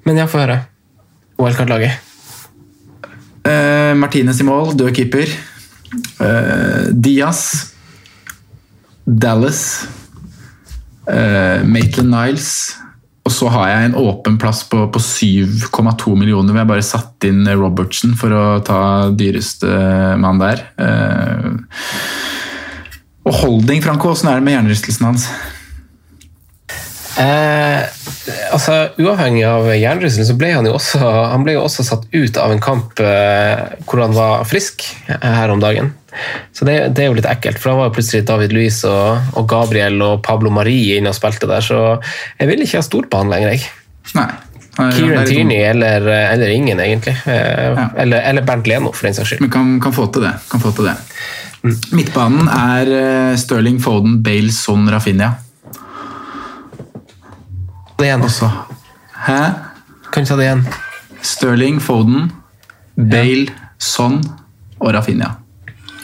Men 0.04 0.20
ja, 0.20 0.28
få 0.30 0.42
høre. 0.44 0.60
Wildcard-laget. 1.40 2.06
Eh, 3.48 3.94
Martinez 3.96 4.42
i 4.42 4.48
mål, 4.48 4.76
død 4.78 4.92
keeper. 4.96 5.32
Eh, 6.20 6.90
Diaz. 6.92 7.74
Dallas. 9.06 9.88
Uh, 11.10 11.66
Maitland 11.66 12.12
Niles. 12.14 12.76
Og 13.26 13.34
så 13.34 13.50
har 13.54 13.70
jeg 13.70 13.90
en 13.90 13.98
åpen 14.00 14.38
plass 14.42 14.64
på, 14.70 14.84
på 14.94 15.02
7,2 15.02 16.16
millioner 16.18 16.54
hvor 16.54 16.64
jeg 16.64 16.70
bare 16.72 16.86
satt 16.86 17.28
inn 17.28 17.44
Robertsen 17.46 18.16
for 18.18 18.34
å 18.34 18.44
ta 18.66 18.82
dyreste 19.14 19.70
mann 20.22 20.42
der. 20.42 20.64
Eh, 20.82 21.50
og 23.30 23.36
Holding, 23.44 23.84
Franco, 23.86 24.16
åssen 24.16 24.32
er 24.32 24.40
det 24.40 24.48
med 24.48 24.56
hjernerystelsen 24.56 25.10
hans? 25.10 25.28
Eh, 27.20 27.82
altså, 28.54 28.76
Uavhengig 29.02 29.44
av 29.48 29.68
hjernerystelsen 29.74 30.30
så 30.30 30.36
ble 30.40 30.54
han 30.54 30.68
jo 30.70 30.76
også, 30.78 31.00
han 31.04 31.44
ble 31.44 31.58
jo 31.58 31.64
også 31.66 31.84
satt 31.84 32.06
ut 32.14 32.38
av 32.40 32.54
en 32.54 32.62
kamp 32.64 33.02
eh, 33.04 33.64
hvor 33.84 34.04
han 34.06 34.16
var 34.16 34.46
frisk 34.48 34.86
eh, 35.10 35.18
her 35.20 35.52
om 35.52 35.60
dagen. 35.64 35.92
Så 36.56 36.66
det, 36.68 36.78
det 36.96 37.04
er 37.04 37.10
jo 37.12 37.18
litt 37.18 37.28
ekkelt, 37.30 37.60
for 37.60 37.72
da 37.72 37.80
var 37.80 37.90
jo 37.90 37.98
plutselig 38.00 38.26
David 38.28 38.56
Luiz 38.56 38.80
og, 38.88 39.34
og 39.38 39.50
Gabriel 39.52 40.00
og 40.06 40.22
Pablo 40.26 40.52
Marie 40.54 40.98
inne 40.98 41.12
og 41.12 41.18
spilte 41.18 41.50
der, 41.50 41.66
så 41.66 41.82
jeg 42.40 42.50
vil 42.50 42.64
ikke 42.64 42.80
ha 42.80 42.88
stolt 42.88 43.12
på 43.12 43.20
han 43.22 43.34
lenger. 43.34 43.58
jeg. 43.58 43.68
Nei. 44.18 44.30
Kieran 44.80 45.18
er 45.20 45.28
Tierney 45.28 45.60
eller, 45.68 46.06
eller 46.08 46.54
ingen, 46.56 46.80
egentlig. 46.80 47.18
Eh, 47.28 47.84
eller, 48.00 48.24
eller 48.32 48.48
Bernt 48.48 48.70
Leno, 48.70 48.94
for 48.96 49.10
den 49.10 49.18
saks 49.18 49.34
skyld. 49.34 49.44
Men 49.44 49.52
kan, 49.52 49.76
kan 49.84 49.96
få 49.96 50.08
til 50.16 50.24
det. 50.24 50.38
Kan 50.48 50.64
få 50.64 50.72
til 50.78 50.88
det. 50.88 50.96
Midtbanen 51.92 52.48
er 52.48 52.88
Stirling, 52.88 53.44
Sterling, 53.44 53.84
Foden, 53.84 54.18
Bale, 54.24 54.56
Son, 54.56 54.88
Rafinha. 54.88 55.34
Det 58.00 58.06
igjen. 58.06 58.22
Også. 58.24 58.48
Hæ? 59.28 59.40
Kan 60.12 60.24
du 60.24 60.30
ta 60.30 60.36
det 60.40 60.46
igjen? 60.46 60.68
Stirling, 61.22 61.82
Foden, 61.84 62.32
Bale, 62.96 63.52
Son 63.78 64.22
og 64.80 64.94
Rafinha. 64.96 65.34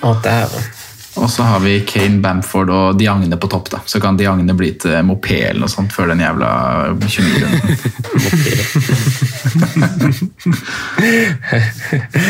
Å, 0.03 0.11
dæven. 0.23 0.65
Og 1.15 1.30
så 1.31 1.43
har 1.47 1.61
vi 1.63 1.77
Kane, 1.88 2.19
Bamford 2.19 2.69
og 2.76 2.97
Diagne 2.99 3.38
på 3.39 3.47
topp. 3.47 3.69
da. 3.72 3.80
Så 3.88 4.01
kan 4.03 4.17
Diagne 4.19 4.53
bli 4.53 4.73
til 4.76 4.91
mopé 5.07 5.38
eller 5.47 5.59
noe 5.63 5.72
sånt 5.72 5.93
før 5.95 6.11
den 6.11 6.19
jævla 6.19 6.49
29-runden. 6.99 7.77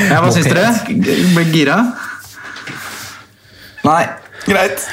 ja, 0.12 0.22
hva 0.22 0.30
syns 0.30 0.46
dere? 0.52 0.70
Ble 1.34 1.44
gira? 1.50 1.80
Nei. 3.90 4.06
Greit. 4.46 4.84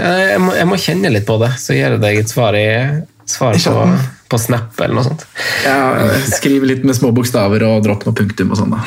Jeg 0.00 0.40
må, 0.40 0.54
jeg 0.56 0.66
må 0.70 0.78
kjenne 0.80 1.10
litt 1.12 1.26
på 1.28 1.36
det, 1.42 1.50
så 1.60 1.74
gir 1.76 1.90
jeg 1.96 2.00
deg 2.02 2.20
et 2.22 2.30
svar, 2.32 2.56
i, 2.56 2.66
svar 3.28 3.58
på, 3.60 3.74
på 4.32 4.40
Snap 4.40 4.80
eller 4.80 4.96
noe 5.00 5.04
sånt. 5.10 5.26
Ja, 5.66 5.78
skriv 6.32 6.64
litt 6.68 6.84
med 6.88 6.96
små 6.96 7.10
bokstaver 7.16 7.64
og 7.68 7.82
dropp 7.86 8.06
noe 8.08 8.16
punktum 8.16 8.54
og 8.54 8.60
sånn, 8.62 8.72
da. 8.76 8.80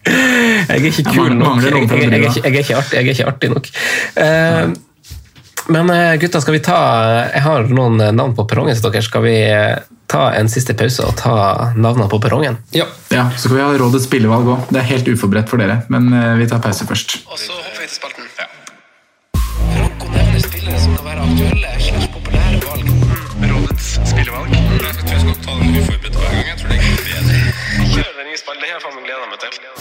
Jeg 0.00 0.78
er 0.80 0.86
ikke 0.88 1.04
kul 1.12 1.34
nok. 1.36 1.60
Jeg, 1.60 1.72
jeg, 1.74 1.88
jeg, 1.90 1.98
jeg, 2.00 2.12
er 2.12 2.22
ikke- 2.30 2.44
jeg, 2.44 2.54
er 2.54 2.62
ikke 2.64 2.78
artig, 2.80 2.94
jeg 2.96 3.04
er 3.04 3.10
ikke 3.12 3.28
artig 3.34 3.50
nok. 3.52 3.66
Eh, 4.24 4.62
men 5.70 5.90
eh, 5.90 6.16
gutta, 6.20 6.40
skal 6.42 6.56
vi 6.56 6.62
ta 6.64 6.78
Jeg 7.30 7.42
har 7.44 7.70
noen 7.70 8.00
eh, 8.00 8.12
navn 8.14 8.34
på 8.38 8.46
perrongen 8.50 8.76
til 8.76 8.86
dere. 8.88 9.04
Skal 9.06 9.24
vi 9.26 9.36
eh, 9.46 9.78
ta 10.10 10.24
en 10.36 10.50
siste 10.50 10.74
pause 10.78 11.06
og 11.06 11.16
ta 11.20 11.34
navnene 11.76 12.10
på 12.10 12.20
perrongen? 12.22 12.58
Ja. 12.76 12.88
Ja, 13.14 13.28
Så 13.36 13.48
skal 13.48 13.58
vi 13.58 13.64
ha 13.64 13.70
rådets 13.78 14.08
spillevalg 14.10 14.50
òg. 14.54 14.68
Det 14.70 14.82
er 14.82 14.90
helt 14.90 15.10
uforberedt 15.12 15.50
for 15.50 15.62
dere, 15.62 15.82
men 15.92 16.10
vi 16.38 16.50
tar 16.50 16.62
pause 16.62 16.86
først. 16.88 17.20
Og 17.30 17.38
så 17.38 17.54
hopper 17.54 17.82
vi 17.84 17.90
til 17.90 17.96
spalten. 17.98 18.29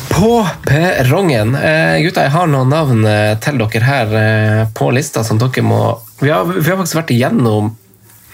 På 0.09 0.31
perrongen. 0.65 1.55
Eh, 1.55 1.99
gutta, 2.03 2.26
jeg 2.26 2.34
har 2.34 2.49
noen 2.49 2.73
navn 2.73 3.05
eh, 3.05 3.35
til 3.43 3.61
dere 3.61 3.85
her 3.85 4.15
eh, 4.19 4.63
på 4.76 4.89
lista 4.95 5.23
som 5.27 5.39
dere 5.41 5.63
må 5.65 5.81
Vi 6.19 6.31
har, 6.34 6.49
vi 6.49 6.65
har 6.65 6.80
faktisk 6.81 6.99
vært 6.99 7.13
igjennom 7.15 7.73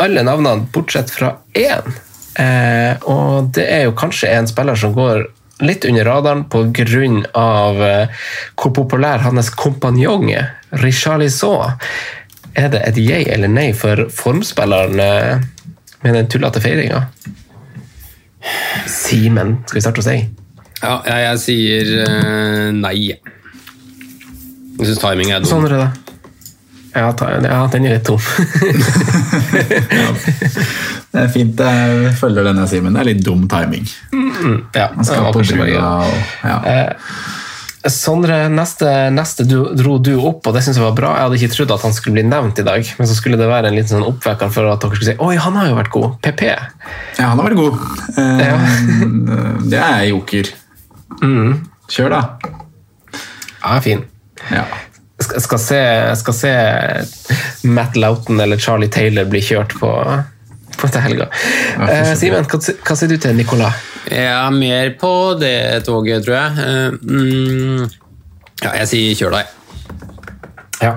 alle 0.02 0.24
navnene 0.28 0.68
bortsett 0.76 1.12
fra 1.14 1.36
én. 1.56 1.96
Eh, 2.40 2.96
og 3.08 3.52
det 3.56 3.66
er 3.72 3.86
jo 3.86 3.96
kanskje 3.96 4.34
en 4.36 4.48
spiller 4.50 4.80
som 4.80 4.96
går 4.96 5.28
litt 5.64 5.86
under 5.88 6.08
radaren 6.08 6.44
pga. 6.52 6.86
Eh, 7.36 8.28
hvor 8.56 8.76
populær 8.76 9.24
hans 9.24 9.52
kompanjong 9.56 10.32
er. 10.34 10.52
Richarlison. 10.84 11.80
Er 12.56 12.72
det 12.72 12.84
et 12.88 13.00
jeg 13.04 13.28
eller 13.32 13.52
nei 13.52 13.72
for 13.76 14.08
formspilleren 14.16 15.00
eh, 15.00 15.48
med 16.04 16.20
den 16.20 16.30
tullete 16.32 16.64
feiringa? 16.64 17.06
Simen, 18.92 19.58
skal 19.66 19.80
vi 19.80 19.84
starte 19.84 20.02
hos 20.02 20.10
deg? 20.10 20.26
Ja, 20.82 21.00
jeg, 21.08 21.22
jeg 21.24 21.38
sier 21.42 21.94
eh, 22.06 22.72
nei. 22.76 22.98
Jeg 24.76 24.90
syns 24.90 25.02
timing 25.02 25.32
er 25.32 25.40
dum. 25.44 25.50
Sånn 25.50 25.68
er 25.70 25.78
det. 25.80 25.88
Ja, 26.96 27.10
ta, 27.18 27.28
ja, 27.44 27.62
den 27.74 27.88
er 27.90 27.98
litt 27.98 28.06
tom. 28.08 28.22
Det 31.16 31.22
er 31.24 31.30
fint. 31.32 31.60
Jeg 31.60 32.12
følger 32.20 32.44
denne, 32.50 32.66
Simen. 32.68 32.96
Det 32.96 33.02
er 33.02 33.08
litt 33.08 33.24
dum 33.24 33.46
timing. 33.52 33.86
ja, 34.76 34.90
Man 34.96 35.08
skal 35.08 35.24
var 35.24 35.36
på 35.36 35.44
brua 35.48 35.92
og 36.04 36.16
ja. 36.44 36.58
Eh, 36.72 36.90
Sondre, 37.92 38.48
neste, 38.50 38.90
neste 39.14 39.46
du, 39.46 39.60
dro 39.78 39.98
du 40.02 40.16
opp, 40.18 40.48
og 40.48 40.56
det 40.56 40.64
synes 40.66 40.80
jeg 40.80 40.86
var 40.86 40.96
bra. 40.98 41.12
Jeg 41.18 41.28
hadde 41.28 41.38
ikke 41.40 41.54
trodd 41.54 41.74
at 41.76 41.84
han 41.86 41.94
skulle 41.94 42.16
bli 42.18 42.24
nevnt 42.26 42.62
i 42.62 42.66
dag, 42.66 42.88
men 42.98 43.10
så 43.10 43.18
skulle 43.18 43.38
det 43.38 43.50
være 43.50 43.70
en 43.70 43.78
liten 43.78 43.92
sånn 43.94 44.08
oppvekker 44.08 44.50
for 44.54 44.72
at 44.72 44.82
dere 44.82 44.98
skulle 44.98 45.12
si 45.12 45.18
oi, 45.22 45.36
han 45.42 45.60
har 45.60 45.70
jo 45.70 45.78
vært 45.78 45.92
god. 45.94 46.16
PP. 46.26 46.44
Ja, 46.50 47.30
han 47.30 47.42
har 47.42 47.50
vært 47.52 47.62
god. 47.62 47.78
Eh, 48.16 48.66
Det 49.70 49.80
er 49.82 50.04
joker. 50.10 50.50
Kjør, 51.92 52.16
da. 52.16 52.22
Ja, 53.62 53.80
fin. 53.86 54.04
Ja. 54.50 54.66
Skal, 55.22 55.42
skal, 55.42 55.60
se, 55.62 55.82
skal 56.20 56.36
se 56.36 56.54
Matt 57.70 57.96
Loughton 57.96 58.40
eller 58.44 58.60
Charlie 58.62 58.90
Taylor 58.92 59.30
bli 59.30 59.42
kjørt 59.46 59.78
på, 59.80 59.92
på 60.76 60.90
til 60.92 61.06
helga. 61.06 61.30
Uh, 61.80 62.12
Simen, 62.20 62.46
hva, 62.50 62.60
hva 62.60 62.98
sier 63.00 63.14
du 63.14 63.18
til 63.22 63.38
Nicolas? 63.38 63.78
Jeg 64.12 64.26
er 64.30 64.52
mer 64.54 64.92
på 65.02 65.12
det 65.42 65.84
toget, 65.88 66.26
tror 66.26 66.36
jeg. 66.38 66.52
Eh, 66.66 66.90
mm, 67.02 67.86
ja, 68.64 68.74
jeg 68.82 68.90
sier 68.92 69.20
kjør 69.22 69.38
deg. 69.40 69.54
Ja. 70.84 70.92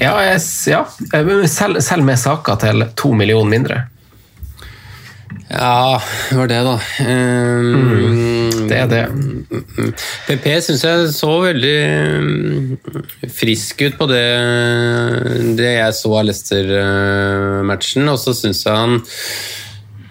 Ja, 0.00 0.12
jeg, 0.28 0.42
ja. 0.70 0.82
Eh, 1.16 1.30
Selv, 1.50 1.80
selv 1.82 2.04
med 2.06 2.20
saker 2.20 2.60
til 2.62 2.84
to 3.00 3.14
millioner 3.16 3.50
mindre. 3.50 3.80
Ja, 5.50 5.98
det 6.30 6.36
var 6.38 6.46
det, 6.50 6.58
da. 6.62 6.76
Eh, 7.02 8.58
Det 8.70 8.76
er 8.78 8.86
det. 8.86 9.00
PP 10.28 10.44
syns 10.62 10.84
jeg 10.86 11.08
så 11.16 11.30
veldig 11.42 11.78
mm, 12.22 12.76
frisk 13.34 13.82
ut 13.88 13.96
på 13.98 14.06
det, 14.12 14.22
det 15.58 15.72
jeg 15.80 15.96
så 15.98 16.12
av 16.20 16.28
Leicester-matchen, 16.28 18.06
og 18.12 18.20
så 18.22 18.36
syns 18.38 18.62
jeg 18.66 18.76
han 18.78 19.00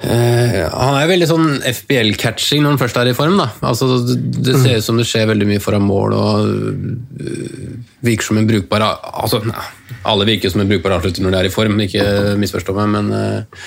eh, 0.04 0.62
han 0.70 0.98
er 1.00 1.10
veldig 1.10 1.28
sånn 1.30 1.48
FBL-catching 1.70 2.64
når 2.64 2.76
han 2.76 2.82
først 2.82 3.00
er 3.02 3.12
i 3.12 3.16
form. 3.18 3.38
da. 3.42 3.50
Altså, 3.68 3.90
det, 4.08 4.56
ser 4.62 4.80
ut 4.80 4.88
som 4.88 5.00
det 5.00 5.08
skjer 5.10 5.30
veldig 5.32 5.48
mye 5.50 5.64
foran 5.64 5.86
mål 5.86 6.16
og 6.18 6.50
øh, 6.50 7.74
virker 8.06 8.30
som 8.30 8.40
en 8.40 8.48
brukbar 8.50 8.86
altså, 8.86 9.42
nei, 9.44 9.66
Alle 10.08 10.28
virker 10.30 10.54
som 10.54 10.64
en 10.64 10.70
brukbar 10.70 10.96
avslutter 10.98 11.26
når 11.26 11.36
de 11.36 11.42
er 11.42 11.50
i 11.50 11.54
form, 11.54 11.82
ikke 11.84 12.06
misforstå 12.40 12.76
meg, 12.78 12.94
men 12.96 13.12
øh, 13.16 13.66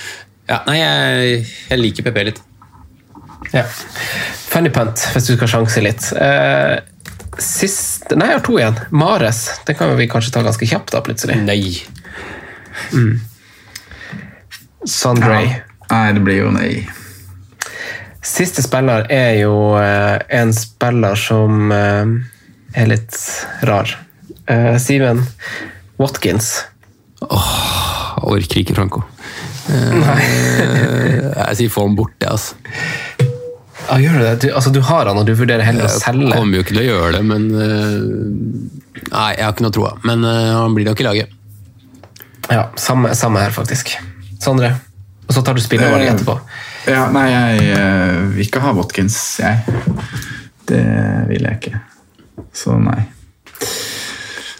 ja, 0.48 0.62
nei, 0.66 0.78
jeg, 0.80 1.44
jeg 1.70 1.80
liker 1.80 2.08
PP 2.08 2.24
litt. 2.30 2.40
Ja. 3.52 3.66
Funny 4.52 4.72
punt, 4.72 5.04
hvis 5.14 5.28
du 5.28 5.34
skal 5.36 5.50
sjanse 5.50 5.82
litt. 5.84 6.08
Eh, 6.16 6.78
sist 7.40 8.12
Nei, 8.12 8.28
jeg 8.28 8.38
har 8.38 8.44
to 8.44 8.56
igjen. 8.58 8.78
Mares. 8.92 9.44
Den 9.68 9.78
kan 9.78 9.92
vi 9.98 10.08
kanskje 10.10 10.34
ta 10.34 10.44
ganske 10.44 10.68
kjapt, 10.68 10.92
da, 10.94 11.02
plutselig. 11.04 11.38
Nei. 11.44 11.60
Sondre. 14.88 15.38
Nei, 15.92 16.12
det 16.16 16.22
blir 16.24 16.40
jo 16.40 16.50
nei. 16.54 16.70
Siste 18.24 18.62
spiller 18.64 19.04
er 19.12 19.34
jo 19.42 19.74
eh, 19.76 20.16
en 20.40 20.52
spiller 20.56 21.18
som 21.18 21.72
eh, 21.74 22.12
er 22.78 22.88
litt 22.88 23.18
rar. 23.68 23.90
Uh, 24.48 24.74
Simen 24.80 25.20
Watkins. 26.00 26.48
Jeg 27.22 28.24
orker 28.26 28.62
ikke 28.62 28.74
Franco. 28.74 29.04
Nei. 29.70 30.18
jeg 31.38 31.58
sier 31.60 31.72
få 31.72 31.86
ham 31.86 31.94
bort, 31.98 32.16
det, 32.18 32.32
altså. 32.32 32.56
Ja, 33.88 33.98
gjør 34.00 34.14
du 34.18 34.22
det? 34.24 34.34
Du, 34.42 34.48
altså, 34.54 34.70
du 34.70 34.80
har 34.86 35.08
han, 35.10 35.18
og 35.20 35.26
du 35.28 35.34
vurderer 35.36 35.64
heller 35.66 35.88
å 35.88 35.92
selge? 35.92 36.30
Jeg 36.30 36.38
kommer 36.38 36.58
jo 36.58 36.64
ikke 36.64 36.74
til 36.74 36.82
å 36.82 36.86
gjøre 36.86 37.12
det, 37.18 37.22
men 37.28 37.48
eh, 37.52 39.02
Nei, 39.12 39.28
jeg 39.36 39.44
har 39.44 39.52
ikke 39.52 39.66
noe 39.66 39.74
troa. 39.74 39.92
Men 40.06 40.24
eh, 40.28 40.48
han 40.54 40.76
blir 40.76 40.88
nok 40.88 41.02
i 41.02 41.06
laget. 41.06 41.34
Ja, 42.48 42.66
samme, 42.80 43.12
samme 43.18 43.42
her, 43.42 43.52
faktisk. 43.54 43.94
Sondre? 44.42 44.74
Og 45.32 45.38
så 45.38 45.42
tar 45.46 45.56
du 45.56 45.62
spillervalg 45.64 46.04
Eh, 46.04 46.12
etterpå. 46.12 46.34
Ja, 46.92 47.06
nei, 47.14 47.24
jeg 47.32 47.70
eh, 47.72 48.18
vil 48.34 48.44
ikke 48.44 48.60
ha 48.60 48.74
Watkins, 48.76 49.16
jeg. 49.40 49.62
Det 50.68 50.82
vil 51.30 51.46
jeg 51.48 51.56
ikke. 51.56 51.80
Så 52.52 52.76
nei. 52.76 53.06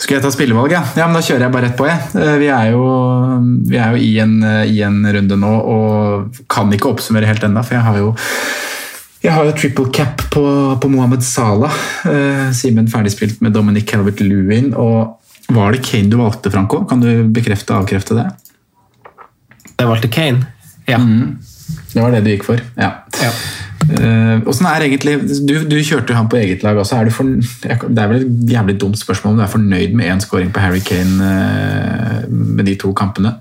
Skal 0.01 0.16
jeg 0.16 0.24
ta 0.24 0.31
spillevalg, 0.32 0.73
ja? 0.73 0.81
ja 0.97 1.05
men 1.07 1.19
da 1.19 1.23
kjører 1.27 1.44
jeg 1.44 1.55
bare 1.55 1.69
rett 1.69 1.77
på. 1.77 1.90
Jeg. 1.90 2.01
Eh, 2.16 2.39
Vi 2.40 2.49
er 2.49 2.70
jo, 2.73 2.86
vi 3.69 3.77
er 3.77 3.93
jo 3.93 4.01
i, 4.01 4.12
en, 4.24 4.39
i 4.65 4.81
en 4.86 5.03
runde 5.19 5.39
nå 5.44 5.53
og 5.77 6.40
kan 6.51 6.73
ikke 6.73 6.89
oppsummere 6.94 7.28
helt 7.28 7.44
ennå, 7.44 7.62
for 7.69 7.77
jeg 7.77 7.86
har 7.90 8.01
jo 8.01 8.15
jeg 9.23 9.36
har 9.36 9.47
jo 9.47 9.53
triple 9.55 9.90
cap 9.94 10.24
på, 10.35 10.43
på 10.82 10.89
Mohammed 10.90 11.23
Salah. 11.23 11.77
Eh, 12.09 12.49
Simen 12.59 12.89
ferdigspilt 12.90 13.44
med 13.44 13.53
Dominic 13.55 13.86
Calvert-Lewin. 13.93 14.73
Og 14.74 15.53
var 15.53 15.77
det 15.77 15.85
Kane 15.86 16.11
du 16.11 16.16
valgte, 16.19 16.51
Franco? 16.51 16.81
Kan 16.90 17.05
du 17.05 17.28
bekrefte 17.31 17.70
og 17.77 17.85
avkrefte 17.85 18.16
det? 18.19 18.27
Jeg 19.77 19.86
valgte 19.90 20.11
Kane. 20.11 20.49
Ja. 20.93 21.01
Det 21.93 22.01
var 22.01 22.14
det 22.14 22.23
du 22.24 22.31
gikk 22.32 22.47
for? 22.47 22.60
Ja. 22.78 22.90
ja. 23.20 23.31
Uh, 23.82 24.39
er 24.47 24.85
egentlig 24.86 25.16
du, 25.48 25.55
du 25.66 25.77
kjørte 25.82 26.14
jo 26.14 26.19
han 26.19 26.28
på 26.31 26.39
eget 26.40 26.62
lag 26.64 26.78
også. 26.78 27.01
Er 27.01 27.09
du 27.09 27.14
for, 27.14 27.28
det 27.28 28.05
er 28.05 28.12
vel 28.12 28.23
et 28.23 28.52
jævlig 28.52 28.78
dumt 28.81 29.01
spørsmål 29.01 29.35
om 29.35 29.40
du 29.40 29.44
er 29.47 29.52
fornøyd 29.52 29.97
med 29.98 30.12
én 30.12 30.23
scoring 30.23 30.52
på 30.55 30.62
Harry 30.62 30.81
Kane 30.85 31.19
uh, 31.19 32.31
med 32.31 32.69
de 32.69 32.77
to 32.81 32.93
kampene? 32.97 33.35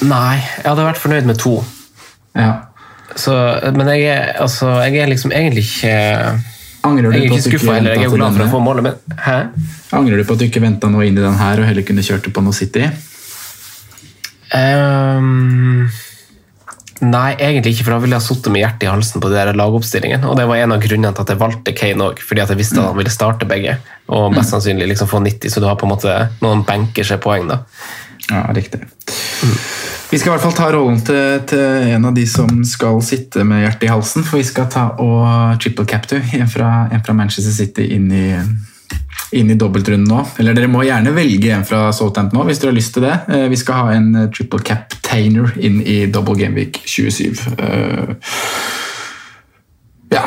Nei, 0.00 0.40
jeg 0.40 0.66
hadde 0.66 0.86
vært 0.86 1.00
fornøyd 1.02 1.28
med 1.28 1.38
to. 1.42 1.58
Ja. 2.38 2.52
Så, 3.18 3.34
men 3.74 3.88
jeg 3.90 4.06
er, 4.08 4.32
altså, 4.40 4.70
jeg 4.86 5.02
er 5.02 5.10
liksom 5.10 5.32
egentlig 5.34 5.66
ikke 5.66 5.94
Angrer 6.86 7.10
du 7.10 7.16
Jeg 7.16 7.26
er 7.26 7.32
ikke 7.34 7.42
skuffa 7.42 7.74
heller. 7.76 7.96
Jeg 7.98 8.06
er 8.06 8.14
glad 8.14 8.36
for 8.36 8.46
å 8.46 8.52
få 8.54 8.60
målet, 8.64 8.86
men 8.86 9.18
Hæ? 9.20 9.38
Angrer 9.98 10.20
du 10.20 10.24
på 10.24 10.36
at 10.36 10.40
du 10.40 10.46
ikke 10.46 10.62
venta 10.62 10.88
noe 10.88 11.04
inn 11.08 11.18
i 11.18 11.24
den 11.24 11.36
her 11.36 11.60
og 11.60 11.68
heller 11.68 11.84
kunne 11.84 12.04
kjørt 12.06 12.24
det 12.24 12.32
på 12.32 12.44
noe 12.44 12.56
City? 12.56 12.86
Ehm, 14.56 15.90
nei, 17.00 17.34
egentlig 17.38 17.74
ikke, 17.74 17.86
for 17.86 17.94
da 17.96 18.00
ville 18.04 18.18
jeg 18.18 18.26
sittet 18.26 18.52
med 18.54 18.62
hjertet 18.62 18.86
i 18.86 18.90
halsen 18.90 19.22
på 19.22 19.30
de 19.32 19.38
der 19.38 19.56
lagoppstillingen. 19.56 20.26
Og 20.28 20.36
det 20.38 20.46
var 20.50 20.60
en 20.60 20.74
av 20.76 20.82
grunnene 20.82 21.12
til 21.16 21.24
at 21.24 21.32
jeg 21.32 21.40
valgte 21.40 21.74
Kane 21.76 22.10
òg, 22.10 22.22
fordi 22.24 22.44
at 22.44 22.52
jeg 22.52 22.60
visste 22.60 22.80
at 22.80 22.90
han 22.90 22.98
ville 22.98 23.12
starte 23.14 23.48
begge. 23.48 23.78
Og 24.12 24.30
mest 24.34 24.52
sannsynlig 24.54 24.90
liksom 24.92 25.10
få 25.10 25.22
90, 25.24 25.52
så 25.52 25.62
du 25.62 25.68
har 25.70 25.78
på 25.80 25.88
en 25.88 25.94
måte 25.94 26.16
noen 26.44 26.64
benker 26.68 27.06
seg 27.06 27.22
poeng, 27.24 27.48
da. 27.50 27.62
Ja, 28.30 28.44
riktig. 28.54 28.82
Vi 30.10 30.18
skal 30.18 30.32
i 30.32 30.34
hvert 30.34 30.42
fall 30.42 30.56
ta 30.58 30.68
rollen 30.74 30.98
til, 31.06 31.40
til 31.50 31.92
en 31.94 32.08
av 32.08 32.14
de 32.14 32.24
som 32.26 32.64
skal 32.66 32.98
sitte 33.06 33.44
med 33.46 33.62
hjertet 33.62 33.86
i 33.86 33.92
halsen, 33.92 34.26
for 34.26 34.40
vi 34.40 34.46
skal 34.46 34.66
ta 34.70 34.88
og 35.02 35.60
triple 35.62 35.86
cap 35.88 36.08
du, 36.10 36.16
en 36.18 36.50
fra, 36.50 36.88
en 36.90 37.04
fra 37.06 37.14
Manchester 37.16 37.54
City 37.54 37.86
inn 37.94 38.10
i, 38.10 38.26
inn 39.36 39.50
i 39.52 39.56
dobbeltrunden 39.58 40.08
nå. 40.10 40.24
Eller 40.42 40.56
dere 40.56 40.70
må 40.70 40.82
gjerne 40.86 41.12
velge 41.14 41.52
en 41.54 41.64
fra 41.66 41.84
Southampton 41.94 42.40
nå, 42.40 42.46
hvis 42.48 42.58
dere 42.62 42.72
har 42.72 42.78
lyst 42.78 42.94
til 42.96 43.04
det. 43.06 43.16
Eh, 43.30 43.46
Vi 43.52 43.58
skal 43.60 43.74
ha 43.78 43.92
en 43.94 44.08
eh, 44.24 44.28
triple 44.34 44.62
cap-tainer 44.66 45.52
inn 45.62 45.80
i 45.86 46.00
double 46.10 46.34
gameweek 46.40 46.80
27. 46.84 47.38
Eh, 47.58 48.14
Ja. 50.10 50.24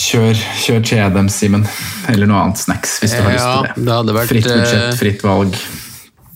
Kjør, 0.00 0.34
kjør 0.64 0.80
Chedem, 0.88 1.28
Simen. 1.30 1.62
Eller 2.10 2.26
noe 2.26 2.40
annet 2.42 2.58
snacks, 2.58 2.96
hvis 3.02 3.12
du 3.14 3.20
har 3.22 3.30
lyst 3.36 3.44
til 3.46 3.66
det. 3.68 3.84
det 3.86 3.94
hadde 3.94 4.14
vært, 4.16 4.32
fritt 4.32 4.48
budsjett, 4.48 4.98
fritt 4.98 5.22
valg. 5.22 5.58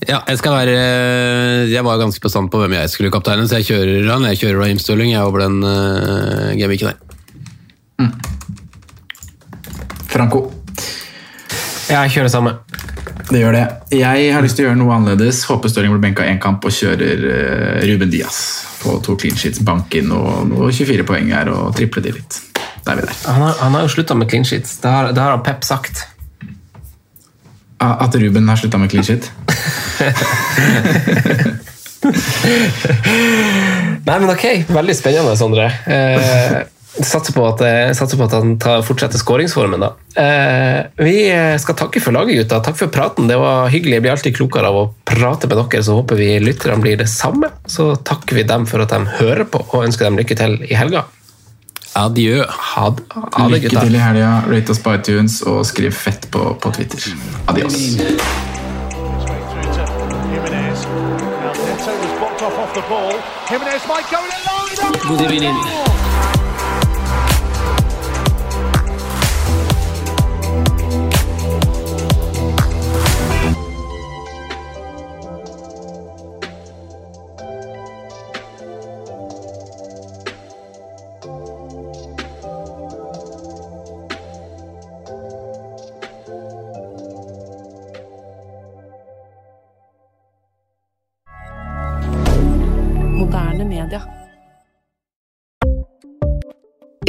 Ja, 0.05 0.19
jeg 0.29 0.37
skal 0.37 0.53
være 0.53 0.75
Jeg 1.73 1.83
var 1.87 1.97
ganske 1.97 2.21
bestandig 2.21 2.53
på 2.53 2.61
hvem 2.61 2.75
jeg 2.77 2.91
skulle 2.93 3.11
kapteine, 3.11 3.47
så 3.49 3.57
jeg 3.63 3.71
kjører 3.73 4.11
han. 4.13 4.27
Jeg 4.29 4.43
kjører 4.43 4.61
Raheem 4.61 4.79
Stirling 4.83 5.15
jeg 5.15 5.25
over 5.25 5.47
den 5.47 5.65
uh, 5.65 6.53
gameweeken 6.61 6.93
der. 6.93 6.99
Franco. 10.13 10.64
Jeg 11.91 12.11
kjører 12.15 12.31
samme. 12.33 12.53
Det 13.31 13.41
gjør 13.41 13.55
det. 13.57 13.65
Jeg 13.97 14.33
har 14.35 14.43
lyst 14.45 14.57
til 14.59 14.65
å 14.67 14.69
gjøre 14.69 14.79
noe 14.81 14.95
annerledes. 14.97 15.43
Håper 15.49 15.69
Stirling 15.73 15.93
blir 15.95 16.03
benka 16.05 16.27
én 16.29 16.41
kamp 16.43 16.65
og 16.69 16.73
kjører 16.75 17.19
eh, 17.31 17.85
Ruben 17.89 18.11
Diaz 18.13 18.39
på 18.83 18.99
to 19.05 19.15
clean 19.21 19.37
sheets, 19.41 19.63
bank 19.65 19.95
inn 19.97 20.11
og, 20.13 20.53
og 20.53 20.69
24 20.77 21.07
poeng 21.09 21.31
her 21.33 21.49
og 21.53 21.73
triple 21.77 22.03
de 22.05 22.13
litt. 22.19 22.41
Da 22.85 22.93
er 22.93 23.01
vi 23.01 23.07
der. 23.09 23.17
Han 23.33 23.41
har, 23.47 23.55
han 23.63 23.79
har 23.79 23.87
jo 23.87 23.93
slutta 23.95 24.17
med 24.19 24.29
clean 24.29 24.45
sheets. 24.45 24.77
Det 24.83 24.91
har, 24.93 25.13
det 25.17 25.23
har 25.25 25.33
han 25.37 25.45
Pep 25.47 25.65
sagt. 25.65 26.05
Ah, 27.81 27.97
At 28.05 28.15
Ruben 28.21 28.49
har 28.49 28.61
slutta 28.61 28.79
med 28.81 28.93
clean 28.93 29.05
sheet? 29.09 29.31
Nei, 34.05 34.19
men 34.21 34.29
ok. 34.31 34.45
Veldig 34.69 34.97
spennende, 34.97 35.37
Sondre. 35.41 35.71
Eh, 35.89 36.59
satser, 37.03 37.33
på 37.35 37.47
at, 37.49 37.61
eh, 37.67 37.93
satser 37.97 38.21
på 38.21 38.27
at 38.29 38.37
han 38.37 38.55
tar, 38.59 38.83
fortsetter 38.87 39.19
skåringsformen, 39.19 39.81
da. 39.83 39.91
Eh, 40.21 40.85
vi 41.03 41.17
skal 41.59 41.75
takke 41.75 42.03
for 42.03 42.15
laget, 42.15 42.37
gutta. 42.45 42.61
Takk 42.63 42.79
for 42.79 42.93
praten. 42.95 43.27
Det 43.29 43.39
var 43.41 43.69
hyggelig. 43.73 43.99
Jeg 43.99 44.03
blir 44.03 44.15
alltid 44.15 44.37
klokere 44.37 44.71
av 44.71 44.79
å 44.79 44.87
prate 45.05 45.51
med 45.51 45.59
dere, 45.59 45.83
så 45.83 45.99
håper 45.99 46.17
vi 46.17 46.31
lytterne 46.39 46.81
blir 46.83 46.97
det 47.01 47.09
samme. 47.11 47.51
Så 47.67 47.95
takker 48.05 48.39
vi 48.39 48.47
dem 48.47 48.67
for 48.67 48.85
at 48.85 48.95
de 48.95 49.05
hører 49.19 49.45
på, 49.45 49.65
og 49.75 49.85
ønsker 49.89 50.07
dem 50.07 50.17
lykke 50.19 50.37
til 50.37 50.59
i 50.71 50.75
helga. 50.75 51.05
Adjø. 51.95 52.45
Had, 52.49 53.01
ha 53.15 53.49
Lykke 53.49 53.69
gutta. 53.69 53.85
til 53.87 53.95
i 53.95 54.03
helga. 54.03 54.45
Rate 54.51 54.71
oss 54.71 54.83
på 54.83 54.95
iTunes 54.99 55.43
og 55.47 55.63
skriv 55.67 55.95
fett 55.95 56.27
på, 56.31 56.55
på 56.59 56.75
Twitter. 56.75 57.15
Adios. 57.49 57.79
Good 65.07 65.41
Now 65.41 66.04